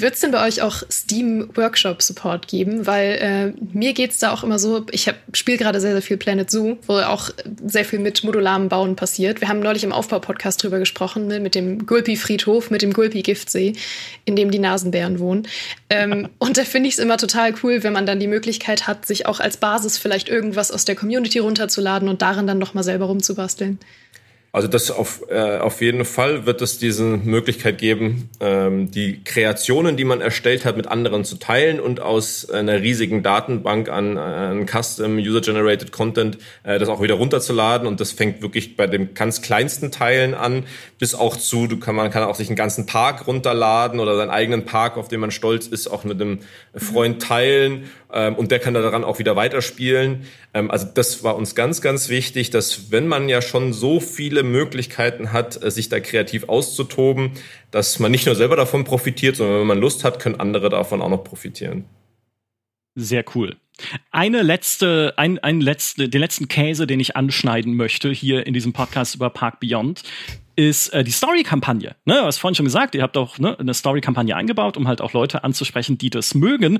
Wird 0.00 0.14
es 0.14 0.20
denn 0.20 0.30
bei 0.30 0.46
euch 0.46 0.62
auch 0.62 0.82
Steam 0.90 1.50
Workshop 1.54 2.00
Support 2.00 2.48
geben? 2.48 2.86
Weil 2.86 3.18
äh, 3.20 3.76
mir 3.76 3.92
geht's 3.92 4.18
da 4.18 4.32
auch 4.32 4.42
immer 4.42 4.58
so, 4.58 4.86
ich 4.90 5.12
spiele 5.34 5.58
gerade 5.58 5.80
sehr, 5.80 5.92
sehr 5.92 6.02
viel 6.02 6.16
Planet 6.16 6.50
Zoo, 6.50 6.76
wo 6.86 6.94
auch 6.94 7.30
sehr 7.66 7.84
viel 7.84 7.98
mit 7.98 8.24
modularem 8.24 8.68
Bauen 8.68 8.96
passiert. 8.96 9.40
Wir 9.40 9.48
haben 9.48 9.60
neulich 9.60 9.84
im 9.84 9.92
Aufbau-Podcast 9.92 10.62
drüber 10.62 10.78
gesprochen, 10.78 11.26
ne, 11.26 11.38
mit 11.38 11.54
dem 11.54 11.86
Gulpi-Friedhof, 11.86 12.70
mit 12.70 12.82
dem 12.82 12.92
Gulpi-Giftsee, 12.92 13.74
in 14.24 14.36
dem 14.36 14.50
die 14.50 14.58
Nasenbären 14.58 15.18
wohnen. 15.18 15.46
Ähm, 15.90 16.28
und 16.38 16.56
da 16.56 16.64
finde 16.64 16.88
ich 16.88 16.94
es 16.94 16.98
immer 16.98 17.18
total 17.18 17.54
cool, 17.62 17.82
wenn 17.82 17.92
man 17.92 18.06
dann 18.06 18.20
die 18.20 18.26
Möglichkeit 18.26 18.86
hat, 18.86 19.06
sich 19.06 19.26
auch 19.26 19.40
als 19.40 19.58
Basis 19.58 19.98
vielleicht 19.98 20.28
irgendwas 20.28 20.70
aus 20.70 20.86
der 20.86 20.96
Community 20.96 21.40
runterzuladen 21.40 22.08
und 22.08 22.22
darin 22.22 22.46
dann 22.46 22.58
nochmal 22.58 22.84
selber 22.84 23.06
rumzubasteln. 23.06 23.78
Also 24.52 24.66
das 24.66 24.90
auf, 24.90 25.22
äh, 25.30 25.58
auf 25.58 25.80
jeden 25.80 26.04
Fall 26.04 26.44
wird 26.44 26.60
es 26.60 26.78
diese 26.78 27.04
Möglichkeit 27.04 27.78
geben, 27.78 28.30
ähm, 28.40 28.90
die 28.90 29.22
Kreationen, 29.22 29.96
die 29.96 30.04
man 30.04 30.20
erstellt 30.20 30.64
hat, 30.64 30.76
mit 30.76 30.88
anderen 30.88 31.24
zu 31.24 31.36
teilen 31.36 31.78
und 31.78 32.00
aus 32.00 32.50
einer 32.50 32.82
riesigen 32.82 33.22
Datenbank 33.22 33.88
an, 33.88 34.18
an 34.18 34.66
Custom 34.66 35.18
User-Generated 35.18 35.92
Content 35.92 36.38
äh, 36.64 36.80
das 36.80 36.88
auch 36.88 37.00
wieder 37.00 37.14
runterzuladen. 37.14 37.86
Und 37.86 38.00
das 38.00 38.10
fängt 38.10 38.42
wirklich 38.42 38.76
bei 38.76 38.88
den 38.88 39.14
ganz 39.14 39.40
kleinsten 39.40 39.92
Teilen 39.92 40.34
an, 40.34 40.64
bis 40.98 41.14
auch 41.14 41.36
zu, 41.36 41.68
du 41.68 41.78
kann, 41.78 41.94
man 41.94 42.10
kann 42.10 42.24
auch 42.24 42.34
sich 42.34 42.48
einen 42.48 42.56
ganzen 42.56 42.86
Park 42.86 43.28
runterladen 43.28 44.00
oder 44.00 44.16
seinen 44.16 44.30
eigenen 44.30 44.64
Park, 44.64 44.96
auf 44.96 45.06
den 45.06 45.20
man 45.20 45.30
stolz 45.30 45.68
ist, 45.68 45.86
auch 45.86 46.02
mit 46.02 46.20
einem 46.20 46.40
Freund 46.74 47.22
teilen 47.22 47.84
ähm, 48.12 48.34
und 48.34 48.50
der 48.50 48.58
kann 48.58 48.74
daran 48.74 49.04
auch 49.04 49.18
wieder 49.18 49.36
weiterspielen. 49.36 50.26
Ähm, 50.54 50.70
also 50.70 50.86
das 50.92 51.22
war 51.22 51.36
uns 51.36 51.54
ganz, 51.54 51.80
ganz 51.80 52.08
wichtig, 52.08 52.50
dass 52.50 52.90
wenn 52.90 53.08
man 53.08 53.28
ja 53.28 53.42
schon 53.42 53.72
so 53.72 54.00
viele 54.00 54.42
Möglichkeiten 54.42 55.32
hat, 55.32 55.62
äh, 55.62 55.70
sich 55.70 55.88
da 55.88 56.00
kreativ 56.00 56.48
auszutoben, 56.48 57.32
dass 57.70 57.98
man 57.98 58.10
nicht 58.10 58.26
nur 58.26 58.34
selber 58.34 58.56
davon 58.56 58.84
profitiert, 58.84 59.36
sondern 59.36 59.60
wenn 59.60 59.66
man 59.66 59.78
Lust 59.78 60.04
hat, 60.04 60.18
können 60.18 60.38
andere 60.38 60.68
davon 60.68 61.02
auch 61.02 61.10
noch 61.10 61.24
profitieren. 61.24 61.84
Sehr 62.96 63.24
cool. 63.34 63.56
Eine 64.10 64.42
letzte, 64.42 65.14
ein, 65.16 65.38
ein 65.38 65.60
letzte, 65.60 66.08
den 66.08 66.20
letzten 66.20 66.48
Käse, 66.48 66.86
den 66.86 67.00
ich 67.00 67.16
anschneiden 67.16 67.74
möchte 67.74 68.10
hier 68.10 68.46
in 68.46 68.52
diesem 68.52 68.72
Podcast 68.72 69.14
über 69.14 69.30
Park 69.30 69.60
Beyond, 69.60 70.02
ist 70.56 70.88
äh, 70.88 71.04
die 71.04 71.10
Story-Kampagne. 71.10 71.96
Ne, 72.04 72.20
hast 72.22 72.38
vorhin 72.38 72.54
schon 72.54 72.66
gesagt, 72.66 72.94
ihr 72.94 73.02
habt 73.02 73.16
auch 73.16 73.38
ne, 73.38 73.58
eine 73.58 73.72
Story-Kampagne 73.72 74.36
eingebaut, 74.36 74.76
um 74.76 74.86
halt 74.86 75.00
auch 75.00 75.12
Leute 75.12 75.44
anzusprechen, 75.44 75.96
die 75.96 76.10
das 76.10 76.34
mögen. 76.34 76.78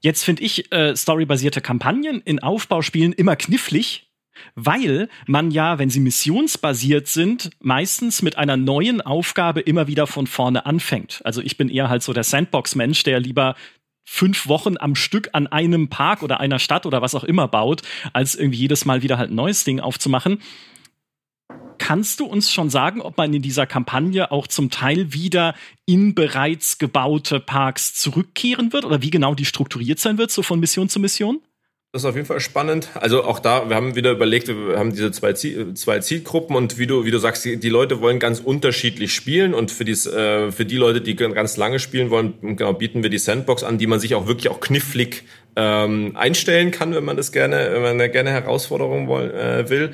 Jetzt 0.00 0.24
finde 0.24 0.42
ich 0.42 0.72
äh, 0.72 0.96
storybasierte 0.96 1.60
Kampagnen 1.60 2.20
in 2.22 2.38
Aufbauspielen 2.38 3.12
immer 3.12 3.36
knifflig, 3.36 4.10
weil 4.54 5.08
man 5.26 5.50
ja, 5.50 5.78
wenn 5.78 5.90
sie 5.90 6.00
missionsbasiert 6.00 7.06
sind, 7.06 7.50
meistens 7.60 8.22
mit 8.22 8.38
einer 8.38 8.56
neuen 8.56 9.00
Aufgabe 9.00 9.60
immer 9.60 9.86
wieder 9.86 10.06
von 10.06 10.26
vorne 10.26 10.64
anfängt. 10.64 11.20
Also 11.24 11.42
ich 11.42 11.56
bin 11.56 11.68
eher 11.68 11.88
halt 11.88 12.02
so 12.02 12.12
der 12.12 12.24
Sandbox-Mensch, 12.24 13.02
der 13.02 13.20
lieber 13.20 13.56
fünf 14.04 14.48
Wochen 14.48 14.76
am 14.78 14.96
Stück 14.96 15.28
an 15.34 15.46
einem 15.46 15.88
Park 15.88 16.22
oder 16.22 16.40
einer 16.40 16.58
Stadt 16.58 16.86
oder 16.86 17.02
was 17.02 17.14
auch 17.14 17.24
immer 17.24 17.46
baut, 17.46 17.82
als 18.12 18.34
irgendwie 18.34 18.58
jedes 18.58 18.84
Mal 18.84 19.02
wieder 19.02 19.18
halt 19.18 19.30
ein 19.30 19.36
neues 19.36 19.64
Ding 19.64 19.80
aufzumachen. 19.80 20.40
Kannst 21.78 22.20
du 22.20 22.26
uns 22.26 22.52
schon 22.52 22.70
sagen, 22.70 23.00
ob 23.00 23.16
man 23.16 23.34
in 23.34 23.42
dieser 23.42 23.66
Kampagne 23.66 24.30
auch 24.30 24.46
zum 24.46 24.70
Teil 24.70 25.12
wieder 25.12 25.54
in 25.86 26.14
bereits 26.14 26.78
gebaute 26.78 27.40
Parks 27.40 27.94
zurückkehren 27.94 28.72
wird 28.72 28.84
oder 28.84 29.02
wie 29.02 29.10
genau 29.10 29.34
die 29.34 29.44
strukturiert 29.44 29.98
sein 29.98 30.18
wird, 30.18 30.30
so 30.30 30.42
von 30.42 30.60
Mission 30.60 30.88
zu 30.88 31.00
Mission? 31.00 31.40
Das 31.92 32.02
ist 32.02 32.06
auf 32.06 32.14
jeden 32.14 32.26
Fall 32.28 32.38
spannend. 32.38 32.90
Also 32.94 33.24
auch 33.24 33.40
da, 33.40 33.68
wir 33.68 33.74
haben 33.74 33.96
wieder 33.96 34.12
überlegt, 34.12 34.46
wir 34.46 34.78
haben 34.78 34.92
diese 34.92 35.10
zwei, 35.10 35.32
Ziel, 35.32 35.74
zwei 35.74 35.98
Zielgruppen 35.98 36.54
und 36.54 36.78
wie 36.78 36.86
du, 36.86 37.04
wie 37.04 37.10
du 37.10 37.18
sagst, 37.18 37.44
die, 37.44 37.56
die, 37.56 37.68
Leute 37.68 38.00
wollen 38.00 38.20
ganz 38.20 38.38
unterschiedlich 38.38 39.12
spielen 39.12 39.54
und 39.54 39.72
für, 39.72 39.84
dies, 39.84 40.06
äh, 40.06 40.52
für 40.52 40.64
die 40.64 40.76
Leute, 40.76 41.00
die 41.00 41.16
ganz 41.16 41.56
lange 41.56 41.80
spielen 41.80 42.10
wollen, 42.10 42.34
genau, 42.56 42.74
bieten 42.74 43.02
wir 43.02 43.10
die 43.10 43.18
Sandbox 43.18 43.64
an, 43.64 43.78
die 43.78 43.88
man 43.88 43.98
sich 43.98 44.14
auch 44.14 44.28
wirklich 44.28 44.50
auch 44.50 44.60
knifflig 44.60 45.24
ähm, 45.56 46.12
einstellen 46.14 46.70
kann, 46.70 46.94
wenn 46.94 47.04
man 47.04 47.16
das 47.16 47.32
gerne, 47.32 47.70
wenn 47.72 47.82
man 47.82 47.92
eine 47.92 48.08
gerne 48.08 48.30
Herausforderung 48.30 49.08
wollen, 49.08 49.32
äh, 49.32 49.68
will. 49.68 49.92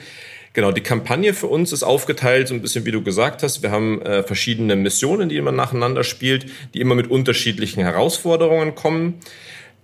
Genau, 0.57 0.73
die 0.73 0.81
Kampagne 0.81 1.35
für 1.35 1.49
uns 1.49 1.71
ist 1.71 1.83
aufgeteilt, 1.83 2.49
so 2.49 2.55
ein 2.55 2.63
bisschen 2.63 2.87
wie 2.87 2.91
du 2.91 3.03
gesagt 3.03 3.43
hast. 3.43 3.63
Wir 3.63 3.71
haben 3.71 4.01
äh, 4.01 4.23
verschiedene 4.23 4.75
Missionen, 4.75 5.29
die 5.29 5.39
man 5.43 5.55
nacheinander 5.55 6.03
spielt, 6.03 6.47
die 6.73 6.81
immer 6.81 6.95
mit 6.95 7.11
unterschiedlichen 7.11 7.83
Herausforderungen 7.83 8.75
kommen. 8.75 9.21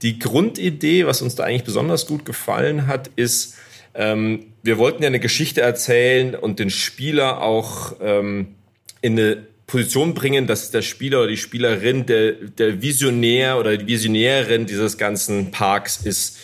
Die 0.01 0.19
Grundidee, 0.19 1.05
was 1.05 1.20
uns 1.20 1.35
da 1.35 1.44
eigentlich 1.44 1.65
besonders 1.65 2.07
gut 2.07 2.24
gefallen 2.24 2.86
hat, 2.86 3.11
ist, 3.16 3.59
ähm, 3.94 4.47
wir 4.62 4.78
wollten 4.78 5.03
ja 5.03 5.09
eine 5.09 5.20
Geschichte 5.20 5.61
erzählen 5.61 6.35
und 6.35 6.59
den 6.59 6.70
Spieler 6.70 7.43
auch 7.43 7.97
ähm, 8.01 8.55
in 9.03 9.19
eine 9.19 9.43
Position 9.66 10.15
bringen, 10.15 10.47
dass 10.47 10.70
der 10.70 10.81
Spieler 10.81 11.19
oder 11.19 11.28
die 11.28 11.36
Spielerin 11.36 12.07
der, 12.07 12.32
der 12.32 12.81
Visionär 12.81 13.59
oder 13.59 13.77
die 13.77 13.86
Visionärin 13.86 14.65
dieses 14.65 14.97
ganzen 14.97 15.51
Parks 15.51 15.99
ist. 15.99 16.39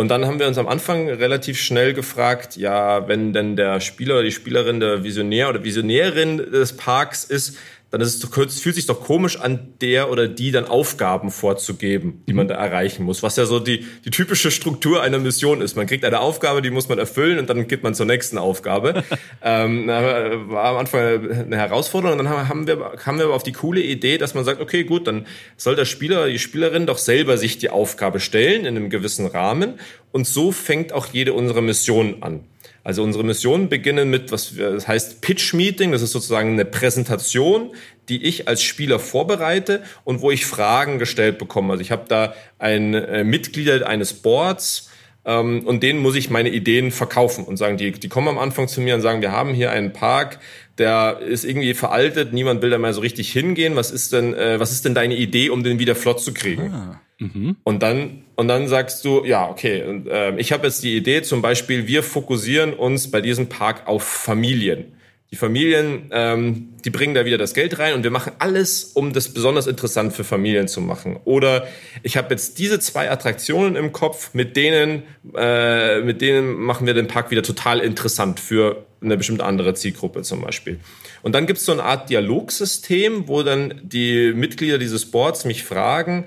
Und 0.00 0.08
dann 0.08 0.24
haben 0.24 0.38
wir 0.38 0.48
uns 0.48 0.56
am 0.56 0.66
Anfang 0.66 1.10
relativ 1.10 1.60
schnell 1.60 1.92
gefragt, 1.92 2.56
ja, 2.56 3.06
wenn 3.06 3.34
denn 3.34 3.54
der 3.54 3.80
Spieler 3.80 4.14
oder 4.14 4.22
die 4.22 4.32
Spielerin 4.32 4.80
der 4.80 5.04
Visionär 5.04 5.50
oder 5.50 5.62
Visionärin 5.62 6.38
des 6.38 6.74
Parks 6.74 7.24
ist, 7.24 7.58
dann 7.90 8.00
ist 8.00 8.14
es 8.14 8.20
doch, 8.20 8.32
fühlt 8.32 8.74
sich 8.74 8.86
doch 8.86 9.00
komisch 9.00 9.40
an, 9.40 9.74
der 9.80 10.10
oder 10.10 10.28
die 10.28 10.52
dann 10.52 10.64
Aufgaben 10.64 11.30
vorzugeben, 11.30 12.22
die 12.28 12.32
man 12.32 12.46
da 12.46 12.54
erreichen 12.54 13.04
muss. 13.04 13.22
Was 13.22 13.36
ja 13.36 13.46
so 13.46 13.58
die, 13.58 13.84
die 14.04 14.10
typische 14.10 14.50
Struktur 14.50 15.02
einer 15.02 15.18
Mission 15.18 15.60
ist. 15.60 15.76
Man 15.76 15.86
kriegt 15.86 16.04
eine 16.04 16.20
Aufgabe, 16.20 16.62
die 16.62 16.70
muss 16.70 16.88
man 16.88 16.98
erfüllen 16.98 17.38
und 17.38 17.50
dann 17.50 17.66
geht 17.66 17.82
man 17.82 17.94
zur 17.94 18.06
nächsten 18.06 18.38
Aufgabe. 18.38 19.02
ähm, 19.42 19.88
war 19.88 20.64
am 20.66 20.76
Anfang 20.76 21.00
eine 21.00 21.56
Herausforderung 21.56 22.18
und 22.18 22.24
dann 22.24 22.48
haben 22.48 22.66
wir, 22.68 22.76
kamen 22.96 23.18
wir 23.18 23.30
auf 23.30 23.42
die 23.42 23.52
coole 23.52 23.80
Idee, 23.80 24.18
dass 24.18 24.34
man 24.34 24.44
sagt, 24.44 24.60
okay, 24.60 24.84
gut, 24.84 25.08
dann 25.08 25.26
soll 25.56 25.74
der 25.74 25.84
Spieler, 25.84 26.28
die 26.28 26.38
Spielerin 26.38 26.86
doch 26.86 26.98
selber 26.98 27.38
sich 27.38 27.58
die 27.58 27.70
Aufgabe 27.70 28.20
stellen 28.20 28.66
in 28.66 28.76
einem 28.76 28.90
gewissen 28.90 29.26
Rahmen 29.26 29.80
und 30.12 30.26
so 30.26 30.52
fängt 30.52 30.92
auch 30.92 31.06
jede 31.06 31.32
unserer 31.32 31.60
Missionen 31.60 32.22
an. 32.22 32.44
Also 32.82 33.02
unsere 33.02 33.24
Missionen 33.24 33.68
beginnen 33.68 34.10
mit, 34.10 34.32
was 34.32 34.54
das 34.56 34.88
heißt 34.88 35.20
Pitch 35.20 35.54
Meeting. 35.54 35.92
Das 35.92 36.02
ist 36.02 36.12
sozusagen 36.12 36.52
eine 36.52 36.64
Präsentation, 36.64 37.72
die 38.08 38.24
ich 38.24 38.48
als 38.48 38.62
Spieler 38.62 38.98
vorbereite 38.98 39.82
und 40.04 40.20
wo 40.20 40.30
ich 40.30 40.46
Fragen 40.46 40.98
gestellt 40.98 41.38
bekomme. 41.38 41.72
Also 41.72 41.82
ich 41.82 41.90
habe 41.90 42.06
da 42.08 42.34
ein 42.58 42.94
äh, 42.94 43.24
Mitglieder 43.24 43.86
eines 43.86 44.14
Boards 44.14 44.90
ähm, 45.24 45.66
und 45.66 45.82
denen 45.82 46.00
muss 46.00 46.16
ich 46.16 46.30
meine 46.30 46.48
Ideen 46.48 46.90
verkaufen 46.90 47.44
und 47.44 47.56
sagen, 47.56 47.76
die, 47.76 47.92
die 47.92 48.08
kommen 48.08 48.28
am 48.28 48.38
Anfang 48.38 48.68
zu 48.68 48.80
mir 48.80 48.94
und 48.94 49.02
sagen, 49.02 49.20
wir 49.20 49.32
haben 49.32 49.52
hier 49.52 49.70
einen 49.70 49.92
Park, 49.92 50.40
der 50.78 51.20
ist 51.20 51.44
irgendwie 51.44 51.74
veraltet, 51.74 52.32
niemand 52.32 52.62
will 52.62 52.70
da 52.70 52.78
mal 52.78 52.94
so 52.94 53.00
richtig 53.02 53.30
hingehen. 53.30 53.76
Was 53.76 53.90
ist 53.90 54.12
denn, 54.12 54.34
äh, 54.34 54.58
was 54.58 54.72
ist 54.72 54.84
denn 54.84 54.94
deine 54.94 55.16
Idee, 55.16 55.50
um 55.50 55.62
den 55.62 55.78
wieder 55.78 55.94
flott 55.94 56.20
zu 56.20 56.32
kriegen? 56.32 56.72
Ah. 56.72 57.00
Mhm. 57.20 57.56
Und 57.62 57.82
dann 57.82 58.24
und 58.34 58.48
dann 58.48 58.68
sagst 58.68 59.04
du, 59.04 59.22
ja, 59.26 59.50
okay, 59.50 59.84
und, 59.84 60.08
äh, 60.08 60.34
ich 60.38 60.52
habe 60.52 60.66
jetzt 60.66 60.82
die 60.82 60.96
Idee, 60.96 61.20
zum 61.20 61.42
Beispiel, 61.42 61.86
wir 61.86 62.02
fokussieren 62.02 62.72
uns 62.72 63.10
bei 63.10 63.20
diesem 63.20 63.50
Park 63.50 63.86
auf 63.86 64.02
Familien. 64.02 64.92
Die 65.30 65.36
Familien, 65.36 66.08
ähm, 66.10 66.70
die 66.84 66.90
bringen 66.90 67.14
da 67.14 67.26
wieder 67.26 67.36
das 67.36 67.52
Geld 67.52 67.78
rein 67.78 67.92
und 67.92 68.02
wir 68.02 68.10
machen 68.10 68.32
alles, 68.38 68.84
um 68.94 69.12
das 69.12 69.28
besonders 69.34 69.66
interessant 69.66 70.14
für 70.14 70.24
Familien 70.24 70.66
zu 70.68 70.80
machen. 70.80 71.20
Oder 71.24 71.68
ich 72.02 72.16
habe 72.16 72.30
jetzt 72.30 72.58
diese 72.58 72.80
zwei 72.80 73.10
Attraktionen 73.10 73.76
im 73.76 73.92
Kopf, 73.92 74.32
mit 74.32 74.56
denen, 74.56 75.02
äh, 75.36 76.00
mit 76.00 76.22
denen 76.22 76.54
machen 76.54 76.86
wir 76.86 76.94
den 76.94 77.06
Park 77.06 77.30
wieder 77.30 77.42
total 77.42 77.80
interessant 77.80 78.40
für 78.40 78.86
eine 79.02 79.18
bestimmte 79.18 79.44
andere 79.44 79.74
Zielgruppe 79.74 80.22
zum 80.22 80.40
Beispiel. 80.40 80.80
Und 81.22 81.34
dann 81.34 81.46
gibt 81.46 81.58
es 81.58 81.66
so 81.66 81.72
eine 81.72 81.84
Art 81.84 82.08
Dialogsystem, 82.08 83.28
wo 83.28 83.42
dann 83.42 83.80
die 83.82 84.32
Mitglieder 84.34 84.78
dieses 84.78 85.10
Boards 85.10 85.44
mich 85.44 85.62
fragen, 85.62 86.24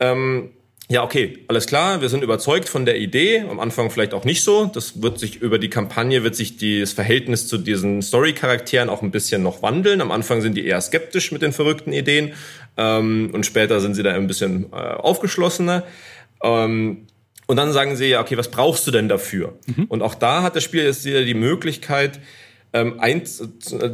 ähm, 0.00 0.50
ja, 0.88 1.02
okay, 1.02 1.40
alles 1.48 1.66
klar, 1.66 2.00
wir 2.00 2.08
sind 2.08 2.22
überzeugt 2.22 2.68
von 2.68 2.86
der 2.86 2.96
Idee, 2.98 3.40
am 3.40 3.58
Anfang 3.58 3.90
vielleicht 3.90 4.14
auch 4.14 4.24
nicht 4.24 4.44
so. 4.44 4.66
Das 4.66 5.02
wird 5.02 5.18
sich 5.18 5.42
über 5.42 5.58
die 5.58 5.68
Kampagne, 5.68 6.22
wird 6.22 6.36
sich 6.36 6.58
die, 6.58 6.78
das 6.78 6.92
Verhältnis 6.92 7.48
zu 7.48 7.58
diesen 7.58 8.02
Story-Charakteren 8.02 8.88
auch 8.88 9.02
ein 9.02 9.10
bisschen 9.10 9.42
noch 9.42 9.62
wandeln. 9.62 10.00
Am 10.00 10.12
Anfang 10.12 10.42
sind 10.42 10.56
die 10.56 10.64
eher 10.64 10.80
skeptisch 10.80 11.32
mit 11.32 11.42
den 11.42 11.52
verrückten 11.52 11.92
Ideen 11.92 12.34
ähm, 12.76 13.30
und 13.32 13.44
später 13.44 13.80
sind 13.80 13.94
sie 13.94 14.04
da 14.04 14.14
ein 14.14 14.28
bisschen 14.28 14.72
äh, 14.72 14.76
aufgeschlossener. 14.76 15.82
Ähm, 16.40 17.08
und 17.48 17.56
dann 17.56 17.72
sagen 17.72 17.96
sie 17.96 18.06
ja, 18.06 18.20
okay, 18.20 18.36
was 18.36 18.50
brauchst 18.52 18.86
du 18.86 18.92
denn 18.92 19.08
dafür? 19.08 19.58
Mhm. 19.66 19.86
Und 19.86 20.02
auch 20.02 20.14
da 20.14 20.42
hat 20.42 20.54
das 20.54 20.62
Spiel 20.62 20.84
jetzt 20.84 21.04
wieder 21.04 21.24
die 21.24 21.34
Möglichkeit, 21.34 22.20
ähm, 22.76 23.00
ein, 23.00 23.22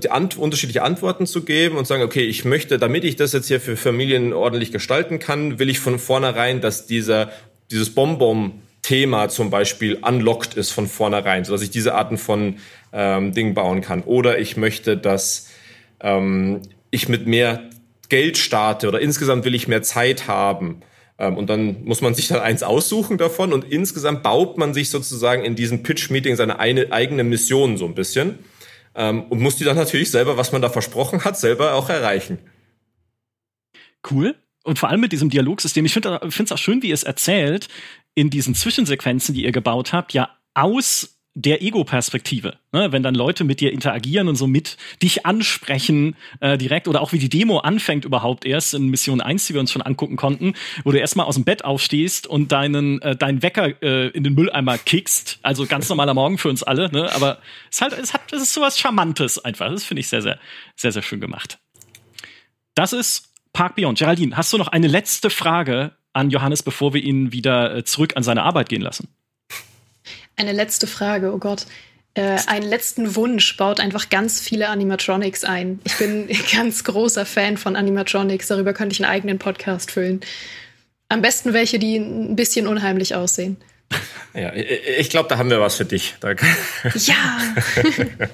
die 0.03 0.11
Ant 0.11 0.37
unterschiedliche 0.37 0.83
Antworten 0.83 1.27
zu 1.27 1.45
geben 1.45 1.77
und 1.77 1.87
sagen, 1.87 2.03
okay, 2.03 2.25
ich 2.25 2.45
möchte, 2.45 2.79
damit 2.79 3.05
ich 3.05 3.15
das 3.15 3.33
jetzt 3.33 3.47
hier 3.47 3.61
für 3.61 3.77
Familien 3.77 4.33
ordentlich 4.33 4.73
gestalten 4.73 5.21
kann, 5.21 5.61
will 5.61 5.71
ich 5.71 5.79
von 5.79 6.01
vornherein, 6.01 6.61
dass 6.61 6.87
dieser, 6.87 7.31
dieses 7.71 7.95
Bonbon 7.95 8.61
Thema 8.83 9.29
zum 9.29 9.51
Beispiel 9.51 9.99
unlocked 10.03 10.55
ist 10.55 10.73
von 10.73 10.89
vornherein, 10.89 11.45
sodass 11.45 11.63
ich 11.63 11.71
diese 11.71 11.95
Arten 11.95 12.19
von 12.19 12.57
ähm, 12.93 13.33
Dingen 13.33 13.55
bauen 13.55 13.83
kann. 13.83 14.03
Oder 14.03 14.41
ich 14.41 14.57
möchte, 14.57 14.97
dass 14.97 15.49
ähm, 16.01 16.63
ich 16.91 17.09
mit 17.09 17.29
mehr 17.29 17.71
Geld 18.09 18.37
starte 18.37 18.89
oder 18.89 19.01
insgesamt 19.01 19.45
will 19.45 19.55
ich 19.55 19.69
mehr 19.69 19.83
Zeit 19.83 20.27
haben. 20.27 20.81
Ähm, 21.19 21.37
und 21.37 21.49
dann 21.49 21.85
muss 21.85 22.01
man 22.01 22.15
sich 22.15 22.27
dann 22.27 22.41
eins 22.41 22.65
aussuchen 22.65 23.17
davon 23.17 23.53
und 23.53 23.65
insgesamt 23.71 24.25
baut 24.25 24.59
man 24.59 24.75
sich 24.75 24.91
sozusagen 24.91 25.45
in 25.45 25.55
diesem 25.55 25.85
Pitch-Meeting 25.85 26.35
seine 26.35 26.59
eine, 26.59 26.91
eigene 26.91 27.23
Mission 27.23 27.77
so 27.77 27.85
ein 27.85 27.95
bisschen 27.95 28.41
ähm, 28.95 29.25
und 29.25 29.41
muss 29.41 29.57
die 29.57 29.65
dann 29.65 29.77
natürlich 29.77 30.11
selber, 30.11 30.37
was 30.37 30.53
man 30.53 30.63
da 30.63 30.69
versprochen 30.69 31.25
hat, 31.25 31.39
selber 31.39 31.75
auch 31.75 31.89
erreichen. 31.89 32.39
Cool. 34.11 34.35
Und 34.65 34.79
vor 34.79 34.89
allem 34.89 35.01
mit 35.01 35.13
diesem 35.13 35.31
Dialogsystem. 35.31 35.85
Ich 35.85 35.93
finde 35.93 36.21
es 36.21 36.53
auch 36.53 36.59
schön, 36.59 36.83
wie 36.83 36.89
ihr 36.89 36.95
es 36.95 37.03
erzählt, 37.03 37.69
in 38.15 38.31
diesen 38.31 38.55
Zwischensequenzen, 38.55 39.35
die 39.35 39.45
ihr 39.45 39.53
gebaut 39.53 39.93
habt, 39.93 40.13
ja 40.13 40.31
aus 40.55 41.19
der 41.35 41.63
Ego-Perspektive, 41.63 42.59
ne? 42.73 42.93
wenn 42.93 43.03
dann 43.03 43.15
Leute 43.15 43.45
mit 43.45 43.61
dir 43.61 43.73
interagieren 43.73 44.29
und 44.29 44.37
so 44.37 44.47
mit 44.47 44.77
dich 45.03 45.25
ansprechen 45.25 46.15
äh, 46.41 46.59
direkt 46.59 46.89
oder 46.89 47.01
auch 47.01 47.13
wie 47.13 47.19
die 47.19 47.31
Demo 47.31 47.59
anfängt 47.59 48.05
überhaupt 48.05 48.45
erst 48.45 48.75
in 48.75 48.89
Mission 48.89 49.23
1, 49.23 49.47
die 49.47 49.55
wir 49.55 49.61
uns 49.61 49.73
schon 49.73 49.81
angucken 49.81 50.17
konnten, 50.17 50.53
wo 50.85 50.93
du 50.93 50.99
erstmal 50.99 51.27
aus 51.27 51.37
dem 51.37 51.45
Bett 51.45 51.65
aufstehst 51.65 52.27
und 52.27 52.53
deinen 52.53 53.01
äh, 53.01 53.17
deinen 53.17 53.43
Wecker 53.43 53.83
äh, 53.83 54.09
in 54.09 54.25
den 54.25 54.35
Mülleimer 54.35 54.77
kickst, 54.77 55.39
also 55.43 55.67
ganz 55.67 55.89
normaler 55.89 56.13
Morgen 56.13 56.37
für 56.37 56.51
uns 56.51 56.63
alle, 56.63 56.93
ne? 56.93 57.11
aber 57.15 57.39
es 57.71 57.81
halt 57.81 57.95
es 57.95 58.13
hat 58.13 58.31
es 58.33 58.43
ist 58.43 58.53
sowas 58.53 58.79
charmantes 58.79 59.43
einfach, 59.43 59.71
das 59.71 59.85
finde 59.85 60.01
ich 60.01 60.09
sehr 60.09 60.21
sehr 60.21 60.39
sehr 60.77 60.93
sehr 60.93 61.03
schön 61.03 61.21
gemacht. 61.21 61.59
Das 62.75 62.93
ist 62.93 63.33
Park 63.55 63.77
Beyond. 63.77 63.99
Geraldine, 63.99 64.37
hast 64.37 64.53
du 64.53 64.59
noch 64.59 64.69
eine 64.69 64.87
letzte 64.87 65.31
Frage 65.31 65.93
an 66.13 66.31
Johannes, 66.31 66.63
bevor 66.63 66.93
wir 66.93 67.03
ihn 67.03 67.33
wieder 67.33 67.77
äh, 67.77 67.85
zurück 67.85 68.17
an 68.17 68.23
seine 68.23 68.43
Arbeit 68.43 68.69
gehen 68.69 68.83
lassen? 68.83 69.09
Eine 70.37 70.53
letzte 70.53 70.87
Frage, 70.87 71.33
oh 71.33 71.39
Gott. 71.39 71.67
Äh, 72.15 72.39
einen 72.47 72.69
letzten 72.69 73.17
Wunsch 73.17 73.57
baut 73.57 73.81
einfach 73.81 74.11
ganz 74.11 74.41
viele 74.41 74.69
Animatronics 74.69 75.45
ein. 75.45 75.81
Ich 75.85 75.97
bin 75.97 76.29
ganz 76.53 76.85
großer 76.85 77.25
Fan 77.25 77.57
von 77.57 77.77
Animatronics. 77.77 78.49
Darüber 78.49 78.75
könnte 78.75 78.93
ich 78.93 79.03
einen 79.03 79.11
eigenen 79.11 79.39
Podcast 79.39 79.91
füllen. 79.91 80.21
Am 81.09 81.23
besten 81.23 81.53
welche, 81.53 81.79
die 81.79 81.97
ein 81.97 82.37
bisschen 82.37 82.67
unheimlich 82.67 83.15
aussehen. 83.15 83.57
Ja, 84.35 84.53
ich 84.55 85.11
glaube, 85.11 85.29
da 85.29 85.37
haben 85.37 85.51
wir 85.51 85.61
was 85.61 85.77
für 85.77 85.85
dich. 85.85 86.15
ja. 86.95 87.39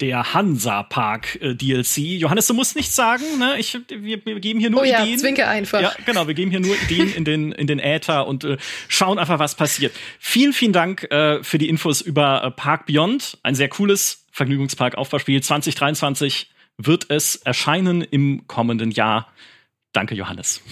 der 0.00 0.34
Hansa 0.34 0.82
Park 0.82 1.38
äh, 1.40 1.54
DLC. 1.54 1.98
Johannes, 1.98 2.46
du 2.46 2.54
musst 2.54 2.76
nichts 2.76 2.96
sagen, 2.96 3.24
ne? 3.38 3.56
Ich, 3.58 3.78
wir, 3.88 4.24
wir 4.24 4.40
geben 4.40 4.60
hier 4.60 4.70
nur 4.70 4.80
oh 4.80 4.84
Ideen. 4.84 5.06
Ja, 5.06 5.16
zwinke 5.16 5.46
einfach. 5.46 5.80
Ja, 5.80 5.92
genau, 6.04 6.26
wir 6.26 6.34
geben 6.34 6.50
hier 6.50 6.60
nur 6.60 6.74
Ideen 6.74 7.14
in 7.14 7.24
den, 7.24 7.52
in 7.52 7.66
den 7.66 7.78
Äther 7.78 8.26
und 8.26 8.44
äh, 8.44 8.56
schauen 8.88 9.18
einfach, 9.18 9.38
was 9.38 9.54
passiert. 9.54 9.92
Vielen, 10.18 10.52
vielen 10.52 10.72
Dank 10.72 11.04
äh, 11.10 11.42
für 11.42 11.58
die 11.58 11.68
Infos 11.68 12.00
über 12.00 12.44
äh, 12.44 12.50
Park 12.50 12.86
Beyond. 12.86 13.38
Ein 13.42 13.54
sehr 13.54 13.68
cooles 13.68 14.26
Vergnügungspark-Aufbauspiel. 14.32 15.42
2023 15.42 16.50
wird 16.78 17.10
es 17.10 17.36
erscheinen 17.36 18.02
im 18.02 18.46
kommenden 18.46 18.90
Jahr. 18.90 19.32
Danke, 19.92 20.14
Johannes. 20.14 20.62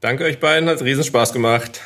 Danke 0.00 0.24
euch 0.24 0.38
beiden, 0.38 0.68
hat 0.68 0.82
riesen 0.82 1.04
Spaß 1.04 1.32
gemacht. 1.32 1.80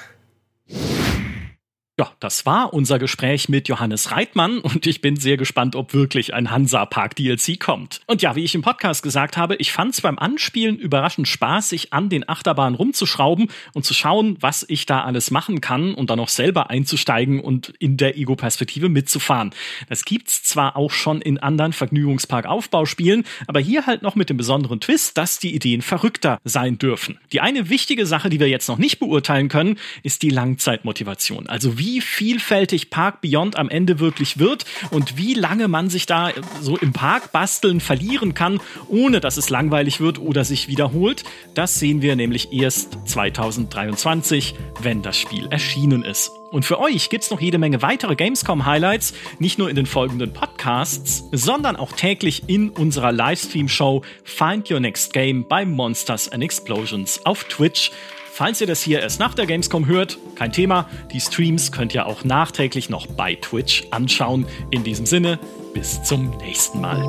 Ja, 2.01 2.13
das 2.21 2.47
war 2.47 2.73
unser 2.73 3.01
Gespräch 3.01 3.49
mit 3.49 3.67
Johannes 3.67 4.13
Reitmann 4.13 4.59
und 4.61 4.87
ich 4.87 5.01
bin 5.01 5.17
sehr 5.17 5.37
gespannt, 5.37 5.75
ob 5.75 5.95
wirklich 5.95 6.33
ein 6.33 6.53
Hansa 6.53 6.87
Park 6.87 7.17
DLC 7.17 7.59
kommt. 7.59 8.03
Und 8.07 8.23
ja, 8.23 8.37
wie 8.37 8.45
ich 8.45 8.55
im 8.55 8.63
Podcast 8.63 9.03
gesagt 9.03 9.37
habe, 9.37 9.57
ich 9.57 9.73
fand 9.73 9.95
es 9.95 10.01
beim 10.01 10.17
Anspielen 10.17 10.79
überraschend 10.79 11.27
spaßig, 11.27 11.93
an 11.93 12.09
den 12.09 12.29
Achterbahnen 12.29 12.77
rumzuschrauben 12.77 13.51
und 13.73 13.85
zu 13.85 13.95
schauen, 13.95 14.37
was 14.39 14.65
ich 14.69 14.87
da 14.87 15.03
alles 15.03 15.33
machen 15.33 15.61
kann 15.61 15.93
und 15.93 16.11
dann 16.11 16.21
auch 16.21 16.29
selber 16.29 16.71
einzusteigen 16.71 17.41
und 17.41 17.75
in 17.81 17.97
der 17.97 18.17
Ego-Perspektive 18.17 18.89
mitzufahren. 18.89 19.51
Das 19.89 20.05
gibt's 20.05 20.45
zwar 20.45 20.77
auch 20.77 20.93
schon 20.93 21.21
in 21.21 21.39
anderen 21.39 21.73
Vergnügungspark-Aufbauspielen, 21.73 23.25
aber 23.49 23.59
hier 23.59 23.87
halt 23.87 24.03
noch 24.03 24.15
mit 24.15 24.31
dem 24.31 24.37
besonderen 24.37 24.79
Twist, 24.79 25.19
dass 25.19 25.41
die 25.41 25.53
Ideen 25.53 25.83
verrückter 25.83 26.39
sein 26.45 26.79
dürfen. 26.79 27.19
Die 27.33 27.41
eine 27.41 27.71
wichtige 27.71 28.07
Sache, 28.07 28.31
die 28.31 28.39
wir 28.39 28.49
jetzt 28.49 28.69
noch 28.69 28.79
nicht 28.79 29.01
beurteilen 29.01 29.49
können, 29.49 29.81
ist 30.05 30.23
die 30.23 30.31
Langzeitmotivation. 30.31 31.49
Also 31.49 31.77
wie 31.77 31.88
wie 31.89 32.03
vielfältig 32.03 32.91
Park 32.91 33.23
Beyond 33.23 33.57
am 33.57 33.71
Ende 33.71 33.99
wirklich 33.99 34.39
wird 34.39 34.67
und 34.91 35.17
wie 35.17 35.33
lange 35.33 35.69
man 35.69 35.89
sich 35.89 36.05
da 36.05 36.33
so 36.61 36.77
im 36.77 36.93
Park 36.93 37.33
basteln 37.33 37.81
verlieren 37.81 38.35
kann, 38.35 38.61
ohne 38.89 39.21
dass 39.21 39.39
es 39.39 39.49
langweilig 39.49 39.99
wird 39.99 40.19
oder 40.19 40.45
sich 40.45 40.69
wiederholt. 40.69 41.25
Das 41.55 41.81
sehen 41.81 42.03
wir 42.03 42.15
nämlich 42.15 42.53
erst 42.53 42.99
2023, 43.07 44.55
wenn 44.83 45.01
das 45.01 45.17
Spiel 45.17 45.47
erschienen 45.47 46.03
ist. 46.05 46.31
Und 46.51 46.67
für 46.67 46.79
euch 46.79 47.09
gibt's 47.09 47.31
noch 47.31 47.41
jede 47.41 47.57
Menge 47.57 47.81
weitere 47.81 48.17
Gamescom-Highlights, 48.17 49.15
nicht 49.39 49.59
nur 49.59 49.71
in 49.71 49.77
den 49.77 49.87
folgenden 49.87 50.35
Podcasts, 50.35 51.25
sondern 51.33 51.75
auch 51.77 51.93
täglich 51.93 52.43
in 52.49 52.69
unserer 52.69 53.13
Livestream-Show 53.13 54.03
Find 54.25 54.71
Your 54.71 54.81
Next 54.81 55.15
Game 55.15 55.49
bei 55.49 55.65
Monsters 55.65 56.29
and 56.31 56.45
Explosions 56.45 57.25
auf 57.25 57.45
Twitch. 57.45 57.93
Falls 58.39 58.61
ihr 58.61 58.69
das 58.69 58.83
hier 58.83 59.01
erst 59.01 59.19
nach 59.19 59.35
der 59.35 59.47
Gamescom 59.47 59.89
hört, 59.89 60.17
kein 60.37 60.53
Thema. 60.53 60.89
Die 61.11 61.21
Streams 61.21 61.73
könnt 61.73 61.93
ihr 61.93 62.07
auch 62.07 62.23
nachträglich 62.23 62.89
noch 62.89 63.09
bei 63.09 63.35
Twitch 63.35 63.89
anschauen. 63.91 64.47
In 64.71 64.85
diesem 64.85 65.07
Sinne, 65.07 65.41
bis 65.75 66.05
zum 66.05 66.37
nächsten 66.37 66.81
Mal. 66.81 67.05